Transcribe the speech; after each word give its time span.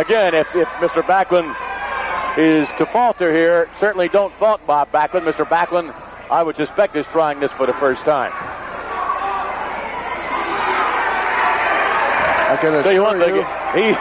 again, 0.00 0.34
if, 0.34 0.54
if 0.54 0.68
Mr. 0.68 1.02
Backlund 1.02 1.54
is 2.38 2.68
to 2.78 2.86
falter 2.86 3.32
here, 3.32 3.68
certainly 3.78 4.08
don't 4.08 4.32
fault 4.34 4.66
Bob 4.66 4.90
Backlund. 4.90 5.22
Mr. 5.22 5.44
Backlund, 5.44 5.94
I 6.30 6.42
would 6.42 6.56
suspect, 6.56 6.96
is 6.96 7.06
trying 7.06 7.40
this 7.40 7.52
for 7.52 7.66
the 7.66 7.74
first 7.74 8.04
time. 8.04 8.32
I 12.52 12.56
can 12.60 12.74
assure 12.74 12.92
you, 12.92 13.02
what, 13.02 13.16
you 13.28 13.44
he 13.80 13.96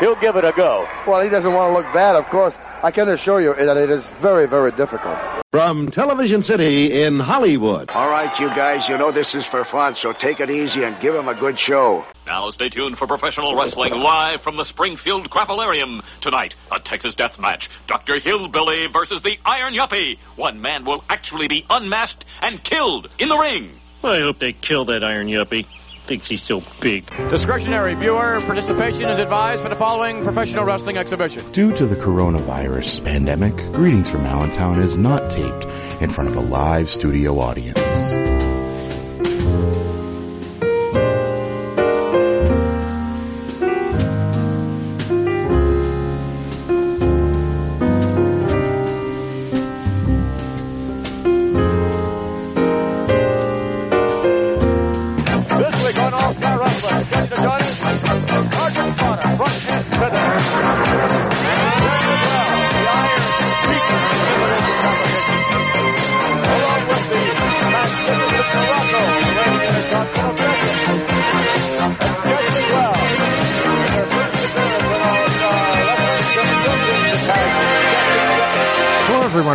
he'll 0.00 0.20
give 0.20 0.36
it 0.36 0.44
a 0.44 0.52
go. 0.52 0.88
Well, 1.06 1.20
he 1.22 1.30
doesn't 1.30 1.52
want 1.52 1.70
to 1.70 1.76
look 1.76 1.86
bad, 1.94 2.16
of 2.16 2.26
course. 2.26 2.54
I 2.82 2.90
can 2.90 3.08
assure 3.10 3.40
you 3.42 3.54
that 3.54 3.76
it 3.76 3.90
is 3.90 4.02
very, 4.22 4.48
very 4.48 4.70
difficult. 4.72 5.18
From 5.52 5.88
Television 5.88 6.40
City 6.40 7.02
in 7.02 7.20
Hollywood. 7.20 7.90
All 7.90 8.08
right, 8.08 8.38
you 8.38 8.48
guys, 8.48 8.88
you 8.88 8.96
know 8.96 9.10
this 9.10 9.34
is 9.34 9.44
for 9.44 9.64
fun, 9.64 9.94
so 9.94 10.12
take 10.12 10.40
it 10.40 10.48
easy 10.48 10.84
and 10.84 10.98
give 11.00 11.14
him 11.14 11.28
a 11.28 11.34
good 11.34 11.58
show. 11.58 12.06
Now 12.26 12.48
stay 12.50 12.68
tuned 12.70 12.96
for 12.96 13.06
professional 13.06 13.54
wrestling 13.54 13.92
live 13.92 14.40
from 14.40 14.56
the 14.56 14.64
Springfield 14.64 15.28
Grapplearium. 15.28 16.02
Tonight, 16.20 16.54
a 16.72 16.78
Texas 16.78 17.14
death 17.14 17.38
match. 17.38 17.68
Dr. 17.86 18.18
Hillbilly 18.18 18.86
versus 18.86 19.20
the 19.20 19.38
Iron 19.44 19.74
Yuppie. 19.74 20.18
One 20.36 20.62
man 20.62 20.84
will 20.84 21.04
actually 21.10 21.48
be 21.48 21.66
unmasked 21.68 22.24
and 22.40 22.62
killed 22.62 23.08
in 23.18 23.28
the 23.28 23.36
ring. 23.36 23.70
I 24.02 24.20
hope 24.20 24.38
they 24.38 24.54
kill 24.54 24.86
that 24.86 25.04
Iron 25.04 25.26
Yuppie 25.26 25.66
thinks 26.00 26.28
he's 26.28 26.42
so 26.42 26.62
big. 26.80 27.06
Discretionary 27.30 27.94
viewer 27.94 28.40
participation 28.46 29.08
is 29.08 29.18
advised 29.18 29.62
for 29.62 29.68
the 29.68 29.76
following 29.76 30.24
professional 30.24 30.64
wrestling 30.64 30.96
exhibition. 30.96 31.50
Due 31.52 31.74
to 31.76 31.86
the 31.86 31.96
coronavirus 31.96 33.04
pandemic, 33.04 33.56
Greetings 33.72 34.10
from 34.10 34.26
Allentown 34.26 34.80
is 34.80 34.96
not 34.96 35.30
taped 35.30 35.64
in 36.00 36.10
front 36.10 36.30
of 36.30 36.36
a 36.36 36.40
live 36.40 36.88
studio 36.90 37.38
audience. 37.38 38.39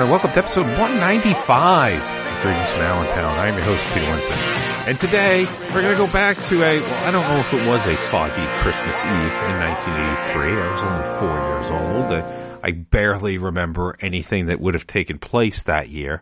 Welcome 0.10 0.32
to 0.32 0.38
episode 0.38 0.66
195 0.66 1.96
of 1.96 2.42
Greetings 2.44 2.70
from 2.70 2.82
Allentown. 2.82 3.40
I'm 3.40 3.56
your 3.56 3.64
host, 3.64 3.84
Peter 3.92 4.06
Winston. 4.06 4.38
And 4.88 5.00
today, 5.00 5.46
we're 5.74 5.82
going 5.82 5.98
to 5.98 6.06
go 6.06 6.12
back 6.14 6.38
to 6.46 6.62
a, 6.62 6.80
well, 6.80 7.08
I 7.08 7.12
don't 7.12 7.28
know 7.28 7.40
if 7.40 7.54
it 7.54 7.68
was 7.68 7.88
a 7.88 7.96
foggy 8.12 8.46
Christmas 8.62 9.04
Eve 9.04 9.10
in 9.10 9.60
1983. 9.60 10.62
I 10.62 10.72
was 10.72 10.84
only 10.84 11.04
four 11.20 11.36
years 11.50 11.70
old. 11.72 12.14
I 12.64 12.72
barely 12.72 13.40
remember 13.40 13.98
anything 14.00 14.46
that 14.48 14.60
would 14.60 14.76
have 14.76 14.86
taken 14.86 15.18
place 15.18 15.64
that 15.64 15.90
year. 15.90 16.22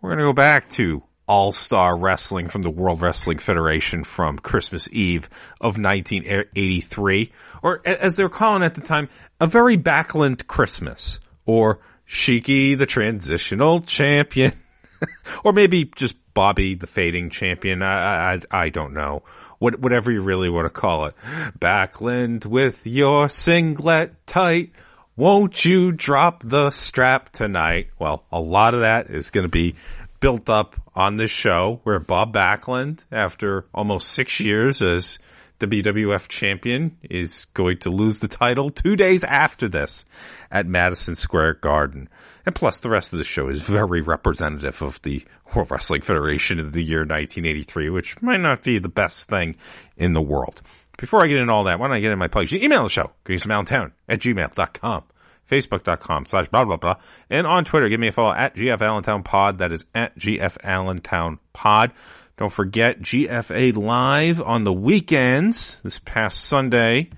We're 0.00 0.10
going 0.10 0.18
to 0.18 0.24
go 0.24 0.32
back 0.32 0.68
to 0.70 1.04
all-Star 1.28 1.96
Wrestling 1.96 2.48
from 2.48 2.62
the 2.62 2.70
World 2.70 3.00
Wrestling 3.00 3.38
Federation 3.38 4.02
from 4.02 4.40
Christmas 4.40 4.88
Eve 4.90 5.30
of 5.60 5.78
1983, 5.78 7.30
or 7.62 7.80
as 7.86 8.16
they 8.16 8.24
were 8.24 8.28
calling 8.28 8.62
it 8.62 8.66
at 8.66 8.74
the 8.74 8.80
time, 8.80 9.08
a 9.38 9.46
very 9.46 9.78
Backlund 9.78 10.48
Christmas, 10.48 11.20
or 11.46 11.78
Shiki, 12.10 12.76
the 12.76 12.86
transitional 12.86 13.82
champion. 13.82 14.52
or 15.44 15.52
maybe 15.52 15.84
just 15.94 16.16
Bobby, 16.34 16.74
the 16.74 16.88
fading 16.88 17.30
champion. 17.30 17.82
I, 17.82 18.34
I, 18.34 18.40
I 18.50 18.68
don't 18.68 18.94
know. 18.94 19.22
What, 19.60 19.78
whatever 19.78 20.10
you 20.10 20.20
really 20.20 20.48
want 20.48 20.66
to 20.66 20.70
call 20.70 21.06
it. 21.06 21.14
Backlund 21.58 22.46
with 22.46 22.84
your 22.84 23.28
singlet 23.28 24.26
tight. 24.26 24.72
Won't 25.16 25.64
you 25.64 25.92
drop 25.92 26.42
the 26.44 26.70
strap 26.70 27.30
tonight? 27.30 27.90
Well, 27.98 28.24
a 28.32 28.40
lot 28.40 28.74
of 28.74 28.80
that 28.80 29.10
is 29.10 29.30
going 29.30 29.44
to 29.44 29.50
be 29.50 29.76
built 30.18 30.50
up 30.50 30.76
on 30.94 31.16
this 31.16 31.30
show 31.30 31.80
where 31.84 32.00
Bob 32.00 32.34
Backlund, 32.34 33.04
after 33.12 33.66
almost 33.72 34.08
six 34.08 34.40
years 34.40 34.82
as 34.82 35.18
WWF 35.60 36.28
champion, 36.28 36.96
is 37.02 37.44
going 37.54 37.78
to 37.78 37.90
lose 37.90 38.18
the 38.18 38.28
title 38.28 38.70
two 38.70 38.96
days 38.96 39.22
after 39.24 39.68
this 39.68 40.04
at 40.50 40.66
Madison 40.66 41.14
Square 41.14 41.54
Garden. 41.54 42.08
And 42.46 42.54
plus, 42.54 42.80
the 42.80 42.90
rest 42.90 43.12
of 43.12 43.18
the 43.18 43.24
show 43.24 43.48
is 43.48 43.60
very 43.62 44.00
representative 44.00 44.82
of 44.82 45.00
the 45.02 45.22
World 45.54 45.70
Wrestling 45.70 46.02
Federation 46.02 46.58
of 46.58 46.72
the 46.72 46.82
year 46.82 47.00
1983, 47.00 47.90
which 47.90 48.20
might 48.22 48.40
not 48.40 48.62
be 48.62 48.78
the 48.78 48.88
best 48.88 49.28
thing 49.28 49.56
in 49.96 50.14
the 50.14 50.22
world. 50.22 50.62
Before 50.96 51.22
I 51.22 51.28
get 51.28 51.38
into 51.38 51.52
all 51.52 51.64
that, 51.64 51.78
why 51.78 51.86
don't 51.86 51.96
I 51.96 52.00
get 52.00 52.12
in 52.12 52.18
my 52.18 52.28
plugs? 52.28 52.52
You 52.52 52.60
email 52.60 52.82
the 52.82 52.88
show, 52.88 53.10
greasemountown 53.24 53.92
at 54.08 54.20
gmail.com, 54.20 55.04
facebook.com 55.50 56.26
slash 56.26 56.48
blah, 56.48 56.64
blah, 56.64 56.76
blah. 56.76 56.96
And 57.28 57.46
on 57.46 57.64
Twitter, 57.64 57.88
give 57.88 58.00
me 58.00 58.08
a 58.08 58.12
follow 58.12 58.32
at 58.32 58.54
GF 58.54 58.80
Allentown 58.80 59.22
Pod. 59.22 59.58
That 59.58 59.72
is 59.72 59.84
at 59.94 60.18
GF 60.18 60.56
Allentown 60.62 61.38
Pod. 61.52 61.92
Don't 62.40 62.50
forget 62.50 63.02
GFA 63.02 63.76
Live 63.76 64.40
on 64.40 64.64
the 64.64 64.72
weekends 64.72 65.78
this 65.82 65.98
past 65.98 66.42
Sunday. 66.42 67.10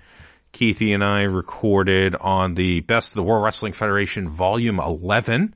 Keithy 0.53 0.93
and 0.93 1.05
I 1.05 1.23
recorded 1.23 2.17
on 2.17 2.55
the 2.55 2.81
Best 2.81 3.13
of 3.13 3.15
the 3.15 3.23
World 3.23 3.45
Wrestling 3.45 3.73
Federation 3.73 4.29
Volume 4.29 4.81
11, 4.81 5.55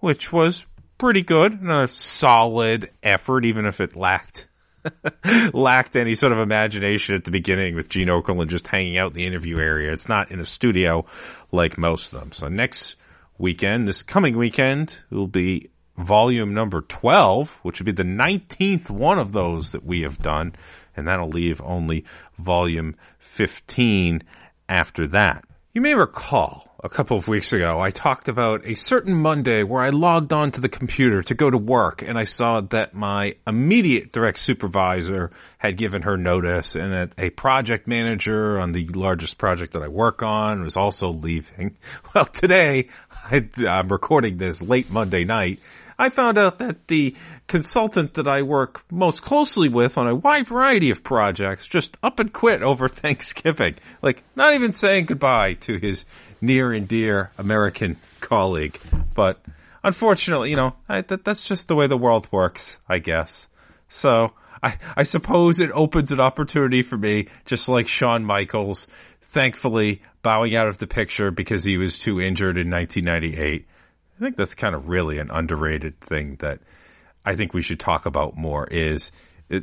which 0.00 0.30
was 0.30 0.66
pretty 0.98 1.22
good 1.22 1.58
and 1.58 1.72
a 1.72 1.88
solid 1.88 2.90
effort, 3.02 3.46
even 3.46 3.64
if 3.64 3.80
it 3.80 3.96
lacked 3.96 4.46
lacked 5.54 5.96
any 5.96 6.12
sort 6.12 6.32
of 6.32 6.38
imagination 6.38 7.14
at 7.14 7.24
the 7.24 7.30
beginning 7.30 7.76
with 7.76 7.88
Gene 7.88 8.08
Okerlund 8.08 8.48
just 8.48 8.66
hanging 8.66 8.98
out 8.98 9.12
in 9.12 9.14
the 9.14 9.26
interview 9.26 9.56
area. 9.58 9.90
It's 9.90 10.10
not 10.10 10.30
in 10.30 10.38
a 10.38 10.44
studio 10.44 11.06
like 11.50 11.78
most 11.78 12.12
of 12.12 12.20
them. 12.20 12.32
So 12.32 12.48
next 12.48 12.96
weekend, 13.38 13.88
this 13.88 14.02
coming 14.02 14.36
weekend, 14.36 14.98
will 15.08 15.26
be 15.26 15.70
volume 15.98 16.54
number 16.54 16.80
12, 16.80 17.58
which 17.62 17.80
would 17.80 17.86
be 17.86 17.92
the 17.92 18.02
19th 18.02 18.88
one 18.88 19.18
of 19.18 19.32
those 19.32 19.72
that 19.72 19.84
we 19.84 20.02
have 20.02 20.22
done 20.22 20.54
and 20.98 21.06
that'll 21.06 21.28
leave 21.28 21.62
only 21.62 22.04
volume 22.38 22.96
15 23.20 24.22
after 24.68 25.06
that. 25.08 25.44
You 25.72 25.80
may 25.80 25.94
recall 25.94 26.68
a 26.82 26.88
couple 26.88 27.16
of 27.16 27.28
weeks 27.28 27.52
ago, 27.52 27.78
I 27.80 27.90
talked 27.90 28.28
about 28.28 28.66
a 28.66 28.74
certain 28.74 29.14
Monday 29.14 29.62
where 29.62 29.82
I 29.82 29.90
logged 29.90 30.32
on 30.32 30.50
to 30.52 30.60
the 30.60 30.68
computer 30.68 31.22
to 31.22 31.34
go 31.34 31.50
to 31.50 31.58
work 31.58 32.02
and 32.02 32.18
I 32.18 32.24
saw 32.24 32.60
that 32.60 32.94
my 32.94 33.36
immediate 33.46 34.12
direct 34.12 34.38
supervisor 34.38 35.30
had 35.58 35.76
given 35.76 36.02
her 36.02 36.16
notice 36.16 36.74
and 36.74 36.92
that 36.92 37.12
a 37.16 37.30
project 37.30 37.86
manager 37.86 38.58
on 38.58 38.72
the 38.72 38.88
largest 38.88 39.38
project 39.38 39.74
that 39.74 39.82
I 39.82 39.88
work 39.88 40.22
on 40.22 40.62
was 40.62 40.76
also 40.76 41.10
leaving. 41.10 41.76
Well, 42.14 42.24
today 42.24 42.88
I, 43.30 43.48
I'm 43.68 43.88
recording 43.88 44.38
this 44.38 44.62
late 44.62 44.90
Monday 44.90 45.24
night 45.24 45.60
I 45.98 46.10
found 46.10 46.38
out 46.38 46.58
that 46.58 46.86
the 46.86 47.16
consultant 47.48 48.14
that 48.14 48.28
I 48.28 48.42
work 48.42 48.84
most 48.90 49.22
closely 49.22 49.68
with 49.68 49.98
on 49.98 50.06
a 50.06 50.14
wide 50.14 50.46
variety 50.46 50.90
of 50.90 51.02
projects 51.02 51.66
just 51.66 51.96
up 52.02 52.20
and 52.20 52.32
quit 52.32 52.62
over 52.62 52.88
Thanksgiving. 52.88 53.74
Like, 54.00 54.22
not 54.36 54.54
even 54.54 54.72
saying 54.72 55.06
goodbye 55.06 55.54
to 55.54 55.76
his 55.76 56.04
near 56.40 56.72
and 56.72 56.86
dear 56.86 57.32
American 57.36 57.96
colleague. 58.20 58.78
But 59.14 59.42
unfortunately, 59.82 60.50
you 60.50 60.56
know, 60.56 60.74
I, 60.88 61.00
that, 61.00 61.24
that's 61.24 61.46
just 61.46 61.66
the 61.66 61.74
way 61.74 61.88
the 61.88 61.96
world 61.96 62.28
works, 62.30 62.78
I 62.88 63.00
guess. 63.00 63.48
So, 63.88 64.32
I, 64.62 64.76
I 64.96 65.02
suppose 65.02 65.60
it 65.60 65.70
opens 65.72 66.12
an 66.12 66.20
opportunity 66.20 66.82
for 66.82 66.96
me, 66.96 67.28
just 67.44 67.68
like 67.68 67.88
Shawn 67.88 68.24
Michaels, 68.24 68.86
thankfully 69.20 70.02
bowing 70.22 70.54
out 70.54 70.68
of 70.68 70.78
the 70.78 70.86
picture 70.86 71.30
because 71.30 71.64
he 71.64 71.76
was 71.76 71.98
too 71.98 72.20
injured 72.20 72.56
in 72.56 72.70
1998. 72.70 73.66
I 74.18 74.24
think 74.24 74.36
that's 74.36 74.54
kind 74.54 74.74
of 74.74 74.88
really 74.88 75.18
an 75.18 75.30
underrated 75.30 76.00
thing 76.00 76.36
that 76.40 76.58
I 77.24 77.36
think 77.36 77.54
we 77.54 77.62
should 77.62 77.78
talk 77.78 78.04
about 78.04 78.36
more 78.36 78.66
is 78.66 79.12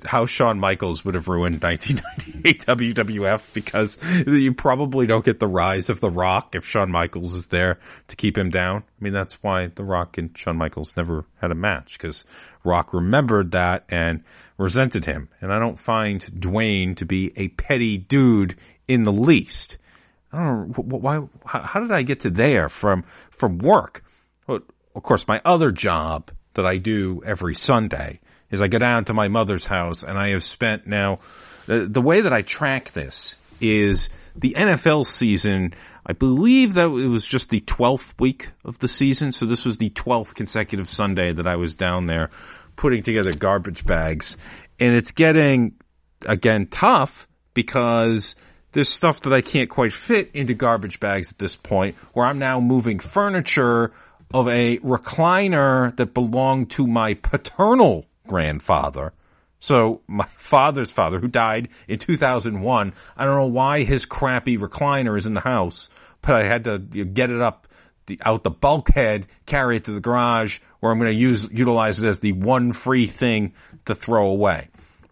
how 0.04 0.26
Shawn 0.26 0.60
Michaels 0.60 1.04
would 1.06 1.14
have 1.14 1.28
ruined 1.28 1.62
1998 1.62 2.66
WWF 2.66 3.54
because 3.54 3.98
you 4.26 4.54
probably 4.54 5.06
don't 5.06 5.26
get 5.26 5.40
the 5.40 5.48
rise 5.48 5.90
of 5.90 6.00
The 6.00 6.10
Rock 6.10 6.56
if 6.56 6.66
Shawn 6.66 6.90
Michaels 6.90 7.36
is 7.36 7.48
there 7.48 7.80
to 8.08 8.16
keep 8.16 8.38
him 8.38 8.50
down. 8.50 8.78
I 8.78 9.04
mean, 9.04 9.14
that's 9.14 9.44
why 9.44 9.68
The 9.68 9.84
Rock 9.84 10.18
and 10.18 10.36
Shawn 10.38 10.58
Michaels 10.58 10.96
never 10.98 11.26
had 11.42 11.52
a 11.52 11.56
match 11.56 11.98
because 11.98 12.26
Rock 12.64 12.94
remembered 12.94 13.52
that 13.52 13.84
and 13.90 14.24
resented 14.58 15.06
him. 15.06 15.30
And 15.42 15.54
I 15.54 15.60
don't 15.60 15.80
find 15.80 16.22
Dwayne 16.22 16.96
to 16.96 17.06
be 17.06 17.34
a 17.36 17.50
petty 17.50 17.98
dude 17.98 18.56
in 18.88 19.04
the 19.04 19.14
least. 19.14 19.78
I 20.32 20.44
don't 20.44 20.78
know 20.88 20.98
why. 20.98 21.22
How, 21.46 21.62
how 21.62 21.80
did 21.82 21.92
I 21.92 22.02
get 22.02 22.22
to 22.22 22.30
there 22.30 22.70
from 22.70 23.04
from 23.30 23.60
work? 23.60 24.04
Of 24.48 25.04
course, 25.04 25.28
my 25.28 25.42
other 25.44 25.72
job 25.72 26.32
that 26.54 26.66
I 26.66 26.78
do 26.78 27.22
every 27.26 27.56
Sunday 27.56 28.20
is 28.50 28.62
I 28.62 28.68
go 28.68 28.80
down 28.80 29.06
to 29.06 29.14
my 29.14 29.28
mother's 29.28 29.66
house 29.66 30.04
and 30.04 30.18
I 30.18 30.30
have 30.30 30.44
spent 30.44 30.88
now, 30.88 31.20
the, 31.66 31.86
the 31.86 32.02
way 32.02 32.22
that 32.22 32.34
I 32.34 32.42
track 32.42 32.94
this 32.94 33.36
is 33.60 34.10
the 34.36 34.56
NFL 34.58 35.08
season. 35.08 35.74
I 36.06 36.14
believe 36.14 36.76
that 36.76 36.86
it 36.86 37.08
was 37.08 37.26
just 37.26 37.50
the 37.50 37.62
12th 37.62 38.14
week 38.20 38.52
of 38.64 38.80
the 38.80 38.88
season. 38.88 39.32
So 39.32 39.46
this 39.46 39.66
was 39.66 39.78
the 39.78 39.90
12th 39.90 40.36
consecutive 40.36 40.90
Sunday 40.90 41.34
that 41.34 41.48
I 41.48 41.56
was 41.56 41.76
down 41.76 42.06
there 42.06 42.30
putting 42.76 43.04
together 43.04 43.34
garbage 43.34 43.86
bags. 43.86 44.38
And 44.80 44.94
it's 44.94 45.12
getting, 45.12 45.76
again, 46.26 46.68
tough 46.68 47.28
because 47.54 48.36
there's 48.74 48.90
stuff 48.90 49.22
that 49.22 49.34
I 49.34 49.42
can't 49.42 49.70
quite 49.70 49.94
fit 49.94 50.32
into 50.34 50.54
garbage 50.54 51.00
bags 51.00 51.32
at 51.32 51.38
this 51.38 51.56
point 51.56 51.96
where 52.14 52.26
I'm 52.26 52.40
now 52.40 52.60
moving 52.60 53.00
furniture 53.00 53.94
of 54.36 54.50
a 54.50 54.78
recliner 54.80 55.96
that 55.96 56.14
belonged 56.14 56.70
to 56.70 56.86
my 56.86 57.14
paternal 57.14 58.06
grandfather. 58.28 59.14
So 59.62 60.02
my 60.08 60.28
father's 60.38 60.92
father, 60.92 61.22
who 61.22 61.30
died 61.30 61.70
in 61.88 62.00
2001, 62.00 62.94
I 63.16 63.24
don't 63.24 63.36
know 63.38 63.46
why 63.46 63.86
his 63.86 64.06
crappy 64.06 64.58
recliner 64.58 65.18
is 65.18 65.26
in 65.26 65.36
the 65.36 65.40
house, 65.40 65.88
but 66.22 66.36
I 66.36 66.44
had 66.44 66.66
to 66.66 66.80
get 66.80 67.30
it 67.30 67.42
up 67.42 67.70
the, 68.08 68.20
out 68.26 68.44
the 68.44 68.52
bulkhead, 68.52 69.26
carry 69.46 69.78
it 69.78 69.86
to 69.86 69.94
the 69.94 70.02
garage, 70.02 70.60
where 70.82 70.92
I'm 70.92 71.00
going 71.00 71.14
to 71.14 71.18
use 71.18 71.50
utilize 71.50 72.02
it 72.02 72.06
as 72.06 72.20
the 72.20 72.34
one 72.34 72.74
free 72.74 73.08
thing 73.08 73.54
to 73.86 73.96
throw 73.96 74.28
away. 74.28 74.68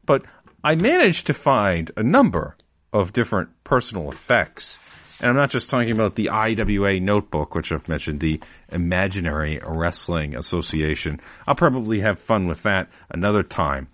But 0.06 0.26
I 0.66 0.76
managed 0.76 1.28
to 1.28 1.34
find 1.34 1.90
a 1.96 2.04
number 2.04 2.58
of 2.92 3.14
different 3.14 3.52
personal 3.64 4.12
effects. 4.12 4.80
And 5.24 5.30
I'm 5.30 5.38
not 5.38 5.52
just 5.52 5.70
talking 5.70 5.94
about 5.94 6.16
the 6.16 6.28
IWA 6.28 7.00
notebook, 7.00 7.56
which 7.56 7.72
I've 7.72 7.88
mentioned, 7.88 8.20
the 8.20 8.42
Imaginary 8.68 9.58
Wrestling 9.66 10.36
Association. 10.36 11.22
I'll 11.48 11.56
probably 11.56 12.02
have 12.02 12.20
fun 12.20 12.46
with 12.46 12.64
that 12.64 12.90
another 13.10 13.42
time. 13.42 13.88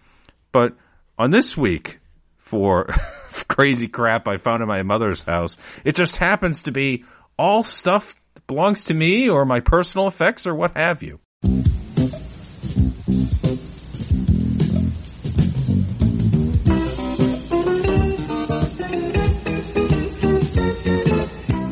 But 0.52 0.76
on 1.20 1.30
this 1.30 1.56
week, 1.56 2.00
for 2.40 2.86
crazy 3.48 3.88
crap 3.88 4.28
I 4.28 4.38
found 4.38 4.64
in 4.64 4.68
my 4.68 4.82
mother's 4.82 5.22
house, 5.22 5.60
it 5.84 5.94
just 5.94 6.16
happens 6.16 6.64
to 6.64 6.72
be 6.72 7.06
all 7.38 7.62
stuff 7.62 8.16
belongs 8.48 8.86
to 8.86 8.96
me 8.96 9.30
or 9.30 9.46
my 9.46 9.60
personal 9.60 10.08
effects 10.08 10.48
or 10.48 10.56
what 10.56 10.76
have 10.76 11.04
you. 11.04 11.20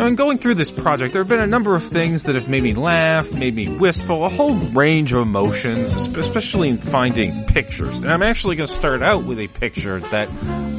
In 0.07 0.15
going 0.15 0.37
through 0.37 0.55
this 0.55 0.71
project, 0.71 1.13
there 1.13 1.21
have 1.21 1.29
been 1.29 1.39
a 1.39 1.47
number 1.47 1.75
of 1.75 1.83
things 1.83 2.23
that 2.23 2.35
have 2.35 2.47
made 2.49 2.63
me 2.63 2.73
laugh, 2.73 3.31
made 3.33 3.53
me 3.53 3.67
wistful, 3.67 4.25
a 4.25 4.29
whole 4.29 4.55
range 4.55 5.11
of 5.11 5.21
emotions, 5.21 5.93
especially 6.17 6.69
in 6.69 6.77
finding 6.77 7.43
pictures. 7.45 7.97
And 7.97 8.11
I'm 8.11 8.23
actually 8.23 8.55
going 8.55 8.67
to 8.67 8.73
start 8.73 9.03
out 9.03 9.23
with 9.23 9.39
a 9.39 9.47
picture 9.47 9.99
that 9.99 10.29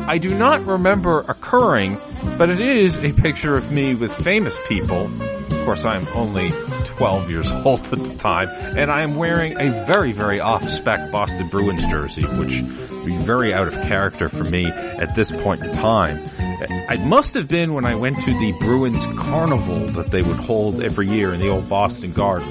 I 0.08 0.18
do 0.18 0.36
not 0.36 0.64
remember 0.64 1.20
occurring, 1.20 1.98
but 2.38 2.50
it 2.50 2.60
is 2.60 2.96
a 2.98 3.12
picture 3.12 3.56
of 3.56 3.70
me 3.70 3.94
with 3.94 4.12
famous 4.12 4.58
people. 4.66 5.04
Of 5.04 5.64
course, 5.64 5.84
I'm 5.84 6.06
only 6.14 6.50
12 6.86 7.30
years 7.30 7.50
old 7.64 7.80
at 7.80 7.98
the 7.98 8.14
time, 8.16 8.48
and 8.50 8.90
I 8.90 9.02
am 9.02 9.16
wearing 9.16 9.60
a 9.60 9.84
very, 9.84 10.12
very 10.12 10.40
off-spec 10.40 11.12
Boston 11.12 11.48
Bruins 11.48 11.86
jersey, 11.86 12.22
which 12.22 12.60
would 12.60 13.06
be 13.06 13.16
very 13.16 13.52
out 13.52 13.68
of 13.68 13.74
character 13.74 14.28
for 14.28 14.44
me 14.44 14.66
at 14.66 15.14
this 15.14 15.30
point 15.30 15.62
in 15.62 15.72
time. 15.74 16.24
It 16.60 17.04
must 17.04 17.34
have 17.34 17.48
been 17.48 17.74
when 17.74 17.84
I 17.84 17.94
went 17.94 18.20
to 18.22 18.38
the 18.38 18.52
Bruins 18.58 19.06
Carnival 19.16 19.86
that 19.88 20.10
they 20.10 20.22
would 20.22 20.36
hold 20.36 20.82
every 20.82 21.08
year 21.08 21.32
in 21.32 21.40
the 21.40 21.48
old 21.48 21.68
Boston 21.68 22.12
Garden. 22.12 22.48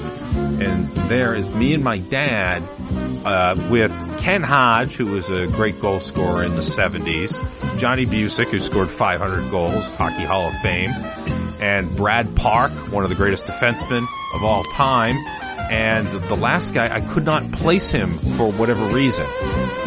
And 0.60 0.88
there 1.08 1.34
is 1.34 1.50
me 1.54 1.74
and 1.74 1.84
my 1.84 1.98
dad, 1.98 2.62
uh, 3.24 3.56
with 3.70 3.92
Ken 4.18 4.42
Hodge, 4.42 4.96
who 4.96 5.06
was 5.06 5.28
a 5.30 5.46
great 5.48 5.80
goal 5.80 6.00
scorer 6.00 6.42
in 6.42 6.54
the 6.54 6.62
70s, 6.62 7.42
Johnny 7.78 8.06
Bucyk, 8.06 8.48
who 8.48 8.60
scored 8.60 8.90
500 8.90 9.50
goals, 9.50 9.84
Hockey 9.96 10.24
Hall 10.24 10.48
of 10.48 10.54
Fame, 10.60 10.92
and 11.60 11.94
Brad 11.96 12.34
Park, 12.36 12.72
one 12.92 13.04
of 13.04 13.10
the 13.10 13.16
greatest 13.16 13.46
defensemen 13.46 14.06
of 14.34 14.44
all 14.44 14.64
time. 14.64 15.16
And 15.70 16.06
the 16.08 16.36
last 16.36 16.74
guy, 16.74 16.94
I 16.94 17.00
could 17.00 17.24
not 17.24 17.50
place 17.52 17.90
him 17.90 18.10
for 18.10 18.50
whatever 18.52 18.84
reason. 18.86 19.26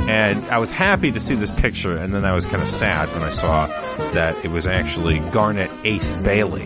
And 0.07 0.43
I 0.45 0.57
was 0.57 0.69
happy 0.69 1.11
to 1.11 1.19
see 1.19 1.35
this 1.35 1.51
picture, 1.51 1.95
and 1.95 2.13
then 2.13 2.25
I 2.25 2.33
was 2.33 2.45
kind 2.45 2.61
of 2.61 2.69
sad 2.69 3.09
when 3.13 3.23
I 3.23 3.29
saw 3.29 3.67
that 4.13 4.43
it 4.43 4.51
was 4.51 4.67
actually 4.67 5.19
Garnet 5.31 5.69
Ace 5.83 6.11
Bailey, 6.11 6.63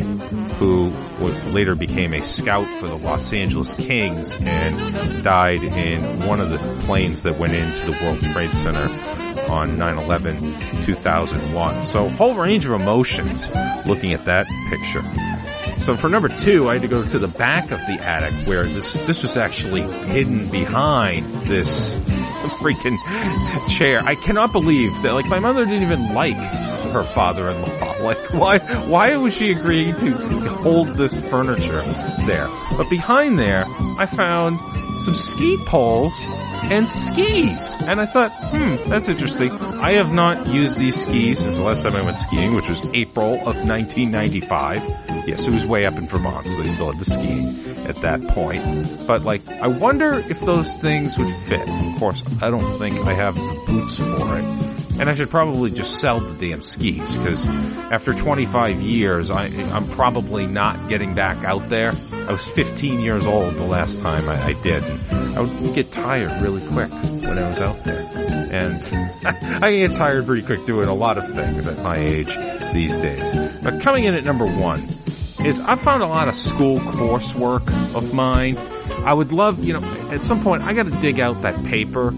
who 0.58 0.92
later 1.52 1.76
became 1.76 2.14
a 2.14 2.24
scout 2.24 2.68
for 2.80 2.88
the 2.88 2.98
Los 2.98 3.34
Angeles 3.34 3.74
Kings 3.76 4.38
and 4.40 5.24
died 5.24 5.64
in 5.64 6.26
one 6.26 6.40
of 6.40 6.50
the 6.50 6.58
planes 6.86 7.24
that 7.24 7.38
went 7.38 7.54
into 7.54 7.92
the 7.92 7.98
World 8.04 8.22
Trade 8.22 8.52
Center 8.56 8.86
on 9.50 9.78
9-11 9.78 10.86
2001. 10.86 11.84
So 11.84 12.10
whole 12.10 12.36
range 12.36 12.66
of 12.66 12.72
emotions 12.72 13.50
looking 13.86 14.14
at 14.14 14.26
that 14.26 14.48
picture. 14.70 15.02
So 15.86 15.96
for 15.96 16.10
number 16.10 16.30
two, 16.30 16.68
I 16.68 16.74
had 16.74 16.82
to 16.82 16.88
go 16.88 17.04
to 17.04 17.20
the 17.20 17.28
back 17.28 17.70
of 17.70 17.78
the 17.82 18.00
attic 18.04 18.34
where 18.48 18.64
this 18.64 18.94
this 19.06 19.22
was 19.22 19.38
actually 19.38 19.82
hidden 19.82 20.50
behind 20.50 21.28
this 21.48 21.94
freaking 22.60 22.98
chair. 23.70 24.00
I 24.02 24.16
cannot 24.16 24.52
believe 24.52 25.00
that 25.04 25.14
like 25.14 25.28
my 25.28 25.38
mother 25.38 25.64
didn't 25.64 25.84
even 25.84 26.16
like 26.16 26.38
her 26.92 27.04
father-in-law. 27.04 27.84
Like 28.06 28.34
why 28.34 28.60
why 28.88 29.16
was 29.18 29.36
she 29.36 29.52
agreeing 29.52 29.96
to, 29.96 30.12
to 30.12 30.50
hold 30.50 30.90
this 30.90 31.14
furniture 31.30 31.82
there? 32.28 32.48
But 32.78 32.90
behind 32.90 33.40
there, 33.40 33.66
I 33.98 34.06
found 34.06 34.60
some 35.02 35.16
ski 35.16 35.58
poles 35.66 36.14
and 36.72 36.90
skis. 36.90 37.76
And 37.82 38.02
I 38.02 38.06
thought, 38.06 38.32
hmm, 38.32 38.90
that's 38.90 39.08
interesting. 39.10 39.52
I 39.52 39.94
have 39.94 40.14
not 40.14 40.48
used 40.48 40.78
these 40.78 41.02
skis 41.02 41.40
since 41.40 41.58
the 41.58 41.64
last 41.64 41.84
time 41.84 41.96
I 41.96 42.02
went 42.02 42.20
skiing, 42.20 42.56
which 42.56 42.70
was 42.70 42.84
April 42.94 43.36
of 43.42 43.56
1995. 43.68 44.84
Yes, 45.28 45.48
it 45.48 45.54
was 45.54 45.66
way 45.66 45.86
up 45.86 45.96
in 45.96 46.08
Vermont, 46.08 46.48
so 46.48 46.62
they 46.62 46.68
still 46.68 46.92
had 46.92 47.00
the 47.00 47.06
skiing 47.06 47.48
at 47.88 47.96
that 47.98 48.26
point. 48.30 48.64
But 49.08 49.24
like, 49.24 49.48
I 49.48 49.68
wonder 49.68 50.20
if 50.20 50.40
those 50.42 50.78
things 50.78 51.18
would 51.18 51.34
fit. 51.48 51.68
Of 51.68 52.00
course, 52.00 52.24
I 52.42 52.50
don't 52.50 52.78
think 52.80 53.00
I 53.06 53.14
have 53.14 53.36
the 53.36 53.64
boots 53.66 54.00
for 54.00 54.40
it. 54.40 54.75
And 55.00 55.10
I 55.10 55.14
should 55.14 55.30
probably 55.30 55.72
just 55.72 56.00
sell 56.00 56.20
the 56.20 56.50
damn 56.50 56.62
skis, 56.62 57.18
because 57.18 57.46
after 57.92 58.14
25 58.14 58.82
years, 58.82 59.30
I, 59.30 59.48
I'm 59.74 59.88
probably 59.90 60.48
not 60.48 60.88
getting 60.88 61.14
back 61.14 61.44
out 61.44 61.68
there. 61.70 61.94
I 62.14 62.32
was 62.32 62.48
15 62.48 63.02
years 63.02 63.28
old 63.28 63.56
the 63.56 63.66
last 63.66 64.02
time 64.02 64.28
I, 64.30 64.42
I 64.42 64.54
did. 64.62 64.84
I 65.12 65.42
would 65.42 65.76
get 65.76 65.92
tired 65.92 66.42
really 66.42 66.66
quick 66.68 66.90
when 66.92 67.38
I 67.38 67.50
was 67.50 67.60
out 67.60 67.84
there. 67.84 68.10
And 68.52 68.82
I 69.64 69.72
get 69.72 69.96
tired 69.96 70.26
pretty 70.26 70.46
quick 70.46 70.66
doing 70.66 70.88
a 70.88 70.94
lot 70.94 71.18
of 71.18 71.28
things 71.34 71.68
at 71.68 71.84
my 71.84 71.98
age 71.98 72.34
these 72.74 72.98
days. 72.98 73.52
But 73.62 73.82
coming 73.82 74.06
in 74.06 74.14
at 74.14 74.24
number 74.24 74.46
one 74.46 74.80
is 75.46 75.60
I 75.60 75.76
found 75.76 76.04
a 76.04 76.08
lot 76.08 76.28
of 76.28 76.36
school 76.36 76.78
coursework 76.78 77.68
of 77.96 78.14
mine. 78.14 78.58
I 79.04 79.14
would 79.14 79.32
love, 79.32 79.64
you 79.64 79.74
know, 79.74 79.84
at 80.12 80.24
some 80.24 80.42
point 80.42 80.64
I 80.64 80.74
gotta 80.74 80.92
dig 81.02 81.20
out 81.20 81.42
that 81.42 81.64
paper 81.66 82.12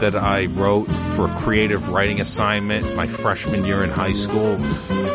that 0.00 0.14
I 0.14 0.46
wrote 0.46 0.84
for 1.16 1.26
a 1.26 1.34
creative 1.40 1.88
writing 1.88 2.20
assignment 2.20 2.94
my 2.96 3.06
freshman 3.06 3.64
year 3.64 3.82
in 3.82 3.90
high 3.90 4.12
school 4.12 4.54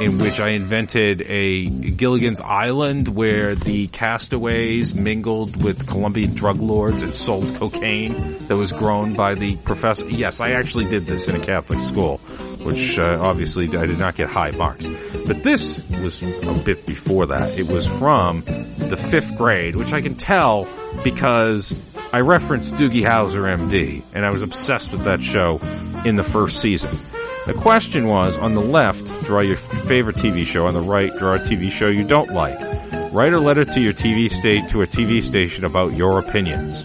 in 0.02 0.18
which 0.18 0.40
I 0.40 0.50
invented 0.50 1.22
a 1.24 1.66
Gilligan's 1.66 2.42
Island 2.42 3.10
where 3.10 3.56
the 3.56 3.88
castaways 3.88 4.96
mingled 4.96 5.62
with 5.64 5.88
Colombian 5.88 6.34
drug 6.34 6.58
lords 6.58 7.02
and 7.02 7.14
sold 7.14 7.54
cocaine 7.56 8.38
that 8.48 8.56
was 8.56 8.72
grown 8.72 9.14
by 9.14 9.36
the 9.36 9.58
professor. 9.58 10.08
Yes, 10.10 10.40
I 10.40 10.52
actually 10.52 10.86
did 10.86 11.06
this 11.06 11.28
in 11.28 11.36
a 11.36 11.44
Catholic 11.44 11.80
school, 11.80 12.18
which 12.64 12.98
uh, 12.98 13.20
obviously 13.22 13.66
I 13.78 13.86
did 13.86 14.00
not 14.00 14.16
get 14.16 14.30
high 14.30 14.52
marks. 14.52 14.88
But 15.26 15.44
this 15.44 15.88
was 15.90 16.22
a 16.22 16.64
bit 16.66 16.86
before 16.86 17.28
that. 17.28 17.58
It 17.58 17.68
was 17.68 17.86
from 17.86 18.44
the 18.78 18.98
fifth 18.98 19.38
grade, 19.38 19.76
which 19.76 19.94
I 19.94 20.02
can 20.02 20.16
tell 20.16 20.68
because 21.04 21.72
I 22.12 22.22
referenced 22.22 22.74
Doogie 22.74 23.04
Howser 23.04 23.46
MD, 23.56 24.04
and 24.16 24.26
I 24.26 24.32
was 24.32 24.42
obsessed 24.42 24.92
with 24.92 25.04
that 25.04 25.22
show 25.22 25.60
in 26.06 26.16
the 26.16 26.24
first 26.24 26.60
season. 26.60 26.90
The 27.46 27.54
question 27.54 28.08
was, 28.08 28.36
on 28.38 28.56
the 28.56 28.62
left, 28.62 29.06
draw 29.26 29.42
your 29.42 29.58
favorite 29.58 30.16
TV 30.16 30.46
show. 30.46 30.66
On 30.66 30.74
the 30.74 30.82
right, 30.82 31.16
draw 31.18 31.36
a 31.36 31.40
TV 31.40 31.72
show 31.72 31.88
you 31.88 32.04
don't 32.04 32.32
like. 32.32 32.60
Write 33.14 33.34
a 33.34 33.40
letter 33.40 33.64
to 33.64 33.82
your 33.82 33.94
TV 33.94 34.30
state 34.30 34.70
to 34.70 34.82
a 34.82 34.88
TV 34.88 35.22
station 35.22 35.66
about 35.66 35.94
your 35.96 36.20
opinions. 36.20 36.84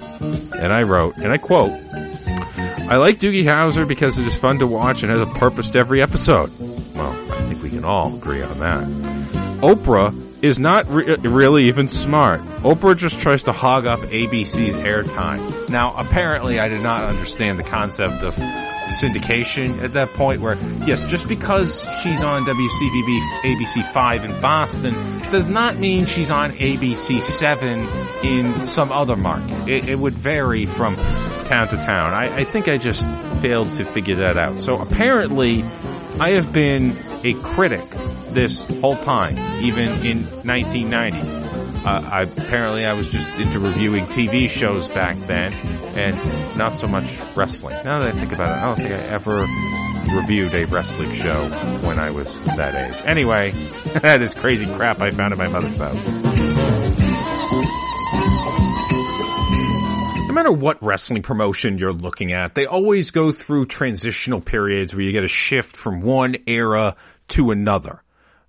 And 0.54 0.72
I 0.72 0.82
wrote, 0.82 1.16
and 1.16 1.32
I 1.32 1.38
quote, 1.38 1.72
I 1.72 2.96
like 2.96 3.18
Doogie 3.18 3.44
Howser 3.44 3.88
because 3.88 4.18
it 4.18 4.26
is 4.26 4.36
fun 4.36 4.58
to 4.58 4.66
watch 4.66 5.02
and 5.02 5.10
has 5.10 5.20
a 5.20 5.26
purpose 5.38 5.70
to 5.70 5.78
every 5.78 6.02
episode. 6.02 6.50
Well, 6.94 7.10
I 7.32 7.40
think 7.42 7.62
we 7.62 7.70
can 7.70 7.84
all 7.84 8.14
agree 8.14 8.42
on 8.42 8.58
that. 8.58 8.84
Oprah 9.62 10.12
is 10.42 10.58
not 10.58 10.88
re- 10.88 11.16
really 11.16 11.64
even 11.64 11.88
smart. 11.88 12.40
Oprah 12.62 12.96
just 12.96 13.20
tries 13.20 13.44
to 13.44 13.52
hog 13.52 13.86
up 13.86 14.00
ABC's 14.00 14.74
airtime. 14.74 15.68
Now, 15.68 15.94
apparently 15.96 16.58
I 16.58 16.68
did 16.68 16.82
not 16.82 17.04
understand 17.04 17.58
the 17.58 17.62
concept 17.62 18.22
of 18.22 18.34
syndication 18.88 19.82
at 19.82 19.94
that 19.94 20.08
point 20.10 20.40
where, 20.40 20.56
yes, 20.84 21.06
just 21.06 21.28
because 21.28 21.88
she's 22.02 22.22
on 22.22 22.44
WCVB 22.44 23.20
ABC 23.42 23.92
5 23.92 24.24
in 24.24 24.40
Boston 24.40 24.94
does 25.30 25.46
not 25.46 25.76
mean 25.76 26.06
she's 26.06 26.30
on 26.30 26.50
ABC 26.50 27.20
7 27.20 27.88
in 28.22 28.56
some 28.56 28.92
other 28.92 29.16
market. 29.16 29.68
It, 29.68 29.88
it 29.88 29.98
would 29.98 30.14
vary 30.14 30.66
from 30.66 30.96
town 31.46 31.68
to 31.68 31.76
town. 31.76 32.12
I, 32.12 32.36
I 32.36 32.44
think 32.44 32.68
I 32.68 32.78
just 32.78 33.06
failed 33.40 33.72
to 33.74 33.84
figure 33.84 34.16
that 34.16 34.36
out. 34.36 34.60
So 34.60 34.80
apparently 34.80 35.62
I 36.20 36.30
have 36.32 36.52
been 36.52 36.96
a 37.24 37.34
critic 37.34 37.84
this 38.34 38.62
whole 38.80 38.96
time, 38.96 39.38
even 39.64 39.88
in 40.04 40.24
1990. 40.44 41.18
Uh, 41.86 42.00
I, 42.10 42.22
apparently, 42.22 42.84
I 42.86 42.94
was 42.94 43.08
just 43.08 43.28
into 43.38 43.60
reviewing 43.60 44.06
TV 44.06 44.48
shows 44.48 44.88
back 44.88 45.16
then, 45.26 45.52
and 45.96 46.16
not 46.56 46.76
so 46.76 46.86
much 46.86 47.04
wrestling. 47.36 47.76
Now 47.84 48.00
that 48.00 48.08
I 48.08 48.12
think 48.12 48.32
about 48.32 48.50
it, 48.50 48.62
I 48.62 48.64
don't 48.64 48.76
think 48.76 48.90
I 48.90 49.04
ever 49.06 49.46
reviewed 50.16 50.54
a 50.54 50.64
wrestling 50.66 51.12
show 51.12 51.48
when 51.86 51.98
I 51.98 52.10
was 52.10 52.42
that 52.56 52.74
age. 52.74 53.02
Anyway, 53.04 53.50
that 54.00 54.22
is 54.22 54.34
crazy 54.34 54.66
crap 54.74 55.00
I 55.00 55.10
found 55.10 55.32
at 55.32 55.38
my 55.38 55.48
mother's 55.48 55.78
house. 55.78 56.06
No 60.26 60.34
matter 60.34 60.52
what 60.52 60.82
wrestling 60.82 61.22
promotion 61.22 61.78
you're 61.78 61.92
looking 61.92 62.32
at, 62.32 62.54
they 62.54 62.66
always 62.66 63.10
go 63.10 63.30
through 63.30 63.66
transitional 63.66 64.40
periods 64.40 64.94
where 64.94 65.02
you 65.02 65.12
get 65.12 65.24
a 65.24 65.28
shift 65.28 65.76
from 65.76 66.00
one 66.00 66.36
era 66.46 66.96
to 67.28 67.50
another. 67.50 68.03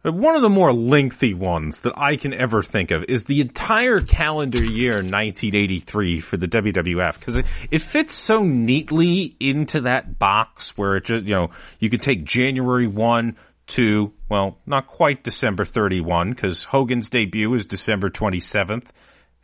One 0.05 0.35
of 0.35 0.43
the 0.43 0.49
more 0.49 0.71
lengthy 0.71 1.33
ones 1.33 1.79
that 1.79 1.93
I 1.97 2.15
can 2.15 2.31
ever 2.31 2.61
think 2.61 2.91
of 2.91 3.05
is 3.05 3.23
the 3.23 3.41
entire 3.41 3.97
calendar 3.97 4.63
year 4.63 4.97
1983 4.97 6.19
for 6.19 6.37
the 6.37 6.47
WWF 6.47 7.17
because 7.17 7.37
it, 7.37 7.47
it 7.71 7.81
fits 7.81 8.13
so 8.13 8.43
neatly 8.43 9.35
into 9.39 9.81
that 9.81 10.19
box 10.19 10.77
where 10.77 10.97
it 10.97 11.05
just, 11.05 11.23
you 11.23 11.33
know, 11.33 11.49
you 11.79 11.89
could 11.89 12.03
take 12.03 12.23
January 12.23 12.85
1 12.85 13.35
to, 13.67 14.13
well, 14.29 14.59
not 14.67 14.85
quite 14.85 15.23
December 15.23 15.65
31 15.65 16.33
because 16.33 16.65
Hogan's 16.65 17.09
debut 17.09 17.51
is 17.55 17.65
December 17.65 18.11
27th 18.11 18.89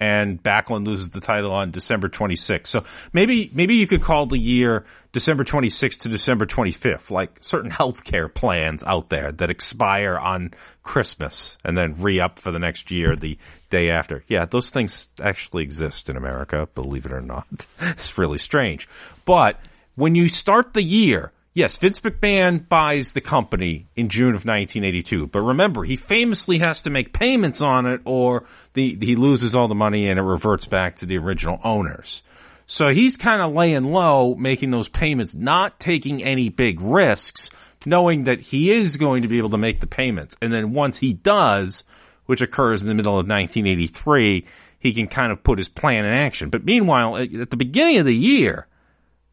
and 0.01 0.41
Backlund 0.41 0.87
loses 0.87 1.11
the 1.11 1.21
title 1.21 1.51
on 1.51 1.69
December 1.69 2.09
26th. 2.09 2.65
So 2.65 2.85
maybe, 3.13 3.51
maybe 3.53 3.75
you 3.75 3.85
could 3.85 4.01
call 4.01 4.25
the 4.25 4.37
year 4.37 4.83
December 5.11 5.43
26th 5.43 5.99
to 5.99 6.09
December 6.09 6.47
25th, 6.47 7.11
like 7.11 7.37
certain 7.39 7.69
healthcare 7.71 8.33
plans 8.33 8.83
out 8.83 9.09
there 9.09 9.31
that 9.33 9.51
expire 9.51 10.17
on 10.17 10.55
Christmas 10.81 11.55
and 11.63 11.77
then 11.77 12.01
re-up 12.01 12.39
for 12.39 12.49
the 12.49 12.57
next 12.57 12.89
year 12.89 13.15
the 13.15 13.37
day 13.69 13.91
after. 13.91 14.23
Yeah, 14.27 14.45
those 14.45 14.71
things 14.71 15.07
actually 15.21 15.61
exist 15.61 16.09
in 16.09 16.17
America, 16.17 16.67
believe 16.73 17.05
it 17.05 17.11
or 17.11 17.21
not. 17.21 17.67
it's 17.79 18.17
really 18.17 18.39
strange. 18.39 18.89
But 19.23 19.63
when 19.93 20.15
you 20.15 20.27
start 20.27 20.73
the 20.73 20.81
year, 20.81 21.31
Yes, 21.53 21.75
Vince 21.75 21.99
McMahon 21.99 22.67
buys 22.69 23.11
the 23.11 23.19
company 23.19 23.87
in 23.97 24.07
June 24.07 24.29
of 24.29 24.45
1982, 24.45 25.27
but 25.27 25.41
remember, 25.41 25.83
he 25.83 25.97
famously 25.97 26.59
has 26.59 26.83
to 26.83 26.89
make 26.89 27.11
payments 27.11 27.61
on 27.61 27.85
it 27.85 27.99
or 28.05 28.45
the, 28.73 28.97
he 29.01 29.17
loses 29.17 29.53
all 29.53 29.67
the 29.67 29.75
money 29.75 30.07
and 30.07 30.17
it 30.17 30.23
reverts 30.23 30.65
back 30.65 30.97
to 30.97 31.05
the 31.05 31.17
original 31.17 31.59
owners. 31.61 32.23
So 32.67 32.87
he's 32.87 33.17
kind 33.17 33.41
of 33.41 33.51
laying 33.51 33.83
low, 33.83 34.33
making 34.35 34.71
those 34.71 34.87
payments, 34.87 35.35
not 35.35 35.77
taking 35.77 36.23
any 36.23 36.47
big 36.47 36.79
risks, 36.79 37.49
knowing 37.85 38.23
that 38.25 38.39
he 38.39 38.71
is 38.71 38.95
going 38.95 39.23
to 39.23 39.27
be 39.27 39.37
able 39.37 39.49
to 39.49 39.57
make 39.57 39.81
the 39.81 39.87
payments. 39.87 40.37
And 40.41 40.53
then 40.53 40.71
once 40.71 40.99
he 40.99 41.11
does, 41.11 41.83
which 42.27 42.41
occurs 42.41 42.81
in 42.81 42.87
the 42.87 42.95
middle 42.95 43.19
of 43.19 43.27
1983, 43.27 44.45
he 44.79 44.93
can 44.93 45.07
kind 45.07 45.33
of 45.33 45.43
put 45.43 45.57
his 45.57 45.67
plan 45.67 46.05
in 46.05 46.13
action. 46.13 46.49
But 46.49 46.63
meanwhile, 46.63 47.17
at 47.17 47.49
the 47.49 47.57
beginning 47.57 47.97
of 47.97 48.05
the 48.05 48.15
year, 48.15 48.67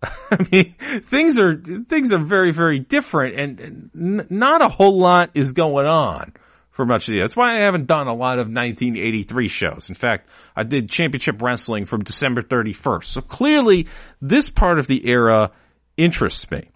I 0.30 0.46
mean, 0.52 0.74
things 1.02 1.38
are 1.38 1.56
things 1.56 2.12
are 2.12 2.18
very 2.18 2.52
very 2.52 2.78
different, 2.78 3.34
and, 3.38 3.90
and 3.94 4.30
not 4.30 4.62
a 4.62 4.68
whole 4.68 4.98
lot 4.98 5.30
is 5.34 5.52
going 5.52 5.86
on 5.86 6.34
for 6.70 6.86
much 6.86 7.08
of 7.08 7.12
the 7.12 7.16
year. 7.16 7.24
That's 7.24 7.36
why 7.36 7.56
I 7.56 7.60
haven't 7.60 7.88
done 7.88 8.06
a 8.06 8.14
lot 8.14 8.38
of 8.38 8.46
1983 8.46 9.48
shows. 9.48 9.88
In 9.88 9.96
fact, 9.96 10.28
I 10.54 10.62
did 10.62 10.88
Championship 10.88 11.42
Wrestling 11.42 11.86
from 11.86 12.04
December 12.04 12.40
31st. 12.40 13.04
So 13.04 13.20
clearly, 13.20 13.88
this 14.22 14.48
part 14.48 14.78
of 14.78 14.86
the 14.86 15.04
era 15.08 15.50
interests 15.96 16.48
me. 16.52 16.70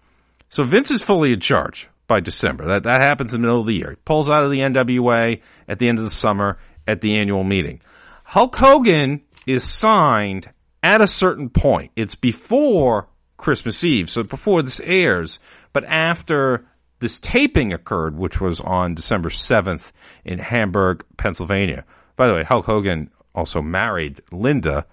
So 0.49 0.65
Vince 0.65 0.91
is 0.91 1.01
fully 1.01 1.31
in 1.31 1.39
charge 1.39 1.89
by 2.07 2.19
December. 2.19 2.65
That 2.65 2.83
that 2.83 3.01
happens 3.01 3.33
in 3.33 3.41
the 3.41 3.47
middle 3.47 3.61
of 3.61 3.65
the 3.65 3.75
year. 3.75 3.91
He 3.91 3.95
pulls 4.03 4.29
out 4.29 4.43
of 4.43 4.51
the 4.51 4.59
NWA 4.59 5.39
at 5.69 5.79
the 5.79 5.87
end 5.87 5.99
of 5.99 6.03
the 6.03 6.11
summer 6.11 6.57
at 6.85 6.99
the 6.99 7.15
annual 7.15 7.45
meeting. 7.45 7.79
Hulk 8.25 8.55
Hogan 8.57 9.21
is 9.47 9.63
signed 9.63 10.51
at 10.81 10.99
a 10.99 11.07
certain 11.07 11.49
point. 11.49 11.91
It's 11.95 12.15
before 12.15 13.07
Christmas 13.43 13.83
Eve, 13.83 14.09
so 14.09 14.23
before 14.23 14.63
this 14.63 14.79
airs, 14.79 15.37
but 15.73 15.83
after 15.83 16.65
this 16.99 17.19
taping 17.19 17.73
occurred, 17.73 18.17
which 18.17 18.39
was 18.39 18.61
on 18.61 18.95
December 18.95 19.27
7th 19.27 19.91
in 20.23 20.39
Hamburg, 20.39 21.03
Pennsylvania. 21.17 21.83
By 22.15 22.27
the 22.27 22.35
way, 22.35 22.43
Hulk 22.43 22.65
Hogan 22.65 23.11
also 23.35 23.61
married 23.61 24.21
Linda 24.31 24.85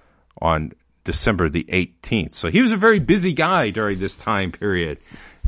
on 0.43 0.73
December 1.05 1.49
the 1.49 1.63
18th. 1.63 2.35
So 2.35 2.51
he 2.51 2.61
was 2.61 2.73
a 2.73 2.77
very 2.77 2.99
busy 2.99 3.33
guy 3.33 3.71
during 3.71 4.01
this 4.01 4.17
time 4.17 4.51
period, 4.51 4.99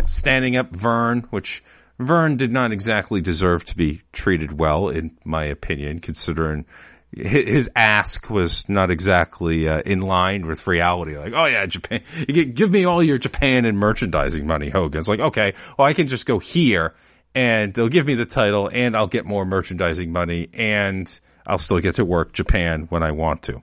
standing 0.07 0.55
up 0.55 0.71
Verne, 0.71 1.23
which 1.31 1.65
Verne 1.99 2.37
did 2.37 2.53
not 2.53 2.71
exactly 2.71 3.21
deserve 3.21 3.65
to 3.65 3.77
be 3.77 4.03
treated 4.13 4.61
well, 4.61 4.89
in 4.89 5.19
my 5.25 5.43
opinion, 5.43 5.99
considering 5.99 6.67
his 7.15 7.69
ask 7.77 8.31
was 8.31 8.69
not 8.69 8.91
exactly 8.91 9.69
uh, 9.69 9.83
in 9.85 10.01
line 10.01 10.47
with 10.47 10.67
reality. 10.67 11.17
Like, 11.17 11.35
oh 11.35 11.45
yeah, 11.47 11.67
Japan, 11.67 12.03
give 12.27 12.71
me 12.71 12.85
all 12.85 13.03
your 13.03 13.19
Japan 13.19 13.65
and 13.65 13.79
merchandising 13.79 14.47
money, 14.47 14.71
Hogan. 14.71 14.99
It's 14.99 15.09
like, 15.09 15.21
okay, 15.21 15.55
well 15.79 15.87
I 15.87 15.93
can 15.93 16.07
just 16.07 16.27
go 16.27 16.39
here 16.39 16.95
and 17.35 17.75
they'll 17.75 17.89
give 17.89 18.07
me 18.07 18.15
the 18.15 18.25
title 18.25 18.71
and 18.73 18.97
I'll 18.97 19.07
get 19.07 19.27
more 19.27 19.45
merchandising 19.45 20.11
money 20.11 20.49
and 20.55 21.21
I'll 21.47 21.59
still 21.59 21.81
get 21.81 21.97
to 21.97 22.05
work 22.05 22.33
Japan 22.33 22.87
when 22.89 23.03
I 23.03 23.11
want 23.11 23.43
to. 23.43 23.63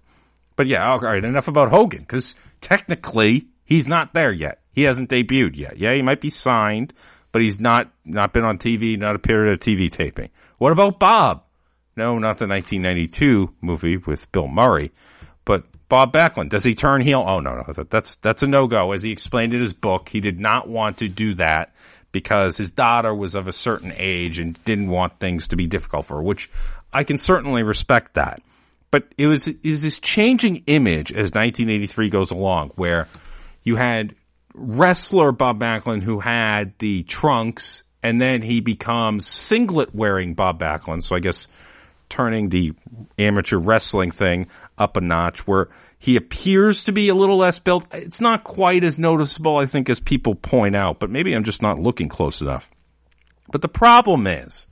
But 0.55 0.67
yeah, 0.67 0.87
all 0.87 0.99
right, 0.99 1.23
enough 1.23 1.47
about 1.47 1.69
Hogan 1.69 2.01
because 2.01 2.35
technically 2.61 3.47
he's 3.65 3.87
not 3.87 4.13
there 4.13 4.31
yet. 4.31 4.59
He 4.73 4.83
hasn't 4.83 5.09
debuted 5.09 5.55
yet. 5.55 5.77
Yeah, 5.77 5.93
he 5.93 6.01
might 6.01 6.21
be 6.21 6.29
signed, 6.29 6.93
but 7.31 7.41
he's 7.41 7.59
not 7.59 7.91
not 8.05 8.33
been 8.33 8.43
on 8.43 8.57
TV, 8.57 8.97
not 8.97 9.15
appeared 9.15 9.49
at 9.49 9.55
a 9.55 9.69
TV 9.69 9.89
taping. 9.89 10.29
What 10.57 10.71
about 10.71 10.99
Bob? 10.99 11.43
No, 11.95 12.13
not 12.19 12.37
the 12.37 12.47
1992 12.47 13.53
movie 13.61 13.97
with 13.97 14.31
Bill 14.31 14.47
Murray, 14.47 14.91
but 15.43 15.63
Bob 15.89 16.13
Backlund. 16.13 16.49
Does 16.49 16.63
he 16.63 16.75
turn 16.75 17.01
heel? 17.01 17.23
Oh 17.25 17.39
no, 17.39 17.55
no, 17.55 17.83
that's 17.89 18.15
that's 18.15 18.43
a 18.43 18.47
no 18.47 18.67
go. 18.67 18.91
As 18.91 19.03
he 19.03 19.11
explained 19.11 19.53
in 19.53 19.61
his 19.61 19.73
book, 19.73 20.07
he 20.07 20.21
did 20.21 20.39
not 20.39 20.69
want 20.69 20.99
to 20.99 21.07
do 21.07 21.33
that 21.35 21.73
because 22.11 22.57
his 22.57 22.71
daughter 22.71 23.13
was 23.13 23.35
of 23.35 23.47
a 23.47 23.53
certain 23.53 23.93
age 23.95 24.39
and 24.39 24.63
didn't 24.63 24.89
want 24.89 25.19
things 25.19 25.49
to 25.49 25.55
be 25.55 25.67
difficult 25.67 26.05
for 26.05 26.17
her, 26.17 26.23
which 26.23 26.49
I 26.93 27.03
can 27.03 27.17
certainly 27.17 27.63
respect 27.63 28.15
that. 28.15 28.41
But 28.91 29.13
it 29.17 29.27
was 29.27 29.47
is 29.47 29.81
this 29.81 29.99
changing 29.99 30.63
image 30.67 31.11
as 31.11 31.31
1983 31.31 32.09
goes 32.09 32.31
along, 32.31 32.71
where 32.75 33.07
you 33.63 33.75
had 33.75 34.15
wrestler 34.53 35.31
Bob 35.31 35.59
Backlund 35.59 36.03
who 36.03 36.19
had 36.19 36.77
the 36.79 37.03
trunks, 37.03 37.83
and 38.01 38.19
then 38.19 38.41
he 38.41 38.61
becomes 38.61 39.27
singlet 39.27 39.93
wearing 39.93 40.33
Bob 40.33 40.59
Backlund. 40.59 41.03
So 41.03 41.15
I 41.15 41.19
guess 41.19 41.47
turning 42.09 42.49
the 42.49 42.73
amateur 43.17 43.57
wrestling 43.57 44.11
thing 44.11 44.47
up 44.77 44.97
a 44.97 45.01
notch 45.01 45.47
where 45.47 45.69
he 45.97 46.15
appears 46.15 46.85
to 46.85 46.91
be 46.91 47.09
a 47.09 47.15
little 47.15 47.37
less 47.37 47.59
built. 47.59 47.85
It's 47.91 48.21
not 48.21 48.43
quite 48.43 48.83
as 48.83 48.97
noticeable, 48.97 49.57
I 49.57 49.65
think, 49.65 49.89
as 49.89 49.99
people 49.99 50.35
point 50.35 50.75
out, 50.75 50.99
but 50.99 51.09
maybe 51.09 51.33
I'm 51.33 51.43
just 51.43 51.61
not 51.61 51.79
looking 51.79 52.07
close 52.07 52.41
enough. 52.41 52.69
But 53.51 53.61
the 53.61 53.67
problem 53.67 54.27
is, 54.27 54.67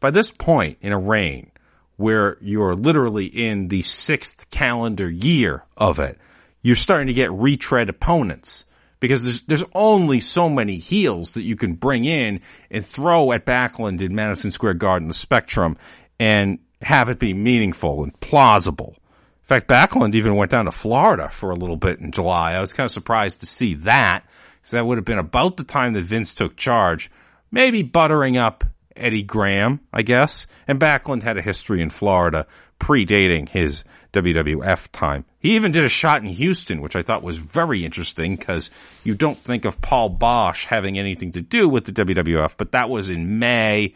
by 0.00 0.10
this 0.10 0.30
point 0.30 0.78
in 0.82 0.92
a 0.92 0.98
reign 0.98 1.50
where 1.96 2.36
you're 2.40 2.74
literally 2.74 3.26
in 3.26 3.68
the 3.68 3.82
sixth 3.82 4.50
calendar 4.50 5.08
year 5.08 5.64
of 5.76 5.98
it, 5.98 6.18
you're 6.62 6.76
starting 6.76 7.06
to 7.06 7.14
get 7.14 7.32
retread 7.32 7.88
opponents 7.88 8.66
because 9.00 9.24
there's, 9.24 9.42
there's 9.42 9.64
only 9.74 10.20
so 10.20 10.48
many 10.48 10.78
heels 10.78 11.32
that 11.32 11.42
you 11.42 11.56
can 11.56 11.74
bring 11.74 12.04
in 12.04 12.40
and 12.70 12.84
throw 12.84 13.32
at 13.32 13.46
Backlund 13.46 14.02
in 14.02 14.14
Madison 14.14 14.50
Square 14.50 14.74
Garden, 14.74 15.08
the 15.08 15.14
Spectrum, 15.14 15.76
and 16.18 16.58
have 16.82 17.08
it 17.08 17.18
be 17.18 17.34
meaningful 17.34 18.02
and 18.02 18.18
plausible. 18.20 18.94
In 18.96 19.48
fact, 19.48 19.68
Backlund 19.68 20.14
even 20.14 20.36
went 20.36 20.50
down 20.50 20.64
to 20.64 20.72
Florida 20.72 21.28
for 21.28 21.50
a 21.50 21.56
little 21.56 21.76
bit 21.76 22.00
in 22.00 22.10
July. 22.10 22.52
I 22.52 22.60
was 22.60 22.72
kind 22.72 22.86
of 22.86 22.92
surprised 22.92 23.40
to 23.40 23.46
see 23.46 23.74
that, 23.74 24.24
because 24.56 24.72
that 24.72 24.86
would 24.86 24.98
have 24.98 25.04
been 25.04 25.18
about 25.18 25.56
the 25.56 25.64
time 25.64 25.92
that 25.92 26.02
Vince 26.02 26.34
took 26.34 26.56
charge, 26.56 27.10
maybe 27.50 27.82
buttering 27.82 28.36
up 28.36 28.64
Eddie 28.96 29.22
Graham, 29.22 29.80
I 29.92 30.02
guess. 30.02 30.46
And 30.66 30.80
Backlund 30.80 31.22
had 31.22 31.38
a 31.38 31.42
history 31.42 31.80
in 31.80 31.90
Florida 31.90 32.46
predating 32.80 33.48
his 33.48 33.84
WWF 34.12 34.88
time. 34.92 35.24
He 35.38 35.56
even 35.56 35.72
did 35.72 35.84
a 35.84 35.88
shot 35.88 36.22
in 36.22 36.28
Houston, 36.28 36.80
which 36.80 36.96
I 36.96 37.02
thought 37.02 37.22
was 37.22 37.36
very 37.36 37.84
interesting 37.84 38.34
because 38.34 38.70
you 39.04 39.14
don't 39.14 39.38
think 39.38 39.64
of 39.64 39.80
Paul 39.80 40.10
Boesch 40.10 40.64
having 40.66 40.98
anything 40.98 41.32
to 41.32 41.40
do 41.40 41.68
with 41.68 41.84
the 41.84 41.92
WWF, 41.92 42.54
but 42.56 42.72
that 42.72 42.88
was 42.88 43.10
in 43.10 43.38
May 43.38 43.94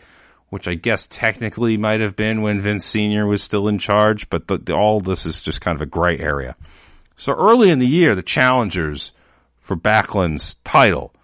which 0.50 0.68
I 0.68 0.74
guess 0.74 1.06
technically 1.06 1.76
might 1.76 2.00
have 2.00 2.16
been 2.16 2.42
when 2.42 2.60
Vince 2.60 2.84
Sr. 2.84 3.26
was 3.26 3.42
still 3.42 3.68
in 3.68 3.78
charge, 3.78 4.28
but 4.28 4.48
the, 4.48 4.58
the, 4.58 4.74
all 4.74 5.00
this 5.00 5.24
is 5.24 5.42
just 5.42 5.60
kind 5.60 5.76
of 5.76 5.82
a 5.82 5.86
gray 5.86 6.18
area. 6.18 6.56
So 7.16 7.32
early 7.32 7.70
in 7.70 7.78
the 7.78 7.86
year, 7.86 8.14
the 8.14 8.22
challengers 8.22 9.12
for 9.60 9.76
Backlund's 9.76 10.54
title 10.64 11.14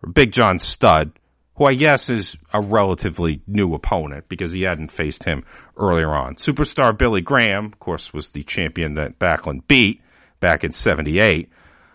were 0.00 0.10
Big 0.10 0.30
John 0.30 0.58
Studd, 0.58 1.10
who 1.56 1.64
I 1.64 1.74
guess 1.74 2.10
is 2.10 2.36
a 2.52 2.60
relatively 2.60 3.40
new 3.46 3.74
opponent 3.74 4.28
because 4.28 4.52
he 4.52 4.62
hadn't 4.62 4.92
faced 4.92 5.24
him 5.24 5.44
earlier 5.76 6.14
on. 6.14 6.36
Superstar 6.36 6.96
Billy 6.96 7.22
Graham, 7.22 7.66
of 7.66 7.78
course, 7.80 8.12
was 8.12 8.30
the 8.30 8.44
champion 8.44 8.94
that 8.94 9.18
Backlund 9.18 9.66
beat 9.66 10.00
back 10.38 10.62
in 10.62 10.72
78. 10.72 11.50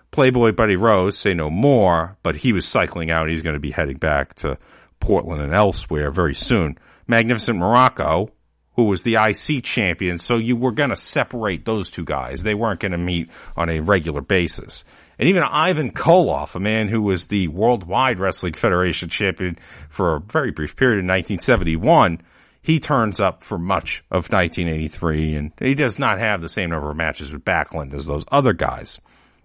Playboy 0.10 0.52
Buddy 0.52 0.76
Rose, 0.76 1.18
say 1.18 1.34
no 1.34 1.50
more, 1.50 2.18
but 2.22 2.36
he 2.36 2.52
was 2.52 2.68
cycling 2.68 3.12
out. 3.12 3.30
He's 3.30 3.44
going 3.44 3.54
to 3.54 3.62
be 3.62 3.72
heading 3.72 3.98
back 3.98 4.34
to 4.36 4.58
Portland 5.02 5.42
and 5.42 5.54
elsewhere 5.54 6.12
very 6.12 6.36
soon. 6.36 6.78
Magnificent 7.08 7.60
Muraco, 7.60 8.30
who 8.76 8.84
was 8.84 9.04
the 9.04 9.16
IC 9.16 9.64
champion. 9.64 10.18
So 10.18 10.38
you 10.38 10.56
were 10.56 10.72
going 10.72 10.92
to 10.92 10.96
separate 10.96 11.66
those 11.66 11.92
two 11.92 12.06
guys. 12.06 12.44
They 12.44 12.56
weren't 12.56 12.80
going 12.80 12.94
to 12.94 12.98
meet 12.98 13.30
on 13.58 13.70
a 13.70 13.82
regular 13.82 14.22
basis. 14.22 14.86
And 15.20 15.30
even 15.30 15.44
Ivan 15.44 15.92
Koloff, 15.92 16.56
a 16.56 16.60
man 16.60 16.88
who 16.88 17.02
was 17.02 17.28
the 17.28 17.48
Worldwide 17.50 18.20
Wrestling 18.20 18.54
Federation 18.54 19.10
champion 19.10 19.58
for 19.90 20.16
a 20.16 20.20
very 20.22 20.52
brief 20.52 20.76
period 20.76 21.00
in 21.00 21.06
1971, 21.06 22.22
he 22.62 22.80
turns 22.80 23.20
up 23.20 23.44
for 23.44 23.58
much 23.58 24.04
of 24.10 24.32
1983 24.32 25.36
and 25.36 25.52
he 25.60 25.74
does 25.74 26.00
not 26.00 26.20
have 26.20 26.42
the 26.42 26.50
same 26.50 26.70
number 26.70 26.90
of 26.90 26.98
matches 26.98 27.32
with 27.32 27.44
Backlund 27.44 27.94
as 27.94 28.06
those 28.06 28.26
other 28.32 28.54
guys. 28.54 29.00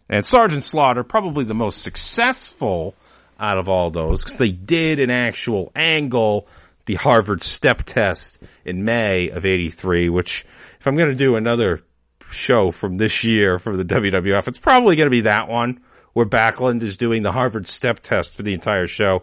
And 0.08 0.24
Sergeant 0.24 0.62
Slaughter, 0.62 1.02
probably 1.02 1.44
the 1.44 1.54
most 1.54 1.82
successful 1.82 2.94
out 3.38 3.58
of 3.58 3.68
all 3.68 3.90
those 3.90 4.22
because 4.22 4.38
they 4.38 4.50
did 4.50 5.00
an 5.00 5.10
actual 5.10 5.70
angle 5.74 6.48
the 6.86 6.94
Harvard 6.94 7.42
step 7.42 7.82
test 7.82 8.38
in 8.64 8.84
May 8.84 9.28
of 9.30 9.44
83, 9.44 10.08
which 10.08 10.46
if 10.78 10.86
I'm 10.86 10.96
going 10.96 11.10
to 11.10 11.16
do 11.16 11.36
another 11.36 11.82
show 12.30 12.70
from 12.70 12.96
this 12.96 13.24
year 13.24 13.58
for 13.58 13.76
the 13.76 13.84
WWF, 13.84 14.48
it's 14.48 14.58
probably 14.58 14.96
going 14.96 15.06
to 15.06 15.10
be 15.10 15.22
that 15.22 15.48
one 15.48 15.80
where 16.12 16.26
Backlund 16.26 16.82
is 16.82 16.96
doing 16.96 17.22
the 17.22 17.32
Harvard 17.32 17.68
step 17.68 18.00
test 18.00 18.34
for 18.34 18.42
the 18.42 18.54
entire 18.54 18.86
show. 18.86 19.22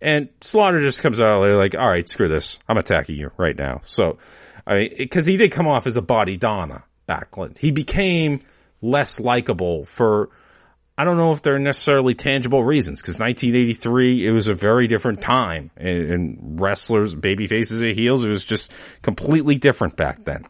And 0.00 0.30
Slaughter 0.40 0.80
just 0.80 1.02
comes 1.02 1.20
out 1.20 1.42
like, 1.42 1.74
all 1.74 1.86
right, 1.86 2.08
screw 2.08 2.28
this. 2.28 2.58
I'm 2.66 2.78
attacking 2.78 3.16
you 3.16 3.32
right 3.36 3.56
now. 3.56 3.82
So, 3.84 4.18
I 4.66 4.88
because 4.96 5.26
he 5.26 5.36
did 5.36 5.52
come 5.52 5.66
off 5.66 5.86
as 5.86 5.96
a 5.96 6.02
body 6.02 6.38
Donna, 6.38 6.84
Backlund. 7.06 7.58
He 7.58 7.70
became 7.70 8.40
less 8.80 9.20
likable 9.20 9.84
for 9.84 10.30
I 11.00 11.04
don't 11.04 11.16
know 11.16 11.32
if 11.32 11.40
they're 11.40 11.58
necessarily 11.58 12.12
tangible 12.12 12.62
reasons 12.62 13.00
because 13.00 13.18
1983 13.18 14.26
it 14.26 14.32
was 14.32 14.48
a 14.48 14.54
very 14.54 14.86
different 14.86 15.22
time 15.22 15.70
and, 15.78 16.12
and 16.12 16.60
wrestlers, 16.60 17.14
baby 17.14 17.46
faces 17.46 17.80
and 17.80 17.94
heels, 17.94 18.22
it 18.22 18.28
was 18.28 18.44
just 18.44 18.70
completely 19.00 19.54
different 19.54 19.96
back 19.96 20.26
then. 20.26 20.44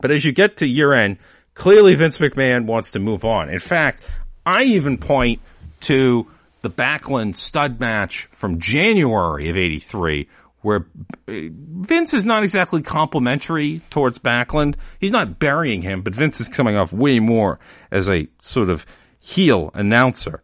But 0.00 0.10
as 0.10 0.24
you 0.24 0.32
get 0.32 0.56
to 0.58 0.66
year 0.66 0.94
end, 0.94 1.18
clearly 1.52 1.94
Vince 1.96 2.16
McMahon 2.16 2.64
wants 2.64 2.92
to 2.92 2.98
move 2.98 3.26
on. 3.26 3.50
In 3.50 3.58
fact, 3.58 4.02
I 4.46 4.62
even 4.62 4.96
point 4.96 5.42
to 5.80 6.26
the 6.62 6.70
Backlund 6.70 7.36
Studd 7.36 7.78
match 7.78 8.30
from 8.32 8.60
January 8.60 9.50
of 9.50 9.58
83 9.58 10.28
where 10.62 10.86
uh, 11.28 11.32
Vince 11.50 12.14
is 12.14 12.24
not 12.24 12.42
exactly 12.42 12.80
complimentary 12.80 13.82
towards 13.90 14.18
Backlund. 14.18 14.76
He's 14.98 15.10
not 15.12 15.38
burying 15.38 15.82
him, 15.82 16.00
but 16.00 16.14
Vince 16.14 16.40
is 16.40 16.48
coming 16.48 16.74
off 16.74 16.90
way 16.90 17.20
more 17.20 17.58
as 17.90 18.08
a 18.08 18.28
sort 18.40 18.70
of 18.70 18.86
heel 19.28 19.70
announcer. 19.74 20.42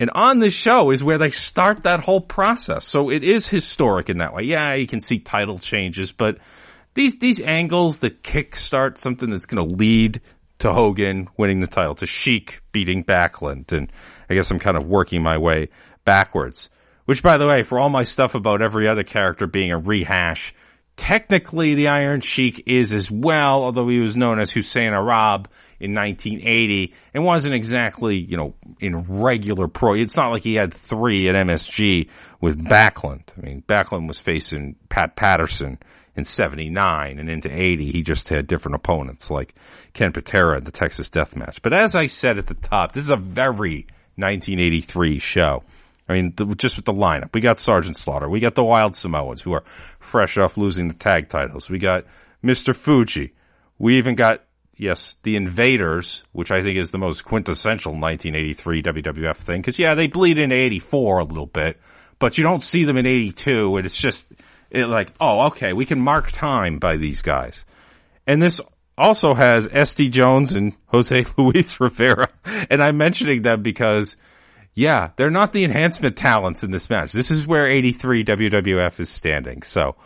And 0.00 0.10
on 0.10 0.38
this 0.38 0.54
show 0.54 0.90
is 0.90 1.02
where 1.02 1.18
they 1.18 1.30
start 1.30 1.82
that 1.82 2.00
whole 2.00 2.20
process. 2.20 2.86
So 2.86 3.10
it 3.10 3.24
is 3.24 3.48
historic 3.48 4.08
in 4.08 4.18
that 4.18 4.34
way. 4.34 4.44
Yeah, 4.44 4.74
you 4.74 4.86
can 4.86 5.00
see 5.00 5.18
title 5.18 5.58
changes, 5.58 6.12
but 6.12 6.38
these 6.94 7.18
these 7.18 7.40
angles 7.40 7.98
that 7.98 8.22
kickstart 8.22 8.98
something 8.98 9.30
that's 9.30 9.46
going 9.46 9.68
to 9.68 9.74
lead 9.74 10.20
to 10.58 10.72
Hogan 10.72 11.28
winning 11.36 11.60
the 11.60 11.66
title, 11.66 11.94
to 11.96 12.06
Sheik 12.06 12.60
beating 12.72 13.04
Backlund, 13.04 13.72
and 13.72 13.92
I 14.28 14.34
guess 14.34 14.50
I'm 14.50 14.58
kind 14.58 14.76
of 14.76 14.86
working 14.86 15.22
my 15.22 15.38
way 15.38 15.68
backwards. 16.04 16.70
Which, 17.04 17.22
by 17.22 17.38
the 17.38 17.46
way, 17.46 17.62
for 17.62 17.78
all 17.78 17.88
my 17.88 18.02
stuff 18.02 18.34
about 18.34 18.60
every 18.60 18.86
other 18.86 19.04
character 19.04 19.46
being 19.46 19.72
a 19.72 19.78
rehash, 19.78 20.54
technically 20.98 21.76
the 21.76 21.88
Iron 21.88 22.20
Sheik 22.20 22.64
is 22.66 22.92
as 22.92 23.10
well, 23.10 23.62
although 23.62 23.88
he 23.88 24.00
was 24.00 24.16
known 24.16 24.38
as 24.40 24.50
Hussein 24.50 24.92
Arab 24.92 25.48
in 25.80 25.94
1980 25.94 26.92
and 27.14 27.24
wasn't 27.24 27.54
exactly, 27.54 28.16
you 28.16 28.36
know, 28.36 28.54
in 28.80 29.02
regular 29.02 29.68
pro. 29.68 29.94
It's 29.94 30.16
not 30.16 30.32
like 30.32 30.42
he 30.42 30.56
had 30.56 30.74
three 30.74 31.28
at 31.28 31.36
MSG 31.36 32.10
with 32.40 32.62
Backlund. 32.62 33.22
I 33.38 33.46
mean, 33.46 33.62
Backlund 33.66 34.08
was 34.08 34.18
facing 34.18 34.74
Pat 34.88 35.14
Patterson 35.14 35.78
in 36.16 36.24
79 36.24 37.18
and 37.18 37.30
into 37.30 37.48
80. 37.48 37.92
He 37.92 38.02
just 38.02 38.28
had 38.28 38.48
different 38.48 38.74
opponents 38.74 39.30
like 39.30 39.54
Ken 39.92 40.12
Patera 40.12 40.58
in 40.58 40.64
the 40.64 40.72
Texas 40.72 41.08
Death 41.08 41.36
Match. 41.36 41.62
But 41.62 41.80
as 41.80 41.94
I 41.94 42.06
said 42.08 42.38
at 42.38 42.48
the 42.48 42.54
top, 42.54 42.92
this 42.92 43.04
is 43.04 43.10
a 43.10 43.16
very 43.16 43.86
1983 44.16 45.20
show. 45.20 45.62
I 46.08 46.14
mean, 46.14 46.32
the, 46.36 46.46
just 46.54 46.76
with 46.76 46.86
the 46.86 46.92
lineup, 46.92 47.34
we 47.34 47.40
got 47.40 47.58
Sergeant 47.58 47.96
Slaughter, 47.96 48.28
we 48.28 48.40
got 48.40 48.54
the 48.54 48.64
Wild 48.64 48.96
Samoans 48.96 49.42
who 49.42 49.52
are 49.52 49.64
fresh 49.98 50.38
off 50.38 50.56
losing 50.56 50.88
the 50.88 50.94
tag 50.94 51.28
titles. 51.28 51.68
We 51.68 51.78
got 51.78 52.04
Mr. 52.42 52.74
Fuji. 52.74 53.34
We 53.78 53.98
even 53.98 54.14
got 54.14 54.42
yes, 54.78 55.18
the 55.24 55.36
Invaders, 55.36 56.24
which 56.32 56.50
I 56.50 56.62
think 56.62 56.78
is 56.78 56.90
the 56.90 56.98
most 56.98 57.24
quintessential 57.24 57.92
1983 57.92 58.82
WWF 58.82 59.36
thing. 59.36 59.60
Because 59.60 59.78
yeah, 59.78 59.94
they 59.94 60.06
bleed 60.06 60.38
into 60.38 60.56
84 60.56 61.18
a 61.18 61.24
little 61.24 61.46
bit, 61.46 61.78
but 62.18 62.38
you 62.38 62.44
don't 62.44 62.62
see 62.62 62.84
them 62.84 62.96
in 62.96 63.06
82, 63.06 63.76
and 63.76 63.84
it's 63.84 63.98
just 63.98 64.32
it 64.70 64.86
like, 64.86 65.12
oh, 65.20 65.46
okay, 65.46 65.72
we 65.72 65.84
can 65.84 66.00
mark 66.00 66.30
time 66.30 66.78
by 66.78 66.96
these 66.96 67.22
guys. 67.22 67.64
And 68.26 68.40
this 68.40 68.60
also 68.96 69.34
has 69.34 69.68
SD 69.68 70.10
Jones 70.10 70.54
and 70.54 70.74
Jose 70.86 71.26
Luis 71.36 71.78
Rivera, 71.80 72.28
and 72.70 72.82
I'm 72.82 72.96
mentioning 72.96 73.42
them 73.42 73.62
because. 73.62 74.16
Yeah, 74.78 75.10
they're 75.16 75.28
not 75.28 75.52
the 75.52 75.64
enhancement 75.64 76.16
talents 76.16 76.62
in 76.62 76.70
this 76.70 76.88
match. 76.88 77.10
This 77.10 77.32
is 77.32 77.48
where 77.48 77.66
83 77.66 78.22
WWF 78.22 79.00
is 79.00 79.08
standing. 79.08 79.62
So, 79.62 79.96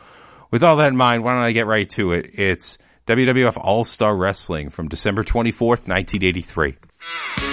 with 0.50 0.64
all 0.64 0.76
that 0.76 0.88
in 0.88 0.96
mind, 0.96 1.22
why 1.22 1.34
don't 1.34 1.42
I 1.42 1.52
get 1.52 1.66
right 1.66 1.90
to 1.90 2.12
it? 2.12 2.30
It's 2.32 2.78
WWF 3.06 3.58
All 3.58 3.84
Star 3.84 4.16
Wrestling 4.16 4.70
from 4.70 4.88
December 4.88 5.24
24th, 5.24 5.86
1983. 5.86 7.51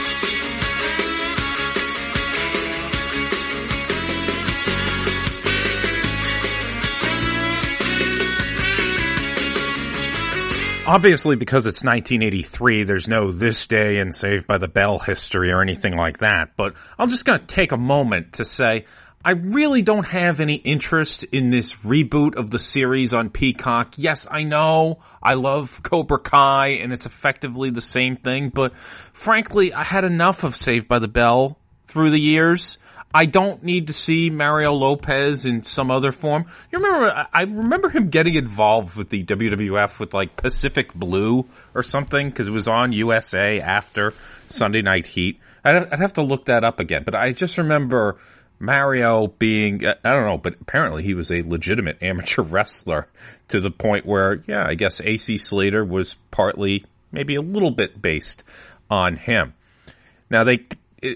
Obviously, 10.89 11.35
because 11.35 11.67
it's 11.67 11.83
1983, 11.83 12.83
there's 12.83 13.07
no 13.07 13.31
this 13.31 13.67
day 13.67 13.99
and 13.99 14.15
Saved 14.15 14.47
by 14.47 14.57
the 14.57 14.67
Bell 14.67 14.97
history 14.97 15.51
or 15.51 15.61
anything 15.61 15.95
like 15.95 16.17
that. 16.17 16.55
But 16.57 16.73
I'm 16.97 17.09
just 17.09 17.25
going 17.25 17.39
to 17.39 17.45
take 17.45 17.71
a 17.71 17.77
moment 17.77 18.33
to 18.33 18.43
say 18.43 18.85
I 19.23 19.33
really 19.33 19.83
don't 19.83 20.07
have 20.07 20.39
any 20.39 20.55
interest 20.55 21.25
in 21.25 21.51
this 21.51 21.73
reboot 21.73 22.37
of 22.37 22.49
the 22.49 22.57
series 22.57 23.13
on 23.13 23.29
Peacock. 23.29 23.93
Yes, 23.97 24.25
I 24.31 24.41
know 24.41 25.03
I 25.21 25.35
love 25.35 25.79
Cobra 25.83 26.17
Kai 26.17 26.69
and 26.81 26.91
it's 26.91 27.05
effectively 27.05 27.69
the 27.69 27.81
same 27.81 28.15
thing, 28.15 28.49
but 28.49 28.73
frankly, 29.13 29.71
I 29.71 29.83
had 29.83 30.05
enough 30.05 30.43
of 30.43 30.55
Saved 30.55 30.87
by 30.87 30.97
the 30.97 31.07
Bell 31.07 31.59
through 31.85 32.09
the 32.09 32.19
years. 32.19 32.79
I 33.13 33.25
don't 33.25 33.63
need 33.63 33.87
to 33.87 33.93
see 33.93 34.29
Mario 34.29 34.73
Lopez 34.73 35.45
in 35.45 35.63
some 35.63 35.89
other 35.89 36.11
form. 36.11 36.45
You 36.71 36.77
remember, 36.77 37.27
I 37.33 37.41
remember 37.41 37.89
him 37.89 38.09
getting 38.09 38.35
involved 38.35 38.95
with 38.95 39.09
the 39.09 39.23
WWF 39.23 39.99
with 39.99 40.13
like 40.13 40.35
Pacific 40.35 40.93
Blue 40.93 41.45
or 41.73 41.81
something 41.81 42.29
because 42.29 42.47
it 42.47 42.51
was 42.51 42.67
on 42.67 42.91
USA 42.91 43.61
after 43.61 44.13
Sunday 44.47 44.83
Night 44.83 45.07
Heat. 45.07 45.39
I'd, 45.63 45.91
have 45.91 46.13
to 46.13 46.21
look 46.21 46.45
that 46.45 46.63
up 46.63 46.79
again, 46.79 47.03
but 47.03 47.15
I 47.15 47.33
just 47.33 47.57
remember 47.57 48.17
Mario 48.59 49.27
being, 49.27 49.85
I 49.85 49.95
don't 50.03 50.25
know, 50.25 50.37
but 50.37 50.55
apparently 50.61 51.03
he 51.03 51.15
was 51.15 51.31
a 51.31 51.41
legitimate 51.41 51.97
amateur 52.03 52.43
wrestler 52.43 53.07
to 53.47 53.59
the 53.59 53.71
point 53.71 54.05
where, 54.05 54.43
yeah, 54.47 54.63
I 54.65 54.75
guess 54.75 55.01
AC 55.01 55.37
Slater 55.37 55.83
was 55.83 56.15
partly, 56.29 56.85
maybe 57.11 57.35
a 57.35 57.41
little 57.41 57.71
bit 57.71 57.99
based 57.99 58.43
on 58.89 59.15
him. 59.15 59.55
Now 60.29 60.43
they, 60.43 60.67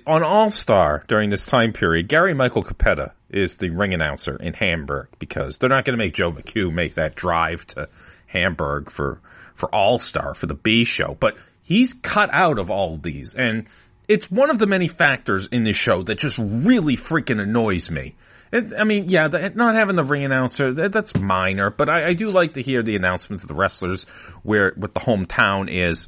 on 0.06 0.24
All 0.24 0.50
Star 0.50 1.04
during 1.08 1.30
this 1.30 1.46
time 1.46 1.74
period, 1.74 2.08
Gary 2.08 2.34
Michael 2.34 2.64
Cappetta 2.64 3.12
is 3.30 3.58
the 3.58 3.70
ring 3.70 3.94
announcer 3.94 4.36
in 4.36 4.54
Hamburg 4.54 5.08
because 5.20 5.58
they're 5.58 5.70
not 5.70 5.86
going 5.86 5.98
to 5.98 6.04
make 6.04 6.14
Joe 6.14 6.32
McHugh 6.32 6.72
make 6.72 6.96
that 6.96 7.16
drive 7.16 7.66
to 7.68 7.90
Hamburg 8.28 8.90
for, 8.90 9.20
for 9.56 9.74
All 9.74 10.00
Star 10.00 10.34
for 10.36 10.46
the 10.46 10.54
B 10.54 10.84
show, 10.84 11.18
but 11.20 11.38
he's 11.62 11.94
cut 11.94 12.30
out 12.34 12.60
of 12.60 12.70
all 12.70 12.96
of 12.96 13.04
these 13.04 13.34
and 13.34 13.66
it's 14.08 14.30
one 14.30 14.50
of 14.50 14.60
the 14.60 14.68
many 14.68 14.88
factors 14.88 15.48
in 15.48 15.64
this 15.64 15.78
show 15.78 16.04
that 16.04 16.16
just 16.16 16.38
really 16.38 16.98
freaking 16.98 17.42
annoys 17.42 17.90
me. 17.90 18.16
It, 18.52 18.74
I 18.78 18.84
mean, 18.84 19.10
yeah, 19.10 19.28
the, 19.30 19.50
not 19.50 19.76
having 19.76 19.96
the 19.96 20.04
ring 20.04 20.24
announcer, 20.24 20.72
that, 20.74 20.92
that's 20.92 21.16
minor, 21.16 21.70
but 21.70 21.90
I, 21.90 22.08
I, 22.10 22.14
do 22.14 22.30
like 22.30 22.54
to 22.54 22.62
hear 22.62 22.84
the 22.84 22.96
announcements 22.96 23.44
of 23.44 23.48
the 23.48 23.56
wrestlers 23.56 24.04
where, 24.44 24.74
what 24.76 24.94
the 24.94 25.00
hometown 25.00 25.72
is. 25.72 26.08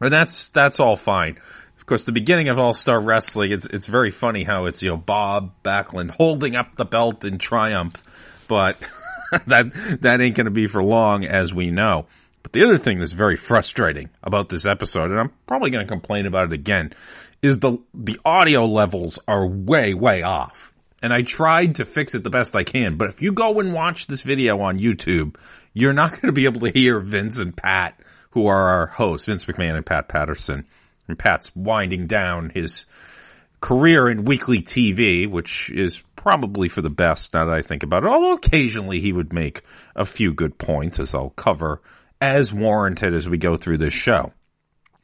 And 0.00 0.12
that's, 0.12 0.50
that's 0.50 0.78
all 0.78 0.96
fine. 0.96 1.38
Of 1.84 1.86
course, 1.86 2.04
the 2.04 2.12
beginning 2.12 2.48
of 2.48 2.58
All 2.58 2.72
Star 2.72 2.98
Wrestling, 2.98 3.52
it's, 3.52 3.66
it's 3.66 3.86
very 3.86 4.10
funny 4.10 4.42
how 4.42 4.64
it's, 4.64 4.82
you 4.82 4.88
know, 4.88 4.96
Bob 4.96 5.52
Backlund 5.62 6.12
holding 6.12 6.56
up 6.56 6.76
the 6.76 6.86
belt 6.86 7.26
in 7.26 7.36
triumph, 7.36 8.02
but 8.48 8.78
that, 9.46 9.98
that 10.00 10.22
ain't 10.22 10.34
gonna 10.34 10.50
be 10.50 10.66
for 10.66 10.82
long 10.82 11.26
as 11.26 11.52
we 11.52 11.70
know. 11.70 12.06
But 12.42 12.52
the 12.52 12.64
other 12.64 12.78
thing 12.78 13.00
that's 13.00 13.12
very 13.12 13.36
frustrating 13.36 14.08
about 14.22 14.48
this 14.48 14.64
episode, 14.64 15.10
and 15.10 15.20
I'm 15.20 15.32
probably 15.46 15.70
going 15.70 15.84
to 15.84 15.90
complain 15.90 16.26
about 16.26 16.46
it 16.46 16.52
again, 16.52 16.92
is 17.42 17.58
the 17.58 17.78
the 17.92 18.18
audio 18.24 18.66
levels 18.66 19.18
are 19.26 19.46
way 19.46 19.92
way 19.94 20.22
off. 20.22 20.72
And 21.02 21.12
I 21.12 21.22
tried 21.22 21.74
to 21.76 21.84
fix 21.84 22.14
it 22.14 22.22
the 22.22 22.30
best 22.30 22.56
I 22.56 22.64
can, 22.64 22.96
but 22.96 23.08
if 23.08 23.20
you 23.20 23.32
go 23.32 23.60
and 23.60 23.74
watch 23.74 24.06
this 24.06 24.22
video 24.22 24.60
on 24.60 24.78
YouTube, 24.78 25.36
you're 25.74 25.92
not 25.92 26.12
going 26.12 26.26
to 26.26 26.32
be 26.32 26.46
able 26.46 26.60
to 26.60 26.70
hear 26.70 26.98
Vince 27.00 27.38
and 27.38 27.54
Pat, 27.54 27.98
who 28.30 28.46
are 28.46 28.68
our 28.68 28.86
hosts, 28.86 29.26
Vince 29.26 29.44
McMahon 29.44 29.76
and 29.76 29.84
Pat 29.84 30.08
Patterson. 30.08 30.66
And 31.08 31.18
Pat's 31.18 31.54
winding 31.54 32.06
down 32.06 32.50
his 32.50 32.86
career 33.60 34.08
in 34.08 34.24
weekly 34.24 34.62
TV, 34.62 35.28
which 35.28 35.70
is 35.70 36.02
probably 36.16 36.68
for 36.68 36.82
the 36.82 36.90
best 36.90 37.32
now 37.34 37.46
that 37.46 37.54
I 37.54 37.62
think 37.62 37.82
about 37.82 38.04
it. 38.04 38.10
Although 38.10 38.34
occasionally 38.34 39.00
he 39.00 39.12
would 39.12 39.32
make 39.32 39.62
a 39.96 40.04
few 40.04 40.32
good 40.32 40.58
points, 40.58 40.98
as 40.98 41.14
I'll 41.14 41.30
cover 41.30 41.80
as 42.20 42.52
warranted 42.52 43.14
as 43.14 43.28
we 43.28 43.38
go 43.38 43.56
through 43.56 43.78
this 43.78 43.92
show. 43.92 44.32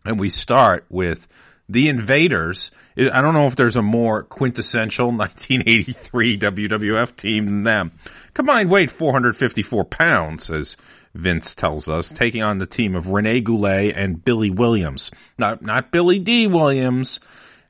And 0.04 0.18
we 0.18 0.30
start 0.30 0.86
with 0.88 1.28
the 1.68 1.88
Invaders. 1.88 2.70
I 2.96 3.20
don't 3.20 3.34
know 3.34 3.46
if 3.46 3.56
there's 3.56 3.76
a 3.76 3.82
more 3.82 4.22
quintessential 4.22 5.06
1983 5.16 6.38
WWF 6.38 7.16
team 7.16 7.46
than 7.46 7.62
them. 7.62 7.92
Combined 8.34 8.70
weight 8.70 8.90
454 8.90 9.84
pounds, 9.84 10.50
as 10.50 10.76
Vince 11.14 11.54
tells 11.54 11.88
us, 11.88 12.10
taking 12.10 12.42
on 12.42 12.58
the 12.58 12.66
team 12.66 12.94
of 12.94 13.08
Rene 13.08 13.40
Goulet 13.40 13.96
and 13.96 14.24
Billy 14.24 14.50
Williams. 14.50 15.10
Not, 15.38 15.62
not 15.62 15.90
Billy 15.90 16.18
Dee 16.18 16.46
Williams, 16.46 17.20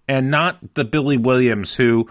and 0.07 0.31
not 0.31 0.75
the 0.75 0.85
Billy 0.85 1.17
Williams 1.17 1.75
who, 1.75 2.11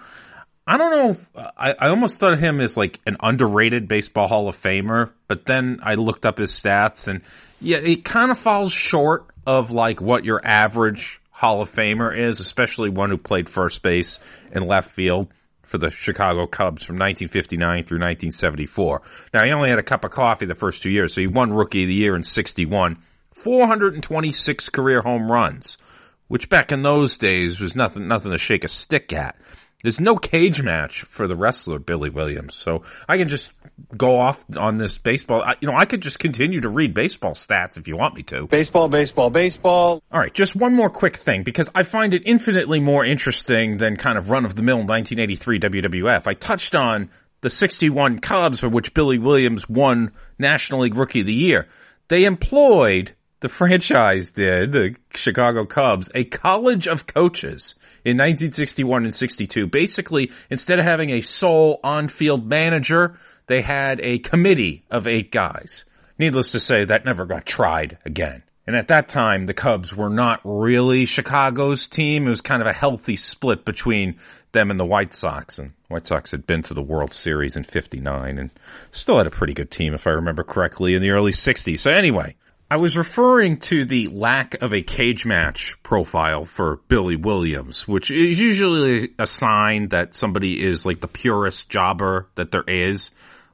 I 0.66 0.76
don't 0.76 0.90
know, 0.90 1.42
I, 1.56 1.72
I 1.72 1.88
almost 1.88 2.18
thought 2.18 2.32
of 2.32 2.40
him 2.40 2.60
as 2.60 2.76
like 2.76 2.98
an 3.06 3.16
underrated 3.20 3.86
baseball 3.88 4.26
Hall 4.26 4.48
of 4.48 4.60
Famer, 4.60 5.10
but 5.28 5.46
then 5.46 5.80
I 5.82 5.94
looked 5.94 6.26
up 6.26 6.38
his 6.38 6.50
stats 6.50 7.08
and 7.08 7.22
yeah, 7.60 7.78
it 7.78 8.04
kind 8.04 8.30
of 8.30 8.38
falls 8.38 8.72
short 8.72 9.26
of 9.46 9.70
like 9.70 10.00
what 10.00 10.24
your 10.24 10.40
average 10.44 11.20
Hall 11.30 11.60
of 11.62 11.70
Famer 11.70 12.16
is, 12.16 12.40
especially 12.40 12.90
one 12.90 13.10
who 13.10 13.18
played 13.18 13.48
first 13.48 13.82
base 13.82 14.18
and 14.52 14.66
left 14.66 14.90
field 14.90 15.28
for 15.70 15.78
the 15.78 15.90
Chicago 15.90 16.48
Cubs 16.48 16.82
from 16.82 16.96
1959 16.96 17.84
through 17.84 17.98
1974. 17.98 19.02
Now, 19.32 19.44
he 19.44 19.52
only 19.52 19.70
had 19.70 19.78
a 19.78 19.84
cup 19.84 20.04
of 20.04 20.10
coffee 20.10 20.44
the 20.44 20.56
first 20.56 20.82
two 20.82 20.90
years, 20.90 21.14
so 21.14 21.20
he 21.20 21.28
won 21.28 21.52
Rookie 21.52 21.84
of 21.84 21.88
the 21.88 21.94
Year 21.94 22.16
in 22.16 22.24
61. 22.24 23.00
426 23.34 24.68
career 24.70 25.00
home 25.00 25.30
runs, 25.30 25.78
which 26.26 26.48
back 26.48 26.72
in 26.72 26.82
those 26.82 27.16
days 27.18 27.60
was 27.60 27.76
nothing, 27.76 28.08
nothing 28.08 28.32
to 28.32 28.38
shake 28.38 28.64
a 28.64 28.68
stick 28.68 29.12
at. 29.12 29.36
There's 29.82 30.00
no 30.00 30.16
cage 30.16 30.62
match 30.62 31.02
for 31.02 31.26
the 31.26 31.36
wrestler 31.36 31.78
Billy 31.78 32.10
Williams, 32.10 32.54
so 32.54 32.82
I 33.08 33.16
can 33.16 33.28
just 33.28 33.52
go 33.96 34.18
off 34.18 34.44
on 34.56 34.76
this 34.76 34.98
baseball. 34.98 35.42
I, 35.42 35.56
you 35.60 35.68
know, 35.68 35.76
I 35.76 35.86
could 35.86 36.02
just 36.02 36.18
continue 36.18 36.60
to 36.60 36.68
read 36.68 36.92
baseball 36.92 37.32
stats 37.32 37.78
if 37.78 37.88
you 37.88 37.96
want 37.96 38.14
me 38.14 38.22
to. 38.24 38.46
Baseball, 38.46 38.88
baseball, 38.88 39.30
baseball. 39.30 40.02
All 40.12 40.20
right, 40.20 40.32
just 40.34 40.54
one 40.54 40.74
more 40.74 40.90
quick 40.90 41.16
thing 41.16 41.42
because 41.42 41.70
I 41.74 41.82
find 41.82 42.12
it 42.12 42.22
infinitely 42.26 42.80
more 42.80 43.04
interesting 43.04 43.78
than 43.78 43.96
kind 43.96 44.18
of 44.18 44.30
run 44.30 44.44
of 44.44 44.54
the 44.54 44.62
mill 44.62 44.78
1983 44.78 45.60
WWF. 45.60 46.26
I 46.26 46.34
touched 46.34 46.74
on 46.74 47.10
the 47.40 47.50
61 47.50 48.18
Cubs 48.18 48.60
for 48.60 48.68
which 48.68 48.92
Billy 48.92 49.18
Williams 49.18 49.68
won 49.68 50.12
National 50.38 50.80
League 50.80 50.96
Rookie 50.96 51.20
of 51.20 51.26
the 51.26 51.34
Year. 51.34 51.68
They 52.08 52.24
employed 52.24 53.12
the 53.40 53.48
franchise 53.48 54.32
did, 54.32 54.72
the 54.72 54.96
Chicago 55.14 55.64
Cubs, 55.64 56.10
a 56.14 56.24
college 56.24 56.86
of 56.86 57.06
coaches 57.06 57.74
in 58.04 58.16
1961 58.16 59.04
and 59.04 59.14
62. 59.14 59.66
Basically, 59.66 60.30
instead 60.48 60.78
of 60.78 60.84
having 60.84 61.10
a 61.10 61.20
sole 61.20 61.80
on-field 61.84 62.46
manager, 62.46 63.18
they 63.46 63.62
had 63.62 64.00
a 64.00 64.18
committee 64.18 64.84
of 64.90 65.06
eight 65.06 65.32
guys. 65.32 65.84
Needless 66.18 66.52
to 66.52 66.60
say, 66.60 66.84
that 66.84 67.04
never 67.04 67.24
got 67.24 67.46
tried 67.46 67.98
again. 68.04 68.42
And 68.66 68.76
at 68.76 68.88
that 68.88 69.08
time, 69.08 69.46
the 69.46 69.54
Cubs 69.54 69.96
were 69.96 70.10
not 70.10 70.40
really 70.44 71.04
Chicago's 71.04 71.88
team. 71.88 72.26
It 72.26 72.30
was 72.30 72.40
kind 72.42 72.62
of 72.62 72.68
a 72.68 72.72
healthy 72.72 73.16
split 73.16 73.64
between 73.64 74.16
them 74.52 74.70
and 74.70 74.78
the 74.78 74.84
White 74.84 75.14
Sox. 75.14 75.58
And 75.58 75.72
White 75.88 76.06
Sox 76.06 76.30
had 76.30 76.46
been 76.46 76.62
to 76.64 76.74
the 76.74 76.82
World 76.82 77.12
Series 77.12 77.56
in 77.56 77.64
59 77.64 78.38
and 78.38 78.50
still 78.92 79.18
had 79.18 79.26
a 79.26 79.30
pretty 79.30 79.54
good 79.54 79.70
team, 79.70 79.94
if 79.94 80.06
I 80.06 80.10
remember 80.10 80.44
correctly, 80.44 80.94
in 80.94 81.02
the 81.02 81.10
early 81.10 81.32
60s. 81.32 81.78
So 81.80 81.90
anyway, 81.90 82.36
I 82.72 82.76
was 82.76 82.96
referring 82.96 83.58
to 83.60 83.84
the 83.84 84.06
lack 84.08 84.54
of 84.62 84.72
a 84.72 84.80
cage 84.80 85.26
match 85.26 85.76
profile 85.82 86.44
for 86.44 86.76
Billy 86.86 87.16
Williams, 87.16 87.88
which 87.88 88.12
is 88.12 88.40
usually 88.40 89.12
a 89.18 89.26
sign 89.26 89.88
that 89.88 90.14
somebody 90.14 90.64
is 90.64 90.86
like 90.86 91.00
the 91.00 91.08
purest 91.08 91.68
jobber 91.68 92.28
that 92.36 92.52
there 92.52 92.62
is. 92.68 93.10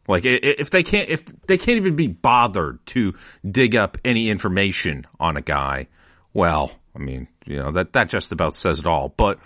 Like 0.06 0.26
if 0.26 0.68
they 0.68 0.82
can't, 0.82 1.08
if 1.08 1.24
they 1.46 1.56
can't 1.56 1.78
even 1.78 1.96
be 1.96 2.08
bothered 2.08 2.84
to 2.86 3.14
dig 3.50 3.74
up 3.74 3.96
any 4.04 4.28
information 4.28 5.06
on 5.18 5.38
a 5.38 5.42
guy, 5.42 5.88
well, 6.34 6.72
I 6.94 6.98
mean, 6.98 7.26
you 7.46 7.56
know, 7.56 7.72
that, 7.72 7.94
that 7.94 8.10
just 8.10 8.32
about 8.32 8.54
says 8.54 8.80
it 8.80 8.86
all. 8.86 9.14
But 9.16 9.38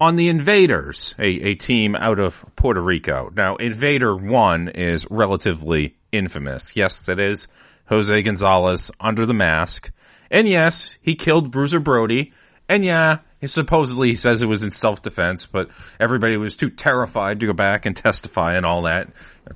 on 0.00 0.14
the 0.14 0.28
Invaders, 0.28 1.16
a, 1.18 1.26
a 1.26 1.54
team 1.56 1.96
out 1.96 2.20
of 2.20 2.44
Puerto 2.54 2.80
Rico. 2.80 3.32
Now, 3.34 3.56
Invader 3.56 4.14
1 4.14 4.68
is 4.68 5.04
relatively 5.10 5.96
infamous. 6.12 6.76
Yes, 6.76 7.08
it 7.08 7.18
is. 7.18 7.48
Jose 7.88 8.22
Gonzalez 8.22 8.90
under 9.00 9.26
the 9.26 9.34
mask. 9.34 9.90
And 10.30 10.48
yes, 10.48 10.98
he 11.02 11.14
killed 11.14 11.50
Bruiser 11.50 11.80
Brody. 11.80 12.32
And 12.68 12.84
yeah, 12.84 13.18
he 13.40 13.46
supposedly 13.46 14.08
he 14.08 14.14
says 14.14 14.42
it 14.42 14.48
was 14.48 14.62
in 14.62 14.70
self-defense, 14.70 15.46
but 15.46 15.68
everybody 16.00 16.36
was 16.36 16.56
too 16.56 16.70
terrified 16.70 17.40
to 17.40 17.46
go 17.46 17.52
back 17.52 17.86
and 17.86 17.96
testify 17.96 18.54
and 18.54 18.66
all 18.66 18.82
that. 18.82 19.08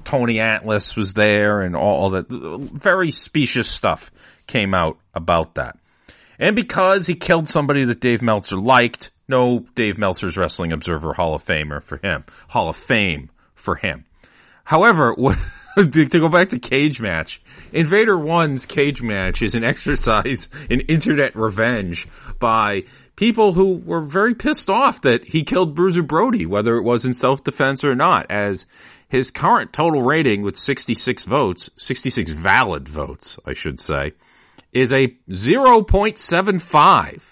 Tony 0.04 0.38
Atlas 0.38 0.94
was 0.94 1.14
there 1.14 1.62
and 1.62 1.74
all, 1.74 2.02
all 2.02 2.10
that. 2.10 2.28
Very 2.28 3.10
specious 3.10 3.68
stuff 3.68 4.10
came 4.46 4.74
out 4.74 4.98
about 5.14 5.54
that. 5.56 5.76
And 6.38 6.56
because 6.56 7.06
he 7.06 7.14
killed 7.14 7.48
somebody 7.48 7.84
that 7.84 8.00
Dave 8.00 8.22
Meltzer 8.22 8.56
liked, 8.56 9.10
no 9.28 9.66
Dave 9.74 9.98
Meltzer's 9.98 10.36
Wrestling 10.36 10.72
Observer 10.72 11.12
Hall 11.12 11.34
of 11.34 11.44
Famer 11.44 11.82
for 11.82 11.98
him. 11.98 12.24
Hall 12.48 12.68
of 12.68 12.76
Fame 12.76 13.30
for 13.54 13.76
him. 13.76 14.04
However, 14.64 15.12
what 15.14 15.38
to, 15.76 16.06
to, 16.06 16.20
go 16.20 16.28
back 16.28 16.48
to 16.50 16.59
cage 16.59 17.00
match, 17.00 17.40
Invader 17.72 18.18
One's 18.18 18.66
cage 18.66 19.02
match 19.02 19.42
is 19.42 19.54
an 19.54 19.64
exercise 19.64 20.48
in 20.68 20.80
internet 20.80 21.35
revenge 21.37 22.09
by 22.38 22.85
people 23.16 23.52
who 23.52 23.76
were 23.76 24.00
very 24.00 24.35
pissed 24.35 24.70
off 24.70 25.02
that 25.02 25.24
he 25.26 25.42
killed 25.42 25.74
Bruiser 25.74 26.02
Brody, 26.02 26.46
whether 26.46 26.76
it 26.76 26.83
was 26.83 27.04
in 27.04 27.12
self-defense 27.14 27.85
or 27.85 27.94
not, 27.94 28.30
as 28.30 28.66
his 29.09 29.30
current 29.30 29.72
total 29.72 30.02
rating 30.02 30.42
with 30.42 30.56
66 30.56 31.24
votes, 31.24 31.68
66 31.76 32.30
valid 32.30 32.88
votes, 32.88 33.38
I 33.44 33.52
should 33.52 33.78
say, 33.80 34.12
is 34.72 34.92
a 34.92 35.09
0.75, 35.28 37.22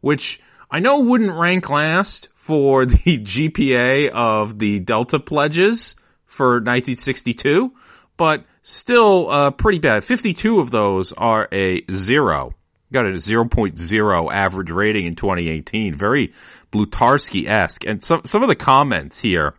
which 0.00 0.40
I 0.70 0.80
know 0.80 1.00
wouldn't 1.00 1.32
rank 1.32 1.70
last 1.70 2.28
for 2.34 2.84
the 2.84 2.96
GPA 3.18 4.10
of 4.10 4.58
the 4.58 4.80
Delta 4.80 5.18
pledges, 5.18 5.96
for 6.34 6.54
1962, 6.54 7.72
but 8.16 8.44
still 8.62 9.30
uh, 9.30 9.50
pretty 9.50 9.78
bad. 9.78 10.04
52 10.04 10.60
of 10.60 10.70
those 10.70 11.12
are 11.12 11.48
a 11.52 11.84
zero. 11.92 12.52
Got 12.92 13.06
a 13.06 13.12
0.0 13.12 14.32
average 14.32 14.70
rating 14.70 15.06
in 15.06 15.16
2018. 15.16 15.94
Very 15.94 16.32
Blutarsky-esque. 16.72 17.84
And 17.84 18.02
some, 18.02 18.22
some 18.24 18.42
of 18.42 18.48
the 18.48 18.56
comments 18.56 19.18
here 19.18 19.54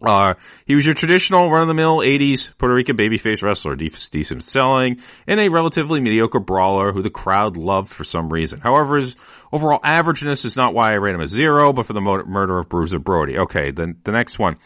are, 0.00 0.36
he 0.66 0.74
was 0.74 0.84
your 0.84 0.94
traditional 0.94 1.50
run-of-the-mill 1.50 1.98
80s 1.98 2.56
Puerto 2.58 2.74
Rican 2.74 2.96
babyface 2.96 3.42
wrestler, 3.42 3.76
decent 3.76 4.42
selling, 4.42 5.00
and 5.26 5.40
a 5.40 5.48
relatively 5.48 6.00
mediocre 6.00 6.40
brawler 6.40 6.92
who 6.92 7.02
the 7.02 7.10
crowd 7.10 7.56
loved 7.56 7.92
for 7.92 8.04
some 8.04 8.30
reason. 8.30 8.60
However, 8.60 8.96
his 8.96 9.16
overall 9.52 9.80
averageness 9.80 10.44
is 10.44 10.56
not 10.56 10.74
why 10.74 10.92
I 10.92 10.96
rate 10.96 11.14
him 11.14 11.20
a 11.20 11.28
zero, 11.28 11.72
but 11.72 11.86
for 11.86 11.92
the 11.92 12.00
murder 12.00 12.58
of 12.58 12.68
Bruiser 12.68 12.98
Brody. 12.98 13.38
Okay, 13.38 13.70
then 13.70 13.96
the 14.04 14.12
next 14.12 14.38
one. 14.38 14.56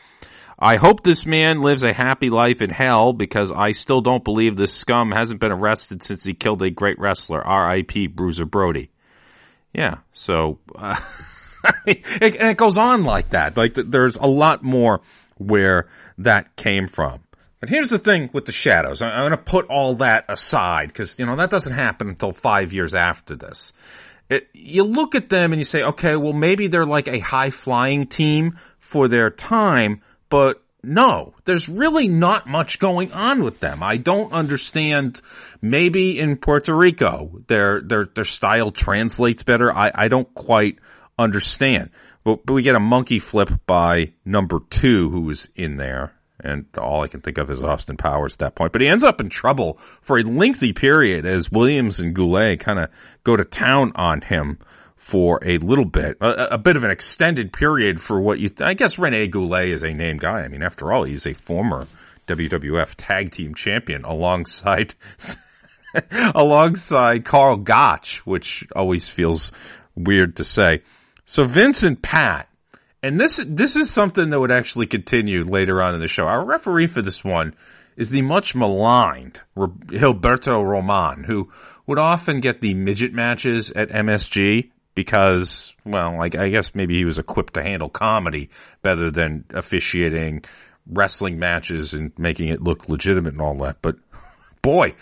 I 0.58 0.76
hope 0.76 1.04
this 1.04 1.24
man 1.24 1.62
lives 1.62 1.84
a 1.84 1.92
happy 1.92 2.30
life 2.30 2.60
in 2.60 2.70
hell 2.70 3.12
because 3.12 3.52
I 3.52 3.72
still 3.72 4.00
don't 4.00 4.24
believe 4.24 4.56
this 4.56 4.74
scum 4.74 5.12
hasn't 5.12 5.40
been 5.40 5.52
arrested 5.52 6.02
since 6.02 6.24
he 6.24 6.34
killed 6.34 6.62
a 6.62 6.70
great 6.70 6.98
wrestler. 6.98 7.40
R.I.P. 7.46 8.08
Bruiser 8.08 8.44
Brody. 8.44 8.90
Yeah, 9.72 9.98
so, 10.12 10.58
uh, 10.74 10.98
it, 11.86 12.36
and 12.36 12.50
it 12.50 12.56
goes 12.56 12.76
on 12.76 13.04
like 13.04 13.30
that. 13.30 13.56
Like, 13.56 13.74
there's 13.74 14.16
a 14.16 14.26
lot 14.26 14.64
more 14.64 15.00
where 15.36 15.88
that 16.18 16.56
came 16.56 16.88
from. 16.88 17.20
But 17.60 17.68
here's 17.68 17.90
the 17.90 17.98
thing 17.98 18.30
with 18.32 18.46
the 18.46 18.52
shadows. 18.52 19.02
I'm 19.02 19.20
going 19.20 19.30
to 19.30 19.36
put 19.36 19.66
all 19.66 19.96
that 19.96 20.24
aside 20.28 20.88
because, 20.88 21.18
you 21.18 21.26
know, 21.26 21.36
that 21.36 21.50
doesn't 21.50 21.72
happen 21.72 22.08
until 22.08 22.32
five 22.32 22.72
years 22.72 22.94
after 22.94 23.36
this. 23.36 23.72
It, 24.28 24.48
you 24.52 24.84
look 24.84 25.14
at 25.14 25.28
them 25.28 25.52
and 25.52 25.58
you 25.58 25.64
say, 25.64 25.82
okay, 25.82 26.14
well, 26.16 26.32
maybe 26.32 26.68
they're 26.68 26.86
like 26.86 27.08
a 27.08 27.18
high 27.18 27.50
flying 27.50 28.06
team 28.06 28.58
for 28.78 29.08
their 29.08 29.30
time, 29.30 30.02
but 30.28 30.62
no, 30.82 31.34
there's 31.44 31.68
really 31.68 32.08
not 32.08 32.46
much 32.46 32.78
going 32.78 33.12
on 33.12 33.42
with 33.42 33.60
them. 33.60 33.82
I 33.82 33.96
don't 33.96 34.32
understand. 34.32 35.20
Maybe 35.60 36.18
in 36.18 36.36
Puerto 36.36 36.74
Rico, 36.74 37.42
their 37.48 37.80
their 37.80 38.06
their 38.06 38.24
style 38.24 38.70
translates 38.70 39.42
better. 39.42 39.72
I 39.72 39.90
I 39.94 40.08
don't 40.08 40.32
quite 40.34 40.78
understand. 41.18 41.90
But, 42.24 42.44
but 42.46 42.52
we 42.52 42.62
get 42.62 42.76
a 42.76 42.80
monkey 42.80 43.18
flip 43.18 43.50
by 43.66 44.12
number 44.24 44.60
two, 44.70 45.10
who 45.10 45.22
was 45.22 45.48
in 45.56 45.76
there, 45.76 46.12
and 46.40 46.66
all 46.76 47.02
I 47.02 47.08
can 47.08 47.22
think 47.22 47.38
of 47.38 47.50
is 47.50 47.62
Austin 47.62 47.96
Powers 47.96 48.34
at 48.34 48.38
that 48.40 48.54
point. 48.54 48.72
But 48.72 48.82
he 48.82 48.88
ends 48.88 49.04
up 49.04 49.20
in 49.20 49.28
trouble 49.28 49.78
for 50.00 50.18
a 50.18 50.22
lengthy 50.22 50.72
period 50.72 51.26
as 51.26 51.50
Williams 51.50 52.00
and 52.00 52.14
Goulet 52.14 52.60
kind 52.60 52.78
of 52.78 52.90
go 53.24 53.36
to 53.36 53.44
town 53.44 53.92
on 53.96 54.20
him 54.20 54.58
for 54.98 55.40
a 55.42 55.58
little 55.58 55.84
bit, 55.84 56.18
a, 56.20 56.54
a, 56.54 56.58
bit 56.58 56.76
of 56.76 56.84
an 56.84 56.90
extended 56.90 57.52
period 57.52 58.00
for 58.00 58.20
what 58.20 58.38
you, 58.40 58.50
I 58.60 58.74
guess 58.74 58.98
Rene 58.98 59.28
Goulet 59.28 59.68
is 59.70 59.82
a 59.82 59.94
named 59.94 60.20
guy. 60.20 60.40
I 60.40 60.48
mean, 60.48 60.62
after 60.62 60.92
all, 60.92 61.04
he's 61.04 61.26
a 61.26 61.32
former 61.32 61.86
WWF 62.26 62.94
tag 62.96 63.30
team 63.30 63.54
champion 63.54 64.04
alongside, 64.04 64.94
alongside 66.34 67.24
Karl 67.24 67.56
Gotch, 67.56 68.26
which 68.26 68.66
always 68.76 69.08
feels 69.08 69.50
weird 69.94 70.36
to 70.36 70.44
say. 70.44 70.82
So 71.24 71.44
Vincent 71.44 72.02
Pat 72.02 72.48
And 73.02 73.18
this 73.18 73.40
this 73.46 73.76
is 73.76 73.92
something 73.92 74.30
that 74.30 74.40
would 74.40 74.50
actually 74.50 74.86
continue 74.86 75.44
later 75.44 75.80
on 75.80 75.94
in 75.94 76.00
the 76.00 76.08
show. 76.08 76.24
Our 76.24 76.44
referee 76.44 76.88
for 76.88 77.02
this 77.02 77.22
one 77.22 77.54
is 77.96 78.10
the 78.10 78.22
much 78.22 78.54
maligned 78.54 79.42
Gilberto 79.56 80.64
Roman, 80.64 81.24
who 81.24 81.50
would 81.86 81.98
often 81.98 82.40
get 82.40 82.60
the 82.60 82.74
midget 82.74 83.12
matches 83.12 83.70
at 83.70 83.88
MSG 83.90 84.70
because, 84.98 85.76
well, 85.84 86.18
like 86.18 86.34
I 86.34 86.48
guess 86.48 86.74
maybe 86.74 86.96
he 86.96 87.04
was 87.04 87.20
equipped 87.20 87.54
to 87.54 87.62
handle 87.62 87.88
comedy 87.88 88.50
better 88.82 89.12
than 89.12 89.44
officiating 89.50 90.42
wrestling 90.90 91.38
matches 91.38 91.94
and 91.94 92.10
making 92.18 92.48
it 92.48 92.60
look 92.60 92.88
legitimate 92.88 93.34
and 93.34 93.40
all 93.40 93.54
that. 93.58 93.76
But 93.80 93.94
boy, 94.60 94.94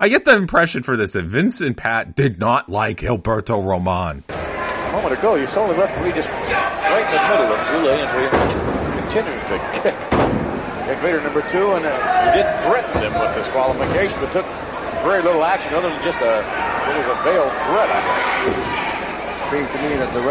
I 0.00 0.08
get 0.08 0.24
the 0.24 0.34
impression 0.34 0.84
for 0.84 0.96
this 0.96 1.10
that 1.10 1.26
Vince 1.26 1.60
and 1.60 1.76
Pat 1.76 2.16
did 2.16 2.38
not 2.38 2.70
like 2.70 3.00
Gilberto 3.00 3.62
Roman. 3.62 4.24
A 4.30 4.92
moment 4.92 5.12
ago, 5.12 5.34
you 5.34 5.46
saw 5.48 5.68
the 5.68 5.74
referee 5.74 6.12
just 6.12 6.30
right 6.30 7.04
in 7.04 7.12
the 7.12 7.28
middle 7.28 7.52
of 7.52 7.60
and 8.00 8.08
we 8.16 9.02
continued 9.02 9.42
to 9.48 9.82
kick 9.82 9.94
Invader 10.88 11.20
number 11.20 11.42
two, 11.52 11.72
and 11.72 11.84
uh, 11.84 12.32
he 12.32 12.40
did 12.40 12.48
threaten 12.64 13.02
him 13.02 13.12
with 13.20 13.34
disqualification, 13.36 14.18
but 14.18 14.32
took 14.32 14.46
very 15.04 15.22
little 15.22 15.44
action 15.44 15.74
other 15.74 15.90
than 15.90 16.02
just 16.02 16.16
a, 16.22 16.40
it 16.40 17.04
was 17.04 17.10
a 17.10 17.22
veiled 17.22 17.52
threat, 17.68 18.86
To 19.46 19.52
me 19.52 19.96
that 19.96 20.12
the. 20.12 20.22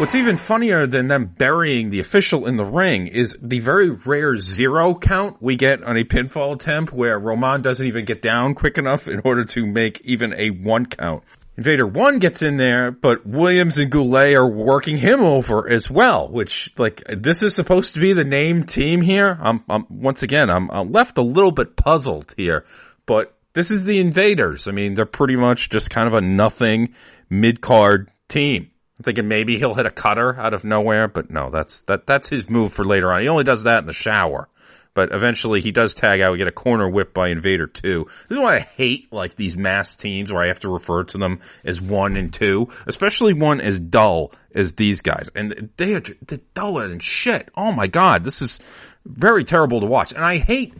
What's 0.00 0.14
even 0.14 0.38
funnier 0.38 0.86
than 0.86 1.08
them 1.08 1.26
burying 1.26 1.90
the 1.90 2.00
official 2.00 2.46
in 2.46 2.56
the 2.56 2.64
ring 2.64 3.08
is 3.08 3.36
the 3.42 3.60
very 3.60 3.90
rare 3.90 4.38
zero 4.38 4.94
count 4.94 5.42
we 5.42 5.56
get 5.56 5.82
on 5.82 5.98
a 5.98 6.04
pinfall 6.04 6.54
attempt 6.54 6.94
where 6.94 7.18
Roman 7.18 7.60
doesn't 7.60 7.86
even 7.86 8.06
get 8.06 8.22
down 8.22 8.54
quick 8.54 8.78
enough 8.78 9.06
in 9.06 9.20
order 9.22 9.44
to 9.44 9.66
make 9.66 10.00
even 10.02 10.32
a 10.32 10.48
one 10.48 10.86
count. 10.86 11.24
Invader 11.58 11.86
1 11.86 12.20
gets 12.20 12.40
in 12.40 12.56
there, 12.56 12.90
but 12.90 13.26
Williams 13.26 13.78
and 13.78 13.90
Goulet 13.90 14.36
are 14.36 14.48
working 14.48 14.96
him 14.96 15.20
over 15.20 15.68
as 15.68 15.90
well, 15.90 16.30
which, 16.30 16.72
like, 16.78 17.02
this 17.08 17.42
is 17.42 17.54
supposed 17.54 17.92
to 17.94 18.00
be 18.00 18.14
the 18.14 18.24
name 18.24 18.64
team 18.64 19.02
here. 19.02 19.38
I'm, 19.42 19.62
I'm 19.68 19.84
once 19.90 20.22
again, 20.22 20.48
I'm, 20.48 20.70
I'm 20.70 20.90
left 20.90 21.18
a 21.18 21.22
little 21.22 21.52
bit 21.52 21.76
puzzled 21.76 22.32
here, 22.36 22.64
but 23.04 23.35
this 23.56 23.70
is 23.70 23.84
the 23.84 24.00
Invaders. 24.00 24.68
I 24.68 24.72
mean, 24.72 24.92
they're 24.92 25.06
pretty 25.06 25.34
much 25.34 25.70
just 25.70 25.88
kind 25.88 26.06
of 26.06 26.12
a 26.12 26.20
nothing 26.20 26.94
mid-card 27.30 28.10
team. 28.28 28.70
I'm 28.98 29.02
thinking 29.02 29.28
maybe 29.28 29.56
he'll 29.56 29.72
hit 29.72 29.86
a 29.86 29.90
cutter 29.90 30.38
out 30.38 30.52
of 30.52 30.62
nowhere, 30.62 31.08
but 31.08 31.30
no, 31.30 31.48
that's, 31.50 31.80
that, 31.82 32.06
that's 32.06 32.28
his 32.28 32.50
move 32.50 32.74
for 32.74 32.84
later 32.84 33.10
on. 33.10 33.22
He 33.22 33.28
only 33.28 33.44
does 33.44 33.62
that 33.62 33.78
in 33.78 33.86
the 33.86 33.94
shower 33.94 34.48
but 34.96 35.12
eventually 35.12 35.60
he 35.60 35.72
does 35.72 35.92
tag 35.92 36.22
out. 36.22 36.32
We 36.32 36.38
get 36.38 36.48
a 36.48 36.52
corner 36.52 36.88
whip 36.88 37.12
by 37.12 37.28
Invader 37.28 37.66
2. 37.66 38.06
This 38.28 38.36
is 38.38 38.42
why 38.42 38.56
I 38.56 38.60
hate 38.60 39.12
like 39.12 39.36
these 39.36 39.54
mass 39.54 39.94
teams 39.94 40.32
where 40.32 40.42
I 40.42 40.46
have 40.46 40.60
to 40.60 40.70
refer 40.70 41.04
to 41.04 41.18
them 41.18 41.40
as 41.64 41.82
one 41.82 42.16
and 42.16 42.32
two, 42.32 42.70
especially 42.86 43.34
one 43.34 43.60
as 43.60 43.78
dull 43.78 44.32
as 44.54 44.72
these 44.72 45.02
guys. 45.02 45.28
And 45.34 45.68
they 45.76 45.92
are 45.94 46.02
they're 46.26 46.40
duller 46.54 46.88
than 46.88 47.00
shit. 47.00 47.50
Oh 47.54 47.72
my 47.72 47.88
god, 47.88 48.24
this 48.24 48.40
is 48.40 48.58
very 49.04 49.44
terrible 49.44 49.80
to 49.80 49.86
watch. 49.86 50.12
And 50.12 50.24
I 50.24 50.38
hate 50.38 50.72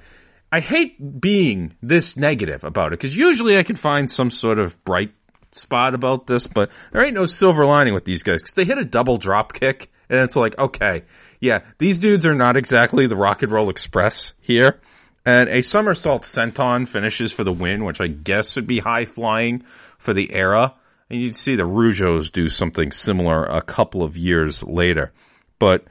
I 0.51 0.61
hate 0.61 1.21
being 1.21 1.77
this 1.83 2.17
negative 2.17 2.65
about 2.65 2.93
it 2.93 3.01
because 3.01 3.17
usually 3.17 3.59
I 3.59 3.63
can 3.63 3.77
find 3.77 4.11
some 4.11 4.31
sort 4.31 4.59
of 4.59 4.83
bright 4.85 5.13
spot 5.53 5.95
about 5.95 6.27
this, 6.27 6.47
but 6.47 6.71
there 6.93 7.05
ain't 7.05 7.15
no 7.15 7.27
silver 7.27 7.67
lining 7.67 7.95
with 7.95 8.05
these 8.05 8.23
guys 8.23 8.43
because 8.43 8.55
they 8.55 8.65
hit 8.65 8.79
a 8.79 8.85
double 8.85 9.19
drop 9.19 9.53
kick 9.53 9.91
and 10.09 10.21
it's 10.21 10.37
like, 10.37 10.57
okay, 10.59 11.03
yeah, 11.41 11.61
these 11.79 11.99
dudes 11.99 12.27
are 12.27 12.35
not 12.35 12.57
exactly 12.57 13.07
the 13.07 13.17
Rock 13.17 13.43
and 13.43 13.53
Roll 13.53 13.71
Express 13.71 14.35
here. 14.41 14.81
And 15.25 15.49
a 15.49 15.63
somersault 15.63 16.23
senton 16.23 16.87
finishes 16.87 17.33
for 17.33 17.43
the 17.43 17.53
win, 17.53 17.85
which 17.85 18.01
I 18.01 18.07
guess 18.07 18.55
would 18.55 18.69
be 18.69 18.79
high 18.79 19.07
flying 19.07 19.65
for 19.99 20.15
the 20.15 20.33
era. 20.33 20.75
And 21.11 21.21
you'd 21.21 21.37
see 21.37 21.57
the 21.57 21.65
Rougeaus 21.65 22.31
do 22.31 22.49
something 22.49 22.93
similar 22.93 23.45
a 23.45 23.63
couple 23.63 24.03
of 24.03 24.17
years 24.17 24.63
later. 24.63 25.13
But 25.59 25.85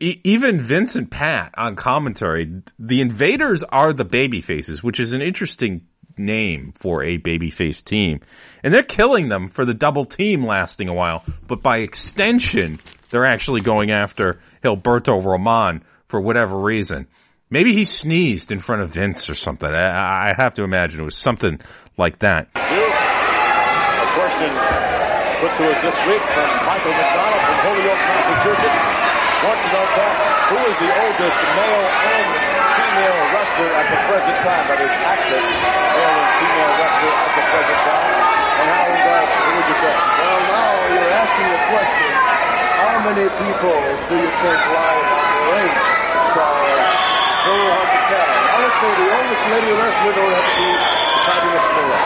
even 0.00 0.60
Vince 0.60 0.96
and 0.96 1.10
Pat 1.10 1.54
on 1.56 1.76
commentary, 1.76 2.62
the 2.78 3.00
Invaders 3.00 3.62
are 3.62 3.92
the 3.92 4.04
baby 4.04 4.40
faces, 4.40 4.82
which 4.82 4.98
is 5.00 5.12
an 5.12 5.22
interesting 5.22 5.86
name 6.16 6.72
for 6.74 7.02
a 7.02 7.18
babyface 7.18 7.84
team. 7.84 8.20
And 8.62 8.74
they're 8.74 8.82
killing 8.82 9.28
them 9.28 9.48
for 9.48 9.64
the 9.64 9.74
double 9.74 10.04
team 10.04 10.44
lasting 10.44 10.88
a 10.88 10.94
while. 10.94 11.24
But 11.46 11.62
by 11.62 11.78
extension, 11.78 12.80
they're 13.10 13.26
actually 13.26 13.60
going 13.60 13.90
after 13.90 14.40
Gilberto 14.62 15.24
Roman 15.24 15.82
for 16.08 16.20
whatever 16.20 16.58
reason. 16.58 17.06
Maybe 17.50 17.72
he 17.72 17.84
sneezed 17.84 18.52
in 18.52 18.58
front 18.58 18.82
of 18.82 18.90
Vince 18.90 19.30
or 19.30 19.34
something. 19.34 19.70
I, 19.70 20.30
I 20.30 20.34
have 20.36 20.54
to 20.56 20.64
imagine 20.64 21.00
it 21.00 21.04
was 21.04 21.16
something 21.16 21.60
like 21.96 22.18
that. 22.18 22.48
A 22.54 22.60
question 24.14 24.50
put 25.40 25.56
to 25.56 25.64
us 25.70 25.82
this 25.82 25.96
week 26.06 26.20
from 26.20 26.48
Michael 26.66 26.92
McDonald 26.92 27.42
from 27.46 27.56
Holyoke, 27.62 27.98
Massachusetts. 27.98 29.27
Wants 29.38 29.62
to 29.62 29.70
know, 29.70 29.86
Pat, 29.94 30.14
who 30.50 30.58
is 30.66 30.76
the 30.82 30.90
oldest 30.98 31.38
male 31.54 31.86
and 31.86 32.26
female 32.74 33.22
wrestler 33.30 33.70
at 33.70 33.86
the 33.86 33.98
present 34.10 34.38
time? 34.42 34.64
That 34.66 34.80
is 34.82 34.90
active 34.98 35.46
male 35.46 36.18
and 36.18 36.30
female 36.42 36.72
wrestler 36.74 37.14
at 37.22 37.32
the 37.38 37.44
present 37.46 37.80
time. 37.86 38.14
And 38.58 38.66
how 38.66 38.84
is 38.90 38.98
that? 38.98 39.26
Who 39.30 39.50
would 39.54 39.68
you 39.70 39.78
say? 39.78 39.94
Well, 39.94 40.40
now 40.42 40.70
you're 40.90 41.14
asking 41.22 41.48
a 41.54 41.60
question 41.70 42.10
how 42.82 42.94
many 42.98 43.26
people 43.38 43.78
do 44.10 44.14
you 44.18 44.30
think 44.42 44.58
lie 44.74 45.06
on 45.06 45.22
the 45.30 45.42
ring? 45.54 45.74
So, 46.34 46.44
very 47.46 47.66
hard 47.78 47.90
to 47.94 48.00
tell. 48.10 48.30
I 48.42 48.56
would 48.58 48.74
say 48.82 48.90
the 48.90 49.06
oldest 49.06 49.44
lady 49.54 49.70
wrestler 49.70 50.12
would 50.18 50.34
have 50.34 50.50
to 50.50 50.54
be 50.58 50.70
Fabulous 51.30 51.68
Moolah. 51.78 52.02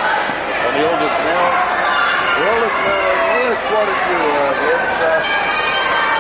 And 0.69 0.73
the 0.77 0.85
oldest 0.85 1.17
male? 1.25 1.49
The 1.49 2.45
oldest 2.45 2.77
male, 2.85 3.17
well, 3.25 3.53
it's 3.57 3.65
42. 3.73 4.21
Uh, 4.21 4.69
it's, 4.69 5.01
uh, 5.01 5.72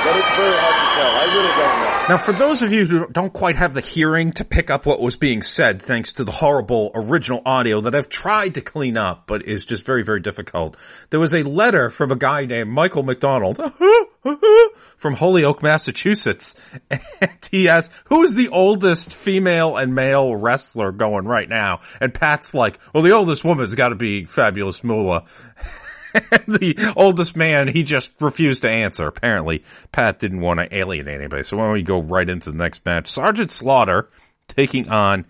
but 0.04 0.16
it's 0.16 0.36
very 0.36 0.56
hard 0.56 0.76
to 0.80 0.88
tell. 0.96 1.14
I 1.14 1.24
really 1.34 1.48
don't 1.48 1.80
know. 1.80 1.92
Now, 2.08 2.18
for 2.18 2.32
those 2.32 2.62
of 2.62 2.72
you 2.72 2.84
who 2.84 3.06
don't 3.06 3.32
quite 3.32 3.56
have 3.56 3.74
the 3.74 3.80
hearing 3.80 4.32
to 4.32 4.44
pick 4.44 4.70
up 4.70 4.86
what 4.86 5.00
was 5.00 5.16
being 5.16 5.40
said, 5.42 5.80
thanks 5.80 6.14
to 6.14 6.24
the 6.24 6.32
horrible 6.32 6.90
original 6.94 7.40
audio 7.46 7.80
that 7.82 7.94
I've 7.94 8.08
tried 8.08 8.54
to 8.54 8.60
clean 8.60 8.96
up, 8.96 9.28
but 9.28 9.46
is 9.46 9.64
just 9.64 9.86
very, 9.86 10.02
very 10.02 10.20
difficult, 10.20 10.76
there 11.10 11.20
was 11.20 11.32
a 11.32 11.44
letter 11.44 11.90
from 11.90 12.10
a 12.10 12.16
guy 12.16 12.44
named 12.44 12.70
Michael 12.70 13.04
McDonald 13.04 13.60
from 14.96 15.14
Holyoke, 15.14 15.62
Massachusetts, 15.62 16.56
and 16.90 17.00
he 17.50 17.68
asked, 17.68 17.92
"Who's 18.06 18.34
the 18.34 18.48
oldest 18.48 19.14
female 19.14 19.76
and 19.76 19.94
male 19.94 20.34
wrestler 20.34 20.90
going 20.90 21.26
right 21.26 21.48
now?" 21.48 21.80
And 22.00 22.12
Pat's 22.12 22.52
like, 22.52 22.78
"Well, 22.92 23.04
the 23.04 23.14
oldest 23.14 23.44
woman's 23.44 23.76
got 23.76 23.90
to 23.90 23.94
be 23.94 24.24
Fabulous 24.24 24.82
Moolah." 24.82 25.24
the 26.46 26.92
oldest 26.96 27.36
man, 27.36 27.68
he 27.68 27.82
just 27.82 28.12
refused 28.20 28.62
to 28.62 28.70
answer. 28.70 29.06
Apparently, 29.06 29.64
Pat 29.90 30.18
didn't 30.18 30.40
want 30.40 30.60
to 30.60 30.76
alienate 30.76 31.20
anybody. 31.20 31.42
So 31.42 31.56
why 31.56 31.64
don't 31.64 31.72
we 31.72 31.82
go 31.82 32.00
right 32.00 32.28
into 32.28 32.50
the 32.50 32.56
next 32.56 32.84
match? 32.84 33.08
Sergeant 33.08 33.50
Slaughter 33.50 34.08
taking 34.48 34.88
on 34.88 35.24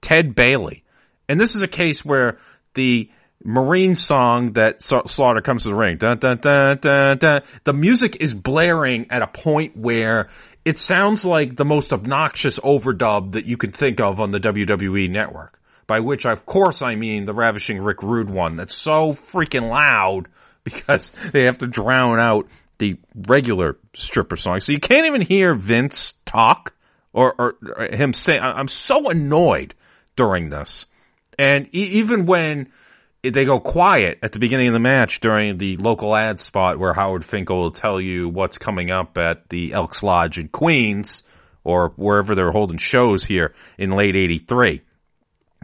Ted 0.00 0.34
Bailey. 0.34 0.84
And 1.28 1.40
this 1.40 1.54
is 1.54 1.62
a 1.62 1.68
case 1.68 2.04
where 2.04 2.38
the 2.74 3.10
Marine 3.44 3.94
song 3.94 4.52
that 4.54 4.82
Slaughter 4.82 5.40
comes 5.40 5.62
to 5.62 5.68
the 5.68 5.74
ring, 5.74 5.96
dun, 5.96 6.18
dun, 6.18 6.38
dun, 6.38 6.78
dun, 6.78 7.18
dun, 7.18 7.42
the 7.64 7.72
music 7.72 8.16
is 8.20 8.34
blaring 8.34 9.06
at 9.10 9.22
a 9.22 9.28
point 9.28 9.76
where 9.76 10.28
it 10.64 10.76
sounds 10.76 11.24
like 11.24 11.56
the 11.56 11.64
most 11.64 11.92
obnoxious 11.92 12.58
overdub 12.58 13.32
that 13.32 13.46
you 13.46 13.56
could 13.56 13.74
think 13.76 14.00
of 14.00 14.20
on 14.20 14.32
the 14.32 14.40
WWE 14.40 15.08
network 15.08 15.57
by 15.88 15.98
which 15.98 16.24
of 16.24 16.46
course 16.46 16.82
I 16.82 16.94
mean 16.94 17.24
the 17.24 17.34
Ravishing 17.34 17.80
Rick 17.80 18.04
Rude 18.04 18.30
one 18.30 18.54
that's 18.54 18.76
so 18.76 19.12
freaking 19.12 19.68
loud 19.68 20.28
because 20.64 21.10
they 21.32 21.44
have 21.44 21.58
to 21.58 21.66
drown 21.66 22.20
out 22.20 22.46
the 22.78 22.98
regular 23.14 23.78
stripper 23.94 24.36
song. 24.36 24.60
So 24.60 24.70
you 24.70 24.78
can't 24.78 25.06
even 25.06 25.22
hear 25.22 25.54
Vince 25.54 26.14
talk 26.24 26.74
or, 27.12 27.34
or, 27.38 27.56
or 27.76 27.84
him 27.86 28.12
say, 28.12 28.38
I'm 28.38 28.68
so 28.68 29.08
annoyed 29.08 29.74
during 30.14 30.50
this. 30.50 30.86
And 31.38 31.66
e- 31.74 31.98
even 31.98 32.26
when 32.26 32.70
they 33.22 33.44
go 33.44 33.58
quiet 33.58 34.18
at 34.22 34.32
the 34.32 34.38
beginning 34.38 34.68
of 34.68 34.74
the 34.74 34.78
match 34.78 35.20
during 35.20 35.58
the 35.58 35.76
local 35.78 36.14
ad 36.14 36.38
spot 36.38 36.78
where 36.78 36.92
Howard 36.92 37.24
Finkel 37.24 37.60
will 37.60 37.70
tell 37.70 38.00
you 38.00 38.28
what's 38.28 38.58
coming 38.58 38.90
up 38.90 39.18
at 39.18 39.48
the 39.48 39.72
Elks 39.72 40.02
Lodge 40.02 40.38
in 40.38 40.48
Queens 40.48 41.24
or 41.64 41.92
wherever 41.96 42.34
they're 42.34 42.52
holding 42.52 42.78
shows 42.78 43.24
here 43.24 43.54
in 43.78 43.90
late 43.90 44.14
83 44.14 44.82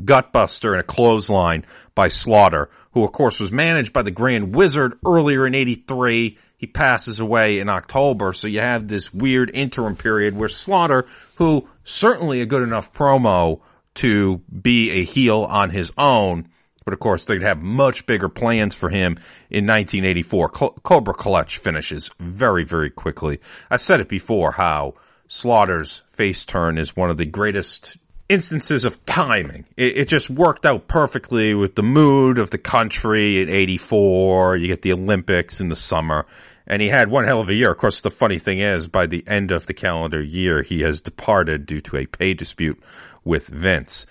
gutbuster 0.01 0.73
and 0.73 0.81
a 0.81 0.85
clothesline 0.85 1.65
by 1.95 2.09
Slaughter, 2.09 2.71
who 2.93 3.05
of 3.05 3.13
course 3.13 3.41
was 3.41 3.53
managed 3.53 3.93
by 3.93 4.03
the 4.03 4.11
Grand 4.11 4.55
Wizard 4.55 4.99
earlier 5.07 5.47
in 5.47 5.55
83. 5.55 6.39
He 6.57 6.67
passes 6.67 7.21
away 7.21 7.59
in 7.59 7.69
October, 7.69 8.33
so 8.33 8.49
you 8.49 8.61
have 8.61 8.89
this 8.89 9.13
weird 9.13 9.51
interim 9.53 9.97
period 9.97 10.37
where 10.37 10.49
Slaughter, 10.49 11.07
who 11.37 11.69
certainly 11.85 12.41
a 12.41 12.47
good 12.47 12.63
enough 12.63 12.93
promo 12.93 13.61
to 13.95 14.39
be 14.63 14.91
a 14.91 15.05
heel 15.05 15.43
on 15.43 15.71
his 15.71 15.93
own, 15.97 16.49
but 16.85 16.95
of 16.95 17.01
course 17.01 17.25
they'd 17.25 17.43
have 17.43 17.61
much 17.61 18.07
bigger 18.07 18.29
plans 18.29 18.75
for 18.75 18.89
him 18.89 19.19
in 19.51 19.67
1984. 19.67 20.49
Cobra 20.49 21.15
Clutch 21.15 21.59
finishes 21.59 22.11
very, 22.19 22.65
very 22.65 22.91
quickly. 22.91 23.41
I 23.71 23.77
said 23.77 24.01
it 24.01 24.09
before 24.09 24.53
how 24.53 24.95
Slaughter's 25.29 26.03
face 26.13 26.45
turn 26.45 26.79
is 26.79 26.97
one 26.97 27.11
of 27.11 27.17
the 27.17 27.25
greatest 27.25 27.97
instances 28.29 28.85
of 28.85 29.05
timing. 29.07 29.67
It, 29.77 29.99
it, 29.99 30.09
just 30.09 30.31
worked 30.31 30.65
out 30.65 30.89
perfectly 30.89 31.55
with 31.55 31.75
the 31.75 31.83
mood 31.83 32.39
of 32.39 32.51
the 32.51 32.59
country 32.59 33.41
in 33.43 33.49
84. 33.49 34.57
You 34.57 34.67
get 34.67 34.83
the 34.83 34.93
Olympics 34.93 35.61
in 35.61 35.69
the 35.69 35.77
summer. 35.77 36.27
and 36.67 36.81
he 36.81 36.89
had 36.89 37.11
one 37.11 37.25
hell 37.25 37.41
of 37.41 37.49
a 37.49 37.55
year. 37.55 37.73
Of 37.73 37.79
course, 37.79 38.01
the 38.01 38.11
funny 38.11 38.39
thing 38.39 38.61
is, 38.61 38.89
by 38.89 39.07
the 39.07 39.25
end 39.27 39.51
of 39.51 39.67
the 39.67 39.75
calendar 39.75 40.23
year, 40.23 40.63
he 40.63 40.81
has 40.81 41.01
departed 41.01 41.67
due 41.67 41.81
to 41.83 41.99
a 41.99 42.07
pay 42.07 42.35
dispute 42.35 42.83
with 43.25 43.49
Vince. 43.49 44.07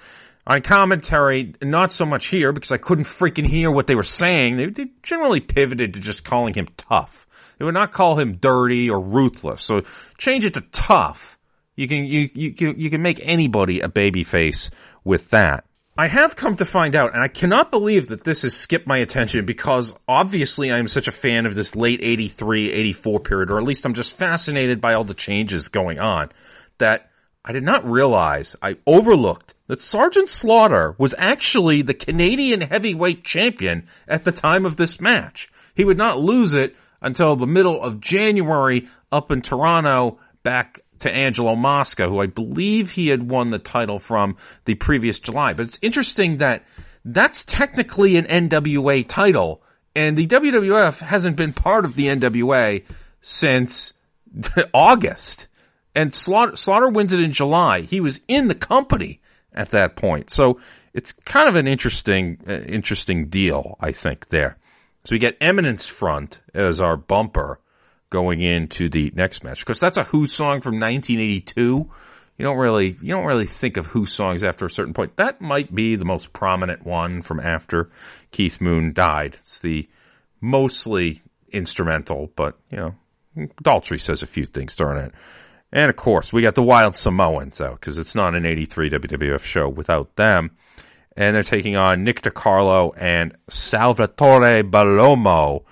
On 0.46 0.62
commentary, 0.62 1.54
not 1.62 1.92
so 1.92 2.06
much 2.06 2.28
here 2.28 2.52
because 2.52 2.72
I 2.72 2.78
couldn't 2.78 3.06
freaking 3.06 3.48
hear 3.48 3.72
what 3.72 3.88
they 3.88 3.96
were 3.96 4.04
saying. 4.04 4.58
They, 4.58 4.66
they 4.68 4.88
generally 5.02 5.40
pivoted 5.40 5.94
to 5.94 6.02
just 6.02 6.26
calling 6.26 6.54
him 6.54 6.68
tough. 6.76 7.28
They 7.58 7.66
would 7.66 7.74
not 7.74 7.92
call 7.92 8.20
him 8.20 8.38
dirty 8.38 8.90
or 8.90 9.00
ruthless. 9.00 9.64
So 9.64 9.84
change 10.18 10.44
it 10.44 10.56
to 10.56 10.62
tough. 10.62 11.33
You 11.76 11.88
can 11.88 12.06
you 12.06 12.30
you 12.34 12.74
you 12.78 12.90
can 12.90 13.02
make 13.02 13.20
anybody 13.24 13.80
a 13.80 13.90
baby 13.90 14.24
face 14.24 14.70
with 15.04 15.30
that. 15.32 15.66
I 15.96 16.08
have 16.08 16.36
come 16.36 16.56
to 16.56 16.66
find 16.66 16.96
out, 16.96 17.14
and 17.14 17.22
I 17.22 17.28
cannot 17.28 17.70
believe 17.70 18.08
that 18.08 18.24
this 18.24 18.42
has 18.42 18.56
skipped 18.56 18.88
my 18.88 18.98
attention 18.98 19.46
because 19.46 19.94
obviously 20.08 20.72
I'm 20.72 20.88
such 20.88 21.08
a 21.08 21.12
fan 21.12 21.46
of 21.46 21.54
this 21.54 21.76
late 21.76 22.00
83, 22.02 22.72
84 22.72 23.20
period, 23.20 23.52
or 23.52 23.60
at 23.60 23.64
least 23.64 23.86
I'm 23.86 23.94
just 23.94 24.18
fascinated 24.18 24.82
by 24.82 24.96
all 24.96 25.04
the 25.04 25.14
changes 25.14 25.68
going 25.68 26.00
on, 26.00 26.32
that 26.80 27.12
I 27.46 27.52
did 27.52 27.64
not 27.64 27.88
realize, 27.88 28.56
I 28.60 28.78
overlooked 28.88 29.54
that 29.68 29.82
Sergeant 29.82 30.30
Slaughter 30.30 30.96
was 30.98 31.14
actually 31.18 31.84
the 31.84 31.94
Canadian 31.94 32.62
heavyweight 32.62 33.24
champion 33.24 33.88
at 34.08 34.24
the 34.24 34.32
time 34.32 34.66
of 34.66 34.78
this 34.78 35.00
match. 35.00 35.52
He 35.76 35.86
would 35.86 35.98
not 35.98 36.20
lose 36.20 36.54
it 36.54 36.76
until 37.02 37.36
the 37.36 37.46
middle 37.46 37.82
of 37.82 38.00
January 38.00 38.88
up 39.12 39.30
in 39.30 39.42
Toronto 39.42 40.20
back 40.42 40.80
to 41.00 41.12
Angelo 41.12 41.56
Mosca, 41.56 42.08
who 42.08 42.20
I 42.20 42.28
believe 42.28 42.92
he 42.92 43.10
had 43.10 43.30
won 43.30 43.50
the 43.50 43.60
title 43.60 44.00
from 44.00 44.38
the 44.66 44.76
previous 44.76 45.20
July. 45.20 45.54
But 45.54 45.66
it's 45.66 45.80
interesting 45.82 46.38
that 46.38 46.64
that's 47.06 47.44
technically 47.44 48.16
an 48.16 48.26
NWA 48.26 49.06
title, 49.08 49.62
and 49.96 50.18
the 50.18 50.28
WWF 50.28 51.00
hasn't 51.00 51.36
been 51.36 51.54
part 51.54 51.86
of 51.86 51.96
the 51.96 52.08
NWA 52.08 52.84
since 53.22 53.94
August. 54.74 55.48
And 55.96 56.14
Slaughter, 56.14 56.56
Slaughter 56.56 56.90
wins 56.90 57.14
it 57.14 57.20
in 57.20 57.32
July. 57.32 57.82
He 57.82 58.00
was 58.00 58.20
in 58.28 58.48
the 58.48 58.56
company 58.56 59.22
at 59.54 59.72
that 59.72 59.96
point. 59.96 60.32
So 60.32 60.60
it's 60.94 61.12
kind 61.12 61.48
of 61.48 61.56
an 61.56 61.68
interesting, 61.68 62.40
uh, 62.48 62.54
interesting 62.54 63.28
deal, 63.28 63.78
I 63.80 63.92
think, 63.92 64.30
there. 64.30 64.58
So 65.06 65.14
we 65.14 65.20
get 65.20 65.38
Eminence 65.42 65.86
Front 65.86 66.40
as 66.54 66.80
our 66.80 66.96
bumper 66.98 67.60
going 68.14 68.42
into 68.42 68.90
the 68.90 69.12
next 69.16 69.44
match 69.44 69.66
because 69.66 69.80
that's 69.80 69.98
a 69.98 70.04
Who 70.04 70.28
song 70.28 70.62
from 70.62 70.80
1982. 70.80 71.90
You 72.38 72.46
don't 72.46 72.58
really 72.58 72.96
you 73.02 73.08
don't 73.08 73.26
really 73.26 73.48
think 73.48 73.76
of 73.76 73.88
Who 73.88 74.06
songs 74.06 74.44
after 74.44 74.66
a 74.66 74.70
certain 74.70 74.94
point. 74.94 75.18
That 75.18 75.42
might 75.42 75.74
be 75.74 75.96
the 75.96 76.06
most 76.06 76.32
prominent 76.32 76.86
one 76.86 77.24
from 77.24 77.40
after 77.40 77.90
Keith 78.30 78.62
Moon 78.62 78.94
died. 78.94 79.38
It's 79.40 79.60
the 79.60 79.90
mostly 80.40 81.24
instrumental, 81.52 82.32
but 82.36 82.56
you 82.70 82.78
know, 82.78 82.96
Daltrey 83.64 84.00
says 84.00 84.22
a 84.22 84.28
few 84.28 84.46
things 84.46 84.76
during 84.76 85.04
it. 85.04 85.12
And 85.72 85.90
of 85.90 85.96
course, 85.96 86.32
we 86.32 86.44
got 86.44 86.54
the 86.54 86.62
Wild 86.62 86.96
Samoans 86.96 87.60
out 87.60 87.80
because 87.80 87.98
it's 87.98 88.14
not 88.14 88.36
an 88.36 88.46
83 88.46 88.92
WWF 88.92 89.42
show 89.42 89.68
without 89.68 90.16
them. 90.18 90.52
And 91.18 91.36
they're 91.36 91.42
taking 91.42 91.76
on 91.76 92.04
Nick 92.04 92.22
DiCarlo 92.22 92.94
and 92.96 93.36
Salvatore 93.50 94.62
Bellomo 94.64 95.64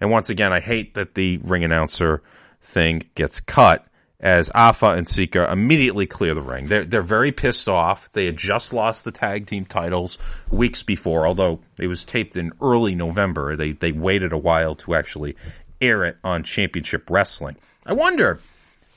and 0.00 0.10
once 0.10 0.30
again, 0.30 0.52
I 0.52 0.60
hate 0.60 0.94
that 0.94 1.14
the 1.14 1.38
ring 1.38 1.64
announcer 1.64 2.22
thing 2.62 3.02
gets 3.14 3.40
cut 3.40 3.84
as 4.20 4.50
Afa 4.52 4.90
and 4.90 5.06
Sika 5.06 5.50
immediately 5.50 6.06
clear 6.06 6.34
the 6.34 6.42
ring. 6.42 6.66
They're, 6.66 6.84
they're 6.84 7.02
very 7.02 7.30
pissed 7.30 7.68
off. 7.68 8.10
They 8.12 8.26
had 8.26 8.36
just 8.36 8.72
lost 8.72 9.04
the 9.04 9.12
tag 9.12 9.46
team 9.46 9.64
titles 9.64 10.18
weeks 10.50 10.82
before, 10.82 11.26
although 11.26 11.60
it 11.78 11.86
was 11.86 12.04
taped 12.04 12.36
in 12.36 12.52
early 12.60 12.94
November. 12.94 13.56
They, 13.56 13.72
they 13.72 13.92
waited 13.92 14.32
a 14.32 14.38
while 14.38 14.74
to 14.76 14.94
actually 14.94 15.36
air 15.80 16.04
it 16.04 16.16
on 16.24 16.42
Championship 16.42 17.08
Wrestling. 17.08 17.56
I 17.86 17.92
wonder, 17.92 18.40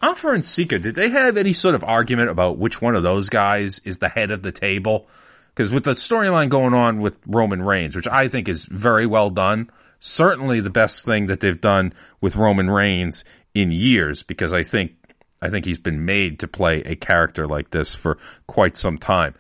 Afa 0.02 0.30
and 0.30 0.46
Sika, 0.46 0.80
did 0.80 0.96
they 0.96 1.10
have 1.10 1.38
any 1.38 1.54
sort 1.54 1.76
of 1.76 1.84
argument 1.84 2.30
about 2.30 2.58
which 2.58 2.82
one 2.82 2.96
of 2.96 3.04
those 3.04 3.30
guys 3.30 3.80
is 3.86 4.00
the 4.00 4.10
head 4.10 4.32
of 4.32 4.42
the 4.42 4.52
table? 4.52 5.08
Because 5.54 5.72
with 5.72 5.84
the 5.84 5.92
storyline 5.92 6.50
going 6.50 6.74
on 6.74 7.00
with 7.00 7.16
Roman 7.28 7.62
Reigns, 7.62 7.96
which 7.96 8.08
I 8.08 8.28
think 8.28 8.50
is 8.50 8.66
very 8.66 9.06
well 9.06 9.30
done, 9.30 9.70
certainly 10.02 10.60
the 10.60 10.70
best 10.70 11.06
thing 11.06 11.28
that 11.28 11.40
they've 11.40 11.62
done 11.62 11.94
with 12.20 12.36
Roman 12.36 12.70
Reigns 12.70 13.24
in 13.54 13.72
years 13.72 14.24
because 14.24 14.52
I 14.52 14.64
think 14.64 14.94
I 15.42 15.50
think 15.50 15.66
he's 15.66 15.78
been 15.78 16.06
made 16.06 16.40
to 16.40 16.48
play 16.48 16.82
a 16.82 16.96
character 16.96 17.48
like 17.48 17.70
this 17.70 17.96
for 17.96 18.18
quite 18.48 18.76
some 18.78 18.98
time. 18.98 19.36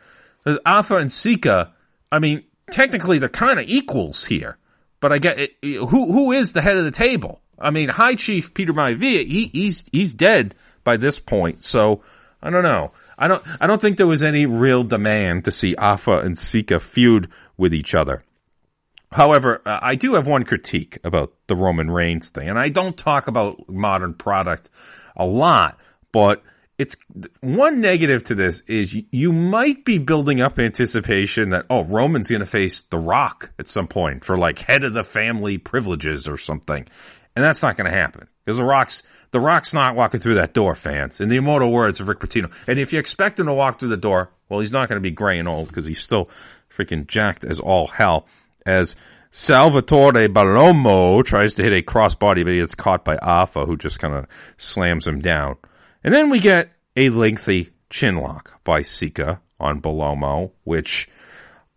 Afa 0.65 0.95
and 0.95 1.11
Sika, 1.11 1.73
I 2.11 2.19
mean, 2.19 2.43
technically 2.71 3.19
they're 3.19 3.29
kind 3.29 3.59
of 3.59 3.67
equals 3.67 4.25
here, 4.25 4.57
but 4.99 5.11
I 5.11 5.17
get 5.17 5.39
it, 5.39 5.55
who 5.61 6.11
who 6.11 6.31
is 6.31 6.53
the 6.53 6.61
head 6.61 6.77
of 6.77 6.85
the 6.85 6.91
table? 6.91 7.41
I 7.59 7.71
mean, 7.71 7.89
High 7.89 8.15
Chief 8.15 8.53
Peter 8.53 8.73
Maivia, 8.73 9.27
he, 9.27 9.49
he's 9.51 9.83
he's 9.91 10.13
dead 10.13 10.55
by 10.83 10.97
this 10.97 11.19
point, 11.19 11.63
so 11.63 12.03
I 12.41 12.49
don't 12.49 12.63
know. 12.63 12.91
I 13.17 13.27
don't 13.27 13.43
I 13.59 13.67
don't 13.67 13.81
think 13.81 13.97
there 13.97 14.07
was 14.07 14.23
any 14.23 14.45
real 14.45 14.83
demand 14.83 15.45
to 15.45 15.51
see 15.51 15.75
Afa 15.75 16.19
and 16.19 16.37
Sika 16.37 16.79
feud 16.79 17.29
with 17.57 17.73
each 17.73 17.93
other. 17.95 18.23
However, 19.11 19.61
uh, 19.65 19.79
I 19.81 19.95
do 19.95 20.13
have 20.13 20.27
one 20.27 20.43
critique 20.43 20.97
about 21.03 21.33
the 21.47 21.55
Roman 21.55 21.91
Reigns 21.91 22.29
thing, 22.29 22.49
and 22.49 22.57
I 22.57 22.69
don't 22.69 22.97
talk 22.97 23.27
about 23.27 23.67
modern 23.67 24.13
product 24.13 24.69
a 25.17 25.25
lot, 25.25 25.77
but 26.11 26.41
it's 26.77 26.95
one 27.41 27.81
negative 27.81 28.23
to 28.23 28.35
this 28.35 28.63
is 28.67 28.93
you, 28.93 29.03
you 29.11 29.33
might 29.33 29.83
be 29.83 29.97
building 29.97 30.41
up 30.41 30.57
anticipation 30.57 31.49
that 31.49 31.65
oh 31.69 31.83
Roman's 31.83 32.29
going 32.29 32.39
to 32.39 32.45
face 32.45 32.81
The 32.89 32.97
Rock 32.97 33.51
at 33.59 33.67
some 33.67 33.87
point 33.87 34.23
for 34.23 34.37
like 34.37 34.59
head 34.59 34.83
of 34.83 34.93
the 34.93 35.03
family 35.03 35.57
privileges 35.57 36.27
or 36.27 36.37
something, 36.37 36.87
and 37.35 37.45
that's 37.45 37.61
not 37.61 37.75
going 37.75 37.91
to 37.91 37.97
happen 37.97 38.29
because 38.45 38.57
The 38.57 38.63
Rock's 38.63 39.03
The 39.31 39.41
Rock's 39.41 39.73
not 39.73 39.95
walking 39.95 40.21
through 40.21 40.35
that 40.35 40.53
door, 40.53 40.73
fans. 40.73 41.19
In 41.19 41.27
the 41.27 41.35
immortal 41.35 41.69
words 41.69 41.99
of 41.99 42.07
Rick 42.07 42.19
Pitino, 42.19 42.49
and 42.65 42.79
if 42.79 42.93
you 42.93 42.99
expect 42.99 43.41
him 43.41 43.47
to 43.47 43.53
walk 43.53 43.77
through 43.77 43.89
the 43.89 43.97
door, 43.97 44.31
well, 44.47 44.61
he's 44.61 44.71
not 44.71 44.87
going 44.87 44.97
to 44.97 45.03
be 45.03 45.11
gray 45.11 45.37
and 45.37 45.49
old 45.49 45.67
because 45.67 45.85
he's 45.85 46.01
still 46.01 46.29
freaking 46.73 47.05
jacked 47.05 47.43
as 47.43 47.59
all 47.59 47.87
hell 47.87 48.25
as 48.65 48.95
Salvatore 49.31 50.27
Bellomo 50.27 51.23
tries 51.23 51.53
to 51.55 51.63
hit 51.63 51.73
a 51.73 51.81
crossbody, 51.81 52.43
but 52.43 52.53
he 52.53 52.59
gets 52.59 52.75
caught 52.75 53.05
by 53.05 53.17
Afa, 53.17 53.65
who 53.65 53.77
just 53.77 53.99
kind 53.99 54.13
of 54.13 54.27
slams 54.57 55.07
him 55.07 55.19
down. 55.19 55.55
And 56.03 56.13
then 56.13 56.29
we 56.29 56.39
get 56.39 56.71
a 56.95 57.09
lengthy 57.09 57.69
chin 57.89 58.17
lock 58.17 58.63
by 58.63 58.81
Sika 58.81 59.39
on 59.59 59.81
Bellomo, 59.81 60.51
which 60.63 61.07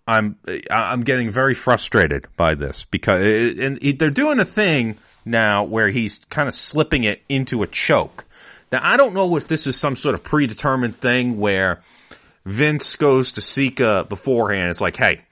I'm 0.06 0.36
I'm 0.70 1.02
getting 1.02 1.30
very 1.30 1.54
frustrated 1.54 2.26
by 2.36 2.54
this 2.54 2.84
because 2.84 3.20
it, 3.22 3.58
and 3.58 3.98
they're 3.98 4.10
doing 4.10 4.40
a 4.40 4.44
thing 4.44 4.96
now 5.24 5.64
where 5.64 5.88
he's 5.88 6.20
kind 6.30 6.48
of 6.48 6.54
slipping 6.54 7.04
it 7.04 7.22
into 7.28 7.62
a 7.62 7.66
choke. 7.66 8.24
Now 8.72 8.80
I 8.82 8.96
don't 8.96 9.14
know 9.14 9.36
if 9.36 9.46
this 9.46 9.66
is 9.66 9.76
some 9.76 9.96
sort 9.96 10.14
of 10.14 10.24
predetermined 10.24 10.96
thing 10.96 11.38
where 11.38 11.82
Vince 12.44 12.96
goes 12.96 13.32
to 13.32 13.40
Sika 13.40 14.04
beforehand. 14.08 14.70
It's 14.70 14.80
like, 14.80 14.96
hey, 14.96 15.22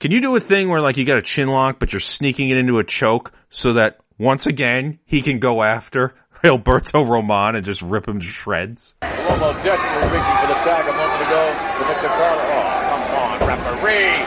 can 0.00 0.10
you 0.10 0.20
do 0.20 0.34
a 0.36 0.40
thing 0.40 0.68
where 0.68 0.80
like 0.80 0.96
you 0.96 1.04
got 1.04 1.18
a 1.18 1.22
chin 1.22 1.48
lock, 1.48 1.78
but 1.78 1.92
you're 1.92 2.00
sneaking 2.00 2.50
it 2.50 2.56
into 2.58 2.78
a 2.78 2.84
choke 2.84 3.32
so 3.50 3.74
that 3.74 4.00
once 4.18 4.46
again 4.46 4.98
he 5.04 5.22
can 5.22 5.38
go 5.38 5.62
after 5.62 6.14
Alberto 6.44 7.04
Roman 7.04 7.56
and 7.56 7.64
just 7.64 7.82
rip 7.82 8.06
him 8.06 8.20
to 8.20 8.26
shreds? 8.26 8.94
Romo 9.02 9.54
desperately 9.62 10.08
reaching 10.12 10.36
for 10.38 10.48
the 10.48 10.58
tag 10.60 10.84
a 10.88 10.92
moment 10.92 11.22
ago 11.22 11.42
to 11.50 11.82
Nick 11.88 11.98
DiCarlo. 12.04 12.44
Oh, 12.44 12.84
come 12.90 13.04
on, 13.16 13.36
referee! 13.48 14.20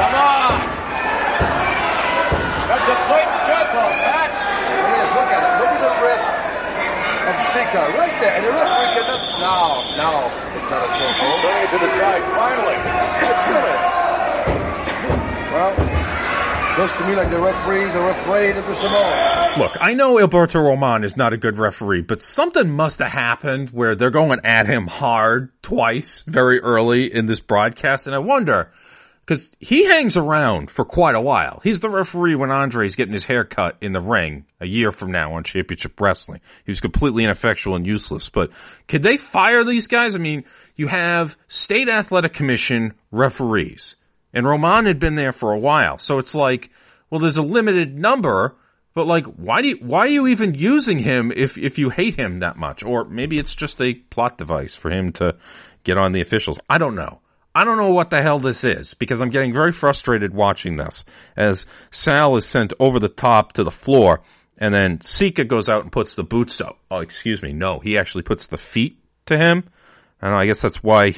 Come 0.00 0.14
on! 0.14 0.80
That's 2.70 2.86
a 2.86 2.96
blatant 3.06 3.42
chokehold, 3.46 3.94
Pat. 4.02 4.30
It 4.30 4.88
is. 4.98 5.10
Look 5.14 5.30
at 5.30 5.42
it. 5.42 5.52
Look 5.62 5.72
at 5.74 5.82
the 5.82 5.94
wrist 6.02 6.30
of 7.28 7.34
Sika 7.52 7.82
right 7.98 8.16
there. 8.18 8.34
And 8.34 8.44
the 8.46 8.52
referee 8.52 8.90
can 8.94 9.10
no, 9.40 9.82
no, 9.96 10.28
it's 10.54 10.70
not 10.70 10.84
a 10.84 10.90
chokehold. 10.94 11.38
Turning 11.42 11.64
it 11.64 11.70
to 11.70 11.78
the 11.78 11.90
side, 11.98 12.22
finally. 12.34 12.78
It's 13.26 13.40
still 13.42 13.64
it. 13.64 13.99
Well, 15.52 16.78
looks 16.78 16.92
to 16.94 17.06
me 17.06 17.16
like 17.16 17.30
the 17.30 17.40
referees 17.40 17.94
are 17.94 18.10
afraid 18.10 18.56
of 18.56 18.66
the 18.66 18.74
Samoan. 18.76 19.58
Look, 19.58 19.76
I 19.80 19.94
know 19.94 20.20
Alberto 20.20 20.60
Roman 20.60 21.02
is 21.02 21.16
not 21.16 21.32
a 21.32 21.36
good 21.36 21.58
referee, 21.58 22.02
but 22.02 22.22
something 22.22 22.70
must 22.70 23.00
have 23.00 23.10
happened 23.10 23.70
where 23.70 23.96
they're 23.96 24.10
going 24.10 24.40
at 24.44 24.66
him 24.66 24.86
hard 24.86 25.50
twice 25.60 26.22
very 26.26 26.60
early 26.60 27.12
in 27.12 27.26
this 27.26 27.40
broadcast, 27.40 28.06
and 28.06 28.14
I 28.14 28.20
wonder 28.20 28.70
because 29.30 29.52
he 29.60 29.84
hangs 29.84 30.16
around 30.16 30.70
for 30.72 30.84
quite 30.84 31.14
a 31.14 31.20
while. 31.20 31.60
He's 31.62 31.78
the 31.78 31.88
referee 31.88 32.34
when 32.34 32.50
Andre's 32.50 32.96
getting 32.96 33.12
his 33.12 33.24
hair 33.24 33.44
cut 33.44 33.76
in 33.80 33.92
the 33.92 34.00
ring 34.00 34.44
a 34.60 34.66
year 34.66 34.90
from 34.90 35.12
now 35.12 35.34
on 35.34 35.44
Championship 35.44 36.00
Wrestling. 36.00 36.40
He 36.64 36.70
was 36.72 36.80
completely 36.80 37.22
ineffectual 37.22 37.76
and 37.76 37.86
useless. 37.86 38.28
But 38.28 38.50
could 38.88 39.04
they 39.04 39.16
fire 39.16 39.62
these 39.62 39.86
guys? 39.86 40.16
I 40.16 40.18
mean, 40.18 40.42
you 40.74 40.88
have 40.88 41.36
state 41.46 41.88
athletic 41.88 42.32
commission 42.32 42.94
referees. 43.12 43.94
And 44.32 44.46
Roman 44.46 44.86
had 44.86 44.98
been 44.98 45.16
there 45.16 45.32
for 45.32 45.52
a 45.52 45.58
while. 45.58 45.98
So 45.98 46.18
it's 46.18 46.34
like, 46.34 46.70
well, 47.08 47.20
there's 47.20 47.36
a 47.36 47.42
limited 47.42 47.98
number, 47.98 48.56
but 48.94 49.06
like, 49.06 49.26
why 49.26 49.62
do 49.62 49.68
you, 49.68 49.76
why 49.80 50.00
are 50.00 50.08
you 50.08 50.26
even 50.28 50.54
using 50.54 50.98
him 50.98 51.32
if, 51.34 51.58
if 51.58 51.78
you 51.78 51.90
hate 51.90 52.16
him 52.16 52.40
that 52.40 52.56
much? 52.56 52.82
Or 52.82 53.04
maybe 53.04 53.38
it's 53.38 53.54
just 53.54 53.80
a 53.80 53.94
plot 53.94 54.38
device 54.38 54.76
for 54.76 54.90
him 54.90 55.12
to 55.14 55.36
get 55.84 55.98
on 55.98 56.12
the 56.12 56.20
officials. 56.20 56.58
I 56.68 56.78
don't 56.78 56.94
know. 56.94 57.20
I 57.54 57.64
don't 57.64 57.78
know 57.78 57.90
what 57.90 58.10
the 58.10 58.22
hell 58.22 58.38
this 58.38 58.62
is 58.62 58.94
because 58.94 59.20
I'm 59.20 59.30
getting 59.30 59.52
very 59.52 59.72
frustrated 59.72 60.32
watching 60.32 60.76
this 60.76 61.04
as 61.36 61.66
Sal 61.90 62.36
is 62.36 62.46
sent 62.46 62.72
over 62.78 63.00
the 63.00 63.08
top 63.08 63.54
to 63.54 63.64
the 63.64 63.72
floor 63.72 64.20
And 64.60 64.74
then 64.74 65.00
Sika 65.00 65.44
goes 65.44 65.68
out 65.70 65.82
and 65.82 65.90
puts 65.90 66.14
the 66.14 66.22
boots 66.22 66.60
up. 66.60 66.78
Oh, 66.90 66.98
excuse 66.98 67.42
me. 67.42 67.52
No, 67.54 67.80
he 67.80 67.96
actually 67.96 68.22
puts 68.22 68.46
the 68.46 68.58
feet 68.58 68.98
to 69.26 69.38
him. 69.38 69.64
And 70.20 70.34
I 70.34 70.44
guess 70.44 70.60
that's 70.60 70.82
why 70.82 71.14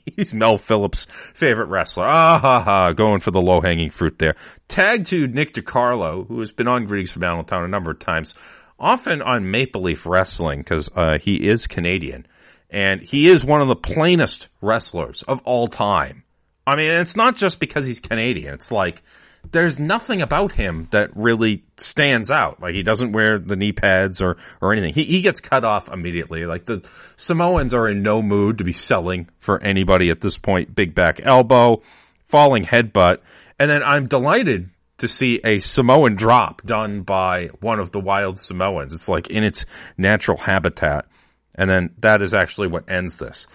he's 0.16 0.34
Mel 0.34 0.58
Phillips' 0.58 1.06
favorite 1.34 1.66
wrestler. 1.66 2.06
Ah 2.06 2.38
ha 2.38 2.60
ha, 2.60 2.92
going 2.92 3.20
for 3.20 3.30
the 3.30 3.40
low 3.40 3.60
hanging 3.60 3.90
fruit 3.90 4.18
there. 4.18 4.36
Tag 4.68 5.06
to 5.06 5.26
Nick 5.26 5.54
DiCarlo, 5.54 6.26
who 6.26 6.40
has 6.40 6.52
been 6.52 6.68
on 6.68 6.86
Greetings 6.86 7.12
from 7.12 7.24
Allentown 7.24 7.64
a 7.64 7.68
number 7.68 7.90
of 7.90 7.98
times, 7.98 8.34
often 8.78 9.22
on 9.22 9.50
Maple 9.50 9.82
Leaf 9.82 10.06
Wrestling 10.06 10.60
because 10.60 10.90
uh, 10.94 11.18
he 11.18 11.48
is 11.48 11.66
Canadian. 11.66 12.26
And 12.70 13.02
he 13.02 13.28
is 13.28 13.44
one 13.44 13.60
of 13.60 13.68
the 13.68 13.76
plainest 13.76 14.48
wrestlers 14.62 15.22
of 15.24 15.42
all 15.44 15.66
time. 15.66 16.24
I 16.66 16.76
mean, 16.76 16.90
it's 16.90 17.16
not 17.16 17.36
just 17.36 17.60
because 17.60 17.86
he's 17.86 18.00
Canadian. 18.00 18.54
It's 18.54 18.72
like, 18.72 19.02
there's 19.50 19.78
nothing 19.78 20.22
about 20.22 20.52
him 20.52 20.88
that 20.92 21.10
really 21.16 21.64
stands 21.76 22.30
out. 22.30 22.60
Like 22.60 22.74
he 22.74 22.82
doesn't 22.82 23.12
wear 23.12 23.38
the 23.38 23.56
knee 23.56 23.72
pads 23.72 24.22
or, 24.22 24.36
or 24.60 24.72
anything. 24.72 24.94
He, 24.94 25.04
he 25.04 25.20
gets 25.20 25.40
cut 25.40 25.64
off 25.64 25.88
immediately. 25.88 26.46
Like 26.46 26.64
the 26.64 26.86
Samoans 27.16 27.74
are 27.74 27.88
in 27.88 28.02
no 28.02 28.22
mood 28.22 28.58
to 28.58 28.64
be 28.64 28.72
selling 28.72 29.28
for 29.40 29.60
anybody 29.60 30.10
at 30.10 30.20
this 30.20 30.38
point. 30.38 30.74
Big 30.74 30.94
back 30.94 31.20
elbow, 31.22 31.82
falling 32.28 32.64
headbutt. 32.64 33.18
And 33.58 33.70
then 33.70 33.82
I'm 33.82 34.06
delighted 34.06 34.70
to 34.98 35.08
see 35.08 35.40
a 35.44 35.58
Samoan 35.58 36.14
drop 36.14 36.62
done 36.62 37.02
by 37.02 37.46
one 37.60 37.80
of 37.80 37.90
the 37.90 38.00
wild 38.00 38.38
Samoans. 38.38 38.94
It's 38.94 39.08
like 39.08 39.28
in 39.28 39.42
its 39.42 39.66
natural 39.98 40.38
habitat. 40.38 41.06
And 41.54 41.68
then 41.68 41.90
that 41.98 42.22
is 42.22 42.32
actually 42.32 42.68
what 42.68 42.88
ends 42.88 43.16
this. 43.16 43.46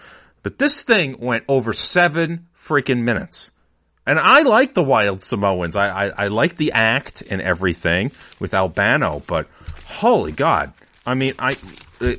But 0.42 0.58
this 0.58 0.82
thing 0.82 1.16
went 1.18 1.44
over 1.48 1.72
seven 1.72 2.46
freaking 2.56 3.02
minutes. 3.02 3.50
And 4.08 4.18
I 4.18 4.40
like 4.40 4.72
the 4.72 4.82
Wild 4.82 5.22
Samoans. 5.22 5.76
I, 5.76 6.06
I, 6.06 6.12
I 6.16 6.28
like 6.28 6.56
the 6.56 6.72
act 6.72 7.22
and 7.28 7.42
everything 7.42 8.10
with 8.40 8.54
Albano, 8.54 9.22
but 9.26 9.48
holy 9.84 10.32
God. 10.32 10.72
I 11.04 11.12
mean, 11.12 11.34
I, 11.38 11.52
uh, 12.00 12.14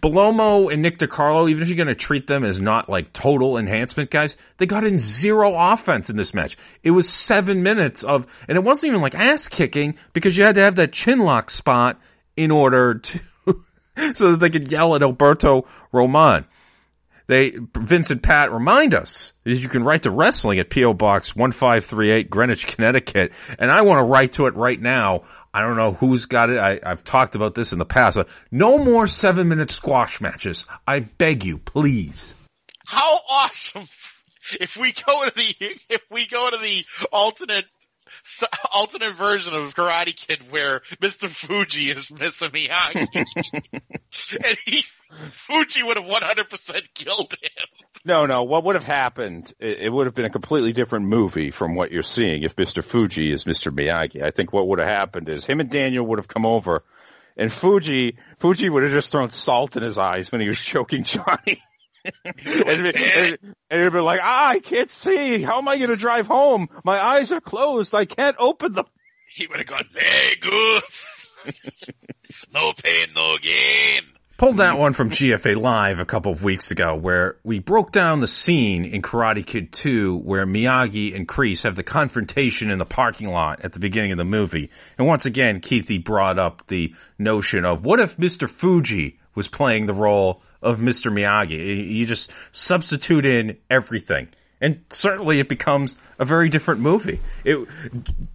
Bellomo 0.00 0.72
and 0.72 0.80
Nick 0.80 1.00
DiCarlo, 1.00 1.50
even 1.50 1.60
if 1.60 1.68
you're 1.68 1.76
going 1.76 1.88
to 1.88 1.96
treat 1.96 2.28
them 2.28 2.44
as 2.44 2.60
not 2.60 2.88
like 2.88 3.12
total 3.12 3.58
enhancement 3.58 4.10
guys, 4.10 4.36
they 4.58 4.66
got 4.66 4.84
in 4.84 5.00
zero 5.00 5.56
offense 5.56 6.08
in 6.08 6.16
this 6.16 6.34
match. 6.34 6.56
It 6.84 6.92
was 6.92 7.08
seven 7.08 7.64
minutes 7.64 8.04
of, 8.04 8.28
and 8.48 8.56
it 8.56 8.62
wasn't 8.62 8.90
even 8.90 9.02
like 9.02 9.16
ass 9.16 9.48
kicking 9.48 9.96
because 10.12 10.38
you 10.38 10.44
had 10.44 10.54
to 10.54 10.62
have 10.62 10.76
that 10.76 10.92
chin 10.92 11.18
lock 11.18 11.50
spot 11.50 12.00
in 12.36 12.52
order 12.52 12.94
to, 12.94 13.20
so 14.14 14.30
that 14.30 14.36
they 14.38 14.50
could 14.50 14.70
yell 14.70 14.94
at 14.94 15.02
Alberto 15.02 15.66
Roman 15.90 16.44
they 17.26 17.54
Vincent 17.76 18.22
Pat 18.22 18.52
remind 18.52 18.94
us 18.94 19.32
is 19.44 19.62
you 19.62 19.68
can 19.68 19.84
write 19.84 20.02
to 20.02 20.10
wrestling 20.10 20.58
at 20.58 20.70
PO 20.70 20.94
Box 20.94 21.34
1538 21.34 22.28
Greenwich 22.28 22.66
Connecticut 22.66 23.32
and 23.58 23.70
I 23.70 23.82
want 23.82 23.98
to 23.98 24.04
write 24.04 24.32
to 24.32 24.46
it 24.46 24.54
right 24.54 24.80
now. 24.80 25.22
I 25.52 25.62
don't 25.62 25.76
know 25.76 25.92
who's 25.92 26.26
got 26.26 26.50
it. 26.50 26.58
I, 26.58 26.80
have 26.82 27.04
talked 27.04 27.36
about 27.36 27.54
this 27.54 27.72
in 27.72 27.78
the 27.78 27.84
past. 27.84 28.18
No 28.50 28.76
more 28.76 29.06
seven 29.06 29.48
minute 29.48 29.70
squash 29.70 30.20
matches. 30.20 30.66
I 30.86 31.00
beg 31.00 31.44
you, 31.44 31.58
please. 31.58 32.34
How 32.84 33.18
awesome 33.30 33.86
if 34.60 34.76
we 34.76 34.92
go 34.92 35.24
to 35.24 35.34
the 35.34 35.54
if 35.88 36.02
we 36.10 36.26
go 36.26 36.50
to 36.50 36.56
the 36.56 36.84
alternate 37.12 37.66
alternate 38.72 39.14
version 39.14 39.54
of 39.54 39.74
Karate 39.74 40.14
Kid 40.14 40.50
where 40.50 40.80
Mr. 41.00 41.28
Fuji 41.28 41.90
is 41.90 42.06
Mr. 42.08 42.50
Miyagi. 42.50 43.08
and 44.44 44.58
he, 44.64 44.84
Fuji 45.30 45.82
would 45.82 45.96
have 45.96 46.06
100% 46.06 46.94
killed 46.94 47.32
him. 47.32 47.68
No, 48.04 48.26
no. 48.26 48.42
What 48.42 48.64
would 48.64 48.74
have 48.74 48.84
happened? 48.84 49.52
It, 49.58 49.78
it, 49.82 49.90
would 49.90 50.06
have 50.06 50.14
been 50.14 50.26
a 50.26 50.30
completely 50.30 50.72
different 50.72 51.06
movie 51.06 51.50
from 51.50 51.74
what 51.74 51.90
you're 51.90 52.02
seeing 52.02 52.42
if 52.42 52.56
Mr. 52.56 52.84
Fuji 52.84 53.32
is 53.32 53.44
Mr. 53.44 53.72
Miyagi. 53.74 54.22
I 54.22 54.30
think 54.30 54.52
what 54.52 54.68
would 54.68 54.78
have 54.78 54.88
happened 54.88 55.28
is 55.28 55.46
him 55.46 55.60
and 55.60 55.70
Daniel 55.70 56.06
would 56.06 56.18
have 56.18 56.28
come 56.28 56.44
over 56.44 56.84
and 57.36 57.52
Fuji, 57.52 58.16
Fuji 58.38 58.68
would 58.68 58.84
have 58.84 58.92
just 58.92 59.10
thrown 59.10 59.30
salt 59.30 59.76
in 59.76 59.82
his 59.82 59.98
eyes 59.98 60.30
when 60.30 60.40
he 60.40 60.48
was 60.48 60.58
choking 60.60 61.04
Johnny 61.04 61.62
and, 62.24 62.86
and, 62.86 62.96
and 62.96 63.56
it'd 63.70 63.92
be 63.92 64.00
like, 64.00 64.20
ah, 64.22 64.48
I 64.48 64.60
can't 64.60 64.90
see. 64.90 65.42
How 65.42 65.58
am 65.58 65.68
I 65.68 65.78
going 65.78 65.90
to 65.90 65.96
drive 65.96 66.26
home? 66.26 66.68
My 66.84 67.02
eyes 67.02 67.32
are 67.32 67.40
closed. 67.40 67.94
I 67.94 68.04
can't 68.04 68.36
open 68.38 68.74
them. 68.74 68.86
He 69.26 69.48
would 69.48 69.58
have 69.58 69.66
gone, 69.66 69.88
very 69.92 70.36
good. 70.40 70.82
no 72.54 72.72
pain, 72.72 73.06
no 73.16 73.36
gain. 73.38 74.02
Pulled 74.36 74.58
that 74.58 74.78
one 74.78 74.92
from 74.92 75.10
GFA 75.10 75.56
Live 75.56 76.00
a 76.00 76.04
couple 76.04 76.30
of 76.30 76.44
weeks 76.44 76.70
ago 76.70 76.94
where 76.94 77.38
we 77.42 77.58
broke 77.58 77.90
down 77.90 78.20
the 78.20 78.26
scene 78.26 78.84
in 78.84 79.00
Karate 79.00 79.46
Kid 79.46 79.72
2 79.72 80.18
where 80.18 80.46
Miyagi 80.46 81.16
and 81.16 81.26
Kreese 81.26 81.62
have 81.62 81.76
the 81.76 81.82
confrontation 81.82 82.70
in 82.70 82.78
the 82.78 82.84
parking 82.84 83.28
lot 83.28 83.64
at 83.64 83.72
the 83.72 83.78
beginning 83.80 84.12
of 84.12 84.18
the 84.18 84.24
movie. 84.24 84.70
And 84.98 85.06
once 85.06 85.24
again, 85.24 85.60
Keithy 85.60 86.02
brought 86.02 86.38
up 86.38 86.66
the 86.66 86.94
notion 87.18 87.64
of 87.64 87.84
what 87.84 88.00
if 88.00 88.16
Mr. 88.16 88.48
Fuji 88.48 89.18
was 89.34 89.48
playing 89.48 89.86
the 89.86 89.94
role 89.94 90.42
of 90.64 90.78
Mr. 90.78 91.12
Miyagi. 91.12 91.92
You 91.92 92.04
just 92.06 92.32
substitute 92.52 93.24
in 93.24 93.58
everything. 93.70 94.28
And 94.60 94.82
certainly 94.90 95.40
it 95.40 95.48
becomes 95.48 95.94
a 96.18 96.24
very 96.24 96.48
different 96.48 96.80
movie. 96.80 97.20
It, 97.44 97.68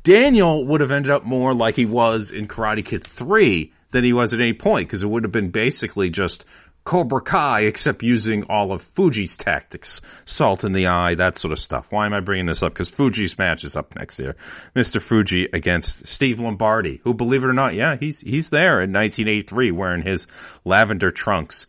Daniel 0.03 0.65
would 0.65 0.81
have 0.81 0.91
ended 0.91 1.11
up 1.11 1.25
more 1.25 1.53
like 1.53 1.75
he 1.75 1.85
was 1.85 2.31
in 2.31 2.47
Karate 2.47 2.85
Kid 2.85 3.03
3 3.03 3.73
than 3.91 4.03
he 4.03 4.13
was 4.13 4.33
at 4.33 4.39
any 4.39 4.53
point 4.53 4.87
because 4.87 5.01
it 5.01 5.07
would 5.07 5.23
have 5.23 5.31
been 5.31 5.49
basically 5.49 6.09
just 6.09 6.45
Cobra 6.83 7.21
Kai 7.21 7.61
except 7.61 8.03
using 8.03 8.43
all 8.43 8.71
of 8.71 8.81
Fuji's 8.81 9.35
tactics. 9.35 10.01
Salt 10.25 10.63
in 10.63 10.73
the 10.73 10.87
eye, 10.87 11.15
that 11.15 11.37
sort 11.37 11.51
of 11.51 11.59
stuff. 11.59 11.87
Why 11.89 12.05
am 12.05 12.13
I 12.13 12.19
bringing 12.19 12.45
this 12.45 12.63
up? 12.63 12.73
Because 12.73 12.89
Fuji's 12.89 13.37
match 13.37 13.63
is 13.63 13.75
up 13.75 13.95
next 13.95 14.19
year. 14.19 14.35
Mr. 14.75 15.01
Fuji 15.01 15.47
against 15.51 16.07
Steve 16.07 16.39
Lombardi, 16.39 17.01
who 17.03 17.13
believe 17.13 17.43
it 17.43 17.47
or 17.47 17.53
not, 17.53 17.73
yeah, 17.73 17.95
he's, 17.95 18.19
he's 18.21 18.49
there 18.49 18.81
in 18.81 18.93
1983 18.93 19.71
wearing 19.71 20.01
his 20.01 20.27
lavender 20.65 21.11
trunks. 21.11 21.67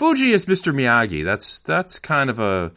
Fuji 0.00 0.32
is 0.32 0.46
Mr. 0.46 0.74
Miyagi. 0.74 1.26
That's 1.26 1.60
that's 1.60 1.98
kind 1.98 2.30
of 2.30 2.38
a. 2.38 2.72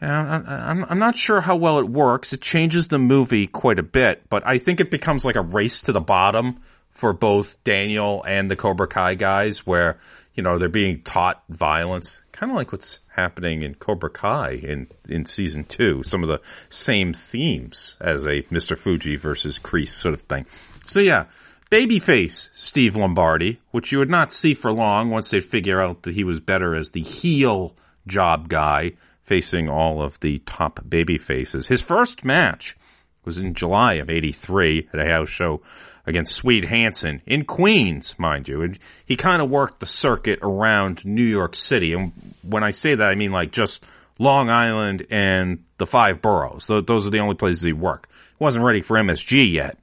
I'm, 0.00 0.86
I'm 0.88 0.98
not 0.98 1.14
sure 1.14 1.42
how 1.42 1.56
well 1.56 1.78
it 1.78 1.86
works. 1.86 2.32
It 2.32 2.40
changes 2.40 2.88
the 2.88 2.98
movie 2.98 3.46
quite 3.46 3.78
a 3.78 3.82
bit, 3.82 4.22
but 4.30 4.42
I 4.46 4.56
think 4.56 4.80
it 4.80 4.90
becomes 4.90 5.26
like 5.26 5.36
a 5.36 5.42
race 5.42 5.82
to 5.82 5.92
the 5.92 6.00
bottom 6.00 6.62
for 6.92 7.12
both 7.12 7.62
Daniel 7.62 8.24
and 8.26 8.50
the 8.50 8.56
Cobra 8.56 8.86
Kai 8.86 9.16
guys, 9.16 9.66
where 9.66 9.98
you 10.32 10.42
know 10.42 10.56
they're 10.56 10.70
being 10.70 11.02
taught 11.02 11.42
violence, 11.50 12.22
kind 12.32 12.50
of 12.50 12.56
like 12.56 12.72
what's 12.72 13.00
happening 13.08 13.62
in 13.62 13.74
Cobra 13.74 14.08
Kai 14.08 14.52
in 14.62 14.86
in 15.10 15.26
season 15.26 15.64
two. 15.64 16.02
Some 16.04 16.22
of 16.22 16.30
the 16.30 16.40
same 16.70 17.12
themes 17.12 17.98
as 18.00 18.24
a 18.24 18.40
Mr. 18.44 18.78
Fuji 18.78 19.16
versus 19.16 19.58
Kreese 19.58 19.88
sort 19.88 20.14
of 20.14 20.22
thing. 20.22 20.46
So 20.86 21.00
yeah, 21.00 21.26
Babyface 21.70 22.48
Steve 22.52 22.96
Lombardi, 22.96 23.60
which 23.70 23.92
you 23.92 23.98
would 23.98 24.10
not 24.10 24.32
see 24.32 24.54
for 24.54 24.72
long 24.72 25.10
once 25.10 25.30
they 25.30 25.38
figure 25.38 25.80
out 25.80 26.02
that 26.02 26.14
he 26.14 26.24
was 26.24 26.40
better 26.40 26.74
as 26.74 26.90
the 26.90 27.02
heel 27.02 27.76
job 28.08 28.48
guy 28.48 28.92
facing 29.22 29.68
all 29.68 30.02
of 30.02 30.18
the 30.18 30.40
top 30.40 30.80
baby 30.88 31.16
faces. 31.16 31.68
His 31.68 31.80
first 31.80 32.24
match 32.24 32.76
was 33.24 33.38
in 33.38 33.54
July 33.54 33.94
of 33.94 34.10
83 34.10 34.88
at 34.92 34.98
a 34.98 35.06
house 35.06 35.28
show 35.28 35.62
against 36.06 36.34
Swede 36.34 36.64
Hansen 36.64 37.22
in 37.24 37.44
Queens, 37.44 38.18
mind 38.18 38.48
you. 38.48 38.62
And 38.62 38.76
he 39.06 39.14
kind 39.14 39.40
of 39.40 39.48
worked 39.48 39.78
the 39.78 39.86
circuit 39.86 40.40
around 40.42 41.04
New 41.06 41.22
York 41.22 41.54
City. 41.54 41.92
And 41.92 42.10
when 42.42 42.64
I 42.64 42.72
say 42.72 42.96
that, 42.96 43.08
I 43.08 43.14
mean 43.14 43.30
like 43.30 43.52
just 43.52 43.84
Long 44.18 44.50
Island 44.50 45.06
and 45.08 45.62
the 45.78 45.86
five 45.86 46.20
boroughs. 46.20 46.66
Those 46.66 47.06
are 47.06 47.10
the 47.10 47.20
only 47.20 47.36
places 47.36 47.62
he 47.62 47.72
worked. 47.72 48.10
He 48.10 48.42
wasn't 48.42 48.64
ready 48.64 48.82
for 48.82 48.96
MSG 48.96 49.52
yet. 49.52 49.78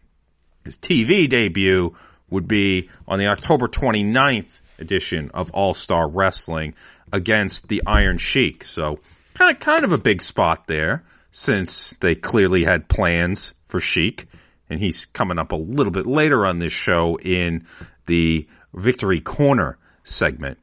His 0.68 0.78
TV 0.78 1.30
debut 1.30 1.95
would 2.30 2.45
be 2.45 2.89
on 3.07 3.20
the 3.20 3.28
October 3.28 3.70
29th 3.70 4.59
edition 4.80 5.32
of 5.34 5.49
All 5.51 5.74
Star 5.74 6.09
Wrestling 6.09 6.76
against 7.13 7.70
the 7.70 7.82
Iron 7.88 8.18
Sheik. 8.18 8.65
So 8.65 8.99
kind 9.34 9.55
of 9.55 9.61
kind 9.61 9.86
of 9.86 9.93
a 9.93 9.97
big 9.97 10.22
spot 10.22 10.68
there 10.68 11.05
since 11.32 11.95
they 12.01 12.15
clearly 12.15 12.65
had 12.65 12.89
plans 12.89 13.53
for 13.70 13.80
Sheik 13.80 14.28
and 14.70 14.82
he's 14.82 15.05
coming 15.05 15.39
up 15.39 15.53
a 15.53 15.55
little 15.55 15.93
bit 15.93 16.05
later 16.05 16.45
on 16.45 16.59
this 16.59 16.74
show 16.74 17.18
in 17.18 17.65
the 18.07 18.45
Victory 18.74 19.22
Corner 19.22 19.78
segment. 20.03 20.57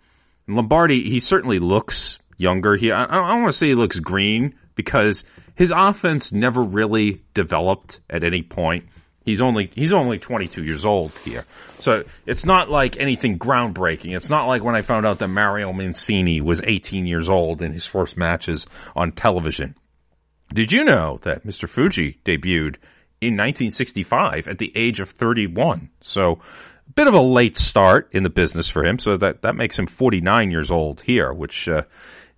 And 0.46 0.56
Lombardi, 0.56 1.08
he 1.08 1.18
certainly 1.18 1.60
looks 1.60 2.18
younger. 2.36 2.76
He 2.76 2.92
I, 2.92 3.04
I 3.04 3.30
don't 3.30 3.40
want 3.40 3.52
to 3.52 3.58
say 3.58 3.68
he 3.68 3.74
looks 3.74 4.00
green 4.00 4.54
because 4.74 5.24
his 5.54 5.72
offense 5.74 6.30
never 6.30 6.62
really 6.62 7.22
developed 7.32 8.00
at 8.10 8.22
any 8.22 8.42
point. 8.42 8.84
He's 9.24 9.40
only 9.40 9.70
he's 9.74 9.94
only 9.94 10.18
22 10.18 10.64
years 10.64 10.84
old 10.84 11.12
here, 11.24 11.46
so 11.80 12.04
it's 12.26 12.44
not 12.44 12.70
like 12.70 12.98
anything 12.98 13.38
groundbreaking. 13.38 14.14
It's 14.14 14.28
not 14.28 14.46
like 14.46 14.62
when 14.62 14.74
I 14.74 14.82
found 14.82 15.06
out 15.06 15.18
that 15.20 15.28
Mario 15.28 15.72
Mancini 15.72 16.42
was 16.42 16.60
18 16.62 17.06
years 17.06 17.30
old 17.30 17.62
in 17.62 17.72
his 17.72 17.86
first 17.86 18.18
matches 18.18 18.66
on 18.94 19.12
television. 19.12 19.76
Did 20.52 20.72
you 20.72 20.84
know 20.84 21.18
that 21.22 21.46
Mr. 21.46 21.66
Fuji 21.66 22.20
debuted 22.24 22.76
in 23.20 23.34
1965 23.34 24.46
at 24.46 24.58
the 24.58 24.72
age 24.74 25.00
of 25.00 25.10
31? 25.10 25.88
So, 26.02 26.40
a 26.86 26.92
bit 26.92 27.06
of 27.06 27.14
a 27.14 27.20
late 27.20 27.56
start 27.56 28.10
in 28.12 28.24
the 28.24 28.30
business 28.30 28.68
for 28.68 28.84
him. 28.84 28.98
So 28.98 29.16
that 29.16 29.42
that 29.42 29.56
makes 29.56 29.78
him 29.78 29.86
49 29.86 30.50
years 30.50 30.70
old 30.70 31.00
here, 31.00 31.32
which 31.32 31.68
uh, 31.68 31.84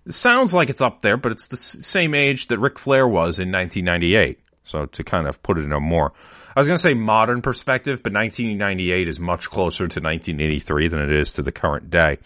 sounds 0.09 0.53
like 0.53 0.69
it's 0.69 0.81
up 0.81 1.01
there, 1.01 1.17
but 1.17 1.31
it's 1.31 1.47
the 1.47 1.57
same 1.57 2.13
age 2.13 2.47
that 2.47 2.59
Ric 2.59 2.79
Flair 2.79 3.07
was 3.07 3.39
in 3.39 3.51
1998. 3.51 4.39
So 4.63 4.85
to 4.85 5.03
kind 5.03 5.27
of 5.27 5.41
put 5.43 5.57
it 5.57 5.65
in 5.65 5.71
a 5.71 5.79
more, 5.79 6.13
I 6.57 6.59
was 6.59 6.69
going 6.69 6.77
to 6.77 6.81
say 6.81 6.95
modern 6.95 7.43
perspective, 7.43 8.01
but 8.01 8.13
1998 8.13 9.07
is 9.07 9.19
much 9.19 9.47
closer 9.47 9.87
to 9.87 9.99
1983 9.99 10.87
than 10.87 11.01
it 11.01 11.11
is 11.11 11.33
to 11.33 11.43
the 11.43 11.51
current 11.51 11.91
day. 11.91 12.17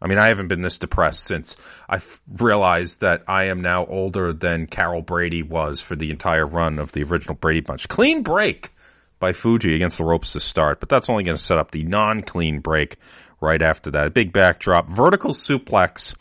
I 0.00 0.06
mean, 0.06 0.18
I 0.18 0.28
haven't 0.28 0.46
been 0.46 0.60
this 0.60 0.78
depressed 0.78 1.24
since 1.24 1.56
I 1.88 2.00
realized 2.28 3.00
that 3.00 3.24
I 3.26 3.46
am 3.46 3.60
now 3.60 3.84
older 3.86 4.32
than 4.32 4.68
Carol 4.68 5.02
Brady 5.02 5.42
was 5.42 5.80
for 5.80 5.96
the 5.96 6.12
entire 6.12 6.46
run 6.46 6.78
of 6.78 6.92
the 6.92 7.02
original 7.02 7.34
Brady 7.34 7.58
Bunch. 7.58 7.88
Clean 7.88 8.22
break 8.22 8.70
by 9.18 9.32
Fuji 9.32 9.74
against 9.74 9.98
the 9.98 10.04
ropes 10.04 10.34
to 10.34 10.38
start, 10.38 10.78
but 10.78 10.88
that's 10.88 11.10
only 11.10 11.24
going 11.24 11.36
to 11.36 11.42
set 11.42 11.58
up 11.58 11.72
the 11.72 11.82
non-clean 11.82 12.60
break 12.60 12.98
right 13.40 13.62
after 13.62 13.90
that. 13.90 14.06
A 14.06 14.10
big 14.10 14.32
backdrop, 14.32 14.88
vertical 14.88 15.32
suplex, 15.32 16.14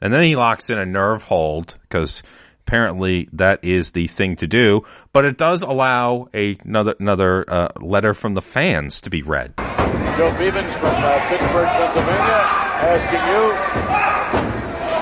and 0.00 0.12
then 0.12 0.22
he 0.22 0.36
locks 0.36 0.70
in 0.70 0.78
a 0.78 0.86
nerve 0.86 1.24
hold 1.24 1.78
because 1.82 2.22
apparently 2.68 3.28
that 3.32 3.64
is 3.64 3.92
the 3.92 4.06
thing 4.06 4.36
to 4.36 4.46
do. 4.46 4.82
But 5.12 5.24
it 5.24 5.38
does 5.38 5.62
allow 5.62 6.28
a, 6.34 6.58
another 6.64 6.94
another 7.00 7.44
uh, 7.48 7.68
letter 7.80 8.12
from 8.12 8.34
the 8.34 8.42
fans 8.42 9.00
to 9.02 9.10
be 9.10 9.22
read. 9.22 9.54
Joe 9.56 10.30
Bevens 10.36 10.72
from 10.78 10.94
uh, 11.00 11.28
Pittsburgh, 11.28 11.68
Pennsylvania, 11.80 12.40
asking 12.84 13.24
you 13.32 13.42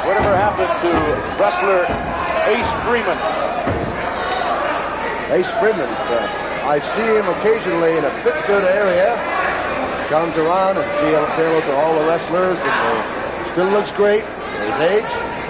whatever 0.07 0.31
happened 0.37 0.71
to 0.87 0.93
wrestler 1.43 1.83
Ace 2.55 2.71
Freeman. 2.87 3.19
Ace 5.35 5.51
Freeman, 5.59 5.91
uh, 5.91 6.71
I 6.71 6.79
see 6.95 7.09
him 7.19 7.27
occasionally 7.29 7.99
in 7.99 8.05
a 8.05 8.11
Pittsburgh 8.23 8.64
area. 8.64 9.17
Comes 10.09 10.37
around 10.37 10.79
and 10.79 10.87
see 11.01 11.11
say 11.35 11.49
hello 11.49 11.61
to 11.62 11.75
all 11.75 11.99
the 11.99 12.07
wrestlers, 12.07 12.59
and 12.59 12.69
uh, 12.71 13.53
still 13.53 13.67
looks 13.71 13.91
great 13.93 14.23
at 14.23 14.71
his 14.71 15.03
age. 15.03 15.46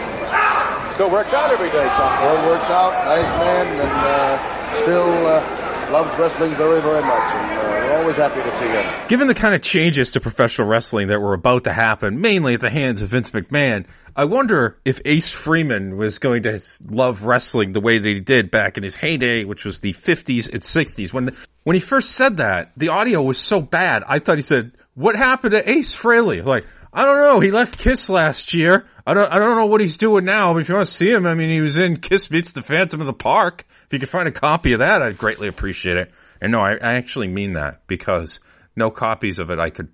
Still 0.97 1.11
works 1.11 1.35
out 1.35 1.53
every 1.53 1.69
day, 1.69 1.87
son. 1.91 2.17
Still 2.17 2.47
works 2.47 2.71
out, 2.71 3.05
nice 3.05 3.39
man, 3.39 3.67
and 3.67 3.81
uh, 3.83 4.81
still 4.81 5.27
uh, 5.27 5.91
loves 5.93 6.19
wrestling 6.19 6.55
very, 6.55 6.81
very 6.81 7.03
much. 7.03 7.33
And 7.35 7.59
uh, 7.59 7.87
we're 7.87 8.01
always 8.01 8.17
happy 8.17 8.41
to 8.41 8.59
see 8.59 8.67
him. 8.67 9.07
Given 9.07 9.29
the 9.29 9.35
kind 9.35 9.55
of 9.55 9.61
changes 9.61 10.13
to 10.13 10.21
professional 10.21 10.67
wrestling 10.67 11.09
that 11.09 11.21
were 11.21 11.35
about 11.35 11.65
to 11.65 11.73
happen, 11.75 12.23
mainly 12.23 12.55
at 12.55 12.63
the 12.63 12.71
hands 12.71 13.03
of 13.03 13.11
Vince 13.11 13.29
McMahon, 13.29 13.85
I 14.17 14.25
wonder 14.25 14.79
if 14.87 15.03
Ace 15.05 15.31
Freeman 15.31 15.99
was 15.99 16.19
going 16.19 16.45
to 16.45 16.59
love 16.89 17.25
wrestling 17.25 17.73
the 17.73 17.81
way 17.83 17.99
that 17.99 18.09
he 18.09 18.21
did 18.21 18.51
back 18.51 18.79
in 18.79 18.83
his 18.83 18.95
heyday, 18.95 19.45
which 19.45 19.67
was 19.67 19.81
the 19.81 19.93
50s 19.93 20.51
and 20.51 20.63
60s. 20.63 21.13
When 21.13 21.37
when 21.65 21.75
he 21.75 21.81
first 21.81 22.13
said 22.13 22.39
that, 22.39 22.73
the 22.75 22.89
audio 22.89 23.21
was 23.21 23.37
so 23.37 23.61
bad. 23.61 24.03
I 24.09 24.19
thought 24.19 24.39
he 24.39 24.43
said, 24.43 24.73
"What 24.95 25.15
happened 25.15 25.51
to 25.51 25.71
Ace 25.71 25.95
Frehley?" 25.95 26.43
Like, 26.43 26.65
I 26.97 27.05
don't 27.05 27.19
know. 27.19 27.41
He 27.41 27.51
left 27.51 27.79
Kiss 27.79 28.09
last 28.09 28.55
year. 28.55 28.87
I 29.07 29.13
don't. 29.13 29.31
I 29.31 29.39
don't 29.39 29.55
know 29.55 29.67
what 29.67 29.83
he's 29.83 29.99
doing 29.99 30.25
now. 30.25 30.55
But 30.55 30.63
if 30.63 30.71
you 30.71 30.77
want 30.77 30.87
to 30.87 30.93
see 30.93 31.11
him, 31.11 31.27
I 31.27 31.35
mean, 31.35 31.51
he 31.51 31.61
was 31.61 31.77
in 31.77 31.99
Kiss 31.99 32.31
Meets 32.31 32.53
the 32.53 32.63
Phantom 32.63 33.01
of 33.03 33.07
the 33.07 33.13
Park. 33.13 33.67
If 33.85 33.93
you 33.93 33.99
could 33.99 34.09
find 34.09 34.27
a 34.27 34.33
copy 34.33 34.73
of 34.73 34.79
that, 34.79 35.03
I'd 35.03 35.19
greatly 35.19 35.47
appreciate 35.47 35.99
it. 35.99 36.11
And 36.41 36.53
no, 36.53 36.61
I, 36.61 36.73
I 36.73 36.95
actually 36.95 37.29
mean 37.29 37.53
that 37.53 37.87
because 37.87 38.41
no 38.77 38.91
copies 38.91 39.39
of 39.39 39.51
it 39.51 39.59
I 39.59 39.69
could. 39.69 39.91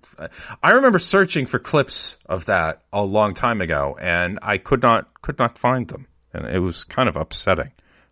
I 0.63 0.71
remember 0.71 0.97
searching 0.97 1.45
for 1.45 1.59
clips 1.59 2.15
of 2.25 2.45
that 2.45 2.83
a 2.93 3.03
long 3.03 3.33
time 3.33 3.59
ago, 3.59 3.97
and 3.99 4.39
I 4.41 4.57
could 4.57 4.81
not 4.81 5.21
could 5.21 5.37
not 5.37 5.57
find 5.57 5.85
them, 5.89 6.07
and 6.33 6.45
it 6.45 6.59
was 6.59 6.85
kind 6.85 7.09
of 7.09 7.17
upsetting. 7.17 7.71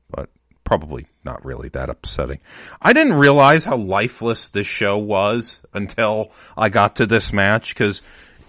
But 0.10 0.30
probably 0.66 1.08
not 1.24 1.46
really 1.46 1.70
that 1.70 1.90
upsetting. 1.90 2.40
I 2.82 2.92
didn't 2.92 3.14
realize 3.14 3.64
how 3.64 3.78
lifeless 3.78 4.50
this 4.50 4.68
show 4.68 4.98
was 4.98 5.62
until 5.74 6.34
I 6.58 6.68
got 6.68 6.98
to 6.98 7.06
this 7.06 7.32
match 7.32 7.74
because 7.74 8.02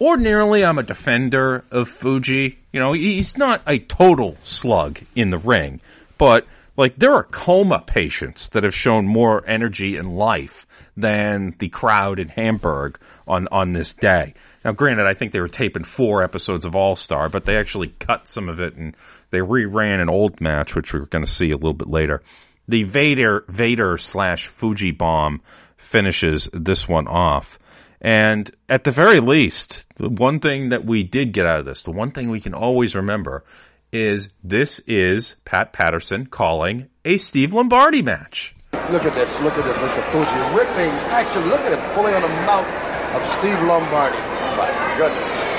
ordinarily 0.03 0.64
I'm 0.64 0.78
a 0.78 0.82
defender 0.82 1.64
of 1.70 1.88
Fuji. 1.88 2.59
You 2.72 2.80
know, 2.80 2.92
he's 2.92 3.36
not 3.38 3.62
a 3.66 3.78
total 3.78 4.36
slug 4.42 5.00
in 5.14 5.30
the 5.30 5.38
ring, 5.38 5.80
but 6.18 6.46
like 6.76 6.96
there 6.96 7.14
are 7.14 7.22
coma 7.22 7.82
patients 7.86 8.48
that 8.50 8.64
have 8.64 8.74
shown 8.74 9.07
more 9.07 9.46
energy 9.46 9.96
and 9.96 10.16
life 10.16 10.66
than 10.96 11.55
the 11.59 11.68
crowd 11.68 12.18
in 12.18 12.28
Hamburg 12.28 12.98
on 13.26 13.46
on 13.53 13.72
this 13.72 13.94
day. 13.94 14.34
Now, 14.64 14.72
granted, 14.72 15.07
I 15.07 15.14
think 15.14 15.32
they 15.32 15.40
were 15.40 15.48
taping 15.48 15.84
four 15.84 16.22
episodes 16.22 16.64
of 16.64 16.76
All 16.76 16.96
Star, 16.96 17.28
but 17.28 17.44
they 17.44 17.57
actually 17.57 17.94
cut 17.98 18.28
some 18.28 18.48
of 18.48 18.61
it 18.61 18.74
and 18.74 18.96
they 19.30 19.38
reran 19.38 20.00
an 20.00 20.09
old 20.09 20.40
match, 20.40 20.74
which 20.74 20.92
we're 20.92 21.07
going 21.07 21.24
to 21.24 21.30
see 21.30 21.50
a 21.50 21.57
little 21.57 21.72
bit 21.72 21.88
later. 21.88 22.22
The 22.68 22.82
Vader 22.84 23.44
Vader 23.48 23.96
slash 23.98 24.48
Fuji 24.48 24.90
bomb 24.90 25.42
finishes 25.76 26.48
this 26.53 26.88
one 26.88 27.07
off. 27.07 27.59
And 28.00 28.50
at 28.68 28.84
the 28.84 28.90
very 28.90 29.20
least, 29.20 29.86
the 29.96 30.08
one 30.08 30.40
thing 30.40 30.70
that 30.70 30.84
we 30.84 31.04
did 31.04 31.32
get 31.32 31.46
out 31.46 31.60
of 31.60 31.64
this, 31.64 31.82
the 31.82 31.92
one 31.92 32.10
thing 32.10 32.30
we 32.30 32.40
can 32.40 32.54
always 32.54 32.96
remember 32.96 33.44
is 33.92 34.30
this 34.42 34.80
is 34.80 35.36
Pat 35.44 35.72
Patterson 35.72 36.26
calling 36.26 36.88
a 37.04 37.18
Steve 37.18 37.54
Lombardi 37.54 38.02
match. 38.02 38.54
Look 38.90 39.04
at 39.04 39.14
this. 39.14 39.30
Look 39.40 39.52
at 39.54 39.64
this, 39.64 39.76
Mr. 39.76 40.12
Fuji. 40.12 40.56
Ripping 40.56 40.90
action. 41.12 41.48
Look 41.48 41.60
at 41.60 41.78
him 41.78 41.94
pulling 41.94 42.14
on 42.14 42.22
the 42.22 42.28
mouth 42.28 42.66
of 43.14 43.38
Steve 43.38 43.62
Lombardi. 43.62 44.18
My 44.56 44.94
goodness. 44.96 45.52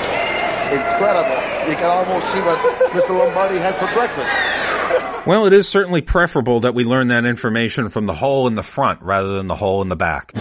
Incredible. 0.72 1.70
You 1.70 1.76
can 1.76 1.86
almost 1.86 2.32
see 2.32 2.40
what 2.40 2.58
Mr. 2.90 3.16
Lombardi 3.16 3.58
had 3.58 3.76
for 3.76 3.92
breakfast. 3.94 4.30
Well, 5.26 5.46
it 5.46 5.52
is 5.52 5.68
certainly 5.68 6.02
preferable 6.02 6.60
that 6.60 6.74
we 6.74 6.84
learn 6.84 7.06
that 7.06 7.24
information 7.24 7.88
from 7.88 8.06
the 8.06 8.14
hole 8.14 8.46
in 8.48 8.56
the 8.56 8.62
front 8.62 9.00
rather 9.02 9.36
than 9.36 9.46
the 9.46 9.54
hole 9.54 9.80
in 9.80 9.88
the 9.88 9.96
back. 9.96 10.32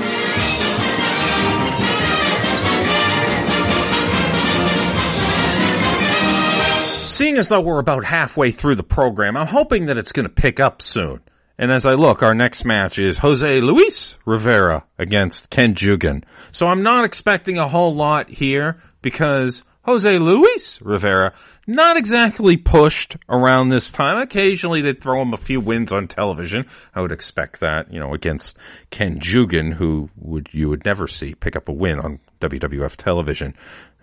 Seeing 7.05 7.37
as 7.37 7.49
though 7.49 7.61
we're 7.61 7.79
about 7.79 8.05
halfway 8.05 8.51
through 8.51 8.75
the 8.75 8.83
program, 8.83 9.35
I'm 9.35 9.47
hoping 9.47 9.87
that 9.87 9.97
it's 9.97 10.13
going 10.13 10.27
to 10.27 10.33
pick 10.33 10.59
up 10.59 10.81
soon. 10.81 11.19
And 11.57 11.71
as 11.71 11.85
I 11.85 11.93
look, 11.93 12.23
our 12.23 12.33
next 12.33 12.65
match 12.65 12.97
is 12.97 13.17
Jose 13.17 13.59
Luis 13.59 14.17
Rivera 14.25 14.85
against 14.97 15.49
Ken 15.49 15.75
Jugan. 15.75 16.23
So 16.51 16.67
I'm 16.67 16.81
not 16.81 17.05
expecting 17.05 17.57
a 17.57 17.67
whole 17.67 17.93
lot 17.93 18.29
here 18.29 18.81
because 19.01 19.63
Jose 19.83 20.17
Luis 20.17 20.81
Rivera 20.81 21.33
not 21.67 21.97
exactly 21.97 22.57
pushed 22.57 23.17
around 23.29 23.69
this 23.69 23.91
time. 23.91 24.17
Occasionally 24.17 24.81
they 24.81 24.93
throw 24.93 25.21
him 25.21 25.33
a 25.33 25.37
few 25.37 25.59
wins 25.59 25.91
on 25.91 26.07
television. 26.07 26.65
I 26.95 27.01
would 27.01 27.11
expect 27.11 27.59
that, 27.59 27.93
you 27.93 27.99
know, 27.99 28.13
against 28.13 28.57
Ken 28.89 29.19
Jugan, 29.19 29.73
who 29.73 30.09
would 30.17 30.49
you 30.53 30.69
would 30.69 30.85
never 30.85 31.07
see 31.07 31.35
pick 31.35 31.55
up 31.55 31.69
a 31.69 31.73
win 31.73 31.99
on 31.99 32.19
WWF 32.41 32.95
television. 32.95 33.55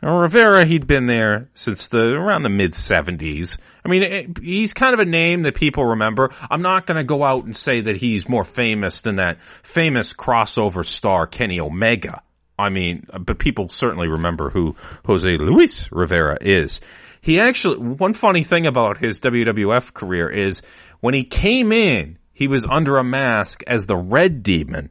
Rivera, 0.03 0.65
he'd 0.65 0.87
been 0.87 1.07
there 1.07 1.51
since 1.55 1.89
the 1.89 2.01
around 2.01 2.43
the 2.43 2.49
mid 2.49 2.73
'70s. 2.73 3.59
I 3.85 3.89
mean, 3.89 4.03
it, 4.03 4.39
he's 4.39 4.73
kind 4.73 4.95
of 4.95 5.01
a 5.01 5.05
name 5.05 5.43
that 5.43 5.55
people 5.55 5.85
remember. 5.85 6.33
I'm 6.51 6.63
not 6.63 6.87
going 6.87 6.97
to 6.97 7.05
go 7.05 7.23
out 7.23 7.45
and 7.45 7.57
say 7.57 7.81
that 7.83 7.97
he's 7.97 8.29
more 8.29 8.45
famous 8.45 9.03
than 9.03 9.17
that 9.17 9.39
famous 9.63 10.13
crossover 10.13 10.85
star 10.85 11.27
Kenny 11.27 11.61
Omega. 11.61 12.23
I 12.59 12.69
mean, 12.69 13.07
but 13.19 13.39
people 13.39 13.69
certainly 13.69 14.09
remember 14.09 14.51
who 14.51 14.77
Jose 15.07 15.37
Luis 15.37 15.91
Rivera 15.91 16.39
is. 16.41 16.81
He 17.23 17.41
actually, 17.41 17.79
one 17.79 18.15
funny 18.15 18.43
thing 18.43 18.67
about 18.67 18.99
his 18.99 19.21
WWF 19.21 19.93
career 19.93 20.29
is 20.29 20.63
when 21.01 21.15
he 21.15 21.25
came 21.25 21.73
in, 21.73 22.19
he 22.33 22.49
was 22.49 22.67
under 22.67 22.97
a 22.97 23.05
mask 23.05 23.63
as 23.67 23.87
the 23.87 23.97
Red 23.97 24.43
Demon. 24.43 24.91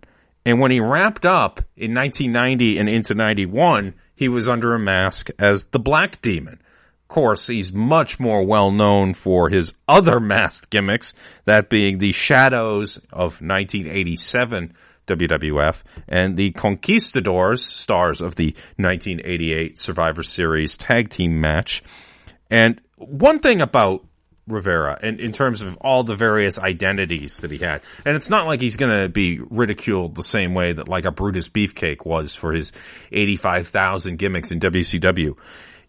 And 0.50 0.60
when 0.60 0.72
he 0.72 0.80
wrapped 0.80 1.28
up 1.28 1.62
in 1.78 1.94
1990 1.94 2.80
and 2.80 2.90
into 2.90 3.14
91, 3.14 3.94
he 4.16 4.28
was 4.28 4.50
under 4.50 4.74
a 4.74 4.80
mask 4.80 5.30
as 5.38 5.66
the 5.66 5.78
Black 5.78 6.24
Demon. 6.24 6.56
Of 7.04 7.08
course, 7.08 7.46
he's 7.46 7.72
much 7.72 8.20
more 8.20 8.44
well 8.44 8.72
known 8.72 9.14
for 9.14 9.50
his 9.50 9.74
other 9.88 10.20
masked 10.20 10.72
gimmicks, 10.72 11.14
that 11.46 11.70
being 11.70 12.00
the 12.00 12.14
Shadows 12.14 12.98
of 13.14 13.42
1987 13.44 14.74
WWF 15.06 15.84
and 16.08 16.36
the 16.36 16.50
Conquistadors, 16.54 17.64
stars 17.64 18.20
of 18.20 18.34
the 18.34 18.56
1988 18.78 19.78
Survivor 19.78 20.24
Series 20.24 20.76
tag 20.78 21.10
team 21.10 21.40
match. 21.40 21.84
And 22.50 22.82
one 22.96 23.38
thing 23.38 23.62
about 23.62 24.04
Rivera 24.52 25.00
in, 25.02 25.20
in 25.20 25.32
terms 25.32 25.62
of 25.62 25.78
all 25.78 26.04
the 26.04 26.16
various 26.16 26.60
identities 26.60 27.40
that 27.40 27.52
he 27.52 27.58
had. 27.58 27.82
And 28.06 28.16
it's 28.16 28.30
not 28.30 28.46
like 28.46 28.62
he's 28.62 28.76
going 28.76 28.98
to 28.98 29.10
be 29.10 29.40
ridiculed 29.40 30.16
the 30.16 30.24
same 30.24 30.54
way 30.54 30.74
that 30.74 30.88
like 30.88 31.06
a 31.06 31.12
Brutus 31.12 31.48
Beefcake 31.50 32.06
was 32.06 32.36
for 32.36 32.54
his 32.54 32.72
85,000 33.12 34.18
gimmicks 34.18 34.52
in 34.52 34.60
WCW. 34.60 35.36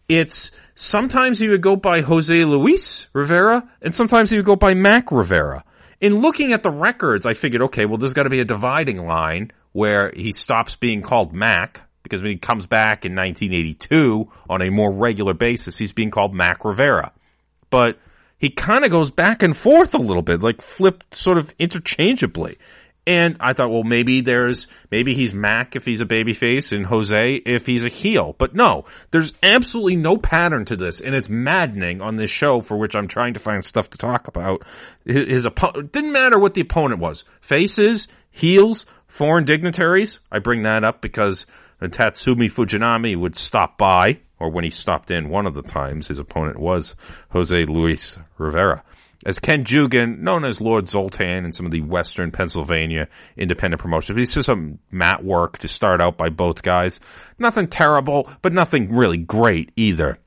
It's 0.09 0.51
sometimes 0.75 1.39
he 1.39 1.49
would 1.49 1.63
go 1.63 1.77
by 1.77 2.01
Jose 2.01 2.45
Luis 2.45 3.09
Rivera 3.13 3.69
and 3.81 3.95
sometimes 3.95 4.31
he 4.31 4.37
would 4.37 4.47
go 4.47 4.57
by 4.57 4.75
Mac 4.75 5.13
Rivera. 5.13 5.65
In 6.01 6.21
looking 6.21 6.53
at 6.53 6.63
the 6.63 6.71
records, 6.71 7.27
I 7.27 7.35
figured, 7.35 7.63
okay, 7.63 7.85
well, 7.85 7.99
there's 7.99 8.15
got 8.15 8.23
to 8.23 8.31
be 8.31 8.41
a 8.41 8.45
dividing 8.45 9.07
line 9.07 9.53
where 9.73 10.11
he 10.17 10.33
stops 10.33 10.75
being 10.75 11.03
called 11.03 11.33
Mac 11.33 11.83
because 12.03 12.23
when 12.23 12.33
he 12.33 12.39
comes 12.39 12.67
back 12.67 13.05
in 13.05 13.15
1982 13.15 14.31
on 14.49 14.63
a 14.63 14.71
more 14.71 14.91
regular 14.91 15.35
basis, 15.35 15.79
he's 15.79 15.93
being 15.93 16.11
called 16.11 16.35
Mac 16.35 16.65
Rivera. 16.65 17.13
But 17.71 17.99
he 18.41 18.49
kind 18.49 18.85
of 18.85 18.91
goes 18.91 19.11
back 19.11 19.43
and 19.43 19.55
forth 19.55 19.95
a 19.95 19.99
little 19.99 20.23
bit, 20.23 20.43
like 20.43 20.63
flipped 20.63 21.15
sort 21.15 21.37
of 21.37 21.55
interchangeably. 21.59 22.57
And 23.07 23.37
I 23.39 23.53
thought, 23.53 23.71
well, 23.71 23.83
maybe 23.83 24.23
there's, 24.23 24.67
maybe 24.91 25.15
he's 25.15 25.35
Mac 25.35 25.77
if 25.77 25.85
he's 25.85 26.01
a 26.01 26.07
babyface 26.07 26.73
and 26.75 26.87
Jose 26.87 27.35
if 27.35 27.67
he's 27.67 27.85
a 27.85 27.89
heel. 27.89 28.35
But 28.39 28.55
no, 28.55 28.87
there's 29.11 29.35
absolutely 29.43 29.97
no 29.97 30.17
pattern 30.17 30.65
to 30.67 30.77
this. 30.77 31.01
And 31.01 31.15
it's 31.15 31.29
maddening 31.29 32.01
on 32.01 32.17
this 32.17 32.31
show 32.31 32.61
for 32.61 32.79
which 32.79 32.97
I'm 32.97 33.09
trying 33.09 33.35
to 33.35 33.41
find 33.41 33.65
stuff 33.65 33.91
to 33.91 33.99
talk 33.99 34.27
about. 34.27 34.65
His, 35.05 35.29
his 35.29 35.45
opponent, 35.45 35.93
didn't 35.93 36.13
matter 36.13 36.39
what 36.39 36.55
the 36.55 36.61
opponent 36.63 37.01
was. 37.01 37.25
Faces, 37.41 38.09
heels, 38.31 38.87
foreign 39.07 39.45
dignitaries. 39.45 40.21
I 40.33 40.39
bring 40.39 40.63
that 40.63 40.85
up 40.85 41.03
because 41.03 41.47
Tatsumi 41.83 42.51
Fujinami 42.51 43.17
would 43.17 43.37
stop 43.37 43.77
by, 43.77 44.21
or 44.41 44.51
when 44.51 44.65
he 44.65 44.71
stopped 44.71 45.11
in 45.11 45.29
one 45.29 45.47
of 45.47 45.55
the 45.55 45.63
times, 45.63 46.09
his 46.09 46.19
opponent 46.19 46.59
was 46.59 46.97
Jose 47.31 47.65
Luis 47.67 48.19
Rivera 48.39 48.83
as 49.25 49.39
Ken 49.39 49.65
Jugan, 49.65 50.21
known 50.21 50.45
as 50.45 50.61
Lord 50.61 50.89
Zoltan 50.89 51.45
in 51.45 51.53
some 51.53 51.67
of 51.67 51.73
the 51.73 51.83
Western 51.83 52.31
Pennsylvania 52.31 53.09
independent 53.37 53.81
promotions. 53.81 54.19
It's 54.19 54.35
just 54.35 54.47
some 54.47 54.79
mat 54.91 55.23
work 55.23 55.59
to 55.59 55.69
start 55.69 56.01
out 56.01 56.17
by 56.17 56.31
both 56.31 56.63
guys. 56.63 57.01
Nothing 57.39 57.69
terrible, 57.69 58.31
but 58.43 58.53
nothing 58.53 58.95
really 58.95 59.19
great 59.19 59.73
either. 59.77 60.19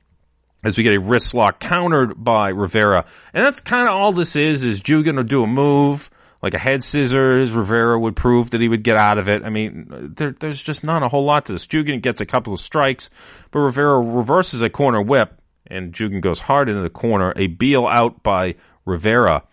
As 0.62 0.78
we 0.78 0.84
get 0.84 0.94
a 0.94 1.00
wrist 1.00 1.34
lock 1.34 1.60
countered 1.60 2.22
by 2.22 2.48
Rivera. 2.48 3.04
And 3.34 3.44
that's 3.44 3.60
kind 3.60 3.86
of 3.86 3.94
all 3.94 4.12
this 4.12 4.34
is, 4.34 4.64
is 4.64 4.80
Jugan 4.80 5.16
will 5.16 5.24
do 5.24 5.42
a 5.42 5.46
move, 5.46 6.08
like 6.44 6.52
a 6.52 6.58
head 6.58 6.84
scissors. 6.84 7.52
Rivera 7.52 7.98
would 7.98 8.16
prove 8.16 8.50
that 8.50 8.60
he 8.60 8.68
would 8.68 8.84
get 8.84 8.98
out 8.98 9.16
of 9.16 9.30
it. 9.30 9.42
I 9.44 9.48
mean, 9.48 10.12
there, 10.14 10.30
there's 10.30 10.62
just 10.62 10.84
not 10.84 11.02
a 11.02 11.08
whole 11.08 11.24
lot 11.24 11.46
to 11.46 11.52
this. 11.52 11.66
Jugan 11.66 12.02
gets 12.02 12.20
a 12.20 12.26
couple 12.26 12.52
of 12.52 12.60
strikes, 12.60 13.08
but 13.50 13.60
Rivera 13.60 13.98
reverses 13.98 14.60
a 14.60 14.68
corner 14.68 15.00
whip 15.00 15.40
and 15.66 15.94
Jugan 15.94 16.20
goes 16.20 16.40
hard 16.40 16.68
into 16.68 16.82
the 16.82 16.90
corner. 16.90 17.32
A 17.34 17.46
Beal 17.46 17.86
out 17.86 18.22
by 18.22 18.56
Rivera 18.84 19.44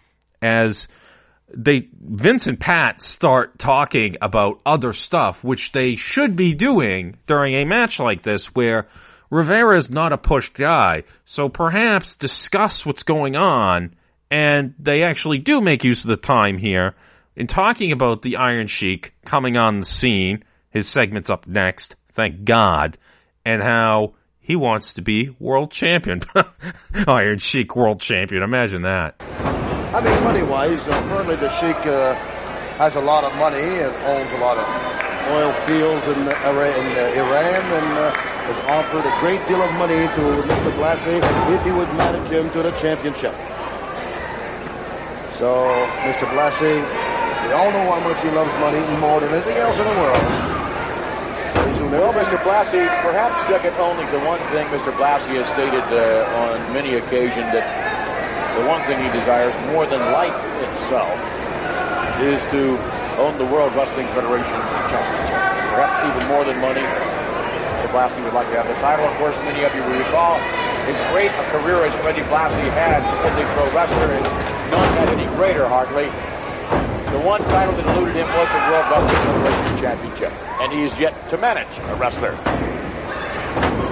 as 0.42 0.90
they 1.48 1.88
Vince 1.94 2.48
and 2.48 2.60
Pat 2.60 3.02
start 3.02 3.58
talking 3.58 4.18
about 4.22 4.60
other 4.66 4.92
stuff, 4.92 5.46
which 5.46 5.72
they 5.72 5.96
should 5.96 6.36
be 6.36 6.54
doing 6.54 7.16
during 7.26 7.54
a 7.54 7.64
match 7.64 8.02
like 8.02 8.22
this, 8.22 8.54
where 8.54 8.88
Rivera 9.30 9.78
is 9.78 9.90
not 9.90 10.12
a 10.12 10.18
pushed 10.18 10.56
guy. 10.56 11.04
So 11.24 11.48
perhaps 11.48 12.18
discuss 12.18 12.86
what's 12.86 13.04
going 13.04 13.38
on, 13.38 13.96
and 14.32 14.74
they 14.80 15.04
actually 15.04 15.38
do 15.38 15.60
make 15.60 15.84
use 15.84 16.06
of 16.06 16.08
the 16.08 16.16
time 16.16 16.58
here 16.58 16.96
in 17.36 17.48
talking 17.48 17.92
about 17.92 18.22
the 18.22 18.38
Iron 18.38 18.68
Sheik 18.68 19.14
coming 19.26 19.58
on 19.58 19.80
the 19.80 19.86
scene. 19.86 20.44
His 20.70 20.88
segment's 20.88 21.30
up 21.30 21.46
next, 21.46 21.98
thank 22.14 22.46
God, 22.46 22.98
and 23.44 23.62
how 23.62 24.14
he 24.40 24.56
wants 24.56 24.94
to 24.94 25.02
be 25.02 25.36
world 25.38 25.72
champion. 25.72 26.22
Iron 27.08 27.40
Sheik 27.40 27.76
world 27.76 28.00
champion. 28.00 28.42
Imagine 28.42 28.84
that. 28.84 29.22
I 29.22 30.02
mean, 30.02 30.24
money 30.24 30.44
wise, 30.44 30.80
uh, 30.88 30.92
apparently 30.92 31.36
the 31.36 31.50
Sheik 31.60 31.86
uh, 31.86 32.16
has 32.80 32.96
a 32.96 33.02
lot 33.02 33.26
of 33.26 33.36
money 33.36 33.60
and 33.60 33.94
owns 34.08 34.32
a 34.32 34.38
lot 34.38 34.58
of 34.58 34.66
oil 35.30 35.52
fields 35.68 36.08
in, 36.08 36.26
uh, 36.26 36.52
in 36.52 36.88
uh, 36.98 37.22
Iran 37.22 37.64
and 37.66 37.98
uh, 38.00 38.12
has 38.14 38.66
offered 38.66 39.06
a 39.06 39.20
great 39.20 39.46
deal 39.50 39.62
of 39.62 39.72
money 39.74 40.08
to 40.08 40.48
Mr. 40.48 40.72
Blassie 40.78 41.20
if 41.54 41.64
he 41.66 41.72
would 41.72 41.90
manage 41.96 42.32
him 42.32 42.50
to 42.52 42.64
the 42.64 42.72
championship. 42.80 43.36
So, 45.42 45.58
Mr. 46.06 46.30
Blassie, 46.30 46.78
we 46.78 47.50
all 47.52 47.74
know 47.74 47.90
how 47.90 48.00
much 48.06 48.22
he 48.22 48.30
loves 48.30 48.54
money 48.62 48.78
more 49.02 49.18
than 49.20 49.34
anything 49.34 49.58
else 49.58 49.74
in 49.74 49.90
the 49.90 49.98
world. 49.98 50.22
Well, 51.90 52.14
Mr. 52.14 52.38
Blassie, 52.46 52.86
perhaps 53.02 53.42
second 53.50 53.74
only 53.82 54.06
to 54.14 54.22
one 54.22 54.38
thing 54.54 54.70
Mr. 54.70 54.94
Blassie 54.94 55.42
has 55.42 55.50
stated 55.58 55.82
uh, 55.90 56.30
on 56.46 56.62
many 56.78 56.94
occasions 56.94 57.50
that 57.58 57.66
the 58.54 58.70
one 58.70 58.86
thing 58.86 59.02
he 59.02 59.10
desires 59.18 59.50
more 59.74 59.90
than 59.90 59.98
life 60.14 60.38
itself 60.62 61.18
is 62.22 62.38
to 62.54 62.78
own 63.18 63.34
the 63.42 63.46
World 63.50 63.74
Wrestling 63.74 64.06
Federation 64.14 64.62
Championship. 64.94 65.42
Perhaps 65.74 66.06
even 66.06 66.22
more 66.30 66.46
than 66.46 66.62
money. 66.62 66.86
Mr. 67.82 67.90
Blassie 67.90 68.24
would 68.24 68.34
like 68.34 68.48
to 68.50 68.58
have 68.62 68.68
the 68.68 68.76
title. 68.76 69.06
Of 69.06 69.18
course, 69.18 69.36
many 69.42 69.64
of 69.64 69.74
you 69.74 69.82
will 69.82 69.98
recall 69.98 70.38
as 70.38 71.12
great 71.12 71.32
a 71.32 71.44
career 71.50 71.84
as 71.84 71.94
Freddie 72.02 72.22
Blassie 72.30 72.70
had 72.78 73.02
as 73.02 73.34
a 73.34 73.46
pro 73.56 73.74
wrestler, 73.74 74.14
and 74.14 74.24
none 74.70 74.88
had 74.98 75.10
any 75.10 75.26
greater 75.36 75.68
hardly. 75.68 76.06
The 76.06 77.26
one 77.26 77.42
title 77.50 77.76
that 77.76 77.98
eluded 77.98 78.16
him 78.16 78.28
was 78.28 78.48
the 78.50 78.62
World 78.70 78.86
Wrestling 78.86 79.18
Federation 79.34 79.78
Championship, 79.82 80.32
and 80.62 80.72
he 80.72 80.84
is 80.84 81.00
yet 81.00 81.30
to 81.32 81.38
manage 81.38 81.76
a 81.90 81.96
wrestler 81.96 82.32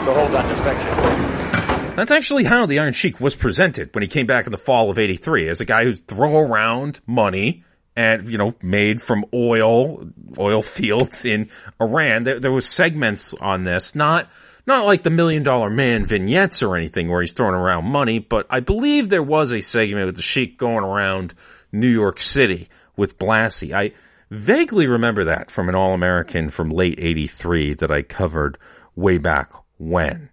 to 0.06 0.14
hold 0.14 0.32
that 0.34 0.48
distinction. 0.48 1.96
That's 1.96 2.12
actually 2.12 2.44
how 2.44 2.68
the 2.68 2.78
Iron 2.78 2.94
Sheik 2.94 3.20
was 3.20 3.36
presented 3.36 3.94
when 3.96 4.04
he 4.04 4.08
came 4.08 4.28
back 4.28 4.46
in 4.46 4.52
the 4.52 4.60
fall 4.60 4.92
of 4.92 5.00
83 5.00 5.50
as 5.50 5.62
a 5.62 5.66
guy 5.66 5.84
who 5.84 5.96
throw 5.96 6.38
around 6.38 7.02
money 7.08 7.64
and, 8.00 8.30
you 8.30 8.38
know, 8.38 8.56
made 8.62 9.02
from 9.02 9.26
oil, 9.34 10.08
oil 10.38 10.62
fields 10.62 11.26
in 11.26 11.50
Iran. 11.82 12.24
There, 12.24 12.40
there 12.40 12.52
was 12.52 12.66
segments 12.66 13.34
on 13.34 13.66
this, 13.66 13.94
not, 13.94 14.30
not 14.66 14.86
like 14.86 15.04
the 15.04 15.10
Million 15.10 15.44
Dollar 15.44 15.70
Man 15.70 16.06
vignettes 16.06 16.64
or 16.64 16.78
anything 16.78 17.10
where 17.10 17.20
he's 17.20 17.34
throwing 17.34 17.56
around 17.56 17.92
money, 17.92 18.20
but 18.20 18.48
I 18.50 18.62
believe 18.62 19.10
there 19.10 19.22
was 19.22 19.52
a 19.52 19.60
segment 19.60 20.06
with 20.06 20.16
the 20.16 20.22
Sheik 20.22 20.58
going 20.58 20.86
around 20.86 21.34
New 21.74 21.90
York 21.90 22.22
City 22.22 22.70
with 22.96 23.20
Blassie. 23.20 23.74
I 23.74 23.92
vaguely 24.32 24.88
remember 24.88 25.26
that 25.26 25.52
from 25.52 25.68
an 25.68 25.76
All 25.76 25.94
American 25.94 26.48
from 26.48 26.70
late 26.70 27.00
83 27.00 27.74
that 27.74 27.92
I 27.92 28.04
covered 28.04 28.58
way 28.96 29.18
back 29.18 29.52
when. 29.78 30.30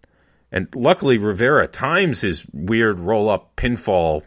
And 0.53 0.69
luckily 0.73 1.19
Rivera 1.19 1.67
times 1.67 2.21
his 2.21 2.47
weird 2.53 3.01
roll 3.01 3.29
up 3.29 3.57
pinfall 3.57 4.23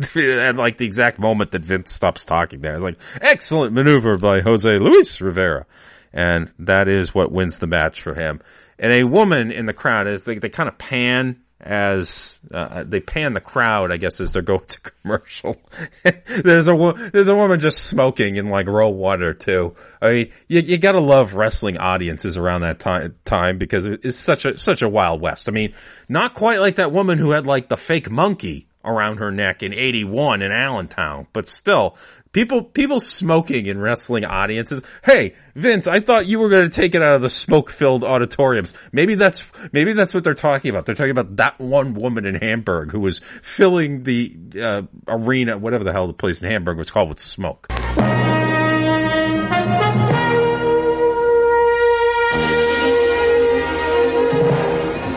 at 0.16 0.56
like 0.56 0.78
the 0.78 0.86
exact 0.86 1.18
moment 1.18 1.52
that 1.52 1.64
Vince 1.64 1.92
stops 1.92 2.24
talking 2.24 2.60
there. 2.60 2.74
It's 2.74 2.82
like, 2.82 2.98
excellent 3.20 3.72
maneuver 3.72 4.16
by 4.16 4.40
Jose 4.40 4.78
Luis 4.78 5.20
Rivera. 5.20 5.66
And 6.12 6.52
that 6.60 6.88
is 6.88 7.14
what 7.14 7.32
wins 7.32 7.58
the 7.58 7.66
match 7.66 8.02
for 8.02 8.14
him. 8.14 8.40
And 8.78 8.92
a 8.92 9.04
woman 9.04 9.50
in 9.50 9.66
the 9.66 9.72
crowd 9.72 10.06
is 10.06 10.24
they, 10.24 10.38
they 10.38 10.48
kind 10.48 10.68
of 10.68 10.78
pan 10.78 11.40
as 11.64 12.40
uh, 12.52 12.84
they 12.86 13.00
pan 13.00 13.32
the 13.32 13.40
crowd, 13.40 13.90
I 13.90 13.96
guess, 13.96 14.20
as 14.20 14.32
they're 14.32 14.42
going 14.42 14.66
to 14.66 14.80
commercial. 15.02 15.56
there's 16.28 16.68
a 16.68 17.10
there's 17.12 17.28
a 17.28 17.34
woman 17.34 17.58
just 17.58 17.86
smoking 17.86 18.36
in 18.36 18.48
like 18.48 18.66
one 18.68 19.22
or 19.22 19.32
two. 19.32 19.74
I 20.00 20.12
mean, 20.12 20.32
you, 20.46 20.60
you 20.60 20.76
gotta 20.76 21.00
love 21.00 21.34
wrestling 21.34 21.78
audiences 21.78 22.36
around 22.36 22.60
that 22.62 22.80
time 22.80 23.16
time 23.24 23.58
because 23.58 23.86
it's 23.86 24.16
such 24.16 24.44
a 24.44 24.58
such 24.58 24.82
a 24.82 24.88
wild 24.88 25.22
west. 25.22 25.48
I 25.48 25.52
mean, 25.52 25.72
not 26.08 26.34
quite 26.34 26.60
like 26.60 26.76
that 26.76 26.92
woman 26.92 27.18
who 27.18 27.30
had 27.30 27.46
like 27.46 27.68
the 27.68 27.78
fake 27.78 28.10
monkey 28.10 28.68
around 28.84 29.18
her 29.18 29.30
neck 29.30 29.62
in 29.62 29.72
81 29.72 30.42
in 30.42 30.52
Allentown, 30.52 31.26
but 31.32 31.48
still, 31.48 31.96
people, 32.32 32.62
people 32.62 33.00
smoking 33.00 33.66
in 33.66 33.80
wrestling 33.80 34.24
audiences. 34.24 34.82
Hey, 35.04 35.34
Vince, 35.54 35.86
I 35.86 36.00
thought 36.00 36.26
you 36.26 36.38
were 36.38 36.48
going 36.48 36.64
to 36.64 36.70
take 36.70 36.94
it 36.94 37.02
out 37.02 37.14
of 37.14 37.22
the 37.22 37.30
smoke-filled 37.30 38.04
auditoriums. 38.04 38.74
Maybe 38.92 39.14
that's, 39.14 39.44
maybe 39.72 39.94
that's 39.94 40.12
what 40.12 40.24
they're 40.24 40.34
talking 40.34 40.70
about. 40.70 40.84
They're 40.86 40.94
talking 40.94 41.10
about 41.10 41.36
that 41.36 41.58
one 41.58 41.94
woman 41.94 42.26
in 42.26 42.34
Hamburg 42.34 42.90
who 42.90 43.00
was 43.00 43.20
filling 43.42 44.02
the, 44.02 44.36
uh, 44.60 44.82
arena, 45.08 45.56
whatever 45.56 45.84
the 45.84 45.92
hell 45.92 46.06
the 46.06 46.12
place 46.12 46.42
in 46.42 46.50
Hamburg 46.50 46.76
was 46.76 46.90
called 46.90 47.08
with 47.08 47.20
smoke. 47.20 47.68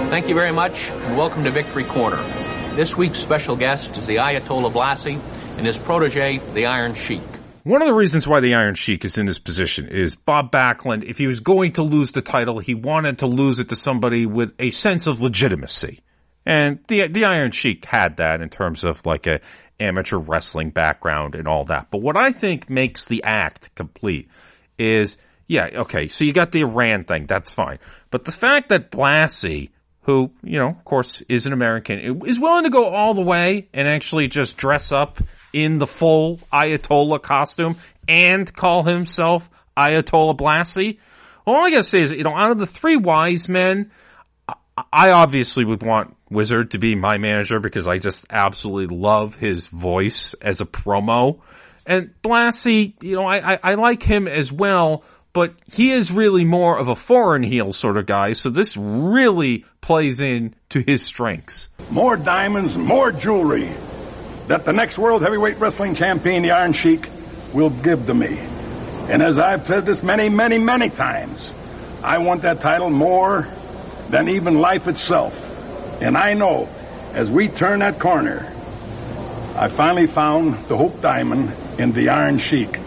Thank 0.09 0.29
you 0.29 0.35
very 0.35 0.51
much, 0.51 0.89
and 0.89 1.17
welcome 1.17 1.43
to 1.43 1.51
Victory 1.51 1.83
Corner. 1.83 2.17
This 2.77 2.95
week's 2.95 3.17
special 3.17 3.55
guest 3.55 3.97
is 3.97 4.05
the 4.05 4.17
Ayatollah 4.17 4.71
Blassie 4.71 5.19
and 5.57 5.65
his 5.65 5.79
protege, 5.79 6.37
the 6.53 6.67
Iron 6.67 6.93
Sheik. 6.93 7.23
One 7.63 7.81
of 7.81 7.87
the 7.87 7.93
reasons 7.95 8.27
why 8.27 8.39
the 8.39 8.53
Iron 8.53 8.75
Sheik 8.75 9.03
is 9.03 9.17
in 9.17 9.25
this 9.25 9.39
position 9.39 9.87
is 9.87 10.15
Bob 10.15 10.51
Backlund, 10.51 11.03
if 11.03 11.17
he 11.17 11.25
was 11.25 11.39
going 11.39 11.71
to 11.71 11.81
lose 11.81 12.11
the 12.11 12.21
title, 12.21 12.59
he 12.59 12.75
wanted 12.75 13.17
to 13.17 13.25
lose 13.25 13.59
it 13.59 13.69
to 13.69 13.75
somebody 13.75 14.27
with 14.27 14.53
a 14.59 14.69
sense 14.69 15.07
of 15.07 15.21
legitimacy. 15.21 16.01
And 16.45 16.77
the, 16.87 17.07
the 17.07 17.25
Iron 17.25 17.49
Sheik 17.49 17.83
had 17.83 18.17
that 18.17 18.41
in 18.41 18.49
terms 18.49 18.83
of 18.83 19.03
like 19.07 19.25
a 19.25 19.39
amateur 19.79 20.17
wrestling 20.19 20.69
background 20.69 21.33
and 21.33 21.47
all 21.47 21.65
that. 21.65 21.87
But 21.89 22.03
what 22.03 22.15
I 22.15 22.31
think 22.31 22.69
makes 22.69 23.05
the 23.07 23.23
act 23.23 23.73
complete 23.73 24.29
is, 24.77 25.17
yeah, 25.47 25.67
okay, 25.77 26.09
so 26.09 26.25
you 26.25 26.31
got 26.31 26.51
the 26.51 26.61
Iran 26.61 27.05
thing, 27.05 27.25
that's 27.25 27.51
fine. 27.51 27.79
But 28.11 28.25
the 28.25 28.31
fact 28.31 28.69
that 28.69 28.91
Blassie 28.91 29.71
who, 30.07 30.31
you 30.41 30.57
know, 30.57 30.69
of 30.69 30.85
course, 30.85 31.21
is 31.27 31.45
an 31.45 31.53
American, 31.53 32.25
is 32.25 32.39
willing 32.39 32.63
to 32.63 32.69
go 32.69 32.85
all 32.85 33.13
the 33.13 33.21
way 33.21 33.67
and 33.73 33.89
actually 33.89 34.29
just 34.29 34.55
dress 34.57 34.93
up 34.93 35.19
in 35.51 35.79
the 35.79 35.85
full 35.85 36.39
Ayatollah 36.51 37.21
costume 37.21 37.75
and 38.07 38.51
call 38.51 38.83
himself 38.83 39.49
Ayatollah 39.75 40.37
Blassie. 40.37 40.97
All 41.45 41.65
I 41.65 41.69
gotta 41.71 41.83
say 41.83 41.99
is, 42.01 42.13
you 42.13 42.23
know, 42.23 42.33
out 42.33 42.51
of 42.51 42.57
the 42.57 42.65
three 42.65 42.95
wise 42.95 43.49
men, 43.49 43.91
I 44.93 45.11
obviously 45.11 45.65
would 45.65 45.83
want 45.83 46.15
Wizard 46.29 46.71
to 46.71 46.77
be 46.77 46.95
my 46.95 47.17
manager 47.17 47.59
because 47.59 47.85
I 47.85 47.97
just 47.97 48.25
absolutely 48.29 48.95
love 48.95 49.35
his 49.35 49.67
voice 49.67 50.35
as 50.35 50.61
a 50.61 50.65
promo. 50.65 51.41
And 51.85 52.13
Blassie, 52.23 52.93
you 53.03 53.15
know, 53.15 53.25
I, 53.25 53.53
I, 53.53 53.59
I 53.61 53.73
like 53.73 54.03
him 54.03 54.27
as 54.29 54.53
well, 54.53 55.03
but 55.33 55.53
he 55.65 55.91
is 55.91 56.11
really 56.11 56.45
more 56.45 56.77
of 56.77 56.87
a 56.87 56.95
foreign 56.95 57.43
heel 57.43 57.73
sort 57.73 57.97
of 57.97 58.05
guy, 58.05 58.33
so 58.33 58.49
this 58.49 58.75
really 58.77 59.65
plays 59.81 60.21
in 60.21 60.55
to 60.69 60.79
his 60.79 61.03
strengths. 61.03 61.69
More 61.91 62.17
diamonds, 62.17 62.75
more 62.77 63.11
jewelry 63.11 63.69
that 64.47 64.65
the 64.65 64.73
next 64.73 64.97
World 64.97 65.21
Heavyweight 65.21 65.59
Wrestling 65.59 65.95
Champion, 65.95 66.43
the 66.43 66.51
Iron 66.51 66.73
Sheik, 66.73 67.07
will 67.53 67.69
give 67.69 68.07
to 68.07 68.13
me. 68.13 68.37
And 69.09 69.21
as 69.21 69.37
I've 69.39 69.65
said 69.67 69.85
this 69.85 70.03
many, 70.03 70.29
many, 70.29 70.57
many 70.57 70.89
times, 70.89 71.53
I 72.03 72.17
want 72.19 72.41
that 72.43 72.61
title 72.61 72.89
more 72.89 73.47
than 74.09 74.29
even 74.29 74.59
life 74.59 74.87
itself. 74.87 75.43
And 76.01 76.17
I 76.17 76.33
know 76.33 76.69
as 77.13 77.29
we 77.29 77.47
turn 77.47 77.79
that 77.79 77.99
corner, 77.99 78.45
I 79.55 79.69
finally 79.69 80.07
found 80.07 80.53
the 80.67 80.77
Hope 80.77 81.01
Diamond 81.01 81.51
in 81.79 81.91
the 81.91 82.09
Iron 82.09 82.37
Sheik. 82.37 82.79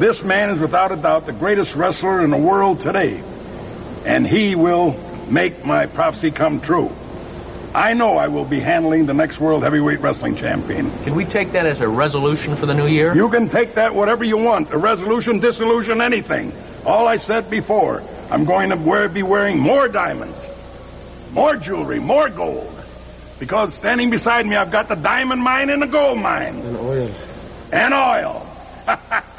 This 0.00 0.24
man 0.24 0.48
is 0.48 0.58
without 0.58 0.92
a 0.92 0.96
doubt 0.96 1.26
the 1.26 1.34
greatest 1.34 1.74
wrestler 1.74 2.22
in 2.22 2.30
the 2.30 2.38
world 2.38 2.80
today. 2.80 3.22
And 4.06 4.26
he 4.26 4.54
will 4.54 4.98
make 5.28 5.66
my 5.66 5.84
prophecy 5.84 6.30
come 6.30 6.62
true. 6.62 6.90
I 7.74 7.92
know 7.92 8.16
I 8.16 8.28
will 8.28 8.46
be 8.46 8.60
handling 8.60 9.04
the 9.04 9.12
next 9.12 9.38
World 9.40 9.62
Heavyweight 9.62 10.00
Wrestling 10.00 10.36
Champion. 10.36 10.90
Can 11.02 11.14
we 11.14 11.26
take 11.26 11.52
that 11.52 11.66
as 11.66 11.80
a 11.80 11.86
resolution 11.86 12.56
for 12.56 12.64
the 12.64 12.72
new 12.72 12.86
year? 12.86 13.14
You 13.14 13.28
can 13.28 13.50
take 13.50 13.74
that 13.74 13.94
whatever 13.94 14.24
you 14.24 14.38
want. 14.38 14.72
A 14.72 14.78
resolution, 14.78 15.38
dissolution, 15.38 16.00
anything. 16.00 16.50
All 16.86 17.06
I 17.06 17.18
said 17.18 17.50
before. 17.50 18.02
I'm 18.30 18.46
going 18.46 18.70
to 18.70 18.76
wear, 18.76 19.06
be 19.06 19.22
wearing 19.22 19.58
more 19.58 19.86
diamonds, 19.86 20.48
more 21.32 21.56
jewelry, 21.56 22.00
more 22.00 22.30
gold. 22.30 22.74
Because 23.38 23.74
standing 23.74 24.08
beside 24.08 24.46
me, 24.46 24.56
I've 24.56 24.70
got 24.70 24.88
the 24.88 24.94
diamond 24.94 25.42
mine 25.42 25.68
and 25.68 25.82
the 25.82 25.86
gold 25.86 26.20
mine. 26.20 26.56
And 26.56 26.76
oil. 26.78 27.10
And 27.70 27.92
oil. 27.92 28.46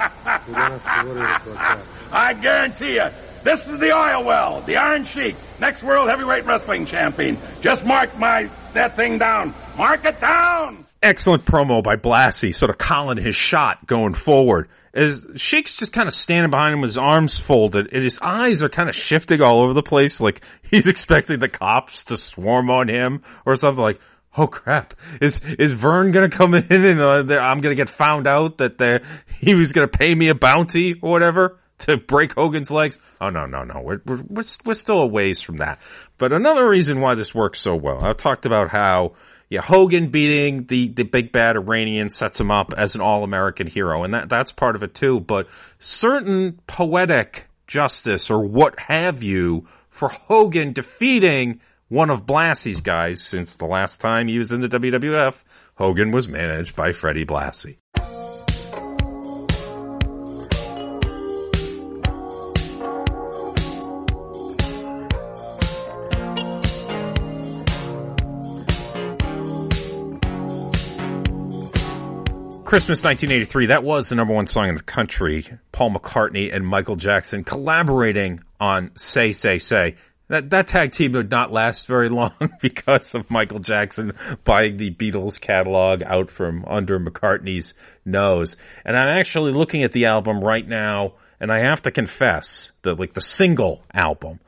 I 0.56 2.34
guarantee 2.41 2.95
you, 2.95 3.10
this 3.43 3.68
is 3.68 3.80
the 3.80 3.91
oil 3.91 4.24
well, 4.24 4.62
the 4.62 4.78
Iron 4.78 5.04
Sheik, 5.04 5.36
next 5.60 5.82
World 5.84 6.10
Heavyweight 6.10 6.45
Wrestling 6.45 6.86
Champion. 6.86 7.38
Just 7.62 7.86
mark 7.86 8.18
my 8.18 8.49
that 8.74 8.95
thing 8.95 9.18
down. 9.18 9.54
Mark 9.78 10.06
it 10.06 10.20
down. 10.22 10.86
Excellent 11.02 11.45
promo 11.45 11.82
by 11.82 11.95
Blassie, 11.95 12.54
sort 12.54 12.70
of 12.70 12.78
calling 12.78 13.18
his 13.18 13.36
shot 13.36 13.88
going 13.88 14.14
forward. 14.14 14.70
As 14.93 15.26
Sheik's 15.36 15.78
just 15.78 15.93
kind 15.93 16.08
of 16.08 16.14
standing 16.14 16.52
behind 16.52 16.74
him 16.74 16.82
with 16.82 16.89
his 16.89 16.97
arms 16.97 17.39
folded, 17.39 17.91
and 17.91 18.04
his 18.04 18.20
eyes 18.22 18.62
are 18.62 18.70
kind 18.70 18.89
of 18.89 18.95
shifting 18.95 19.41
all 19.41 19.64
over 19.64 19.74
the 19.74 19.82
place, 19.82 20.22
like 20.22 20.41
he's 20.70 20.86
expecting 20.88 21.39
the 21.39 21.49
cops 21.49 22.04
to 22.06 22.18
swarm 22.18 22.70
on 22.70 22.89
him 22.89 23.24
or 23.45 23.56
something 23.56 23.82
like, 23.82 23.99
oh 24.38 24.47
crap, 24.47 24.93
is, 25.19 25.41
is 25.59 25.73
Verne 25.73 26.11
gonna 26.11 26.29
come 26.29 26.53
in 26.53 26.65
and 26.69 27.01
uh, 27.01 27.38
I'm 27.39 27.61
gonna 27.61 27.75
get 27.75 27.89
found 27.89 28.27
out 28.27 28.57
that 28.59 29.03
he 29.39 29.55
was 29.55 29.73
gonna 29.73 29.88
pay 29.88 30.13
me 30.13 30.29
a 30.29 30.36
bounty 30.36 30.93
or 31.01 31.11
whatever? 31.11 31.57
to 31.82 31.97
break 31.97 32.34
Hogan's 32.34 32.71
legs. 32.71 32.97
Oh 33.19 33.29
no, 33.29 33.45
no, 33.45 33.63
no. 33.63 33.82
We're, 33.82 34.01
we're, 34.05 34.23
we're, 34.27 34.43
we're 34.65 34.73
still 34.73 34.99
a 34.99 35.07
ways 35.07 35.41
from 35.41 35.57
that. 35.57 35.79
But 36.17 36.32
another 36.32 36.67
reason 36.67 37.01
why 37.01 37.15
this 37.15 37.34
works 37.34 37.59
so 37.59 37.75
well, 37.75 38.03
I've 38.03 38.17
talked 38.17 38.45
about 38.45 38.69
how, 38.69 39.13
yeah, 39.49 39.61
Hogan 39.61 40.09
beating 40.09 40.65
the, 40.67 40.89
the 40.89 41.03
big 41.03 41.32
bad 41.32 41.55
Iranian 41.55 42.09
sets 42.09 42.39
him 42.39 42.51
up 42.51 42.73
as 42.77 42.95
an 42.95 43.01
all-American 43.01 43.67
hero. 43.67 44.03
And 44.03 44.13
that, 44.13 44.29
that's 44.29 44.51
part 44.51 44.75
of 44.75 44.84
it 44.84 44.93
too. 44.93 45.19
But 45.19 45.47
certain 45.79 46.59
poetic 46.67 47.47
justice 47.67 48.29
or 48.29 48.43
what 48.45 48.79
have 48.79 49.23
you 49.23 49.67
for 49.89 50.09
Hogan 50.09 50.73
defeating 50.73 51.61
one 51.92 52.10
of 52.10 52.26
Blassie's 52.26 52.80
guys 52.80 53.22
since 53.22 53.58
the 53.58 53.66
last 53.66 54.00
time 54.00 54.30
he 54.30 54.39
was 54.39 54.54
in 54.54 54.62
the 54.62 54.70
WWF, 54.70 55.44
Hogan 55.76 56.12
was 56.12 56.26
managed 56.26 56.74
by 56.74 56.94
Freddie 56.94 57.26
Blassie. 57.26 57.76
Christmas 72.64 73.04
1983, 73.04 73.66
that 73.66 73.84
was 73.84 74.08
the 74.08 74.16
number 74.16 74.34
one 74.34 74.48
song 74.48 74.70
in 74.70 74.76
the 74.76 74.82
country. 74.82 75.46
Paul 75.74 75.92
McCartney 75.92 76.56
and 76.56 76.66
Michael 76.66 76.96
Jackson 76.96 77.44
collaborating 77.44 78.39
on 78.62 78.92
Say, 78.96 79.34
Say, 79.34 79.58
Say. 79.58 79.98
That, 80.32 80.49
that 80.51 80.67
tag 80.67 80.93
team 80.93 81.11
would 81.11 81.29
not 81.29 81.51
last 81.51 81.88
very 81.88 82.07
long 82.07 82.32
because 82.61 83.15
of 83.15 83.29
Michael 83.29 83.59
Jackson 83.59 84.13
buying 84.45 84.77
the 84.77 84.89
Beatles 84.89 85.41
catalog 85.41 86.03
out 86.03 86.29
from 86.29 86.63
under 86.63 87.01
McCartney's 87.01 87.73
nose. 88.05 88.55
And 88.86 88.95
I'm 88.95 89.09
actually 89.09 89.51
looking 89.51 89.84
at 89.84 89.91
the 89.91 90.05
album 90.05 90.41
right 90.41 90.65
now, 90.65 91.15
and 91.41 91.51
I 91.51 91.59
have 91.59 91.82
to 91.82 91.91
confess 91.91 92.71
that 92.84 92.97
like 92.97 93.13
the 93.13 93.19
single 93.19 93.84
album, 93.93 94.39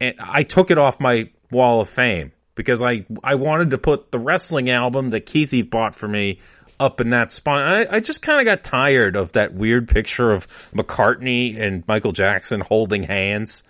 and 0.00 0.16
I 0.18 0.42
took 0.42 0.72
it 0.72 0.78
off 0.78 0.98
my 0.98 1.30
wall 1.48 1.80
of 1.80 1.88
fame 1.88 2.32
because 2.56 2.82
I, 2.82 3.06
I 3.22 3.36
wanted 3.36 3.70
to 3.70 3.78
put 3.78 4.10
the 4.10 4.18
wrestling 4.18 4.68
album 4.68 5.10
that 5.10 5.26
Keithy 5.26 5.70
bought 5.70 5.94
for 5.94 6.08
me 6.08 6.40
up 6.80 7.00
in 7.00 7.10
that 7.10 7.30
spot. 7.30 7.62
I, 7.62 7.98
I 7.98 8.00
just 8.00 8.20
kind 8.20 8.40
of 8.40 8.46
got 8.46 8.64
tired 8.64 9.14
of 9.14 9.30
that 9.34 9.54
weird 9.54 9.86
picture 9.86 10.32
of 10.32 10.48
McCartney 10.72 11.56
and 11.56 11.86
Michael 11.86 12.10
Jackson 12.10 12.62
holding 12.62 13.04
hands. 13.04 13.62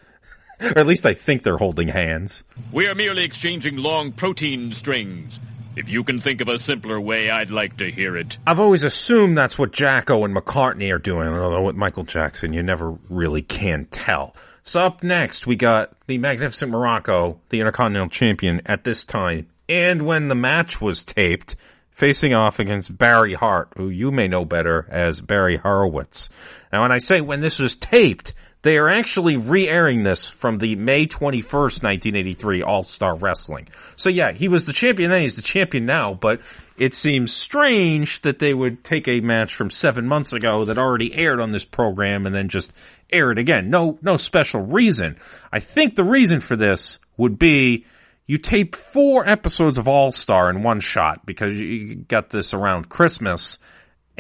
or 0.76 0.78
at 0.78 0.86
least 0.86 1.06
I 1.06 1.14
think 1.14 1.42
they're 1.42 1.56
holding 1.56 1.88
hands. 1.88 2.44
We 2.72 2.88
are 2.88 2.94
merely 2.94 3.24
exchanging 3.24 3.76
long 3.76 4.12
protein 4.12 4.72
strings. 4.72 5.40
If 5.76 5.88
you 5.88 6.04
can 6.04 6.20
think 6.20 6.40
of 6.40 6.48
a 6.48 6.58
simpler 6.58 7.00
way, 7.00 7.30
I'd 7.30 7.50
like 7.50 7.76
to 7.78 7.90
hear 7.90 8.16
it. 8.16 8.38
I've 8.46 8.60
always 8.60 8.82
assumed 8.82 9.38
that's 9.38 9.58
what 9.58 9.72
Jacko 9.72 10.24
and 10.24 10.34
McCartney 10.34 10.92
are 10.92 10.98
doing, 10.98 11.28
although 11.28 11.62
with 11.62 11.76
Michael 11.76 12.04
Jackson, 12.04 12.52
you 12.52 12.62
never 12.62 12.98
really 13.08 13.42
can 13.42 13.86
tell. 13.86 14.34
So 14.62 14.82
up 14.82 15.02
next, 15.02 15.46
we 15.46 15.56
got 15.56 15.94
the 16.06 16.18
Magnificent 16.18 16.72
Muraco, 16.72 17.38
the 17.48 17.60
Intercontinental 17.60 18.10
Champion 18.10 18.62
at 18.66 18.84
this 18.84 19.04
time. 19.04 19.46
And 19.68 20.02
when 20.02 20.28
the 20.28 20.34
match 20.34 20.80
was 20.80 21.04
taped, 21.04 21.56
facing 21.90 22.34
off 22.34 22.58
against 22.58 22.96
Barry 22.96 23.34
Hart, 23.34 23.68
who 23.76 23.88
you 23.88 24.10
may 24.10 24.26
know 24.26 24.44
better 24.44 24.86
as 24.90 25.20
Barry 25.20 25.56
Horowitz. 25.56 26.30
Now, 26.72 26.82
when 26.82 26.92
I 26.92 26.98
say 26.98 27.20
when 27.20 27.40
this 27.40 27.58
was 27.58 27.76
taped, 27.76 28.34
they 28.62 28.76
are 28.76 28.90
actually 28.90 29.36
re-airing 29.36 30.02
this 30.02 30.28
from 30.28 30.58
the 30.58 30.76
May 30.76 31.06
21st, 31.06 31.82
1983 31.82 32.62
All-Star 32.62 33.16
Wrestling. 33.16 33.68
So 33.96 34.08
yeah, 34.10 34.32
he 34.32 34.48
was 34.48 34.66
the 34.66 34.72
champion 34.72 35.10
then, 35.10 35.22
he's 35.22 35.36
the 35.36 35.42
champion 35.42 35.86
now, 35.86 36.14
but 36.14 36.40
it 36.76 36.94
seems 36.94 37.32
strange 37.32 38.20
that 38.22 38.38
they 38.38 38.52
would 38.52 38.84
take 38.84 39.08
a 39.08 39.20
match 39.20 39.54
from 39.54 39.70
seven 39.70 40.06
months 40.06 40.32
ago 40.32 40.66
that 40.66 40.78
already 40.78 41.14
aired 41.14 41.40
on 41.40 41.52
this 41.52 41.64
program 41.64 42.26
and 42.26 42.34
then 42.34 42.48
just 42.48 42.72
air 43.10 43.30
it 43.30 43.38
again. 43.38 43.70
No, 43.70 43.98
no 44.02 44.16
special 44.16 44.60
reason. 44.62 45.16
I 45.52 45.60
think 45.60 45.94
the 45.94 46.04
reason 46.04 46.40
for 46.40 46.56
this 46.56 46.98
would 47.16 47.38
be 47.38 47.86
you 48.26 48.38
tape 48.38 48.76
four 48.76 49.28
episodes 49.28 49.76
of 49.76 49.88
All 49.88 50.12
Star 50.12 50.50
in 50.50 50.62
one 50.62 50.80
shot 50.80 51.26
because 51.26 51.58
you 51.58 51.96
got 51.96 52.30
this 52.30 52.54
around 52.54 52.88
Christmas, 52.88 53.58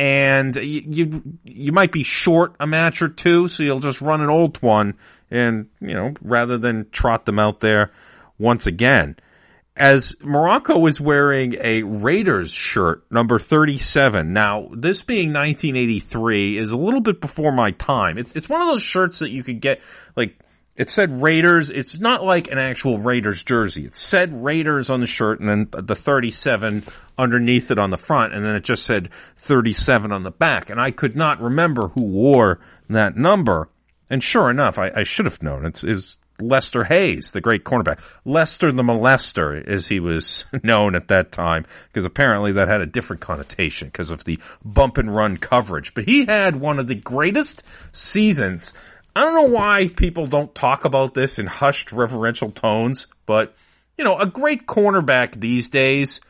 and 0.00 0.56
you, 0.56 0.82
you 0.86 1.22
you 1.44 1.72
might 1.72 1.92
be 1.92 2.04
short 2.04 2.54
a 2.58 2.66
match 2.66 3.02
or 3.02 3.10
two, 3.10 3.48
so 3.48 3.62
you'll 3.62 3.80
just 3.80 4.00
run 4.00 4.22
an 4.22 4.30
old 4.30 4.56
one, 4.62 4.94
and 5.30 5.68
you 5.78 5.92
know 5.92 6.14
rather 6.22 6.56
than 6.56 6.88
trot 6.90 7.26
them 7.26 7.38
out 7.38 7.60
there 7.60 7.92
once 8.38 8.66
again. 8.66 9.16
As 9.76 10.14
Muraco 10.22 10.88
is 10.88 11.02
wearing 11.02 11.54
a 11.60 11.82
Raiders 11.82 12.50
shirt, 12.50 13.04
number 13.10 13.38
37. 13.38 14.32
Now, 14.32 14.68
this 14.74 15.02
being 15.02 15.32
1983 15.32 16.58
is 16.58 16.70
a 16.70 16.76
little 16.76 17.00
bit 17.00 17.20
before 17.20 17.52
my 17.52 17.70
time. 17.70 18.18
It's, 18.18 18.32
it's 18.32 18.48
one 18.48 18.60
of 18.60 18.68
those 18.68 18.82
shirts 18.82 19.20
that 19.20 19.30
you 19.30 19.42
could 19.42 19.60
get, 19.60 19.80
like, 20.16 20.38
it 20.80 20.88
said 20.88 21.20
Raiders. 21.20 21.68
It's 21.68 22.00
not 22.00 22.24
like 22.24 22.50
an 22.50 22.56
actual 22.56 22.96
Raiders 22.96 23.42
jersey. 23.42 23.84
It 23.84 23.94
said 23.94 24.42
Raiders 24.42 24.88
on 24.88 25.00
the 25.00 25.06
shirt 25.06 25.38
and 25.38 25.46
then 25.46 25.68
the 25.70 25.94
37 25.94 26.84
underneath 27.18 27.70
it 27.70 27.78
on 27.78 27.90
the 27.90 27.98
front 27.98 28.32
and 28.32 28.42
then 28.42 28.56
it 28.56 28.64
just 28.64 28.86
said 28.86 29.10
37 29.36 30.10
on 30.10 30.22
the 30.22 30.30
back. 30.30 30.70
And 30.70 30.80
I 30.80 30.90
could 30.90 31.14
not 31.14 31.42
remember 31.42 31.88
who 31.88 32.00
wore 32.00 32.60
that 32.88 33.14
number. 33.14 33.68
And 34.08 34.24
sure 34.24 34.48
enough, 34.48 34.78
I, 34.78 34.90
I 34.96 35.02
should 35.02 35.26
have 35.26 35.42
known. 35.42 35.66
It's, 35.66 35.84
it's 35.84 36.16
Lester 36.40 36.84
Hayes, 36.84 37.32
the 37.32 37.42
great 37.42 37.62
cornerback. 37.62 37.98
Lester 38.24 38.72
the 38.72 38.82
Molester, 38.82 39.62
as 39.68 39.86
he 39.86 40.00
was 40.00 40.46
known 40.62 40.94
at 40.94 41.08
that 41.08 41.30
time, 41.30 41.66
because 41.88 42.06
apparently 42.06 42.52
that 42.52 42.68
had 42.68 42.80
a 42.80 42.86
different 42.86 43.20
connotation 43.20 43.88
because 43.88 44.10
of 44.10 44.24
the 44.24 44.38
bump 44.64 44.96
and 44.96 45.14
run 45.14 45.36
coverage. 45.36 45.92
But 45.92 46.06
he 46.06 46.24
had 46.24 46.56
one 46.56 46.78
of 46.78 46.86
the 46.86 46.94
greatest 46.94 47.64
seasons 47.92 48.72
I 49.14 49.24
don't 49.24 49.34
know 49.34 49.54
why 49.54 49.88
people 49.88 50.26
don't 50.26 50.54
talk 50.54 50.84
about 50.84 51.14
this 51.14 51.38
in 51.38 51.46
hushed 51.46 51.92
reverential 51.92 52.50
tones, 52.50 53.06
but 53.26 53.54
you 53.98 54.04
know, 54.04 54.18
a 54.18 54.26
great 54.26 54.66
cornerback 54.66 55.38
these 55.38 55.68
days, 55.68 56.20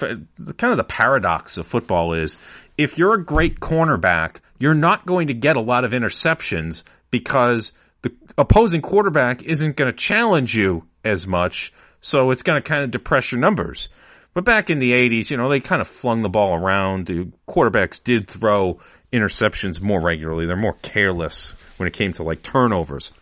kind 0.00 0.26
of 0.46 0.76
the 0.76 0.84
paradox 0.84 1.58
of 1.58 1.66
football 1.66 2.14
is 2.14 2.36
if 2.76 2.96
you're 2.96 3.14
a 3.14 3.24
great 3.24 3.60
cornerback, 3.60 4.36
you're 4.58 4.74
not 4.74 5.04
going 5.04 5.26
to 5.26 5.34
get 5.34 5.56
a 5.56 5.60
lot 5.60 5.84
of 5.84 5.92
interceptions 5.92 6.84
because 7.10 7.72
the 8.02 8.14
opposing 8.36 8.80
quarterback 8.80 9.42
isn't 9.42 9.76
going 9.76 9.90
to 9.90 9.96
challenge 9.96 10.56
you 10.56 10.84
as 11.04 11.26
much, 11.26 11.72
so 12.00 12.30
it's 12.30 12.42
going 12.42 12.62
to 12.62 12.66
kind 12.66 12.84
of 12.84 12.90
depress 12.90 13.32
your 13.32 13.40
numbers. 13.40 13.88
But 14.32 14.44
back 14.44 14.70
in 14.70 14.78
the 14.78 14.92
80s, 14.92 15.30
you 15.30 15.36
know, 15.36 15.48
they 15.48 15.58
kind 15.58 15.80
of 15.80 15.88
flung 15.88 16.22
the 16.22 16.28
ball 16.28 16.54
around. 16.54 17.06
The 17.06 17.32
quarterbacks 17.48 18.02
did 18.02 18.28
throw 18.28 18.80
interceptions 19.12 19.80
more 19.80 20.00
regularly. 20.00 20.46
They're 20.46 20.56
more 20.56 20.76
careless 20.82 21.52
when 21.78 21.86
it 21.86 21.94
came 21.94 22.12
to 22.14 22.22
like 22.22 22.42
turnovers. 22.42 23.12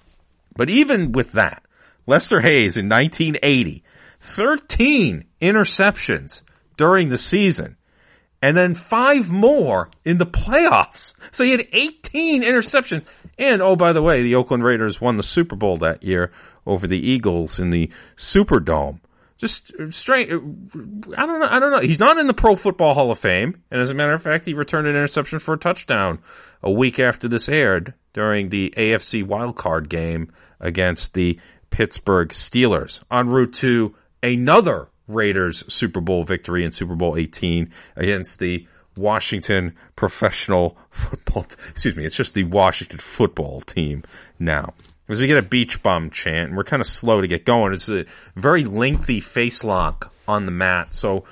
But 0.56 0.70
even 0.70 1.12
with 1.12 1.32
that, 1.32 1.62
Lester 2.06 2.40
Hayes 2.40 2.76
in 2.76 2.88
1980, 2.88 3.82
13 4.20 5.24
interceptions 5.40 6.42
during 6.76 7.08
the 7.08 7.18
season 7.18 7.76
and 8.42 8.56
then 8.56 8.74
five 8.74 9.30
more 9.30 9.88
in 10.04 10.18
the 10.18 10.26
playoffs. 10.26 11.14
So 11.32 11.44
he 11.44 11.50
had 11.50 11.66
18 11.72 12.42
interceptions 12.42 13.04
And 13.38 13.60
oh, 13.60 13.76
by 13.76 13.92
the 13.92 14.02
way, 14.02 14.22
the 14.22 14.34
Oakland 14.34 14.64
Raiders 14.64 15.00
won 15.00 15.16
the 15.16 15.22
Super 15.22 15.56
Bowl 15.56 15.78
that 15.78 16.02
year 16.02 16.30
over 16.64 16.86
the 16.86 16.98
Eagles 16.98 17.58
in 17.60 17.70
the 17.70 17.90
Superdome. 18.16 19.00
Just 19.38 19.72
straight, 19.90 20.28
I 20.28 20.32
don't 20.32 21.40
know. 21.40 21.48
I 21.50 21.58
don't 21.58 21.70
know. 21.70 21.80
He's 21.80 22.00
not 22.00 22.16
in 22.16 22.26
the 22.26 22.32
Pro 22.32 22.56
Football 22.56 22.94
Hall 22.94 23.10
of 23.10 23.18
Fame, 23.18 23.62
and 23.70 23.80
as 23.80 23.90
a 23.90 23.94
matter 23.94 24.14
of 24.14 24.22
fact, 24.22 24.46
he 24.46 24.54
returned 24.54 24.86
an 24.86 24.96
interception 24.96 25.38
for 25.38 25.54
a 25.54 25.58
touchdown 25.58 26.20
a 26.62 26.70
week 26.70 26.98
after 26.98 27.28
this 27.28 27.48
aired 27.48 27.92
during 28.14 28.48
the 28.48 28.72
AFC 28.78 29.24
wildcard 29.24 29.90
game 29.90 30.32
against 30.58 31.12
the 31.12 31.38
Pittsburgh 31.68 32.30
Steelers 32.30 33.02
en 33.10 33.28
route 33.28 33.52
to 33.54 33.94
another 34.22 34.88
Raiders 35.06 35.64
Super 35.72 36.00
Bowl 36.00 36.24
victory 36.24 36.64
in 36.64 36.72
Super 36.72 36.94
Bowl 36.94 37.16
18 37.16 37.70
against 37.96 38.38
the 38.38 38.66
Washington 38.96 39.76
professional 39.94 40.78
football. 40.90 41.46
excuse 41.70 41.96
me, 41.96 42.04
it's 42.04 42.16
just 42.16 42.34
the 42.34 42.44
Washington 42.44 42.98
football 42.98 43.60
team 43.60 44.02
now. 44.38 44.72
As 45.08 45.20
we 45.20 45.26
get 45.26 45.38
a 45.38 45.42
beach 45.42 45.82
bum 45.82 46.10
chant, 46.10 46.48
and 46.48 46.56
we're 46.56 46.64
kind 46.64 46.80
of 46.80 46.86
slow 46.86 47.20
to 47.20 47.28
get 47.28 47.44
going. 47.44 47.72
It's 47.72 47.88
a 47.88 48.06
very 48.34 48.64
lengthy 48.64 49.20
face 49.20 49.62
lock 49.62 50.12
on 50.26 50.46
the 50.46 50.52
mat. 50.52 50.94
So 50.94 51.24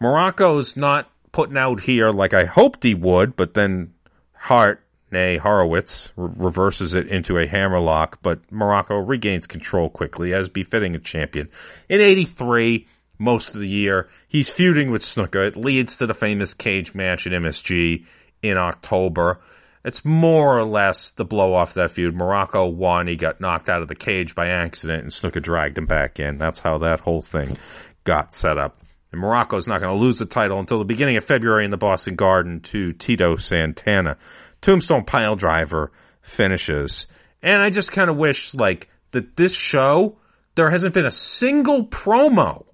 Muraco's 0.00 0.76
not 0.76 1.10
putting 1.32 1.56
out 1.56 1.80
here 1.80 2.10
like 2.10 2.34
I 2.34 2.44
hoped 2.44 2.82
he 2.82 2.94
would, 2.94 3.36
but 3.36 3.54
then 3.54 3.94
Hart, 4.34 4.84
nay 5.10 5.38
Horowitz, 5.38 6.10
re- 6.16 6.30
reverses 6.36 6.94
it 6.94 7.08
into 7.08 7.38
a 7.38 7.46
hammerlock, 7.46 8.18
but 8.22 8.40
Morocco 8.50 8.96
regains 8.96 9.46
control 9.46 9.88
quickly, 9.88 10.34
as 10.34 10.48
befitting 10.48 10.94
a 10.94 10.98
champion. 10.98 11.48
In 11.88 12.00
83, 12.00 12.86
most 13.18 13.54
of 13.54 13.60
the 13.60 13.68
year, 13.68 14.08
he's 14.28 14.48
feuding 14.48 14.90
with 14.90 15.02
Snuka. 15.02 15.46
It 15.46 15.56
leads 15.56 15.96
to 15.98 16.06
the 16.06 16.14
famous 16.14 16.54
cage 16.54 16.94
match 16.94 17.26
at 17.26 17.32
MSG 17.32 18.04
in 18.42 18.58
October. 18.58 19.40
It's 19.84 20.04
more 20.04 20.58
or 20.58 20.64
less 20.64 21.10
the 21.10 21.24
blow 21.24 21.54
off 21.54 21.74
that 21.74 21.90
feud. 21.90 22.14
Muraco 22.14 22.72
won. 22.72 23.08
He 23.08 23.16
got 23.16 23.40
knocked 23.40 23.68
out 23.68 23.82
of 23.82 23.88
the 23.88 23.96
cage 23.96 24.34
by 24.34 24.48
accident, 24.48 25.02
and 25.02 25.10
Snuka 25.10 25.42
dragged 25.42 25.76
him 25.76 25.86
back 25.86 26.20
in. 26.20 26.38
That's 26.38 26.60
how 26.60 26.78
that 26.78 27.00
whole 27.00 27.22
thing 27.22 27.58
got 28.04 28.32
set 28.32 28.58
up. 28.58 28.80
And 29.10 29.20
Muraco's 29.20 29.66
not 29.66 29.80
going 29.80 29.92
to 29.92 30.00
lose 30.00 30.18
the 30.18 30.26
title 30.26 30.60
until 30.60 30.78
the 30.78 30.84
beginning 30.84 31.16
of 31.16 31.24
February 31.24 31.64
in 31.64 31.70
the 31.70 31.76
Boston 31.76 32.14
Garden 32.14 32.60
to 32.60 32.92
Tito 32.92 33.36
Santana. 33.36 34.16
Tombstone 34.60 35.04
Pile 35.04 35.36
Driver 35.36 35.90
finishes. 36.22 37.08
And 37.42 37.60
I 37.60 37.70
just 37.70 37.92
kind 37.92 38.08
of 38.08 38.16
wish, 38.16 38.54
like, 38.54 38.88
that 39.10 39.36
this 39.36 39.52
show, 39.52 40.16
there 40.54 40.70
hasn't 40.70 40.94
been 40.94 41.04
a 41.04 41.10
single 41.10 41.86
promo 41.86 42.64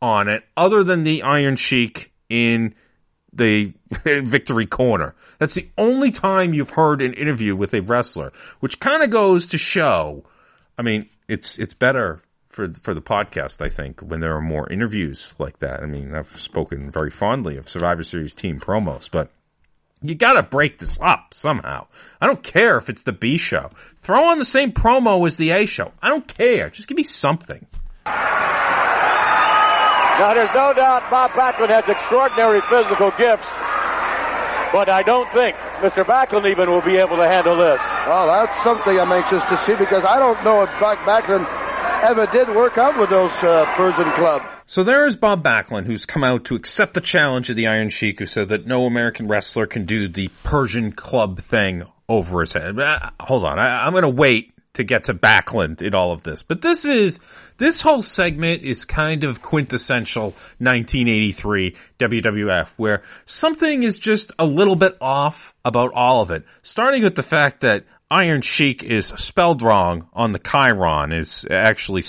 on 0.00 0.28
it 0.28 0.44
other 0.56 0.84
than 0.84 1.02
the 1.02 1.22
Iron 1.22 1.56
Sheik 1.56 2.12
in 2.28 2.74
the 3.32 3.72
victory 4.04 4.66
corner. 4.66 5.14
That's 5.38 5.54
the 5.54 5.68
only 5.78 6.10
time 6.10 6.54
you've 6.54 6.70
heard 6.70 7.02
an 7.02 7.14
interview 7.14 7.56
with 7.56 7.74
a 7.74 7.80
wrestler, 7.80 8.32
which 8.60 8.80
kind 8.80 9.02
of 9.02 9.10
goes 9.10 9.46
to 9.48 9.58
show. 9.58 10.24
I 10.78 10.82
mean, 10.82 11.08
it's 11.28 11.58
it's 11.58 11.74
better 11.74 12.22
for 12.48 12.72
for 12.82 12.94
the 12.94 13.02
podcast, 13.02 13.64
I 13.64 13.68
think, 13.68 14.00
when 14.00 14.20
there 14.20 14.36
are 14.36 14.42
more 14.42 14.70
interviews 14.70 15.32
like 15.38 15.58
that. 15.60 15.82
I 15.82 15.86
mean, 15.86 16.14
I've 16.14 16.40
spoken 16.40 16.90
very 16.90 17.10
fondly 17.10 17.56
of 17.56 17.68
Survivor 17.68 18.04
Series 18.04 18.34
team 18.34 18.60
promos, 18.60 19.10
but 19.10 19.30
you 20.02 20.14
got 20.14 20.34
to 20.34 20.42
break 20.42 20.78
this 20.78 20.98
up 21.00 21.32
somehow. 21.32 21.86
I 22.20 22.26
don't 22.26 22.42
care 22.42 22.76
if 22.76 22.88
it's 22.88 23.04
the 23.04 23.12
B 23.12 23.38
show. 23.38 23.70
Throw 23.98 24.30
on 24.30 24.38
the 24.38 24.44
same 24.44 24.72
promo 24.72 25.26
as 25.26 25.36
the 25.36 25.50
A 25.50 25.66
show. 25.66 25.92
I 26.02 26.08
don't 26.08 26.26
care. 26.26 26.70
Just 26.70 26.88
give 26.88 26.96
me 26.96 27.04
something. 27.04 27.66
Now, 30.18 30.34
there's 30.34 30.54
no 30.54 30.72
doubt 30.72 31.08
Bob 31.10 31.30
Backlund 31.32 31.70
has 31.70 31.88
extraordinary 31.88 32.60
physical 32.62 33.10
gifts, 33.12 33.48
but 34.72 34.88
I 34.88 35.02
don't 35.02 35.28
think 35.32 35.56
Mr. 35.80 36.04
Backlund 36.04 36.48
even 36.50 36.70
will 36.70 36.82
be 36.82 36.96
able 36.96 37.16
to 37.16 37.26
handle 37.26 37.56
this. 37.56 37.80
Well, 38.06 38.26
that's 38.26 38.56
something 38.62 38.98
I'm 38.98 39.10
anxious 39.10 39.42
to 39.44 39.56
see 39.56 39.74
because 39.74 40.04
I 40.04 40.18
don't 40.18 40.42
know 40.44 40.62
if 40.62 40.70
Bob 40.78 40.98
Backlund 40.98 41.48
ever 42.02 42.26
did 42.26 42.48
work 42.48 42.78
out 42.78 42.98
with 42.98 43.10
those 43.10 43.32
uh, 43.42 43.64
Persian 43.74 44.10
club. 44.12 44.42
So 44.66 44.84
there 44.84 45.06
is 45.06 45.16
Bob 45.16 45.42
Backlund, 45.42 45.86
who's 45.86 46.06
come 46.06 46.24
out 46.24 46.44
to 46.44 46.54
accept 46.54 46.94
the 46.94 47.00
challenge 47.00 47.50
of 47.50 47.56
the 47.56 47.66
Iron 47.66 47.88
Sheik, 47.88 48.18
who 48.18 48.26
said 48.26 48.48
that 48.50 48.66
no 48.66 48.86
American 48.86 49.28
wrestler 49.28 49.66
can 49.66 49.86
do 49.86 50.08
the 50.08 50.28
Persian 50.44 50.92
club 50.92 51.40
thing 51.40 51.84
over 52.08 52.40
his 52.40 52.52
head. 52.52 52.78
Uh, 52.78 53.10
hold 53.20 53.44
on, 53.44 53.58
I, 53.58 53.86
I'm 53.86 53.92
going 53.92 54.02
to 54.02 54.08
wait 54.08 54.51
to 54.74 54.84
get 54.84 55.04
to 55.04 55.14
Backlund 55.14 55.82
in 55.82 55.94
all 55.94 56.12
of 56.12 56.22
this. 56.22 56.42
But 56.42 56.62
this 56.62 56.84
is, 56.84 57.20
this 57.58 57.80
whole 57.80 58.02
segment 58.02 58.62
is 58.62 58.84
kind 58.84 59.24
of 59.24 59.42
quintessential 59.42 60.34
1983 60.58 61.76
WWF 61.98 62.68
where 62.76 63.02
something 63.26 63.82
is 63.82 63.98
just 63.98 64.32
a 64.38 64.46
little 64.46 64.76
bit 64.76 64.96
off 65.00 65.54
about 65.64 65.92
all 65.92 66.22
of 66.22 66.30
it. 66.30 66.44
Starting 66.62 67.02
with 67.02 67.16
the 67.16 67.22
fact 67.22 67.60
that 67.60 67.84
Iron 68.10 68.42
Sheik 68.42 68.82
is 68.82 69.06
spelled 69.06 69.62
wrong 69.62 70.08
on 70.12 70.32
the 70.32 70.38
chyron 70.38 71.18
is 71.18 71.46
actually, 71.50 72.04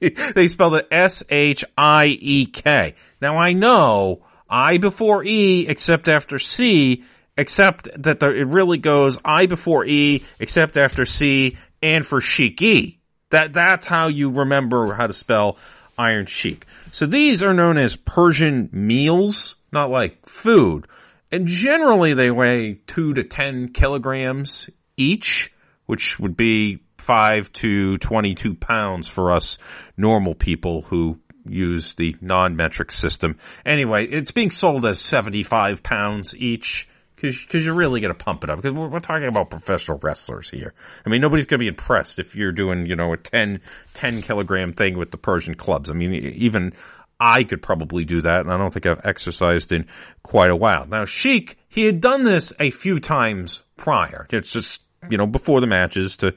they 0.34 0.48
spelled 0.48 0.74
it 0.74 0.88
S-H-I-E-K. 0.90 2.94
Now 3.20 3.38
I 3.38 3.52
know 3.52 4.22
I 4.48 4.78
before 4.78 5.24
E 5.24 5.66
except 5.66 6.08
after 6.08 6.38
C 6.38 7.04
except 7.36 7.88
that 8.02 8.22
it 8.22 8.46
really 8.46 8.78
goes 8.78 9.18
I 9.24 9.46
before 9.46 9.84
E, 9.84 10.24
except 10.38 10.76
after 10.76 11.04
C, 11.04 11.56
and 11.82 12.04
for 12.04 12.20
Sheik 12.20 12.62
E. 12.62 12.98
That, 13.30 13.52
that's 13.52 13.86
how 13.86 14.08
you 14.08 14.30
remember 14.30 14.94
how 14.94 15.06
to 15.06 15.12
spell 15.12 15.58
Iron 15.98 16.26
Sheik. 16.26 16.66
So 16.92 17.06
these 17.06 17.42
are 17.42 17.54
known 17.54 17.78
as 17.78 17.96
Persian 17.96 18.68
meals, 18.72 19.56
not 19.72 19.90
like 19.90 20.28
food. 20.28 20.86
And 21.30 21.46
generally 21.46 22.14
they 22.14 22.30
weigh 22.30 22.74
two 22.86 23.14
to 23.14 23.24
ten 23.24 23.68
kilograms 23.68 24.70
each, 24.96 25.52
which 25.86 26.18
would 26.18 26.36
be 26.36 26.82
five 26.98 27.52
to 27.52 27.98
22 27.98 28.54
pounds 28.54 29.08
for 29.08 29.32
us 29.32 29.58
normal 29.96 30.34
people 30.34 30.82
who 30.82 31.18
use 31.48 31.94
the 31.94 32.16
non-metric 32.20 32.90
system. 32.90 33.38
Anyway, 33.64 34.06
it's 34.06 34.32
being 34.32 34.50
sold 34.50 34.84
as 34.84 35.00
75 35.00 35.82
pounds 35.82 36.34
each 36.36 36.88
because 37.16 37.64
you're 37.64 37.74
really 37.74 38.00
going 38.00 38.14
to 38.14 38.24
pump 38.24 38.44
it 38.44 38.50
up. 38.50 38.60
Because 38.60 38.76
we're, 38.76 38.88
we're, 38.88 39.00
talking 39.00 39.26
about 39.26 39.50
professional 39.50 39.98
wrestlers 40.02 40.50
here. 40.50 40.74
I 41.04 41.08
mean, 41.08 41.20
nobody's 41.20 41.46
going 41.46 41.58
to 41.58 41.64
be 41.64 41.68
impressed 41.68 42.18
if 42.18 42.36
you're 42.36 42.52
doing, 42.52 42.86
you 42.86 42.94
know, 42.94 43.12
a 43.12 43.16
10, 43.16 43.60
10 43.94 44.22
kilogram 44.22 44.72
thing 44.74 44.98
with 44.98 45.10
the 45.10 45.16
Persian 45.16 45.54
clubs. 45.54 45.90
I 45.90 45.94
mean, 45.94 46.12
even 46.14 46.72
I 47.18 47.44
could 47.44 47.62
probably 47.62 48.04
do 48.04 48.20
that, 48.22 48.40
and 48.40 48.52
I 48.52 48.58
don't 48.58 48.72
think 48.72 48.86
I've 48.86 49.04
exercised 49.04 49.72
in 49.72 49.86
quite 50.22 50.50
a 50.50 50.56
while. 50.56 50.86
Now, 50.86 51.04
Sheik, 51.06 51.58
he 51.68 51.84
had 51.84 52.00
done 52.00 52.22
this 52.22 52.52
a 52.60 52.70
few 52.70 53.00
times 53.00 53.62
prior. 53.76 54.26
It's 54.30 54.52
just, 54.52 54.82
you 55.08 55.16
know, 55.16 55.26
before 55.26 55.60
the 55.60 55.66
matches 55.66 56.16
to 56.18 56.34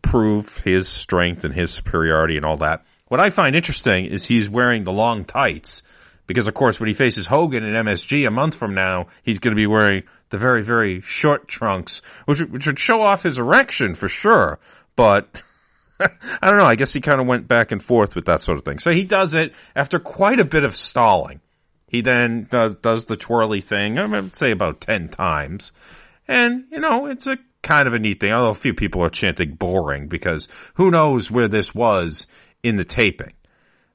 prove 0.00 0.58
his 0.58 0.88
strength 0.88 1.44
and 1.44 1.54
his 1.54 1.70
superiority 1.70 2.36
and 2.36 2.44
all 2.44 2.58
that. 2.58 2.84
What 3.08 3.22
I 3.22 3.30
find 3.30 3.54
interesting 3.54 4.06
is 4.06 4.24
he's 4.24 4.48
wearing 4.48 4.84
the 4.84 4.92
long 4.92 5.24
tights 5.24 5.82
because 6.26 6.46
of 6.46 6.54
course 6.54 6.80
when 6.80 6.88
he 6.88 6.94
faces 6.94 7.26
Hogan 7.26 7.64
in 7.64 7.74
MSG 7.74 8.26
a 8.26 8.30
month 8.30 8.54
from 8.54 8.74
now, 8.74 9.06
he's 9.22 9.38
going 9.38 9.52
to 9.52 9.60
be 9.60 9.66
wearing 9.66 10.04
the 10.30 10.38
very, 10.38 10.62
very 10.62 11.00
short 11.00 11.48
trunks, 11.48 12.02
which, 12.24 12.40
which 12.40 12.66
would 12.66 12.78
show 12.78 13.00
off 13.02 13.22
his 13.22 13.38
erection 13.38 13.94
for 13.94 14.08
sure. 14.08 14.58
But 14.96 15.42
I 16.00 16.08
don't 16.42 16.58
know. 16.58 16.64
I 16.64 16.74
guess 16.74 16.92
he 16.92 17.00
kind 17.00 17.20
of 17.20 17.26
went 17.26 17.48
back 17.48 17.72
and 17.72 17.82
forth 17.82 18.14
with 18.14 18.26
that 18.26 18.40
sort 18.42 18.58
of 18.58 18.64
thing. 18.64 18.78
So 18.78 18.90
he 18.90 19.04
does 19.04 19.34
it 19.34 19.52
after 19.76 19.98
quite 19.98 20.40
a 20.40 20.44
bit 20.44 20.64
of 20.64 20.74
stalling. 20.74 21.40
He 21.86 22.00
then 22.00 22.48
does, 22.50 22.74
does 22.76 23.04
the 23.04 23.16
twirly 23.16 23.60
thing, 23.60 23.98
I 23.98 24.06
would 24.06 24.34
say 24.34 24.50
about 24.50 24.80
10 24.80 25.10
times. 25.10 25.72
And, 26.26 26.64
you 26.72 26.80
know, 26.80 27.06
it's 27.06 27.28
a 27.28 27.38
kind 27.62 27.86
of 27.86 27.94
a 27.94 27.98
neat 27.98 28.20
thing, 28.20 28.32
although 28.32 28.50
a 28.50 28.54
few 28.54 28.74
people 28.74 29.02
are 29.04 29.10
chanting 29.10 29.54
boring 29.54 30.08
because 30.08 30.48
who 30.74 30.90
knows 30.90 31.30
where 31.30 31.48
this 31.48 31.74
was 31.74 32.26
in 32.62 32.76
the 32.76 32.84
taping. 32.84 33.34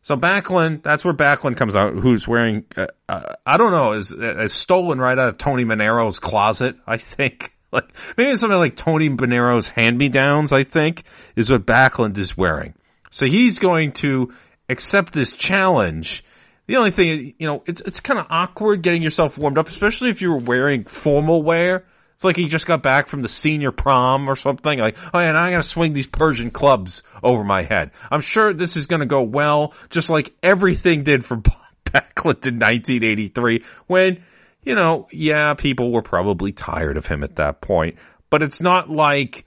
So 0.02 0.16
Backlund, 0.16 0.82
that's 0.82 1.04
where 1.04 1.14
Backlund 1.14 1.58
comes 1.58 1.76
out, 1.76 1.94
who's 1.94 2.28
wearing, 2.28 2.66
uh, 2.78 2.88
uh, 3.08 3.36
I 3.46 3.58
don't 3.58 3.72
know, 3.72 3.94
is, 3.94 4.14
is 4.14 4.54
stolen 4.54 5.00
right 5.00 5.18
out 5.18 5.30
of 5.30 5.38
Tony 5.38 5.66
Manero's 5.66 6.20
closet, 6.20 6.76
I 6.88 6.98
think. 6.98 7.54
Like, 7.72 7.94
maybe 8.18 8.36
something 8.36 8.58
like 8.58 8.76
Tony 8.76 9.10
Manero's 9.10 9.68
hand-me-downs, 9.68 10.52
I 10.52 10.64
think, 10.64 11.04
is 11.36 11.52
what 11.52 11.68
Backlund 11.68 12.18
is 12.18 12.36
wearing. 12.36 12.74
So 13.12 13.28
he's 13.28 13.60
going 13.60 13.92
to 13.92 14.34
accept 14.70 15.14
this 15.14 15.36
challenge. 15.36 16.24
The 16.66 16.78
only 16.78 16.90
thing, 16.90 17.36
you 17.38 17.46
know, 17.46 17.62
it's, 17.68 17.82
it's 17.82 18.00
kind 18.00 18.20
of 18.20 18.26
awkward 18.32 18.82
getting 18.82 19.04
yourself 19.04 19.38
warmed 19.38 19.60
up, 19.60 19.70
especially 19.70 20.10
if 20.10 20.20
you 20.20 20.32
were 20.32 20.40
wearing 20.40 20.84
formal 20.86 21.44
wear. 21.44 21.86
It's 22.20 22.26
like 22.26 22.36
he 22.36 22.50
just 22.50 22.66
got 22.66 22.84
back 22.84 23.08
from 23.08 23.22
the 23.22 23.30
senior 23.30 23.72
prom 23.72 24.30
or 24.30 24.36
something. 24.36 24.78
Like, 24.78 24.98
oh 25.14 25.20
yeah, 25.20 25.32
now 25.32 25.44
I 25.44 25.52
gotta 25.52 25.64
swing 25.64 25.94
these 25.94 26.06
Persian 26.06 26.52
clubs 26.52 27.02
over 27.24 27.46
my 27.46 27.62
head. 27.62 27.92
I'm 28.12 28.20
sure 28.20 28.52
this 28.54 28.76
is 28.76 28.88
gonna 28.88 29.06
go 29.06 29.22
well, 29.22 29.74
just 29.90 30.10
like 30.10 30.34
everything 30.44 31.04
did 31.04 31.24
for 31.24 31.38
Bob 31.38 31.56
Backlund 31.86 32.46
in 32.46 32.60
1983 32.60 33.64
when, 33.88 34.22
you 34.64 34.76
know, 34.76 35.08
yeah, 35.14 35.54
people 35.54 35.94
were 35.94 36.02
probably 36.02 36.52
tired 36.52 36.98
of 36.98 37.08
him 37.08 37.24
at 37.24 37.38
that 37.38 37.62
point, 37.62 37.96
but 38.30 38.44
it's 38.44 38.60
not 38.60 38.90
like 38.90 39.46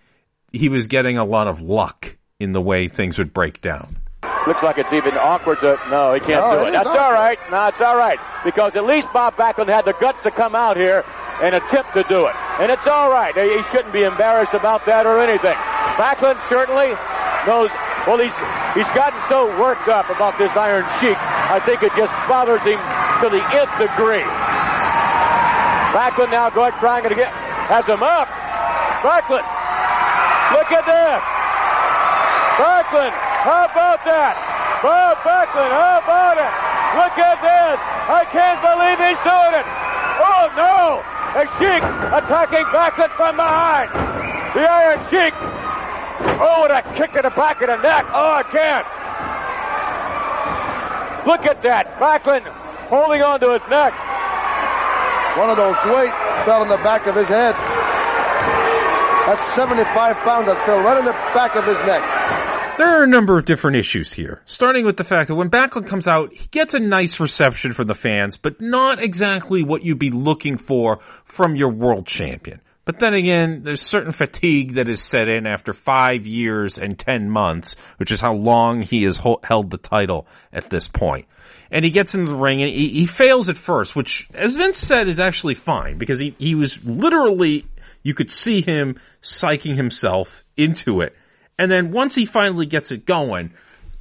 he 0.51 0.70
was 0.70 0.87
getting 0.87 1.18
a 1.18 1.25
lot 1.27 1.49
of 1.49 1.61
luck 1.61 2.16
in 2.41 2.53
the 2.53 2.61
way 2.62 2.89
things 2.89 3.18
would 3.18 3.35
break 3.35 3.61
down. 3.61 3.99
Looks 4.47 4.62
like 4.62 4.79
it's 4.79 4.95
even 4.95 5.12
awkward 5.18 5.61
to. 5.61 5.79
No, 5.91 6.14
he 6.14 6.20
can't 6.20 6.41
No, 6.41 6.53
do 6.53 6.64
it 6.64 6.68
it. 6.68 6.79
is 6.79 6.85
That's 6.85 6.87
all 6.99 7.12
right. 7.12 7.39
No, 7.51 7.66
it's 7.66 7.83
all 7.83 7.99
right 7.99 8.18
because 8.45 8.75
at 8.77 8.85
least 8.85 9.12
Bob 9.12 9.37
Backlund 9.37 9.68
had 9.68 9.85
the 9.85 9.93
guts 9.93 10.23
to 10.23 10.31
come 10.31 10.55
out 10.55 10.79
here 10.79 11.05
and 11.43 11.59
attempt 11.59 11.93
to 11.95 12.07
do 12.07 12.26
it. 12.26 12.34
And 12.62 12.70
it's 12.70 12.86
all 12.86 13.11
right. 13.11 13.34
He 13.34 13.62
shouldn't 13.74 13.93
be 13.93 14.07
embarrassed 14.07 14.55
about 14.55 14.86
that 14.86 15.05
or 15.05 15.18
anything. 15.18 15.59
Backlund 15.99 16.38
certainly 16.49 16.95
knows, 17.45 17.68
well, 18.07 18.22
he's, 18.22 18.34
he's 18.78 18.88
gotten 18.95 19.18
so 19.26 19.51
worked 19.59 19.90
up 19.90 20.07
about 20.09 20.38
this 20.38 20.55
Iron 20.55 20.86
Sheik. 21.03 21.18
I 21.18 21.59
think 21.66 21.82
it 21.82 21.90
just 21.99 22.14
bothers 22.30 22.62
him 22.62 22.78
to 22.78 23.26
the 23.26 23.43
nth 23.43 23.74
degree. 23.74 24.22
Backlund 25.90 26.30
now 26.30 26.49
going, 26.49 26.72
trying 26.78 27.03
to 27.03 27.14
get, 27.14 27.28
has 27.66 27.84
him 27.90 28.07
up. 28.07 28.30
Backlund, 29.03 29.45
look 30.55 30.70
at 30.70 30.86
this. 30.86 31.22
Backlund, 32.55 33.14
how 33.43 33.66
about 33.66 34.01
that? 34.07 34.38
Bob 34.78 35.18
Backlund, 35.26 35.74
how 35.74 35.99
about 36.07 36.38
it? 36.38 36.53
Look 36.95 37.18
at 37.18 37.38
this. 37.43 37.78
I 38.07 38.22
can't 38.30 38.62
believe 38.62 38.99
he's 39.03 39.22
doing 39.26 39.55
it. 39.59 39.66
Oh 40.22 40.47
no! 40.55 41.12
A 41.33 41.49
Sheik 41.57 41.83
attacking 42.12 42.66
Backlund 42.76 43.09
from 43.16 43.37
behind. 43.37 43.89
The 44.53 44.68
Iron 44.68 45.01
Sheik. 45.09 45.33
Oh, 46.37 46.68
and 46.68 46.72
a 46.76 46.83
kick 46.95 47.12
to 47.12 47.22
the 47.22 47.30
back 47.30 47.62
of 47.62 47.68
the 47.68 47.76
neck. 47.80 48.05
Oh, 48.12 48.37
I 48.37 48.43
can't. 48.53 48.87
Look 51.26 51.47
at 51.47 51.62
that. 51.62 51.97
Backlund 51.97 52.45
holding 52.93 53.22
on 53.22 53.41
to 53.41 53.53
his 53.55 53.62
neck. 53.70 53.97
One 55.39 55.49
of 55.49 55.57
those 55.57 55.80
weight 55.89 56.12
fell 56.45 56.62
in 56.64 56.68
the 56.68 56.76
back 56.85 57.07
of 57.07 57.16
his 57.16 57.28
head. 57.28 57.57
That's 59.24 59.43
75 59.55 60.16
pounds 60.28 60.47
that 60.53 60.61
fell 60.66 60.83
right 60.85 60.99
in 60.99 61.07
the 61.07 61.16
back 61.33 61.57
of 61.57 61.64
his 61.64 61.80
neck. 61.89 62.22
There 62.79 62.89
are 62.89 63.03
a 63.03 63.07
number 63.07 63.37
of 63.37 63.45
different 63.45 63.77
issues 63.77 64.14
here, 64.14 64.41
starting 64.47 64.87
with 64.87 64.97
the 64.97 65.05
fact 65.05 65.29
that 65.29 65.35
when 65.35 65.51
Backlund 65.51 65.87
comes 65.87 66.09
out, 66.09 66.33
he 66.33 66.47
gets 66.51 66.73
a 66.73 66.79
nice 66.79 67.20
reception 67.20 67.73
from 67.73 67.87
the 67.87 67.95
fans, 67.95 68.39
but 68.39 68.61
not 68.62 69.01
exactly 69.03 69.62
what 69.62 69.83
you'd 69.83 69.99
be 69.99 70.11
looking 70.11 70.57
for 70.57 71.01
from 71.25 71.55
your 71.55 71.68
world 71.68 72.07
champion. 72.07 72.61
But 72.85 72.99
then 72.99 73.14
again, 73.14 73.62
there's 73.62 73.83
certain 73.83 74.11
fatigue 74.11 74.75
that 74.75 74.89
is 74.89 75.03
set 75.03 75.29
in 75.29 75.47
after 75.47 75.73
five 75.73 76.27
years 76.27 76.79
and 76.79 76.99
ten 76.99 77.31
months, 77.31 77.77
which 77.99 78.11
is 78.11 78.20
how 78.20 78.33
long 78.33 78.83
he 78.83 79.05
has 79.05 79.18
held 79.18 79.70
the 79.70 79.79
title 79.79 80.27
at 80.53 80.70
this 80.70 80.89
point. 80.89 81.27
And 81.70 81.85
he 81.85 81.91
gets 81.91 82.14
into 82.14 82.33
the 82.33 82.37
ring 82.37 82.62
and 82.62 82.73
he, 82.73 82.89
he 82.89 83.07
fails 83.07 83.49
at 83.49 83.59
first, 83.59 83.95
which, 83.95 84.29
as 84.35 84.57
Vince 84.57 84.79
said, 84.79 85.09
is 85.09 85.20
actually 85.20 85.55
fine 85.55 85.99
because 85.99 86.18
he, 86.18 86.35
he 86.39 86.55
was 86.55 86.83
literally, 86.85 87.66
you 88.03 88.14
could 88.14 88.31
see 88.31 88.62
him 88.62 88.99
psyching 89.23 89.77
himself 89.77 90.43
into 90.57 91.03
it. 91.03 91.14
And 91.59 91.70
then 91.70 91.92
once 91.92 92.14
he 92.14 92.26
finally 92.26 92.66
gets 92.66 92.90
it 92.92 93.07
going, 93.07 93.53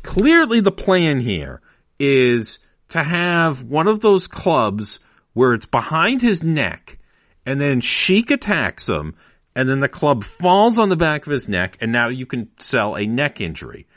clearly 0.03 0.61
the 0.61 0.71
plan 0.71 1.19
here 1.19 1.61
is 1.99 2.59
to 2.89 3.03
have 3.03 3.63
one 3.63 3.87
of 3.87 3.99
those 3.99 4.27
clubs 4.27 4.99
where 5.33 5.53
it's 5.53 5.65
behind 5.65 6.21
his 6.21 6.43
neck 6.43 6.97
and 7.45 7.59
then 7.59 7.81
Sheik 7.81 8.31
attacks 8.31 8.87
him, 8.87 9.15
and 9.55 9.67
then 9.67 9.79
the 9.79 9.89
club 9.89 10.23
falls 10.23 10.77
on 10.79 10.89
the 10.89 10.95
back 10.95 11.25
of 11.25 11.31
his 11.31 11.47
neck, 11.47 11.77
and 11.81 11.91
now 11.91 12.07
you 12.07 12.25
can 12.25 12.49
sell 12.59 12.95
a 12.95 13.05
neck 13.05 13.41
injury. 13.41 13.87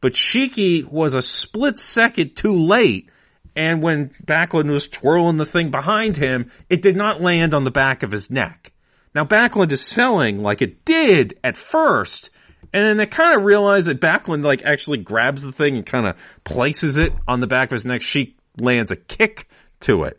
But 0.00 0.14
Sheiky 0.14 0.84
was 0.84 1.14
a 1.14 1.22
split 1.22 1.78
second 1.78 2.36
too 2.36 2.54
late, 2.54 3.10
and 3.54 3.82
when 3.82 4.10
Backlund 4.24 4.70
was 4.70 4.88
twirling 4.88 5.36
the 5.36 5.44
thing 5.44 5.70
behind 5.70 6.16
him, 6.16 6.50
it 6.68 6.82
did 6.82 6.96
not 6.96 7.22
land 7.22 7.54
on 7.54 7.64
the 7.64 7.70
back 7.70 8.02
of 8.02 8.12
his 8.12 8.30
neck. 8.30 8.72
Now 9.14 9.24
Backlund 9.24 9.72
is 9.72 9.86
selling 9.86 10.42
like 10.42 10.60
it 10.60 10.84
did 10.84 11.38
at 11.42 11.56
first, 11.56 12.30
and 12.72 12.84
then 12.84 12.96
they 12.96 13.06
kind 13.06 13.36
of 13.36 13.44
realize 13.44 13.86
that 13.86 14.00
Backlund 14.00 14.44
like 14.44 14.62
actually 14.64 14.98
grabs 14.98 15.42
the 15.42 15.52
thing 15.52 15.76
and 15.76 15.86
kind 15.86 16.06
of 16.06 16.16
places 16.44 16.96
it 16.96 17.12
on 17.26 17.40
the 17.40 17.46
back 17.46 17.68
of 17.68 17.72
his 17.72 17.86
neck. 17.86 18.02
Sheik 18.02 18.36
lands 18.58 18.90
a 18.90 18.96
kick 18.96 19.48
to 19.80 20.04
it. 20.04 20.18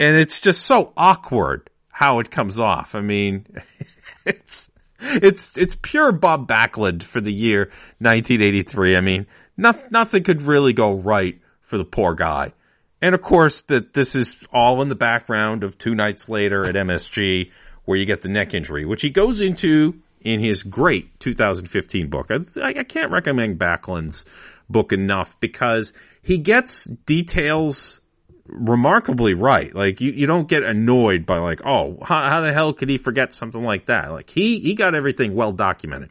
And 0.00 0.16
it's 0.16 0.40
just 0.40 0.62
so 0.62 0.92
awkward 0.96 1.70
how 1.88 2.18
it 2.18 2.30
comes 2.30 2.58
off. 2.58 2.94
I 2.94 3.00
mean, 3.00 3.46
it's 4.24 4.70
it's 5.00 5.56
it's 5.58 5.76
pure 5.80 6.12
Bob 6.12 6.48
Backlund 6.48 7.02
for 7.02 7.20
the 7.20 7.32
year 7.32 7.70
1983. 7.98 8.96
I 8.96 9.00
mean, 9.00 9.26
nothing 9.56 9.88
nothing 9.90 10.22
could 10.22 10.42
really 10.42 10.72
go 10.72 10.92
right 10.92 11.40
for 11.62 11.78
the 11.78 11.84
poor 11.84 12.14
guy. 12.14 12.52
And 13.00 13.14
of 13.14 13.20
course, 13.20 13.62
that 13.62 13.92
this 13.92 14.14
is 14.14 14.36
all 14.52 14.80
in 14.80 14.88
the 14.88 14.94
background 14.94 15.62
of 15.62 15.76
two 15.76 15.94
nights 15.94 16.28
later 16.28 16.64
at 16.64 16.74
MSG, 16.74 17.50
where 17.84 17.98
you 17.98 18.06
get 18.06 18.22
the 18.22 18.28
neck 18.28 18.54
injury, 18.54 18.84
which 18.84 19.02
he 19.02 19.10
goes 19.10 19.42
into 19.42 20.00
in 20.24 20.40
his 20.40 20.62
great 20.62 21.20
2015 21.20 22.08
book. 22.08 22.30
I, 22.30 22.40
I 22.78 22.84
can't 22.84 23.12
recommend 23.12 23.58
Backlund's 23.58 24.24
book 24.68 24.92
enough 24.92 25.38
because 25.38 25.92
he 26.22 26.38
gets 26.38 26.84
details 26.84 28.00
remarkably 28.46 29.34
right. 29.34 29.74
Like 29.74 30.00
you, 30.00 30.10
you 30.10 30.26
don't 30.26 30.48
get 30.48 30.62
annoyed 30.62 31.26
by 31.26 31.38
like, 31.38 31.60
oh, 31.64 31.98
how, 32.02 32.28
how, 32.28 32.40
the 32.40 32.52
hell 32.52 32.72
could 32.72 32.88
he 32.88 32.96
forget 32.96 33.32
something 33.34 33.62
like 33.62 33.86
that? 33.86 34.10
Like 34.10 34.30
he, 34.30 34.58
he 34.60 34.74
got 34.74 34.94
everything 34.94 35.34
well 35.34 35.52
documented. 35.52 36.10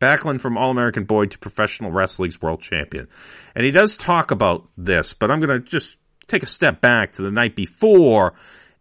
Backlund 0.00 0.40
from 0.40 0.56
All 0.56 0.70
American 0.70 1.04
Boy 1.04 1.26
to 1.26 1.38
Professional 1.38 1.90
Wrestling's 1.90 2.40
World 2.40 2.62
Champion. 2.62 3.06
And 3.54 3.66
he 3.66 3.70
does 3.70 3.98
talk 3.98 4.30
about 4.30 4.66
this, 4.78 5.12
but 5.12 5.30
I'm 5.30 5.40
going 5.40 5.60
to 5.60 5.60
just 5.60 5.98
take 6.26 6.42
a 6.42 6.46
step 6.46 6.80
back 6.80 7.12
to 7.12 7.22
the 7.22 7.30
night 7.30 7.54
before 7.54 8.32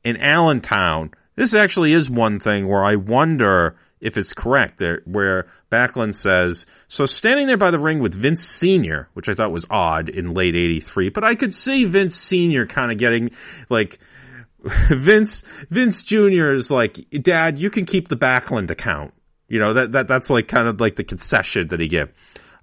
in 0.03 0.15
Allentown. 0.15 1.11
This 1.36 1.53
actually 1.53 1.91
is 1.91 2.09
one 2.09 2.39
thing 2.39 2.69
where 2.69 2.86
I 2.86 2.95
wonder 2.95 3.75
if 4.02 4.18
it's 4.18 4.34
correct, 4.34 4.82
where 5.06 5.47
Backlund 5.72 6.16
says, 6.16 6.66
so 6.88 7.06
standing 7.06 7.47
there 7.47 7.58
by 7.58 7.72
the 7.72 7.80
ring 7.80 8.00
with 8.00 8.14
Vince 8.14 8.43
Sr., 8.43 9.10
which 9.14 9.28
I 9.28 9.34
thought 9.34 9.52
was 9.52 9.66
odd 9.70 10.10
in 10.10 10.34
late 10.34 10.56
83, 10.56 11.10
but 11.10 11.24
I 11.24 11.36
could 11.36 11.54
see 11.54 11.86
Vince 11.86 12.16
Sr. 12.16 12.66
kind 12.66 12.91
of 12.91 12.97
getting 12.97 13.32
like, 13.70 14.00
Vince, 14.89 15.43
Vince 15.70 16.04
Jr. 16.04 16.52
is 16.52 16.72
like, 16.72 17.00
Dad, 17.22 17.60
you 17.60 17.70
can 17.70 17.86
keep 17.86 18.08
the 18.08 18.18
Backlund 18.18 18.72
account. 18.72 19.14
You 19.47 19.60
know, 19.60 19.74
that, 19.74 19.91
that, 19.93 20.08
that's 20.08 20.30
like 20.30 20.47
kind 20.47 20.68
of 20.68 20.80
like 20.80 20.95
the 20.95 21.04
concession 21.04 21.70
that 21.70 21.80
he 21.80 21.88
gave. 21.88 22.10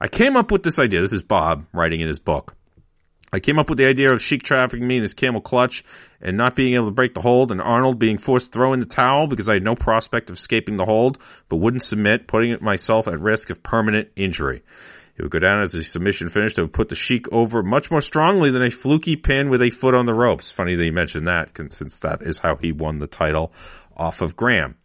I 0.01 0.09
came 0.09 0.37
up 0.37 0.51
with 0.51 0.63
this 0.63 0.79
idea. 0.79 1.01
This 1.01 1.13
is 1.13 1.23
Bob 1.23 1.67
writing 1.73 2.01
in 2.01 2.09
his 2.09 2.19
book. 2.19 2.55
I 3.33 3.41
came 3.41 3.59
up 3.59 3.69
with 3.69 3.79
the 3.79 3.87
idea 3.87 4.13
of 4.13 4.23
Sheik 4.23 4.43
trapping 4.43 4.87
me 4.87 4.97
in 4.97 5.03
his 5.03 5.15
camel 5.15 5.41
clutch 5.41 5.85
and 6.21 6.37
not 6.37 6.57
being 6.57 6.75
able 6.75 6.87
to 6.87 6.93
break 6.93 7.15
the 7.15 7.21
hold, 7.21 7.53
and 7.53 7.61
Arnold 7.61 7.99
being 7.99 8.19
forced 8.19 8.47
to 8.47 8.53
throw 8.53 8.73
in 8.73 8.81
the 8.81 8.87
towel 8.87 9.27
because 9.27 9.49
I 9.49 9.55
had 9.55 9.63
no 9.63 9.75
prospect 9.75 10.31
of 10.31 10.37
escaping 10.37 10.77
the 10.77 10.85
hold, 10.85 11.19
but 11.49 11.57
wouldn't 11.57 11.83
submit, 11.83 12.27
putting 12.27 12.57
myself 12.61 13.09
at 13.09 13.21
risk 13.21 13.51
of 13.51 13.63
permanent 13.63 14.09
injury. 14.17 14.63
It 15.17 15.23
would 15.23 15.31
go 15.31 15.39
down 15.39 15.63
as 15.63 15.75
a 15.75 15.83
submission 15.83 16.29
finish 16.29 16.59
It 16.59 16.63
would 16.63 16.75
put 16.75 16.91
the 16.91 16.95
Sheik 16.95 17.33
over 17.33 17.63
much 17.63 17.91
more 17.91 18.03
strongly 18.03 18.51
than 18.51 18.63
a 18.63 18.71
fluky 18.71 19.17
pin 19.17 19.49
with 19.49 19.63
a 19.63 19.71
foot 19.71 19.95
on 19.95 20.05
the 20.05 20.13
ropes. 20.13 20.51
Funny 20.51 20.75
that 20.75 20.85
you 20.85 20.93
mentioned 20.93 21.27
that, 21.27 21.57
since 21.73 21.99
that 22.01 22.23
is 22.23 22.39
how 22.39 22.57
he 22.57 22.71
won 22.71 22.99
the 22.99 23.07
title 23.07 23.53
off 23.97 24.21
of 24.21 24.37
Graham. 24.37 24.77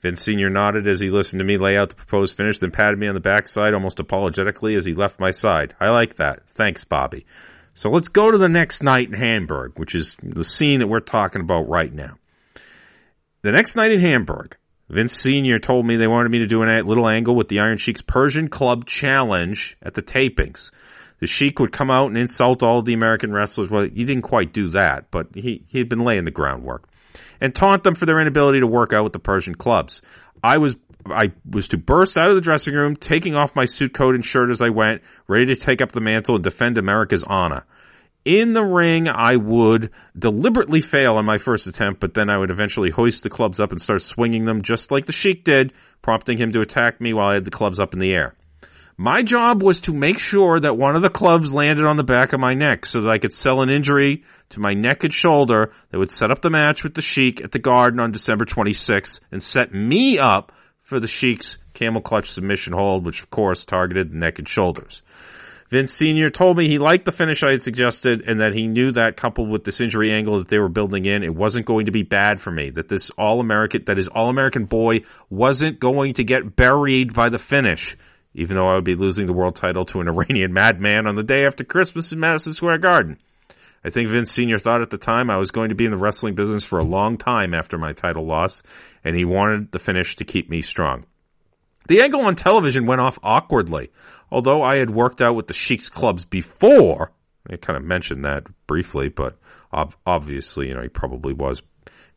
Vince 0.00 0.22
Sr. 0.22 0.50
nodded 0.50 0.88
as 0.88 0.98
he 0.98 1.10
listened 1.10 1.38
to 1.38 1.44
me 1.44 1.56
lay 1.56 1.76
out 1.76 1.90
the 1.90 1.94
proposed 1.94 2.36
finish, 2.36 2.58
then 2.58 2.72
patted 2.72 2.98
me 2.98 3.06
on 3.06 3.14
the 3.14 3.20
backside 3.20 3.72
almost 3.72 4.00
apologetically 4.00 4.74
as 4.74 4.84
he 4.84 4.94
left 4.94 5.20
my 5.20 5.30
side. 5.30 5.76
I 5.78 5.90
like 5.90 6.16
that. 6.16 6.42
Thanks, 6.48 6.82
Bobby. 6.82 7.24
So 7.74 7.90
let's 7.90 8.08
go 8.08 8.30
to 8.30 8.38
the 8.38 8.48
next 8.48 8.82
night 8.82 9.08
in 9.08 9.14
Hamburg, 9.14 9.78
which 9.78 9.94
is 9.94 10.16
the 10.22 10.44
scene 10.44 10.80
that 10.80 10.88
we're 10.88 11.00
talking 11.00 11.40
about 11.40 11.68
right 11.68 11.92
now. 11.92 12.16
The 13.42 13.52
next 13.52 13.76
night 13.76 13.92
in 13.92 14.00
Hamburg, 14.00 14.56
Vince 14.88 15.18
Sr. 15.18 15.58
told 15.58 15.86
me 15.86 15.96
they 15.96 16.06
wanted 16.06 16.30
me 16.30 16.38
to 16.40 16.46
do 16.46 16.62
a 16.62 16.82
little 16.82 17.08
angle 17.08 17.34
with 17.34 17.48
the 17.48 17.60
Iron 17.60 17.78
Sheik's 17.78 18.02
Persian 18.02 18.48
Club 18.48 18.84
Challenge 18.84 19.76
at 19.82 19.94
the 19.94 20.02
tapings. 20.02 20.70
The 21.18 21.26
Sheik 21.26 21.58
would 21.60 21.72
come 21.72 21.90
out 21.90 22.08
and 22.08 22.18
insult 22.18 22.62
all 22.62 22.82
the 22.82 22.94
American 22.94 23.32
wrestlers. 23.32 23.70
Well, 23.70 23.84
he 23.84 24.04
didn't 24.04 24.22
quite 24.22 24.52
do 24.52 24.68
that, 24.68 25.10
but 25.10 25.28
he, 25.34 25.64
he 25.68 25.78
had 25.78 25.88
been 25.88 26.04
laying 26.04 26.24
the 26.24 26.30
groundwork. 26.30 26.88
And 27.40 27.54
taunt 27.54 27.84
them 27.84 27.94
for 27.94 28.06
their 28.06 28.20
inability 28.20 28.60
to 28.60 28.66
work 28.66 28.92
out 28.92 29.04
with 29.04 29.12
the 29.12 29.18
Persian 29.18 29.54
clubs. 29.54 30.02
I 30.42 30.58
was 30.58 30.76
I 31.06 31.32
was 31.48 31.68
to 31.68 31.76
burst 31.76 32.16
out 32.16 32.28
of 32.28 32.34
the 32.34 32.40
dressing 32.40 32.74
room, 32.74 32.96
taking 32.96 33.34
off 33.34 33.56
my 33.56 33.64
suit 33.64 33.94
coat 33.94 34.14
and 34.14 34.24
shirt 34.24 34.50
as 34.50 34.62
I 34.62 34.68
went, 34.68 35.02
ready 35.26 35.46
to 35.46 35.56
take 35.56 35.80
up 35.80 35.92
the 35.92 36.00
mantle 36.00 36.36
and 36.36 36.44
defend 36.44 36.78
America's 36.78 37.24
honor. 37.24 37.64
In 38.24 38.52
the 38.52 38.62
ring, 38.62 39.08
I 39.08 39.34
would 39.36 39.90
deliberately 40.16 40.80
fail 40.80 41.16
on 41.16 41.24
my 41.24 41.38
first 41.38 41.66
attempt, 41.66 42.00
but 42.00 42.14
then 42.14 42.30
I 42.30 42.38
would 42.38 42.50
eventually 42.50 42.90
hoist 42.90 43.24
the 43.24 43.30
clubs 43.30 43.58
up 43.58 43.72
and 43.72 43.82
start 43.82 44.02
swinging 44.02 44.44
them 44.44 44.62
just 44.62 44.92
like 44.92 45.06
the 45.06 45.12
Sheik 45.12 45.44
did, 45.44 45.72
prompting 46.02 46.38
him 46.38 46.52
to 46.52 46.60
attack 46.60 47.00
me 47.00 47.12
while 47.12 47.28
I 47.28 47.34
had 47.34 47.44
the 47.44 47.50
clubs 47.50 47.80
up 47.80 47.94
in 47.94 47.98
the 47.98 48.12
air. 48.12 48.34
My 48.96 49.22
job 49.22 49.62
was 49.62 49.80
to 49.82 49.92
make 49.92 50.18
sure 50.20 50.60
that 50.60 50.76
one 50.76 50.94
of 50.94 51.02
the 51.02 51.10
clubs 51.10 51.52
landed 51.52 51.86
on 51.86 51.96
the 51.96 52.04
back 52.04 52.32
of 52.32 52.38
my 52.40 52.54
neck 52.54 52.86
so 52.86 53.00
that 53.00 53.10
I 53.10 53.18
could 53.18 53.32
sell 53.32 53.62
an 53.62 53.70
injury 53.70 54.22
to 54.50 54.60
my 54.60 54.74
neck 54.74 55.02
and 55.02 55.12
shoulder 55.12 55.72
that 55.90 55.98
would 55.98 56.12
set 56.12 56.30
up 56.30 56.42
the 56.42 56.50
match 56.50 56.84
with 56.84 56.94
the 56.94 57.02
Sheik 57.02 57.42
at 57.42 57.50
the 57.50 57.58
Garden 57.58 57.98
on 57.98 58.12
December 58.12 58.44
26th 58.44 59.18
and 59.32 59.42
set 59.42 59.74
me 59.74 60.18
up 60.18 60.52
for 60.92 61.00
the 61.00 61.06
Sheik's 61.06 61.56
camel 61.72 62.02
clutch 62.02 62.30
submission 62.30 62.74
hold, 62.74 63.06
which 63.06 63.22
of 63.22 63.30
course 63.30 63.64
targeted 63.64 64.12
the 64.12 64.16
neck 64.16 64.38
and 64.38 64.46
shoulders. 64.46 65.02
Vince 65.70 65.94
Sr. 65.94 66.28
told 66.28 66.58
me 66.58 66.68
he 66.68 66.78
liked 66.78 67.06
the 67.06 67.12
finish 67.12 67.42
I 67.42 67.52
had 67.52 67.62
suggested 67.62 68.24
and 68.26 68.42
that 68.42 68.52
he 68.52 68.66
knew 68.66 68.92
that 68.92 69.16
coupled 69.16 69.48
with 69.48 69.64
this 69.64 69.80
injury 69.80 70.12
angle 70.12 70.38
that 70.38 70.48
they 70.48 70.58
were 70.58 70.68
building 70.68 71.06
in, 71.06 71.22
it 71.22 71.34
wasn't 71.34 71.64
going 71.64 71.86
to 71.86 71.92
be 71.92 72.02
bad 72.02 72.42
for 72.42 72.50
me. 72.50 72.68
That 72.68 72.90
this 72.90 73.08
all 73.16 73.40
American, 73.40 73.84
that 73.86 73.96
his 73.96 74.08
all 74.08 74.28
American 74.28 74.66
boy 74.66 75.04
wasn't 75.30 75.80
going 75.80 76.12
to 76.14 76.24
get 76.24 76.56
buried 76.56 77.14
by 77.14 77.30
the 77.30 77.38
finish, 77.38 77.96
even 78.34 78.54
though 78.54 78.68
I 78.68 78.74
would 78.74 78.84
be 78.84 78.96
losing 78.96 79.24
the 79.24 79.32
world 79.32 79.56
title 79.56 79.86
to 79.86 80.02
an 80.02 80.08
Iranian 80.10 80.52
madman 80.52 81.06
on 81.06 81.16
the 81.16 81.22
day 81.22 81.46
after 81.46 81.64
Christmas 81.64 82.12
in 82.12 82.20
Madison 82.20 82.52
Square 82.52 82.78
Garden. 82.78 83.18
I 83.84 83.90
think 83.90 84.08
Vince 84.08 84.30
Sr. 84.30 84.58
thought 84.58 84.80
at 84.80 84.90
the 84.90 84.98
time 84.98 85.28
I 85.28 85.36
was 85.36 85.50
going 85.50 85.70
to 85.70 85.74
be 85.74 85.84
in 85.84 85.90
the 85.90 85.96
wrestling 85.96 86.34
business 86.34 86.64
for 86.64 86.78
a 86.78 86.84
long 86.84 87.18
time 87.18 87.52
after 87.52 87.78
my 87.78 87.92
title 87.92 88.24
loss, 88.24 88.62
and 89.02 89.16
he 89.16 89.24
wanted 89.24 89.72
the 89.72 89.78
finish 89.78 90.16
to 90.16 90.24
keep 90.24 90.48
me 90.48 90.62
strong. 90.62 91.04
The 91.88 92.00
angle 92.00 92.20
on 92.20 92.36
television 92.36 92.86
went 92.86 93.00
off 93.00 93.18
awkwardly. 93.22 93.90
Although 94.30 94.62
I 94.62 94.76
had 94.76 94.90
worked 94.90 95.20
out 95.20 95.34
with 95.34 95.48
the 95.48 95.54
Sheik's 95.54 95.88
clubs 95.88 96.24
before, 96.24 97.12
I 97.50 97.56
kind 97.56 97.76
of 97.76 97.84
mentioned 97.84 98.24
that 98.24 98.44
briefly, 98.66 99.08
but 99.08 99.36
obviously, 100.06 100.68
you 100.68 100.74
know, 100.74 100.82
he 100.82 100.88
probably 100.88 101.32
was, 101.32 101.62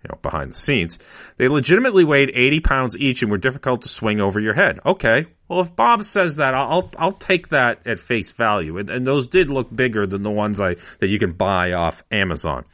you 0.05 0.09
know, 0.09 0.19
behind 0.21 0.51
the 0.51 0.57
scenes. 0.57 0.99
They 1.37 1.47
legitimately 1.47 2.03
weighed 2.03 2.31
80 2.31 2.59
pounds 2.59 2.97
each 2.97 3.23
and 3.23 3.31
were 3.31 3.39
difficult 3.39 3.81
to 3.81 3.89
swing 3.89 4.21
over 4.21 4.39
your 4.39 4.53
head. 4.53 4.79
Okay. 4.85 5.25
Well, 5.47 5.61
if 5.61 5.75
Bob 5.75 6.03
says 6.03 6.35
that, 6.35 6.53
I'll, 6.53 6.91
I'll 6.97 7.11
take 7.11 7.49
that 7.49 7.79
at 7.87 7.97
face 7.97 8.31
value. 8.31 8.77
And, 8.77 8.91
and 8.91 9.07
those 9.07 9.25
did 9.25 9.49
look 9.49 9.75
bigger 9.75 10.05
than 10.05 10.21
the 10.21 10.29
ones 10.29 10.61
I, 10.61 10.75
that 10.99 11.07
you 11.07 11.17
can 11.17 11.31
buy 11.33 11.73
off 11.73 12.03
Amazon. 12.11 12.65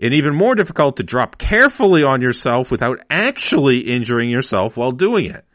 And 0.00 0.12
even 0.12 0.34
more 0.34 0.56
difficult 0.56 0.96
to 0.96 1.04
drop 1.04 1.38
carefully 1.38 2.02
on 2.02 2.20
yourself 2.20 2.72
without 2.72 2.98
actually 3.08 3.78
injuring 3.78 4.28
yourself 4.28 4.76
while 4.76 4.90
doing 4.90 5.26
it. 5.26 5.44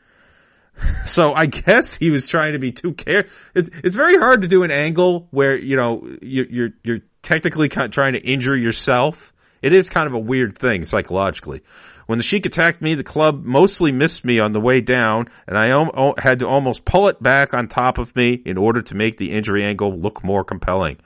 So 1.06 1.34
I 1.34 1.46
guess 1.46 1.98
he 1.98 2.10
was 2.10 2.28
trying 2.28 2.54
to 2.54 2.60
be 2.60 2.72
too 2.72 2.94
care. 2.94 3.28
It's, 3.54 3.70
it's 3.84 3.96
very 3.96 4.18
hard 4.18 4.42
to 4.44 4.48
do 4.48 4.64
an 4.64 4.72
angle 4.72 5.28
where 5.30 5.56
you 5.56 5.76
know 5.76 6.08
you're 6.22 6.46
you're, 6.46 6.70
you're 6.84 7.00
technically 7.22 7.70
trying 7.70 8.14
to 8.14 8.20
injure 8.20 8.56
yourself. 8.56 9.31
It 9.62 9.74
is 9.74 9.90
kind 9.90 10.08
of 10.08 10.14
a 10.14 10.20
weird 10.20 10.58
thing 10.58 10.84
psychologically. 10.84 11.62
When 12.08 12.18
the 12.18 12.24
Sheik 12.24 12.46
attacked 12.46 12.82
me, 12.82 12.96
the 12.96 13.04
club 13.04 13.44
mostly 13.44 13.92
missed 13.92 14.26
me 14.26 14.40
on 14.40 14.52
the 14.52 14.60
way 14.60 14.82
down, 14.82 15.28
and 15.48 15.58
I 15.58 15.72
om- 15.72 16.14
had 16.18 16.40
to 16.40 16.48
almost 16.48 16.84
pull 16.84 17.08
it 17.08 17.22
back 17.22 17.54
on 17.54 17.68
top 17.68 17.98
of 17.98 18.16
me 18.16 18.42
in 18.46 18.58
order 18.58 18.82
to 18.82 18.96
make 18.96 19.18
the 19.18 19.32
injury 19.32 19.64
angle 19.64 19.98
look 19.98 20.24
more 20.24 20.44
compelling. 20.44 20.98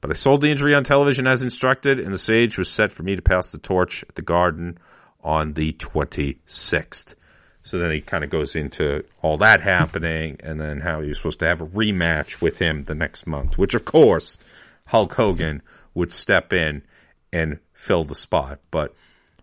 But 0.00 0.10
I 0.10 0.14
sold 0.14 0.40
the 0.40 0.50
injury 0.50 0.74
on 0.74 0.84
television 0.84 1.26
as 1.26 1.42
instructed, 1.42 2.00
and 2.00 2.12
the 2.12 2.18
stage 2.18 2.56
was 2.56 2.68
set 2.68 2.92
for 2.92 3.02
me 3.02 3.16
to 3.16 3.22
pass 3.22 3.50
the 3.50 3.58
torch 3.58 4.04
at 4.08 4.14
the 4.14 4.22
Garden 4.22 4.78
on 5.22 5.52
the 5.52 5.72
26th. 5.72 7.14
So 7.62 7.78
then 7.78 7.90
he 7.90 8.00
kind 8.00 8.24
of 8.24 8.30
goes 8.30 8.56
into 8.56 9.04
all 9.20 9.36
that 9.38 9.60
happening 9.60 10.38
and 10.42 10.58
then 10.58 10.80
how 10.80 11.00
you're 11.00 11.14
supposed 11.14 11.40
to 11.40 11.46
have 11.46 11.60
a 11.60 11.66
rematch 11.66 12.40
with 12.40 12.58
him 12.58 12.84
the 12.84 12.94
next 12.94 13.26
month, 13.26 13.58
which 13.58 13.74
of 13.74 13.84
course 13.84 14.38
Hulk 14.86 15.12
Hogan 15.12 15.60
would 15.92 16.10
step 16.12 16.54
in 16.54 16.82
and 17.30 17.58
fill 17.78 18.04
the 18.04 18.14
spot. 18.14 18.60
But 18.70 18.94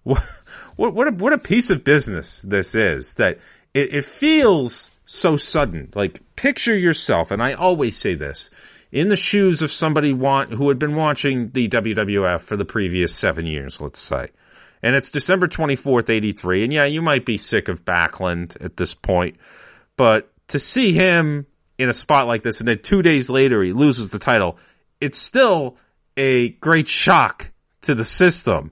what, 0.03 0.23
what, 0.75 1.07
a, 1.07 1.11
what 1.11 1.33
a 1.33 1.37
piece 1.37 1.69
of 1.69 1.83
business 1.83 2.41
this 2.41 2.75
is 2.75 3.13
that 3.13 3.39
it, 3.73 3.95
it 3.95 4.05
feels 4.05 4.91
so 5.05 5.37
sudden. 5.37 5.91
Like 5.95 6.21
picture 6.35 6.77
yourself, 6.77 7.31
and 7.31 7.41
I 7.41 7.53
always 7.53 7.97
say 7.97 8.15
this, 8.15 8.49
in 8.91 9.09
the 9.09 9.15
shoes 9.15 9.61
of 9.61 9.71
somebody 9.71 10.13
want, 10.13 10.53
who 10.53 10.69
had 10.69 10.79
been 10.79 10.95
watching 10.95 11.49
the 11.51 11.67
WWF 11.67 12.41
for 12.41 12.55
the 12.55 12.65
previous 12.65 13.13
seven 13.13 13.45
years, 13.45 13.81
let's 13.81 13.99
say 13.99 14.29
and 14.85 14.95
it's 14.95 15.09
December 15.09 15.47
24th, 15.47 16.11
83. 16.11 16.63
And 16.63 16.71
yeah, 16.71 16.85
you 16.85 17.01
might 17.01 17.25
be 17.25 17.39
sick 17.39 17.69
of 17.69 17.83
Backlund 17.83 18.63
at 18.63 18.77
this 18.77 18.93
point, 18.93 19.37
but 19.97 20.31
to 20.49 20.59
see 20.59 20.91
him 20.91 21.47
in 21.79 21.89
a 21.89 21.93
spot 21.93 22.27
like 22.27 22.43
this 22.43 22.59
and 22.59 22.67
then 22.67 22.79
two 22.83 23.01
days 23.01 23.27
later 23.27 23.63
he 23.63 23.73
loses 23.73 24.09
the 24.09 24.19
title, 24.19 24.59
it's 25.01 25.17
still 25.17 25.77
a 26.15 26.49
great 26.49 26.87
shock 26.87 27.51
to 27.85 27.95
the 27.95 28.05
system, 28.05 28.71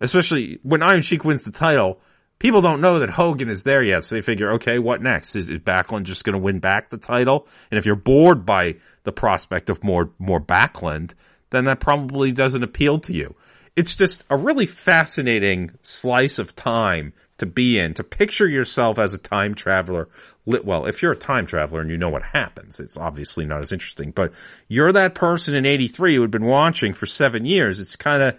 especially 0.00 0.58
when 0.62 0.82
Iron 0.82 1.02
Sheik 1.02 1.24
wins 1.24 1.44
the 1.44 1.52
title. 1.52 2.00
People 2.38 2.60
don't 2.60 2.80
know 2.80 2.98
that 2.98 3.10
Hogan 3.10 3.48
is 3.48 3.62
there 3.62 3.82
yet, 3.82 4.04
so 4.04 4.16
they 4.16 4.20
figure, 4.20 4.52
okay, 4.54 4.78
what 4.78 5.00
next? 5.00 5.36
Is, 5.36 5.48
is 5.48 5.60
Backlund 5.60 6.02
just 6.02 6.24
going 6.24 6.34
to 6.34 6.42
win 6.42 6.58
back 6.58 6.90
the 6.90 6.98
title? 6.98 7.46
And 7.70 7.78
if 7.78 7.86
you're 7.86 7.94
bored 7.94 8.44
by 8.44 8.76
the 9.04 9.12
prospect 9.12 9.70
of 9.70 9.84
more 9.84 10.10
more 10.18 10.40
Backlund, 10.40 11.12
then 11.50 11.64
that 11.64 11.80
probably 11.80 12.32
doesn't 12.32 12.62
appeal 12.62 12.98
to 13.00 13.14
you 13.14 13.34
it's 13.76 13.96
just 13.96 14.24
a 14.30 14.36
really 14.36 14.66
fascinating 14.66 15.72
slice 15.82 16.38
of 16.38 16.54
time 16.54 17.12
to 17.38 17.46
be 17.46 17.78
in, 17.78 17.94
to 17.94 18.04
picture 18.04 18.46
yourself 18.46 18.98
as 18.98 19.14
a 19.14 19.18
time 19.18 19.54
traveler. 19.54 20.08
Well, 20.46 20.86
if 20.86 21.02
you're 21.02 21.12
a 21.12 21.16
time 21.16 21.46
traveler 21.46 21.80
and 21.80 21.90
you 21.90 21.96
know 21.96 22.10
what 22.10 22.22
happens, 22.22 22.78
it's 22.78 22.96
obviously 22.96 23.44
not 23.44 23.60
as 23.60 23.72
interesting, 23.72 24.12
but 24.12 24.32
you're 24.68 24.92
that 24.92 25.14
person 25.14 25.56
in 25.56 25.66
83 25.66 26.14
who 26.14 26.20
had 26.20 26.30
been 26.30 26.44
watching 26.44 26.92
for 26.92 27.06
seven 27.06 27.44
years. 27.44 27.80
It's 27.80 27.96
kind 27.96 28.22
of 28.22 28.36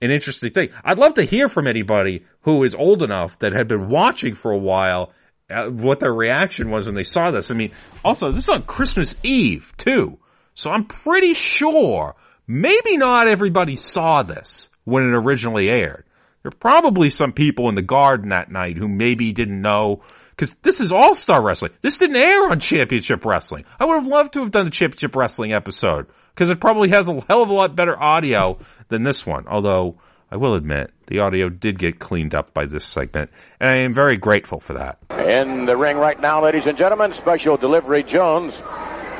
an 0.00 0.10
interesting 0.10 0.50
thing. 0.50 0.70
I'd 0.84 0.98
love 0.98 1.14
to 1.14 1.24
hear 1.24 1.48
from 1.48 1.66
anybody 1.66 2.24
who 2.42 2.62
is 2.64 2.74
old 2.74 3.02
enough 3.02 3.38
that 3.40 3.52
had 3.52 3.68
been 3.68 3.88
watching 3.88 4.34
for 4.34 4.52
a 4.52 4.58
while 4.58 5.12
uh, 5.50 5.66
what 5.66 6.00
their 6.00 6.12
reaction 6.12 6.70
was 6.70 6.86
when 6.86 6.94
they 6.94 7.02
saw 7.02 7.30
this. 7.30 7.50
I 7.50 7.54
mean, 7.54 7.72
also, 8.04 8.30
this 8.30 8.44
is 8.44 8.50
on 8.50 8.64
Christmas 8.64 9.16
Eve, 9.22 9.72
too. 9.76 10.18
So 10.54 10.70
I'm 10.70 10.84
pretty 10.84 11.34
sure 11.34 12.16
maybe 12.46 12.96
not 12.96 13.28
everybody 13.28 13.76
saw 13.76 14.22
this 14.22 14.68
when 14.84 15.04
it 15.04 15.14
originally 15.14 15.68
aired. 15.68 16.04
There 16.42 16.50
are 16.50 16.58
probably 16.58 17.10
some 17.10 17.32
people 17.32 17.68
in 17.68 17.74
the 17.74 17.82
garden 17.82 18.30
that 18.30 18.50
night 18.50 18.76
who 18.76 18.88
maybe 18.88 19.32
didn't 19.32 19.60
know 19.60 20.02
because 20.30 20.54
this 20.62 20.80
is 20.80 20.92
All 20.92 21.14
Star 21.14 21.42
Wrestling. 21.42 21.72
This 21.80 21.98
didn't 21.98 22.16
air 22.16 22.48
on 22.48 22.60
Championship 22.60 23.24
Wrestling. 23.24 23.64
I 23.80 23.84
would 23.84 23.94
have 23.94 24.06
loved 24.06 24.34
to 24.34 24.40
have 24.40 24.52
done 24.52 24.64
the 24.64 24.70
Championship 24.70 25.16
Wrestling 25.16 25.52
episode 25.52 26.06
because 26.38 26.50
it 26.50 26.60
probably 26.60 26.90
has 26.90 27.08
a 27.08 27.20
hell 27.28 27.42
of 27.42 27.50
a 27.50 27.52
lot 27.52 27.74
better 27.74 28.00
audio 28.00 28.56
than 28.86 29.02
this 29.02 29.26
one. 29.26 29.44
Although 29.48 29.96
I 30.30 30.36
will 30.36 30.54
admit 30.54 30.92
the 31.08 31.18
audio 31.18 31.48
did 31.48 31.80
get 31.80 31.98
cleaned 31.98 32.32
up 32.32 32.54
by 32.54 32.64
this 32.64 32.84
segment, 32.84 33.32
and 33.58 33.68
I 33.68 33.74
am 33.78 33.92
very 33.92 34.16
grateful 34.16 34.60
for 34.60 34.74
that. 34.74 34.98
In 35.26 35.66
the 35.66 35.76
ring 35.76 35.96
right 35.96 36.20
now, 36.20 36.40
ladies 36.44 36.66
and 36.66 36.78
gentlemen, 36.78 37.12
Special 37.12 37.56
Delivery 37.56 38.04
Jones, 38.04 38.54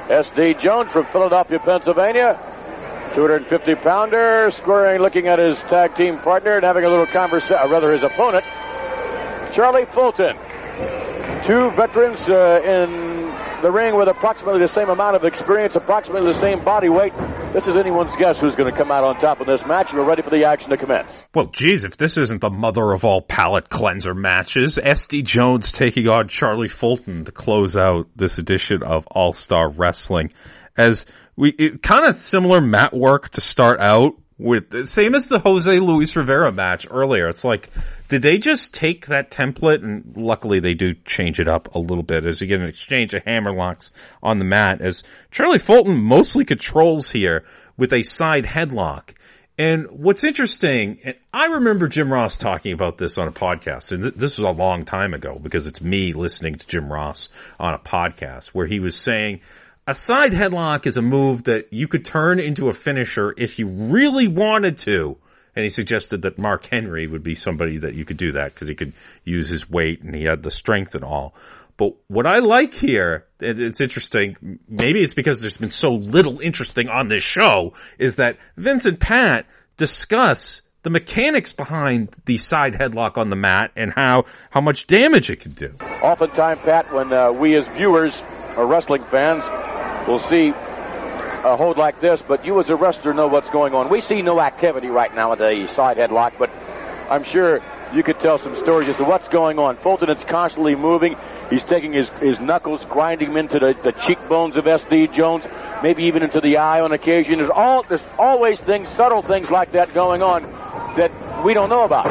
SD 0.06 0.60
Jones 0.60 0.92
from 0.92 1.06
Philadelphia, 1.06 1.58
Pennsylvania. 1.58 2.38
250 3.14 3.74
pounder, 3.76 4.48
squaring, 4.52 5.00
looking 5.00 5.26
at 5.26 5.40
his 5.40 5.58
tag 5.62 5.96
team 5.96 6.18
partner 6.18 6.54
and 6.54 6.62
having 6.62 6.84
a 6.84 6.88
little 6.88 7.06
conversation, 7.06 7.56
uh, 7.60 7.66
rather 7.68 7.90
his 7.90 8.04
opponent, 8.04 8.44
Charlie 9.52 9.86
Fulton. 9.86 10.36
Two 11.42 11.70
veterans 11.72 12.28
uh, 12.28 12.60
in 12.62 13.27
the 13.62 13.70
ring 13.70 13.96
with 13.96 14.08
approximately 14.08 14.60
the 14.60 14.68
same 14.68 14.88
amount 14.88 15.16
of 15.16 15.24
experience, 15.24 15.76
approximately 15.76 16.32
the 16.32 16.38
same 16.38 16.62
body 16.64 16.88
weight. 16.88 17.12
This 17.52 17.66
is 17.66 17.76
anyone's 17.76 18.14
guess 18.16 18.38
who's 18.38 18.54
going 18.54 18.70
to 18.70 18.76
come 18.76 18.90
out 18.90 19.04
on 19.04 19.18
top 19.18 19.40
of 19.40 19.46
this 19.46 19.64
match, 19.66 19.90
and 19.90 19.98
we're 19.98 20.06
ready 20.06 20.22
for 20.22 20.30
the 20.30 20.44
action 20.44 20.70
to 20.70 20.76
commence. 20.76 21.24
Well, 21.34 21.46
geez, 21.46 21.84
if 21.84 21.96
this 21.96 22.16
isn't 22.16 22.40
the 22.40 22.50
mother 22.50 22.92
of 22.92 23.04
all 23.04 23.20
palate 23.20 23.68
cleanser 23.68 24.14
matches, 24.14 24.76
SD 24.76 25.24
Jones 25.24 25.72
taking 25.72 26.08
on 26.08 26.28
Charlie 26.28 26.68
Fulton 26.68 27.24
to 27.24 27.32
close 27.32 27.76
out 27.76 28.08
this 28.14 28.38
edition 28.38 28.82
of 28.82 29.06
All 29.08 29.32
Star 29.32 29.68
Wrestling. 29.68 30.32
As 30.76 31.06
we 31.36 31.52
kind 31.52 32.04
of 32.04 32.14
similar 32.14 32.60
mat 32.60 32.94
work 32.94 33.30
to 33.30 33.40
start 33.40 33.80
out 33.80 34.14
with 34.38 34.86
same 34.86 35.14
as 35.14 35.26
the 35.26 35.40
Jose 35.40 35.80
Luis 35.80 36.14
Rivera 36.14 36.52
match 36.52 36.86
earlier. 36.90 37.28
It's 37.28 37.44
like, 37.44 37.70
did 38.08 38.22
they 38.22 38.38
just 38.38 38.74
take 38.74 39.06
that 39.06 39.30
template 39.30 39.84
and 39.84 40.14
luckily 40.16 40.60
they 40.60 40.74
do 40.74 40.94
change 41.04 41.38
it 41.40 41.48
up 41.48 41.74
a 41.74 41.78
little 41.78 42.02
bit 42.02 42.24
as 42.24 42.40
you 42.40 42.46
get 42.46 42.60
an 42.60 42.68
exchange 42.68 43.14
of 43.14 43.22
hammerlocks 43.24 43.90
on 44.22 44.38
the 44.38 44.44
mat 44.44 44.80
as 44.80 45.02
Charlie 45.30 45.58
Fulton 45.58 45.96
mostly 45.96 46.44
controls 46.44 47.10
here 47.10 47.44
with 47.76 47.92
a 47.92 48.02
side 48.02 48.44
headlock. 48.44 49.14
And 49.56 49.90
what's 49.90 50.22
interesting, 50.22 51.00
and 51.02 51.16
I 51.32 51.46
remember 51.46 51.88
Jim 51.88 52.12
Ross 52.12 52.38
talking 52.38 52.72
about 52.72 52.98
this 52.98 53.18
on 53.18 53.26
a 53.26 53.32
podcast, 53.32 53.90
and 53.90 54.04
th- 54.04 54.14
this 54.14 54.38
was 54.38 54.44
a 54.44 54.50
long 54.50 54.84
time 54.84 55.14
ago 55.14 55.38
because 55.42 55.66
it's 55.66 55.82
me 55.82 56.12
listening 56.12 56.54
to 56.54 56.66
Jim 56.66 56.92
Ross 56.92 57.28
on 57.58 57.74
a 57.74 57.78
podcast 57.78 58.48
where 58.48 58.66
he 58.66 58.78
was 58.78 58.96
saying 58.96 59.40
a 59.88 59.96
side 59.96 60.32
headlock 60.32 60.86
is 60.86 60.96
a 60.96 61.02
move 61.02 61.44
that 61.44 61.72
you 61.72 61.88
could 61.88 62.04
turn 62.04 62.38
into 62.38 62.68
a 62.68 62.72
finisher 62.72 63.34
if 63.36 63.58
you 63.58 63.66
really 63.66 64.28
wanted 64.28 64.78
to. 64.78 65.16
And 65.58 65.64
he 65.64 65.70
suggested 65.70 66.22
that 66.22 66.38
Mark 66.38 66.66
Henry 66.66 67.08
would 67.08 67.24
be 67.24 67.34
somebody 67.34 67.78
that 67.78 67.94
you 67.94 68.04
could 68.04 68.16
do 68.16 68.30
that 68.30 68.54
because 68.54 68.68
he 68.68 68.76
could 68.76 68.92
use 69.24 69.48
his 69.48 69.68
weight 69.68 70.02
and 70.02 70.14
he 70.14 70.22
had 70.22 70.44
the 70.44 70.52
strength 70.52 70.94
and 70.94 71.02
all. 71.02 71.34
But 71.76 71.94
what 72.06 72.28
I 72.28 72.38
like 72.38 72.74
here, 72.74 73.26
it's 73.40 73.80
interesting, 73.80 74.60
maybe 74.68 75.02
it's 75.02 75.14
because 75.14 75.40
there's 75.40 75.56
been 75.56 75.72
so 75.72 75.94
little 75.94 76.38
interesting 76.38 76.88
on 76.88 77.08
this 77.08 77.24
show, 77.24 77.74
is 77.98 78.14
that 78.14 78.36
Vince 78.56 78.84
and 78.84 79.00
Pat 79.00 79.46
discuss 79.76 80.62
the 80.84 80.90
mechanics 80.90 81.52
behind 81.52 82.14
the 82.26 82.38
side 82.38 82.74
headlock 82.74 83.18
on 83.18 83.28
the 83.28 83.34
mat 83.34 83.72
and 83.74 83.92
how, 83.96 84.26
how 84.50 84.60
much 84.60 84.86
damage 84.86 85.28
it 85.28 85.40
can 85.40 85.54
do. 85.54 85.72
Oftentimes, 86.04 86.60
Pat, 86.60 86.92
when 86.94 87.12
uh, 87.12 87.32
we 87.32 87.56
as 87.56 87.66
viewers 87.70 88.22
or 88.56 88.64
wrestling 88.64 89.02
fans 89.02 89.42
will 90.06 90.20
see 90.20 90.52
a 91.44 91.56
hold 91.56 91.76
like 91.76 92.00
this, 92.00 92.22
but 92.22 92.44
you 92.44 92.58
as 92.60 92.70
a 92.70 92.76
wrestler 92.76 93.14
know 93.14 93.28
what's 93.28 93.50
going 93.50 93.74
on. 93.74 93.88
We 93.88 94.00
see 94.00 94.22
no 94.22 94.40
activity 94.40 94.88
right 94.88 95.14
now 95.14 95.32
at 95.32 95.38
the 95.38 95.66
side 95.68 95.96
headlock, 95.96 96.32
but 96.38 96.50
I'm 97.10 97.24
sure 97.24 97.62
you 97.94 98.02
could 98.02 98.20
tell 98.20 98.38
some 98.38 98.54
stories 98.56 98.88
as 98.88 98.96
to 98.96 99.04
what's 99.04 99.28
going 99.28 99.58
on. 99.58 99.76
Fulton 99.76 100.10
is 100.10 100.24
constantly 100.24 100.74
moving. 100.74 101.16
He's 101.48 101.64
taking 101.64 101.92
his, 101.92 102.08
his 102.20 102.38
knuckles, 102.38 102.84
grinding 102.84 103.28
them 103.28 103.38
into 103.38 103.58
the, 103.58 103.72
the 103.82 103.92
cheekbones 103.92 104.56
of 104.56 104.66
SD 104.66 105.12
Jones, 105.12 105.46
maybe 105.82 106.04
even 106.04 106.22
into 106.22 106.40
the 106.40 106.58
eye 106.58 106.80
on 106.80 106.92
occasion. 106.92 107.38
There's 107.38 107.50
all 107.50 107.82
there's 107.84 108.02
always 108.18 108.58
things, 108.60 108.88
subtle 108.88 109.22
things 109.22 109.50
like 109.50 109.72
that 109.72 109.94
going 109.94 110.22
on 110.22 110.42
that 110.96 111.10
we 111.44 111.54
don't 111.54 111.70
know 111.70 111.84
about. 111.84 112.06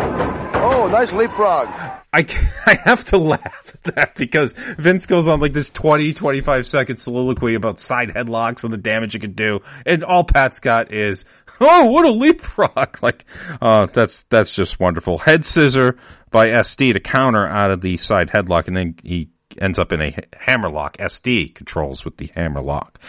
Oh, 0.56 0.88
nice 0.88 1.14
leapfrog. 1.14 1.68
I, 1.68 2.26
I 2.66 2.80
have 2.84 3.04
to 3.06 3.18
laugh 3.18 3.44
at 3.67 3.67
that 3.96 4.16
because 4.16 4.54
Vince 4.78 5.06
goes 5.06 5.28
on 5.28 5.40
like 5.40 5.54
this 5.54 5.70
20, 5.70 6.14
25 6.14 6.66
second 6.66 6.98
soliloquy 6.98 7.56
about 7.56 7.80
side 7.80 8.10
headlocks 8.10 8.64
and 8.64 8.72
the 8.72 8.78
damage 8.78 9.16
it 9.16 9.20
could 9.20 9.36
do. 9.36 9.60
And 9.86 10.04
all 10.04 10.24
Pat's 10.24 10.60
got 10.60 10.94
is, 10.94 11.26
oh, 11.60 11.86
what 11.86 12.06
a 12.06 12.12
leapfrog! 12.12 12.98
Like, 13.02 13.26
uh, 13.62 13.86
that's 13.88 14.24
that's 14.24 14.54
just 14.54 14.80
wonderful. 14.80 15.18
Head 15.18 15.46
scissor 15.46 15.98
by 16.32 16.48
SD 16.48 16.94
to 16.94 17.00
counter 17.00 17.48
out 17.48 17.72
of 17.72 17.82
the 17.82 17.96
side 17.98 18.30
headlock, 18.30 18.68
and 18.68 18.76
then 18.76 18.96
he 19.04 19.30
ends 19.60 19.80
up 19.80 19.94
in 19.94 20.02
a 20.02 20.16
hammerlock. 20.36 20.98
SD 20.98 21.54
controls 21.54 22.04
with 22.04 22.18
the 22.18 22.30
hammerlock, 22.36 23.00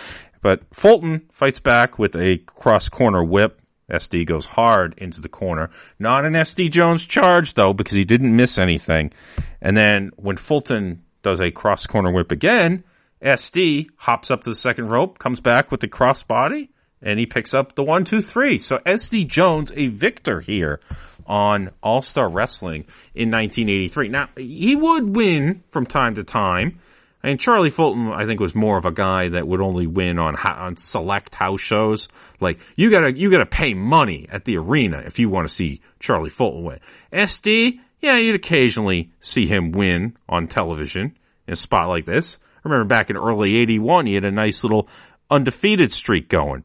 but 0.42 0.62
Fulton 0.72 1.22
fights 1.32 1.58
back 1.58 1.98
with 1.98 2.14
a 2.16 2.38
cross 2.38 2.88
corner 2.88 3.24
whip. 3.24 3.57
SD 3.90 4.26
goes 4.26 4.44
hard 4.44 4.94
into 4.98 5.20
the 5.20 5.28
corner. 5.28 5.70
Not 5.98 6.24
an 6.24 6.34
SD 6.34 6.70
Jones 6.70 7.04
charge 7.04 7.54
though, 7.54 7.72
because 7.72 7.94
he 7.94 8.04
didn't 8.04 8.34
miss 8.34 8.58
anything. 8.58 9.12
And 9.60 9.76
then 9.76 10.10
when 10.16 10.36
Fulton 10.36 11.04
does 11.22 11.40
a 11.40 11.50
cross 11.50 11.86
corner 11.86 12.12
whip 12.12 12.30
again, 12.30 12.84
SD 13.22 13.88
hops 13.96 14.30
up 14.30 14.42
to 14.42 14.50
the 14.50 14.56
second 14.56 14.88
rope, 14.88 15.18
comes 15.18 15.40
back 15.40 15.70
with 15.70 15.80
the 15.80 15.88
cross 15.88 16.22
body, 16.22 16.70
and 17.02 17.18
he 17.18 17.26
picks 17.26 17.54
up 17.54 17.74
the 17.74 17.82
one, 17.82 18.04
two, 18.04 18.22
three. 18.22 18.58
So 18.58 18.78
SD 18.78 19.26
Jones, 19.26 19.72
a 19.74 19.88
victor 19.88 20.40
here 20.40 20.80
on 21.26 21.70
All 21.82 22.02
Star 22.02 22.28
Wrestling 22.28 22.86
in 23.14 23.30
1983. 23.30 24.08
Now, 24.08 24.28
he 24.36 24.74
would 24.74 25.14
win 25.14 25.62
from 25.68 25.86
time 25.86 26.14
to 26.16 26.24
time. 26.24 26.80
And 27.22 27.40
Charlie 27.40 27.70
Fulton, 27.70 28.12
I 28.12 28.26
think, 28.26 28.38
was 28.38 28.54
more 28.54 28.78
of 28.78 28.84
a 28.84 28.92
guy 28.92 29.30
that 29.30 29.46
would 29.46 29.60
only 29.60 29.86
win 29.86 30.18
on 30.18 30.36
on 30.36 30.76
select 30.76 31.34
house 31.34 31.60
shows. 31.60 32.08
Like 32.40 32.60
you 32.76 32.90
gotta 32.90 33.12
you 33.12 33.30
gotta 33.30 33.46
pay 33.46 33.74
money 33.74 34.28
at 34.30 34.44
the 34.44 34.56
arena 34.58 34.98
if 34.98 35.18
you 35.18 35.28
want 35.28 35.48
to 35.48 35.52
see 35.52 35.80
Charlie 35.98 36.30
Fulton 36.30 36.64
win. 36.64 36.80
SD, 37.12 37.80
yeah, 38.00 38.16
you'd 38.18 38.36
occasionally 38.36 39.10
see 39.20 39.46
him 39.46 39.72
win 39.72 40.16
on 40.28 40.46
television 40.46 41.16
in 41.46 41.52
a 41.52 41.56
spot 41.56 41.88
like 41.88 42.04
this. 42.04 42.38
I 42.64 42.68
remember 42.68 42.84
back 42.84 43.10
in 43.10 43.16
early 43.16 43.56
'81, 43.56 44.06
he 44.06 44.14
had 44.14 44.24
a 44.24 44.30
nice 44.30 44.62
little 44.62 44.88
undefeated 45.28 45.92
streak 45.92 46.28
going. 46.28 46.62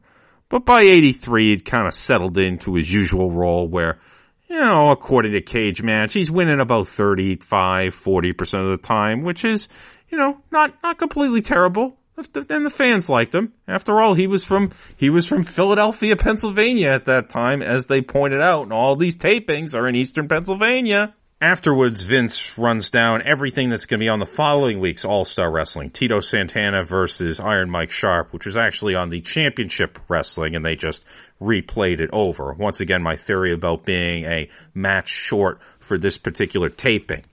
But 0.48 0.64
by 0.64 0.82
'83, 0.82 1.50
he'd 1.50 1.64
kind 1.64 1.88
of 1.88 1.94
settled 1.94 2.38
into 2.38 2.74
his 2.74 2.92
usual 2.92 3.32
role 3.32 3.66
where 3.66 3.98
you 4.54 4.60
know, 4.60 4.90
according 4.90 5.32
to 5.32 5.40
Cagematch, 5.40 6.12
he's 6.12 6.30
winning 6.30 6.60
about 6.60 6.86
35, 6.86 7.94
40% 7.94 8.64
of 8.64 8.70
the 8.70 8.76
time, 8.76 9.22
which 9.22 9.44
is, 9.44 9.68
you 10.14 10.20
know, 10.20 10.38
not, 10.52 10.72
not 10.84 10.96
completely 10.96 11.42
terrible. 11.42 11.96
And 12.16 12.64
the 12.64 12.70
fans 12.70 13.10
liked 13.10 13.34
him. 13.34 13.52
After 13.66 14.00
all, 14.00 14.14
he 14.14 14.28
was 14.28 14.44
from, 14.44 14.70
he 14.96 15.10
was 15.10 15.26
from 15.26 15.42
Philadelphia, 15.42 16.14
Pennsylvania 16.14 16.90
at 16.90 17.06
that 17.06 17.30
time, 17.30 17.62
as 17.62 17.86
they 17.86 18.00
pointed 18.00 18.40
out, 18.40 18.62
and 18.62 18.72
all 18.72 18.94
these 18.94 19.18
tapings 19.18 19.74
are 19.74 19.88
in 19.88 19.96
eastern 19.96 20.28
Pennsylvania. 20.28 21.12
Afterwards, 21.40 22.04
Vince 22.04 22.56
runs 22.56 22.90
down 22.92 23.22
everything 23.26 23.70
that's 23.70 23.86
going 23.86 23.98
to 23.98 24.04
be 24.04 24.08
on 24.08 24.20
the 24.20 24.26
following 24.26 24.78
week's 24.78 25.04
All-Star 25.04 25.50
Wrestling. 25.50 25.90
Tito 25.90 26.20
Santana 26.20 26.84
versus 26.84 27.40
Iron 27.40 27.68
Mike 27.68 27.90
Sharpe, 27.90 28.32
which 28.32 28.46
was 28.46 28.56
actually 28.56 28.94
on 28.94 29.08
the 29.08 29.20
Championship 29.20 29.98
Wrestling, 30.06 30.54
and 30.54 30.64
they 30.64 30.76
just 30.76 31.04
replayed 31.42 31.98
it 31.98 32.10
over. 32.12 32.52
Once 32.52 32.78
again, 32.78 33.02
my 33.02 33.16
theory 33.16 33.52
about 33.52 33.84
being 33.84 34.24
a 34.26 34.48
match 34.72 35.08
short 35.08 35.58
for 35.80 35.98
this 35.98 36.16
particular 36.16 36.68
taping. 36.70 37.24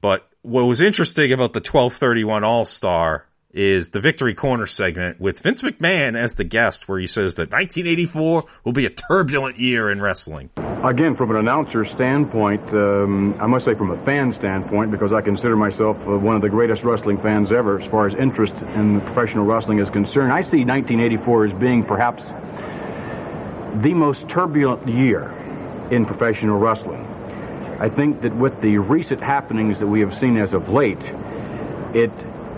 But 0.00 0.28
what 0.42 0.64
was 0.64 0.80
interesting 0.80 1.32
about 1.32 1.52
the 1.52 1.60
1231 1.60 2.42
All-Star 2.42 3.26
is 3.54 3.90
the 3.90 4.00
Victory 4.00 4.34
Corner 4.34 4.66
segment 4.66 5.20
with 5.20 5.38
Vince 5.40 5.62
McMahon 5.62 6.18
as 6.18 6.34
the 6.34 6.44
guest, 6.44 6.88
where 6.88 6.98
he 6.98 7.06
says 7.06 7.34
that 7.34 7.52
1984 7.52 8.44
will 8.64 8.72
be 8.72 8.86
a 8.86 8.90
turbulent 8.90 9.58
year 9.58 9.90
in 9.90 10.00
wrestling. 10.00 10.50
Again, 10.82 11.14
from 11.14 11.30
an 11.30 11.36
announcer 11.36 11.84
standpoint, 11.84 12.72
um, 12.72 13.34
I 13.40 13.46
must 13.46 13.66
say 13.66 13.74
from 13.74 13.90
a 13.90 14.04
fan 14.04 14.32
standpoint, 14.32 14.90
because 14.90 15.12
I 15.12 15.20
consider 15.20 15.54
myself 15.54 15.98
uh, 16.08 16.18
one 16.18 16.34
of 16.34 16.42
the 16.42 16.48
greatest 16.48 16.82
wrestling 16.82 17.18
fans 17.18 17.52
ever 17.52 17.78
as 17.78 17.86
far 17.86 18.06
as 18.06 18.14
interest 18.14 18.62
in 18.62 19.00
professional 19.02 19.44
wrestling 19.44 19.78
is 19.78 19.90
concerned, 19.90 20.32
I 20.32 20.40
see 20.40 20.64
1984 20.64 21.44
as 21.44 21.52
being 21.52 21.84
perhaps 21.84 22.30
the 23.74 23.94
most 23.94 24.28
turbulent 24.28 24.88
year 24.88 25.30
in 25.90 26.06
professional 26.06 26.58
wrestling. 26.58 27.11
I 27.82 27.88
think 27.88 28.20
that 28.20 28.32
with 28.32 28.60
the 28.60 28.78
recent 28.78 29.20
happenings 29.20 29.80
that 29.80 29.88
we 29.88 30.02
have 30.02 30.14
seen 30.14 30.36
as 30.36 30.54
of 30.54 30.68
late, 30.68 31.02
it 31.92 32.12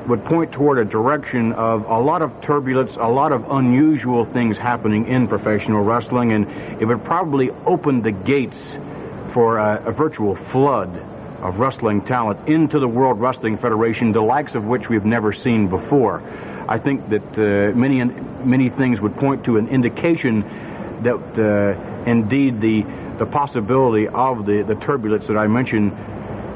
would 0.06 0.22
point 0.26 0.52
toward 0.52 0.78
a 0.78 0.84
direction 0.84 1.52
of 1.52 1.86
a 1.86 1.98
lot 1.98 2.20
of 2.20 2.42
turbulence, 2.42 2.96
a 2.96 3.09
lot 3.09 3.32
of 3.32 3.51
unusual 3.51 4.26
things 4.26 4.59
happening 4.59 5.06
in 5.06 5.26
professional 5.26 5.82
wrestling, 5.82 6.32
and 6.32 6.46
it 6.78 6.84
would 6.84 7.02
probably 7.05 7.51
open 7.64 8.02
the 8.02 8.12
gates 8.12 8.78
for 9.32 9.56
a, 9.56 9.84
a 9.86 9.92
virtual 9.92 10.34
flood 10.36 10.94
of 11.40 11.59
wrestling 11.59 12.02
talent 12.02 12.46
into 12.46 12.78
the 12.78 12.86
World 12.86 13.18
Wrestling 13.18 13.56
Federation, 13.56 14.12
the 14.12 14.20
likes 14.20 14.55
of 14.55 14.66
which 14.66 14.90
we've 14.90 15.06
never 15.06 15.32
seen 15.32 15.68
before. 15.68 16.22
I 16.68 16.76
think 16.76 17.09
that 17.09 17.38
uh, 17.38 17.74
many 17.74 18.05
many 18.44 18.68
things 18.68 19.01
would 19.01 19.16
point 19.16 19.46
to 19.46 19.56
an 19.56 19.68
indication 19.68 20.42
that 21.02 21.38
uh, 21.38 22.05
indeed 22.05 22.60
the 22.60 22.84
the 23.18 23.26
possibility 23.26 24.08
of 24.08 24.46
the, 24.46 24.62
the 24.62 24.74
turbulence 24.74 25.26
that 25.26 25.36
I 25.36 25.46
mentioned 25.46 25.92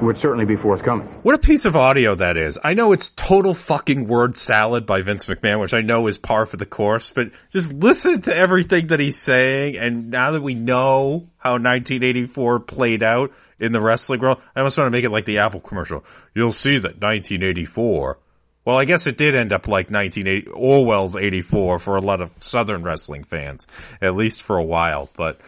would 0.03 0.19
certainly 0.19 0.45
be 0.45 0.57
forthcoming. 0.57 1.07
What 1.23 1.35
a 1.35 1.39
piece 1.39 1.65
of 1.65 1.77
audio 1.77 2.15
that 2.15 2.37
is. 2.37 2.59
I 2.63 2.75
know 2.75 2.93
it's 2.93 3.11
total 3.11 3.55
fucking 3.55 4.07
word 4.07 4.37
salad 4.37 4.87
by 4.87 5.03
Vince 5.03 5.25
McMahon, 5.25 5.61
which 5.61 5.75
I 5.75 5.81
know 5.81 6.07
is 6.07 6.19
par 6.19 6.47
for 6.47 6.57
the 6.57 6.67
course, 6.67 7.11
but 7.11 7.31
just 7.51 7.73
listen 7.73 8.23
to 8.23 8.35
everything 8.35 8.89
that 8.89 9.01
he's 9.01 9.19
saying. 9.19 9.77
And 9.77 10.11
now 10.11 10.33
that 10.33 10.43
we 10.43 10.55
know 10.55 11.29
how 11.39 11.53
1984 11.53 12.61
played 12.61 13.03
out 13.03 13.33
in 13.59 13.73
the 13.73 13.81
wrestling 13.81 14.21
world, 14.21 14.41
I 14.55 14.61
almost 14.61 14.79
want 14.79 14.87
to 14.87 14.97
make 14.97 15.05
it 15.05 15.11
like 15.11 15.25
the 15.25 15.39
Apple 15.39 15.61
commercial. 15.61 16.05
You'll 16.35 16.53
see 16.53 16.79
that 16.79 17.01
1984. 17.01 18.19
Well, 18.65 18.77
I 18.77 18.85
guess 18.85 19.07
it 19.07 19.17
did 19.17 19.35
end 19.35 19.53
up 19.53 19.67
like 19.67 19.91
1980, 19.91 20.51
Orwell's 20.51 21.17
84 21.17 21.79
for 21.79 21.97
a 21.97 22.03
lot 22.03 22.21
of 22.21 22.31
Southern 22.41 22.83
wrestling 22.83 23.25
fans, 23.25 23.67
at 24.03 24.15
least 24.15 24.43
for 24.43 24.59
a 24.59 24.63
while, 24.63 25.09
but 25.17 25.41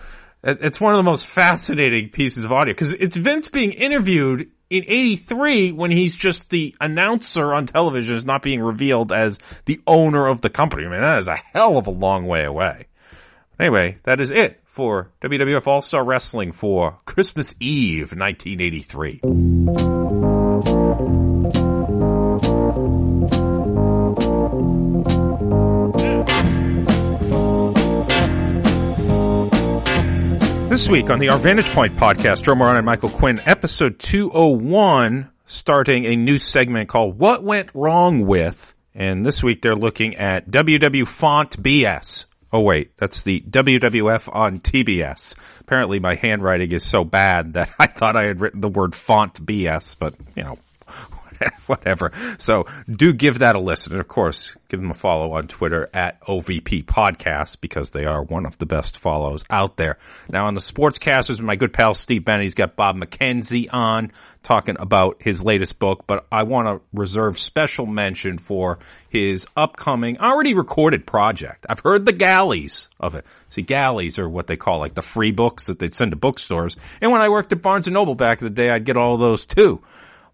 it's 0.42 0.80
one 0.80 0.94
of 0.94 0.98
the 0.98 1.10
most 1.10 1.26
fascinating 1.26 2.10
pieces 2.10 2.44
of 2.44 2.52
audio 2.52 2.72
because 2.72 2.94
it's 2.94 3.16
Vince 3.16 3.48
being 3.48 3.72
interviewed 3.72 4.50
in 4.70 4.84
83 4.86 5.72
when 5.72 5.90
he's 5.90 6.14
just 6.14 6.48
the 6.50 6.74
announcer 6.80 7.52
on 7.52 7.66
television 7.66 8.14
is 8.14 8.24
not 8.24 8.42
being 8.42 8.60
revealed 8.60 9.12
as 9.12 9.38
the 9.66 9.80
owner 9.86 10.26
of 10.28 10.40
the 10.40 10.50
company. 10.50 10.86
I 10.86 10.88
mean, 10.88 11.00
that 11.00 11.18
is 11.18 11.28
a 11.28 11.36
hell 11.36 11.76
of 11.76 11.86
a 11.86 11.90
long 11.90 12.26
way 12.26 12.44
away. 12.44 12.86
Anyway, 13.58 13.98
that 14.04 14.20
is 14.20 14.30
it 14.30 14.60
for 14.64 15.10
WWF 15.20 15.66
All-Star 15.66 16.04
Wrestling 16.04 16.52
for 16.52 16.96
Christmas 17.04 17.54
Eve 17.60 18.12
1983. 18.16 19.99
This 30.70 30.88
week 30.88 31.10
on 31.10 31.18
the 31.18 31.30
Our 31.30 31.38
Vantage 31.40 31.68
Point 31.70 31.96
podcast, 31.96 32.44
Joe 32.44 32.54
Moran 32.54 32.76
and 32.76 32.86
Michael 32.86 33.10
Quinn, 33.10 33.42
episode 33.44 33.98
201, 33.98 35.28
starting 35.44 36.04
a 36.04 36.14
new 36.14 36.38
segment 36.38 36.88
called 36.88 37.18
What 37.18 37.42
Went 37.42 37.70
Wrong 37.74 38.24
With. 38.24 38.72
And 38.94 39.26
this 39.26 39.42
week 39.42 39.62
they're 39.62 39.74
looking 39.74 40.14
at 40.14 40.48
WW 40.48 41.08
Font 41.08 41.60
BS. 41.60 42.26
Oh 42.52 42.60
wait, 42.60 42.96
that's 42.98 43.24
the 43.24 43.40
WWF 43.40 44.32
on 44.32 44.60
TBS. 44.60 45.34
Apparently 45.58 45.98
my 45.98 46.14
handwriting 46.14 46.70
is 46.70 46.84
so 46.84 47.02
bad 47.02 47.54
that 47.54 47.74
I 47.80 47.88
thought 47.88 48.14
I 48.14 48.26
had 48.26 48.40
written 48.40 48.60
the 48.60 48.68
word 48.68 48.94
font 48.94 49.44
BS, 49.44 49.96
but 49.98 50.14
you 50.36 50.44
know, 50.44 50.56
whatever. 51.66 52.12
So 52.38 52.66
do 52.88 53.12
give 53.12 53.40
that 53.40 53.56
a 53.56 53.60
listen. 53.60 53.92
And 53.92 54.00
of 54.00 54.08
course, 54.08 54.56
give 54.68 54.80
them 54.80 54.90
a 54.90 54.94
follow 54.94 55.32
on 55.32 55.48
Twitter 55.48 55.88
at 55.92 56.20
OVP 56.22 56.84
Podcast 56.84 57.60
because 57.60 57.90
they 57.90 58.04
are 58.04 58.22
one 58.22 58.46
of 58.46 58.58
the 58.58 58.66
best 58.66 58.98
follows 58.98 59.44
out 59.50 59.76
there. 59.76 59.98
Now 60.28 60.46
on 60.46 60.54
the 60.54 60.60
sportscasters, 60.60 61.40
my 61.40 61.56
good 61.56 61.72
pal 61.72 61.94
Steve 61.94 62.24
Bennett, 62.24 62.42
he's 62.42 62.54
got 62.54 62.76
Bob 62.76 62.96
McKenzie 62.96 63.68
on 63.72 64.12
talking 64.42 64.76
about 64.78 65.16
his 65.20 65.42
latest 65.42 65.78
book, 65.78 66.06
but 66.06 66.26
I 66.32 66.44
want 66.44 66.66
to 66.66 66.80
reserve 66.98 67.38
special 67.38 67.86
mention 67.86 68.38
for 68.38 68.78
his 69.08 69.46
upcoming, 69.56 70.18
already 70.18 70.54
recorded 70.54 71.06
project. 71.06 71.66
I've 71.68 71.80
heard 71.80 72.06
the 72.06 72.12
galleys 72.12 72.88
of 72.98 73.14
it. 73.14 73.26
See, 73.50 73.62
galleys 73.62 74.18
are 74.18 74.28
what 74.28 74.46
they 74.46 74.56
call 74.56 74.78
like 74.78 74.94
the 74.94 75.02
free 75.02 75.32
books 75.32 75.66
that 75.66 75.78
they'd 75.78 75.94
send 75.94 76.12
to 76.12 76.16
bookstores. 76.16 76.76
And 77.00 77.12
when 77.12 77.20
I 77.20 77.28
worked 77.28 77.52
at 77.52 77.62
Barnes 77.62 77.86
and 77.86 77.94
Noble 77.94 78.14
back 78.14 78.40
in 78.40 78.46
the 78.46 78.54
day, 78.54 78.70
I'd 78.70 78.84
get 78.84 78.96
all 78.96 79.16
those 79.16 79.44
too. 79.44 79.82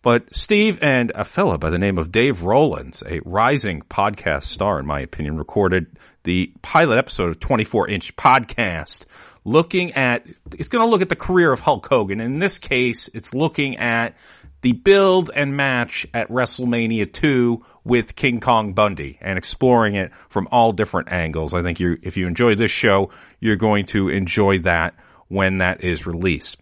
But 0.06 0.32
Steve 0.32 0.78
and 0.82 1.10
a 1.16 1.24
fella 1.24 1.58
by 1.58 1.70
the 1.70 1.78
name 1.78 1.98
of 1.98 2.12
Dave 2.12 2.44
Rollins, 2.44 3.02
a 3.08 3.18
rising 3.24 3.82
podcast 3.90 4.44
star, 4.44 4.78
in 4.78 4.86
my 4.86 5.00
opinion, 5.00 5.36
recorded 5.36 5.98
the 6.22 6.52
pilot 6.62 6.96
episode 6.96 7.30
of 7.30 7.40
24 7.40 7.90
inch 7.90 8.14
podcast 8.14 9.06
looking 9.44 9.94
at, 9.94 10.24
it's 10.52 10.68
going 10.68 10.86
to 10.86 10.88
look 10.88 11.02
at 11.02 11.08
the 11.08 11.16
career 11.16 11.50
of 11.50 11.58
Hulk 11.58 11.88
Hogan. 11.88 12.20
In 12.20 12.38
this 12.38 12.60
case, 12.60 13.10
it's 13.14 13.34
looking 13.34 13.78
at 13.78 14.14
the 14.60 14.74
build 14.74 15.32
and 15.34 15.56
match 15.56 16.06
at 16.14 16.28
WrestleMania 16.28 17.12
2 17.12 17.64
with 17.82 18.14
King 18.14 18.38
Kong 18.38 18.74
Bundy 18.74 19.18
and 19.20 19.36
exploring 19.36 19.96
it 19.96 20.12
from 20.28 20.46
all 20.52 20.70
different 20.70 21.10
angles. 21.10 21.52
I 21.52 21.62
think 21.62 21.80
you, 21.80 21.98
if 22.00 22.16
you 22.16 22.28
enjoy 22.28 22.54
this 22.54 22.70
show, 22.70 23.10
you're 23.40 23.56
going 23.56 23.86
to 23.86 24.08
enjoy 24.10 24.60
that 24.60 24.94
when 25.26 25.58
that 25.58 25.82
is 25.82 26.06
released. 26.06 26.58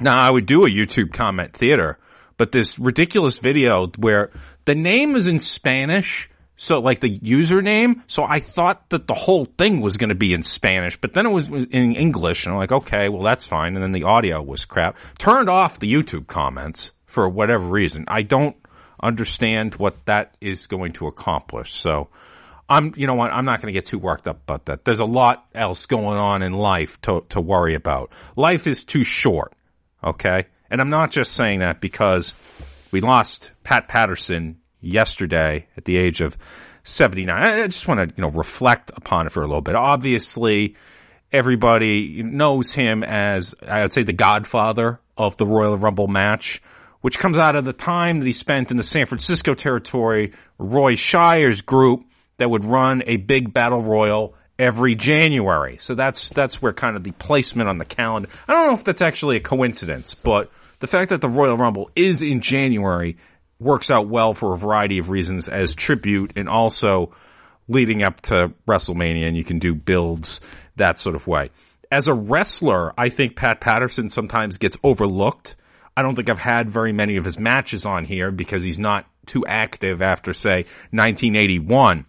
Now, 0.00 0.16
I 0.16 0.32
would 0.32 0.46
do 0.46 0.64
a 0.64 0.68
YouTube 0.68 1.12
comment 1.12 1.52
theater 1.56 2.00
but 2.36 2.52
this 2.52 2.78
ridiculous 2.78 3.38
video 3.38 3.88
where 3.98 4.30
the 4.64 4.74
name 4.74 5.16
is 5.16 5.26
in 5.26 5.38
Spanish, 5.38 6.30
So 6.62 6.78
like 6.78 7.00
the 7.00 7.18
username. 7.18 8.02
So 8.06 8.24
I 8.24 8.38
thought 8.38 8.90
that 8.90 9.08
the 9.08 9.14
whole 9.14 9.46
thing 9.46 9.80
was 9.80 9.96
going 9.96 10.10
to 10.10 10.14
be 10.14 10.32
in 10.32 10.44
Spanish, 10.44 10.96
but 10.96 11.12
then 11.12 11.26
it 11.26 11.30
was 11.30 11.48
in 11.48 11.96
English. 11.96 12.46
And 12.46 12.54
I'm 12.54 12.58
like, 12.60 12.70
okay, 12.70 13.08
well 13.08 13.22
that's 13.22 13.46
fine. 13.46 13.74
And 13.74 13.82
then 13.82 13.90
the 13.90 14.04
audio 14.04 14.40
was 14.40 14.64
crap. 14.64 14.96
Turned 15.18 15.48
off 15.48 15.80
the 15.80 15.92
YouTube 15.92 16.28
comments 16.28 16.92
for 17.06 17.28
whatever 17.28 17.64
reason. 17.64 18.04
I 18.06 18.22
don't 18.22 18.54
understand 19.02 19.74
what 19.74 19.96
that 20.06 20.36
is 20.40 20.68
going 20.68 20.92
to 20.92 21.08
accomplish. 21.08 21.74
So 21.74 22.10
I'm, 22.68 22.94
you 22.96 23.08
know 23.08 23.14
what? 23.14 23.32
I'm 23.32 23.44
not 23.44 23.60
going 23.60 23.74
to 23.74 23.76
get 23.76 23.86
too 23.86 23.98
worked 23.98 24.28
up 24.28 24.40
about 24.44 24.66
that. 24.66 24.84
There's 24.84 25.00
a 25.00 25.04
lot 25.04 25.44
else 25.54 25.86
going 25.86 26.16
on 26.16 26.42
in 26.42 26.52
life 26.52 27.00
to, 27.02 27.24
to 27.30 27.40
worry 27.40 27.74
about. 27.74 28.12
Life 28.36 28.68
is 28.68 28.84
too 28.84 29.02
short. 29.02 29.52
Okay. 30.04 30.46
And 30.72 30.80
I'm 30.80 30.88
not 30.88 31.10
just 31.10 31.34
saying 31.34 31.58
that 31.58 31.82
because 31.82 32.32
we 32.90 33.02
lost 33.02 33.50
Pat 33.62 33.88
Patterson 33.88 34.58
yesterday 34.80 35.66
at 35.76 35.84
the 35.84 35.98
age 35.98 36.22
of 36.22 36.38
79. 36.84 37.44
I 37.44 37.66
just 37.66 37.86
want 37.86 38.00
to, 38.00 38.16
you 38.16 38.22
know, 38.22 38.30
reflect 38.30 38.90
upon 38.96 39.26
it 39.26 39.32
for 39.32 39.42
a 39.42 39.46
little 39.46 39.60
bit. 39.60 39.74
Obviously, 39.74 40.76
everybody 41.30 42.22
knows 42.22 42.72
him 42.72 43.04
as, 43.04 43.54
I 43.68 43.82
would 43.82 43.92
say, 43.92 44.02
the 44.02 44.14
godfather 44.14 44.98
of 45.14 45.36
the 45.36 45.44
Royal 45.44 45.76
Rumble 45.76 46.08
match, 46.08 46.62
which 47.02 47.18
comes 47.18 47.36
out 47.36 47.54
of 47.54 47.66
the 47.66 47.74
time 47.74 48.20
that 48.20 48.26
he 48.26 48.32
spent 48.32 48.70
in 48.70 48.78
the 48.78 48.82
San 48.82 49.04
Francisco 49.04 49.52
territory, 49.52 50.32
Roy 50.58 50.94
Shire's 50.94 51.60
group 51.60 52.06
that 52.38 52.48
would 52.48 52.64
run 52.64 53.02
a 53.06 53.18
big 53.18 53.52
battle 53.52 53.82
royal 53.82 54.34
every 54.58 54.94
January. 54.94 55.76
So 55.80 55.94
that's, 55.94 56.30
that's 56.30 56.62
where 56.62 56.72
kind 56.72 56.96
of 56.96 57.04
the 57.04 57.12
placement 57.12 57.68
on 57.68 57.76
the 57.76 57.84
calendar. 57.84 58.30
I 58.48 58.54
don't 58.54 58.68
know 58.68 58.74
if 58.74 58.84
that's 58.84 59.02
actually 59.02 59.36
a 59.36 59.40
coincidence, 59.40 60.14
but 60.14 60.50
the 60.82 60.88
fact 60.88 61.10
that 61.10 61.20
the 61.20 61.28
Royal 61.28 61.56
Rumble 61.56 61.90
is 61.94 62.22
in 62.22 62.40
January 62.40 63.16
works 63.60 63.88
out 63.88 64.08
well 64.08 64.34
for 64.34 64.52
a 64.52 64.58
variety 64.58 64.98
of 64.98 65.10
reasons 65.10 65.48
as 65.48 65.76
tribute 65.76 66.32
and 66.34 66.48
also 66.48 67.14
leading 67.68 68.02
up 68.02 68.20
to 68.22 68.52
WrestleMania 68.66 69.28
and 69.28 69.36
you 69.36 69.44
can 69.44 69.60
do 69.60 69.76
builds 69.76 70.40
that 70.74 70.98
sort 70.98 71.14
of 71.14 71.28
way. 71.28 71.50
As 71.92 72.08
a 72.08 72.14
wrestler, 72.14 72.92
I 72.98 73.10
think 73.10 73.36
Pat 73.36 73.60
Patterson 73.60 74.08
sometimes 74.08 74.58
gets 74.58 74.76
overlooked. 74.82 75.54
I 75.96 76.02
don't 76.02 76.16
think 76.16 76.28
I've 76.28 76.40
had 76.40 76.68
very 76.68 76.92
many 76.92 77.16
of 77.16 77.24
his 77.24 77.38
matches 77.38 77.86
on 77.86 78.04
here 78.04 78.32
because 78.32 78.64
he's 78.64 78.78
not 78.78 79.06
too 79.26 79.46
active 79.46 80.02
after 80.02 80.32
say 80.32 80.64
1981. 80.90 82.06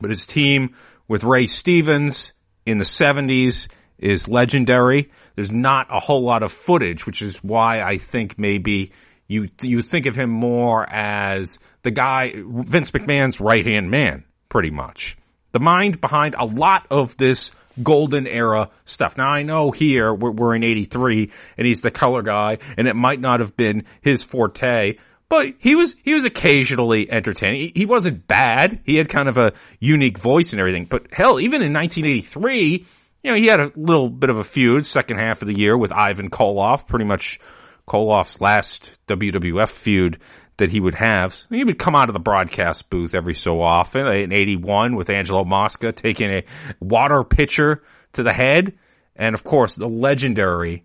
But 0.00 0.08
his 0.08 0.26
team 0.26 0.74
with 1.08 1.24
Ray 1.24 1.46
Stevens 1.46 2.32
in 2.64 2.78
the 2.78 2.84
70s 2.84 3.68
is 3.98 4.28
legendary. 4.28 5.10
There's 5.38 5.52
not 5.52 5.86
a 5.88 6.00
whole 6.00 6.22
lot 6.22 6.42
of 6.42 6.50
footage, 6.50 7.06
which 7.06 7.22
is 7.22 7.44
why 7.44 7.80
I 7.80 7.98
think 7.98 8.40
maybe 8.40 8.90
you 9.28 9.48
you 9.62 9.82
think 9.82 10.06
of 10.06 10.16
him 10.16 10.30
more 10.30 10.84
as 10.90 11.60
the 11.82 11.92
guy 11.92 12.32
Vince 12.34 12.90
McMahon's 12.90 13.40
right 13.40 13.64
hand 13.64 13.88
man, 13.88 14.24
pretty 14.48 14.70
much. 14.70 15.16
The 15.52 15.60
mind 15.60 16.00
behind 16.00 16.34
a 16.36 16.44
lot 16.44 16.88
of 16.90 17.16
this 17.18 17.52
golden 17.80 18.26
era 18.26 18.70
stuff. 18.84 19.16
Now 19.16 19.28
I 19.28 19.44
know 19.44 19.70
here 19.70 20.12
we're, 20.12 20.32
we're 20.32 20.56
in 20.56 20.64
'83 20.64 21.30
and 21.56 21.66
he's 21.68 21.82
the 21.82 21.92
color 21.92 22.22
guy, 22.22 22.58
and 22.76 22.88
it 22.88 22.96
might 22.96 23.20
not 23.20 23.38
have 23.38 23.56
been 23.56 23.84
his 24.00 24.24
forte, 24.24 24.96
but 25.28 25.46
he 25.58 25.76
was 25.76 25.94
he 26.02 26.14
was 26.14 26.24
occasionally 26.24 27.08
entertaining. 27.08 27.60
He, 27.60 27.72
he, 27.76 27.86
wasn't 27.86 28.26
bad. 28.26 28.80
He 28.84 28.96
had 28.96 29.08
kind 29.08 29.28
of 29.28 29.38
a 29.38 29.52
unique 29.78 30.18
voice 30.18 30.50
and 30.52 30.58
everything. 30.58 30.86
But 30.86 31.12
hell, 31.12 31.38
even 31.38 31.62
in 31.62 31.72
1983, 31.72 32.86
you 33.22 33.30
know, 33.30 33.36
he 33.36 33.46
had 33.46 33.60
a 33.60 33.72
little 33.76 34.08
bit 34.08 34.30
of 34.30 34.38
a 34.38 34.44
feud 34.44 34.86
second 34.86 35.18
half 35.18 35.42
of 35.42 35.48
the 35.48 35.58
year 35.58 35.76
with 35.76 35.92
Ivan 35.92 36.30
Koloff, 36.30 36.86
pretty 36.86 37.04
much 37.04 37.40
Koloff's 37.86 38.40
last 38.40 38.96
WWF 39.08 39.70
feud 39.70 40.18
that 40.58 40.70
he 40.70 40.80
would 40.80 40.94
have. 40.94 41.36
He 41.50 41.64
would 41.64 41.78
come 41.78 41.94
out 41.94 42.08
of 42.08 42.12
the 42.12 42.20
broadcast 42.20 42.90
booth 42.90 43.14
every 43.14 43.34
so 43.34 43.62
often 43.62 44.06
uh, 44.06 44.12
in 44.12 44.32
81 44.32 44.96
with 44.96 45.08
Angelo 45.08 45.44
Mosca 45.44 45.92
taking 45.92 46.30
a 46.30 46.44
water 46.80 47.24
pitcher 47.24 47.82
to 48.12 48.22
the 48.22 48.32
head. 48.32 48.76
And 49.16 49.34
of 49.34 49.42
course, 49.42 49.74
the 49.74 49.88
legendary 49.88 50.84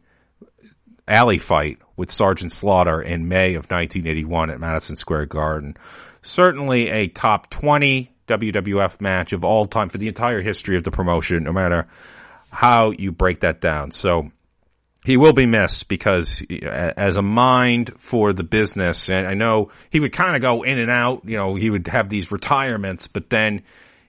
alley 1.08 1.38
fight 1.38 1.80
with 1.98 2.12
Sergeant 2.12 2.52
Slaughter 2.52 3.02
in 3.02 3.28
May 3.28 3.56
of 3.56 3.70
1981 3.70 4.50
at 4.50 4.60
Madison 4.60 4.96
Square 4.96 5.28
Garden. 5.28 5.76
Certainly 6.22 6.90
a 6.90 7.08
top 7.08 7.50
20 7.50 8.12
WWF 8.28 9.02
match 9.02 9.34
of 9.34 9.44
all 9.44 9.66
time 9.66 9.90
for 9.90 9.98
the 9.98 10.08
entire 10.08 10.42
history 10.42 10.78
of 10.78 10.84
the 10.84 10.92
promotion, 10.92 11.44
no 11.44 11.52
matter 11.52 11.88
how 12.54 12.92
you 12.92 13.12
break 13.12 13.42
that 13.42 13.60
down. 13.60 13.92
So 13.92 14.32
he 15.04 15.18
will 15.18 15.34
be 15.34 15.46
missed 15.46 15.90
because 15.90 16.44
as 16.52 17.18
a 17.18 17.22
mind 17.22 17.92
for 17.98 18.32
the 18.32 18.44
business, 18.44 19.10
and 19.10 19.28
I 19.28 19.34
know 19.34 19.72
he 19.90 20.00
would 20.00 20.14
kind 20.14 20.36
of 20.36 20.42
go 20.42 20.64
in 20.64 20.80
and 20.80 20.90
out, 20.90 21.24
you 21.26 21.36
know, 21.36 21.56
he 21.56 21.70
would 21.70 21.88
have 21.88 22.10
these 22.10 22.32
retirements, 22.32 23.08
but 23.08 23.30
then 23.30 23.64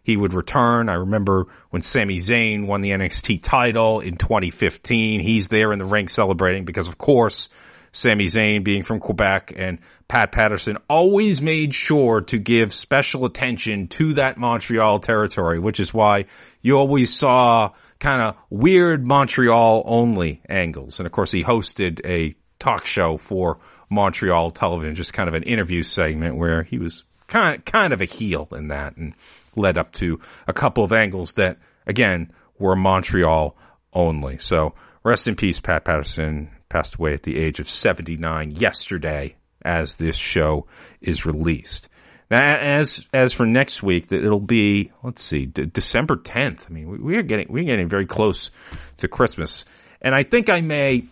he 0.04 0.16
would 0.16 0.34
return. 0.34 0.88
I 0.88 0.94
remember 0.94 1.46
when 1.70 1.82
Sami 1.82 2.18
Zayn 2.18 2.66
won 2.66 2.82
the 2.82 2.90
NXT 2.90 3.42
title 3.42 4.00
in 4.00 4.16
2015. 4.16 5.20
He's 5.20 5.48
there 5.48 5.72
in 5.72 5.78
the 5.78 5.84
ring 5.84 6.08
celebrating 6.08 6.64
because, 6.64 6.86
of 6.86 6.98
course, 6.98 7.48
Sami 7.90 8.26
Zayn 8.26 8.62
being 8.62 8.82
from 8.82 9.00
Quebec 9.00 9.52
and 9.56 9.78
Pat 10.06 10.30
Patterson 10.30 10.76
always 10.88 11.40
made 11.40 11.74
sure 11.74 12.20
to 12.22 12.38
give 12.38 12.74
special 12.74 13.24
attention 13.24 13.88
to 13.88 14.14
that 14.14 14.36
Montreal 14.36 14.98
territory, 14.98 15.58
which 15.58 15.80
is 15.80 15.94
why 15.94 16.26
you 16.60 16.76
always 16.76 17.14
saw 17.14 17.70
kind 18.04 18.20
of 18.20 18.36
weird 18.50 19.06
Montreal 19.06 19.82
only 19.86 20.42
angles. 20.46 21.00
And 21.00 21.06
of 21.06 21.12
course, 21.12 21.32
he 21.32 21.42
hosted 21.42 22.04
a 22.04 22.36
talk 22.58 22.84
show 22.84 23.16
for 23.16 23.58
Montreal 23.88 24.50
television, 24.50 24.94
just 24.94 25.14
kind 25.14 25.26
of 25.26 25.34
an 25.34 25.44
interview 25.44 25.82
segment 25.82 26.36
where 26.36 26.64
he 26.64 26.78
was 26.78 27.04
kind 27.28 27.56
of, 27.56 27.64
kind 27.64 27.94
of 27.94 28.02
a 28.02 28.04
heel 28.04 28.46
in 28.52 28.68
that 28.68 28.98
and 28.98 29.14
led 29.56 29.78
up 29.78 29.92
to 29.94 30.20
a 30.46 30.52
couple 30.52 30.84
of 30.84 30.92
angles 30.92 31.32
that, 31.34 31.56
again, 31.86 32.30
were 32.58 32.76
Montreal 32.76 33.56
only. 33.94 34.36
So 34.36 34.74
rest 35.02 35.26
in 35.26 35.34
peace, 35.34 35.58
Pat 35.58 35.86
Patterson 35.86 36.50
passed 36.68 36.96
away 36.96 37.14
at 37.14 37.22
the 37.22 37.38
age 37.38 37.58
of 37.58 37.70
79 37.70 38.50
yesterday 38.50 39.36
as 39.62 39.94
this 39.94 40.16
show 40.16 40.66
is 41.00 41.24
released. 41.24 41.88
Now, 42.30 42.56
as 42.56 43.06
as 43.12 43.32
for 43.32 43.46
next 43.46 43.82
week, 43.82 44.10
it'll 44.10 44.40
be 44.40 44.90
let's 45.02 45.22
see, 45.22 45.46
D- 45.46 45.66
December 45.66 46.16
10th. 46.16 46.66
I 46.68 46.72
mean, 46.72 46.88
we, 46.88 46.98
we 46.98 47.16
are 47.16 47.22
getting 47.22 47.46
we're 47.50 47.64
getting 47.64 47.88
very 47.88 48.06
close 48.06 48.50
to 48.98 49.08
Christmas, 49.08 49.64
and 50.00 50.14
I 50.14 50.22
think 50.22 50.50
I 50.50 50.60
may 50.60 51.04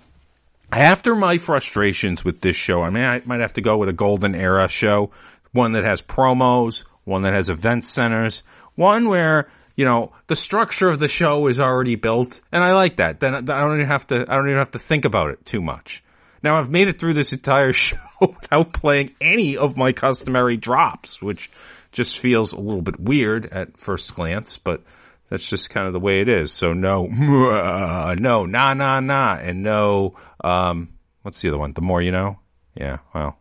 after 0.73 1.15
my 1.15 1.37
frustrations 1.37 2.25
with 2.25 2.41
this 2.41 2.57
show, 2.57 2.83
I 2.83 2.91
mean, 2.91 3.05
I 3.05 3.23
might 3.27 3.41
have 3.41 3.53
to 3.55 3.61
go 3.61 3.77
with 3.77 3.91
a 3.91 3.93
golden 3.93 4.35
era 4.35 4.69
show, 4.69 5.11
one 5.53 5.73
that 5.73 5.85
has 5.85 6.01
promos, 6.01 6.85
one 7.05 7.23
that 7.23 7.35
has 7.35 7.51
event 7.51 7.85
centers, 7.85 8.43
one 8.75 9.09
where 9.09 9.51
you 9.77 9.85
know 9.85 10.13
the 10.29 10.37
structure 10.37 10.89
of 10.89 10.99
the 10.99 11.09
show 11.09 11.47
is 11.47 11.61
already 11.61 11.97
built, 11.97 12.41
and 12.51 12.65
I 12.65 12.73
like 12.73 12.97
that. 12.97 13.21
Then 13.21 13.35
I 13.35 13.41
don't 13.41 13.75
even 13.75 13.87
have 13.87 14.07
to 14.09 14.25
I 14.29 14.37
don't 14.37 14.49
even 14.49 14.59
have 14.59 14.73
to 14.73 14.79
think 14.79 15.05
about 15.05 15.31
it 15.31 15.45
too 15.45 15.61
much. 15.61 16.03
Now 16.43 16.59
I've 16.59 16.71
made 16.71 16.89
it 16.89 16.99
through 16.99 17.15
this 17.15 17.33
entire 17.33 17.73
show 17.75 17.99
without 18.41 18.73
playing 18.73 19.11
any 19.21 19.57
of 19.57 19.77
my 19.77 19.93
customary 19.93 20.57
drops, 20.57 21.21
which 21.21 21.51
just 21.91 22.19
feels 22.19 22.53
a 22.53 22.61
little 22.61 22.83
bit 22.83 22.99
weird 22.99 23.47
at 23.47 23.77
first 23.77 24.15
glance, 24.15 24.57
but 24.57 24.83
that's 25.29 25.49
just 25.49 25.71
kind 25.71 25.87
of 25.87 25.93
the 25.93 26.01
way 26.01 26.21
it 26.21 26.29
is. 26.29 26.53
So 26.53 26.73
no, 26.73 27.07
no, 27.07 28.15
nah, 28.15 28.75
nah, 28.75 29.01
nah, 29.01 29.35
and 29.35 29.63
no, 29.63 30.15
um, 30.43 30.91
what's 31.23 31.41
the 31.41 31.49
other 31.49 31.59
one? 31.59 31.73
The 31.73 31.81
more 31.81 32.01
you 32.01 32.13
know? 32.13 32.39
Yeah, 32.75 32.99
well, 33.15 33.39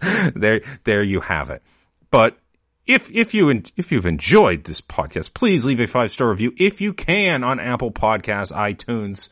there, 0.34 0.60
there 0.84 1.02
you 1.02 1.20
have 1.20 1.50
it. 1.50 1.62
But 2.10 2.38
if 2.86 3.10
if 3.10 3.34
you 3.34 3.62
if 3.76 3.92
you've 3.92 4.06
enjoyed 4.06 4.64
this 4.64 4.80
podcast, 4.80 5.34
please 5.34 5.66
leave 5.66 5.80
a 5.80 5.86
five 5.86 6.10
star 6.10 6.28
review 6.28 6.54
if 6.56 6.80
you 6.80 6.92
can 6.92 7.44
on 7.44 7.60
Apple 7.60 7.90
Podcasts, 7.90 8.52
iTunes, 8.52 9.28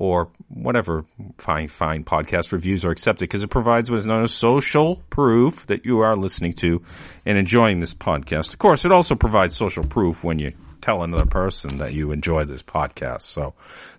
or 0.00 0.28
whatever 0.46 1.04
fine 1.38 1.66
fine 1.66 2.04
podcast 2.04 2.52
reviews 2.52 2.84
are 2.84 2.92
accepted 2.92 3.24
because 3.24 3.42
it 3.42 3.48
provides 3.48 3.90
what 3.90 3.98
is 3.98 4.06
known 4.06 4.22
as 4.22 4.32
social 4.32 5.02
proof 5.10 5.66
that 5.66 5.84
you 5.84 5.98
are 5.98 6.14
listening 6.16 6.52
to 6.52 6.80
and 7.26 7.36
enjoying 7.36 7.80
this 7.80 7.94
podcast. 7.94 8.52
Of 8.52 8.60
course, 8.60 8.84
it 8.84 8.92
also 8.92 9.16
provides 9.16 9.56
social 9.56 9.82
proof 9.82 10.22
when 10.22 10.38
you 10.38 10.52
tell 10.80 11.02
another 11.02 11.26
person 11.26 11.78
that 11.78 11.94
you 11.94 12.12
enjoy 12.12 12.44
this 12.44 12.62
podcast. 12.62 13.22
So 13.22 13.54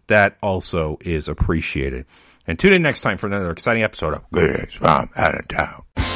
that 0.08 0.38
also 0.42 0.98
is 1.02 1.28
appreciated. 1.28 2.06
And 2.48 2.58
tune 2.58 2.74
in 2.74 2.82
next 2.82 3.02
time 3.02 3.18
for 3.18 3.28
another 3.28 3.52
exciting 3.52 3.84
episode 3.84 4.14
of 4.14 4.24
Gigs 4.32 4.76
from 4.76 5.10
Out 5.18 5.38
of 5.38 5.48
Town. 5.50 6.09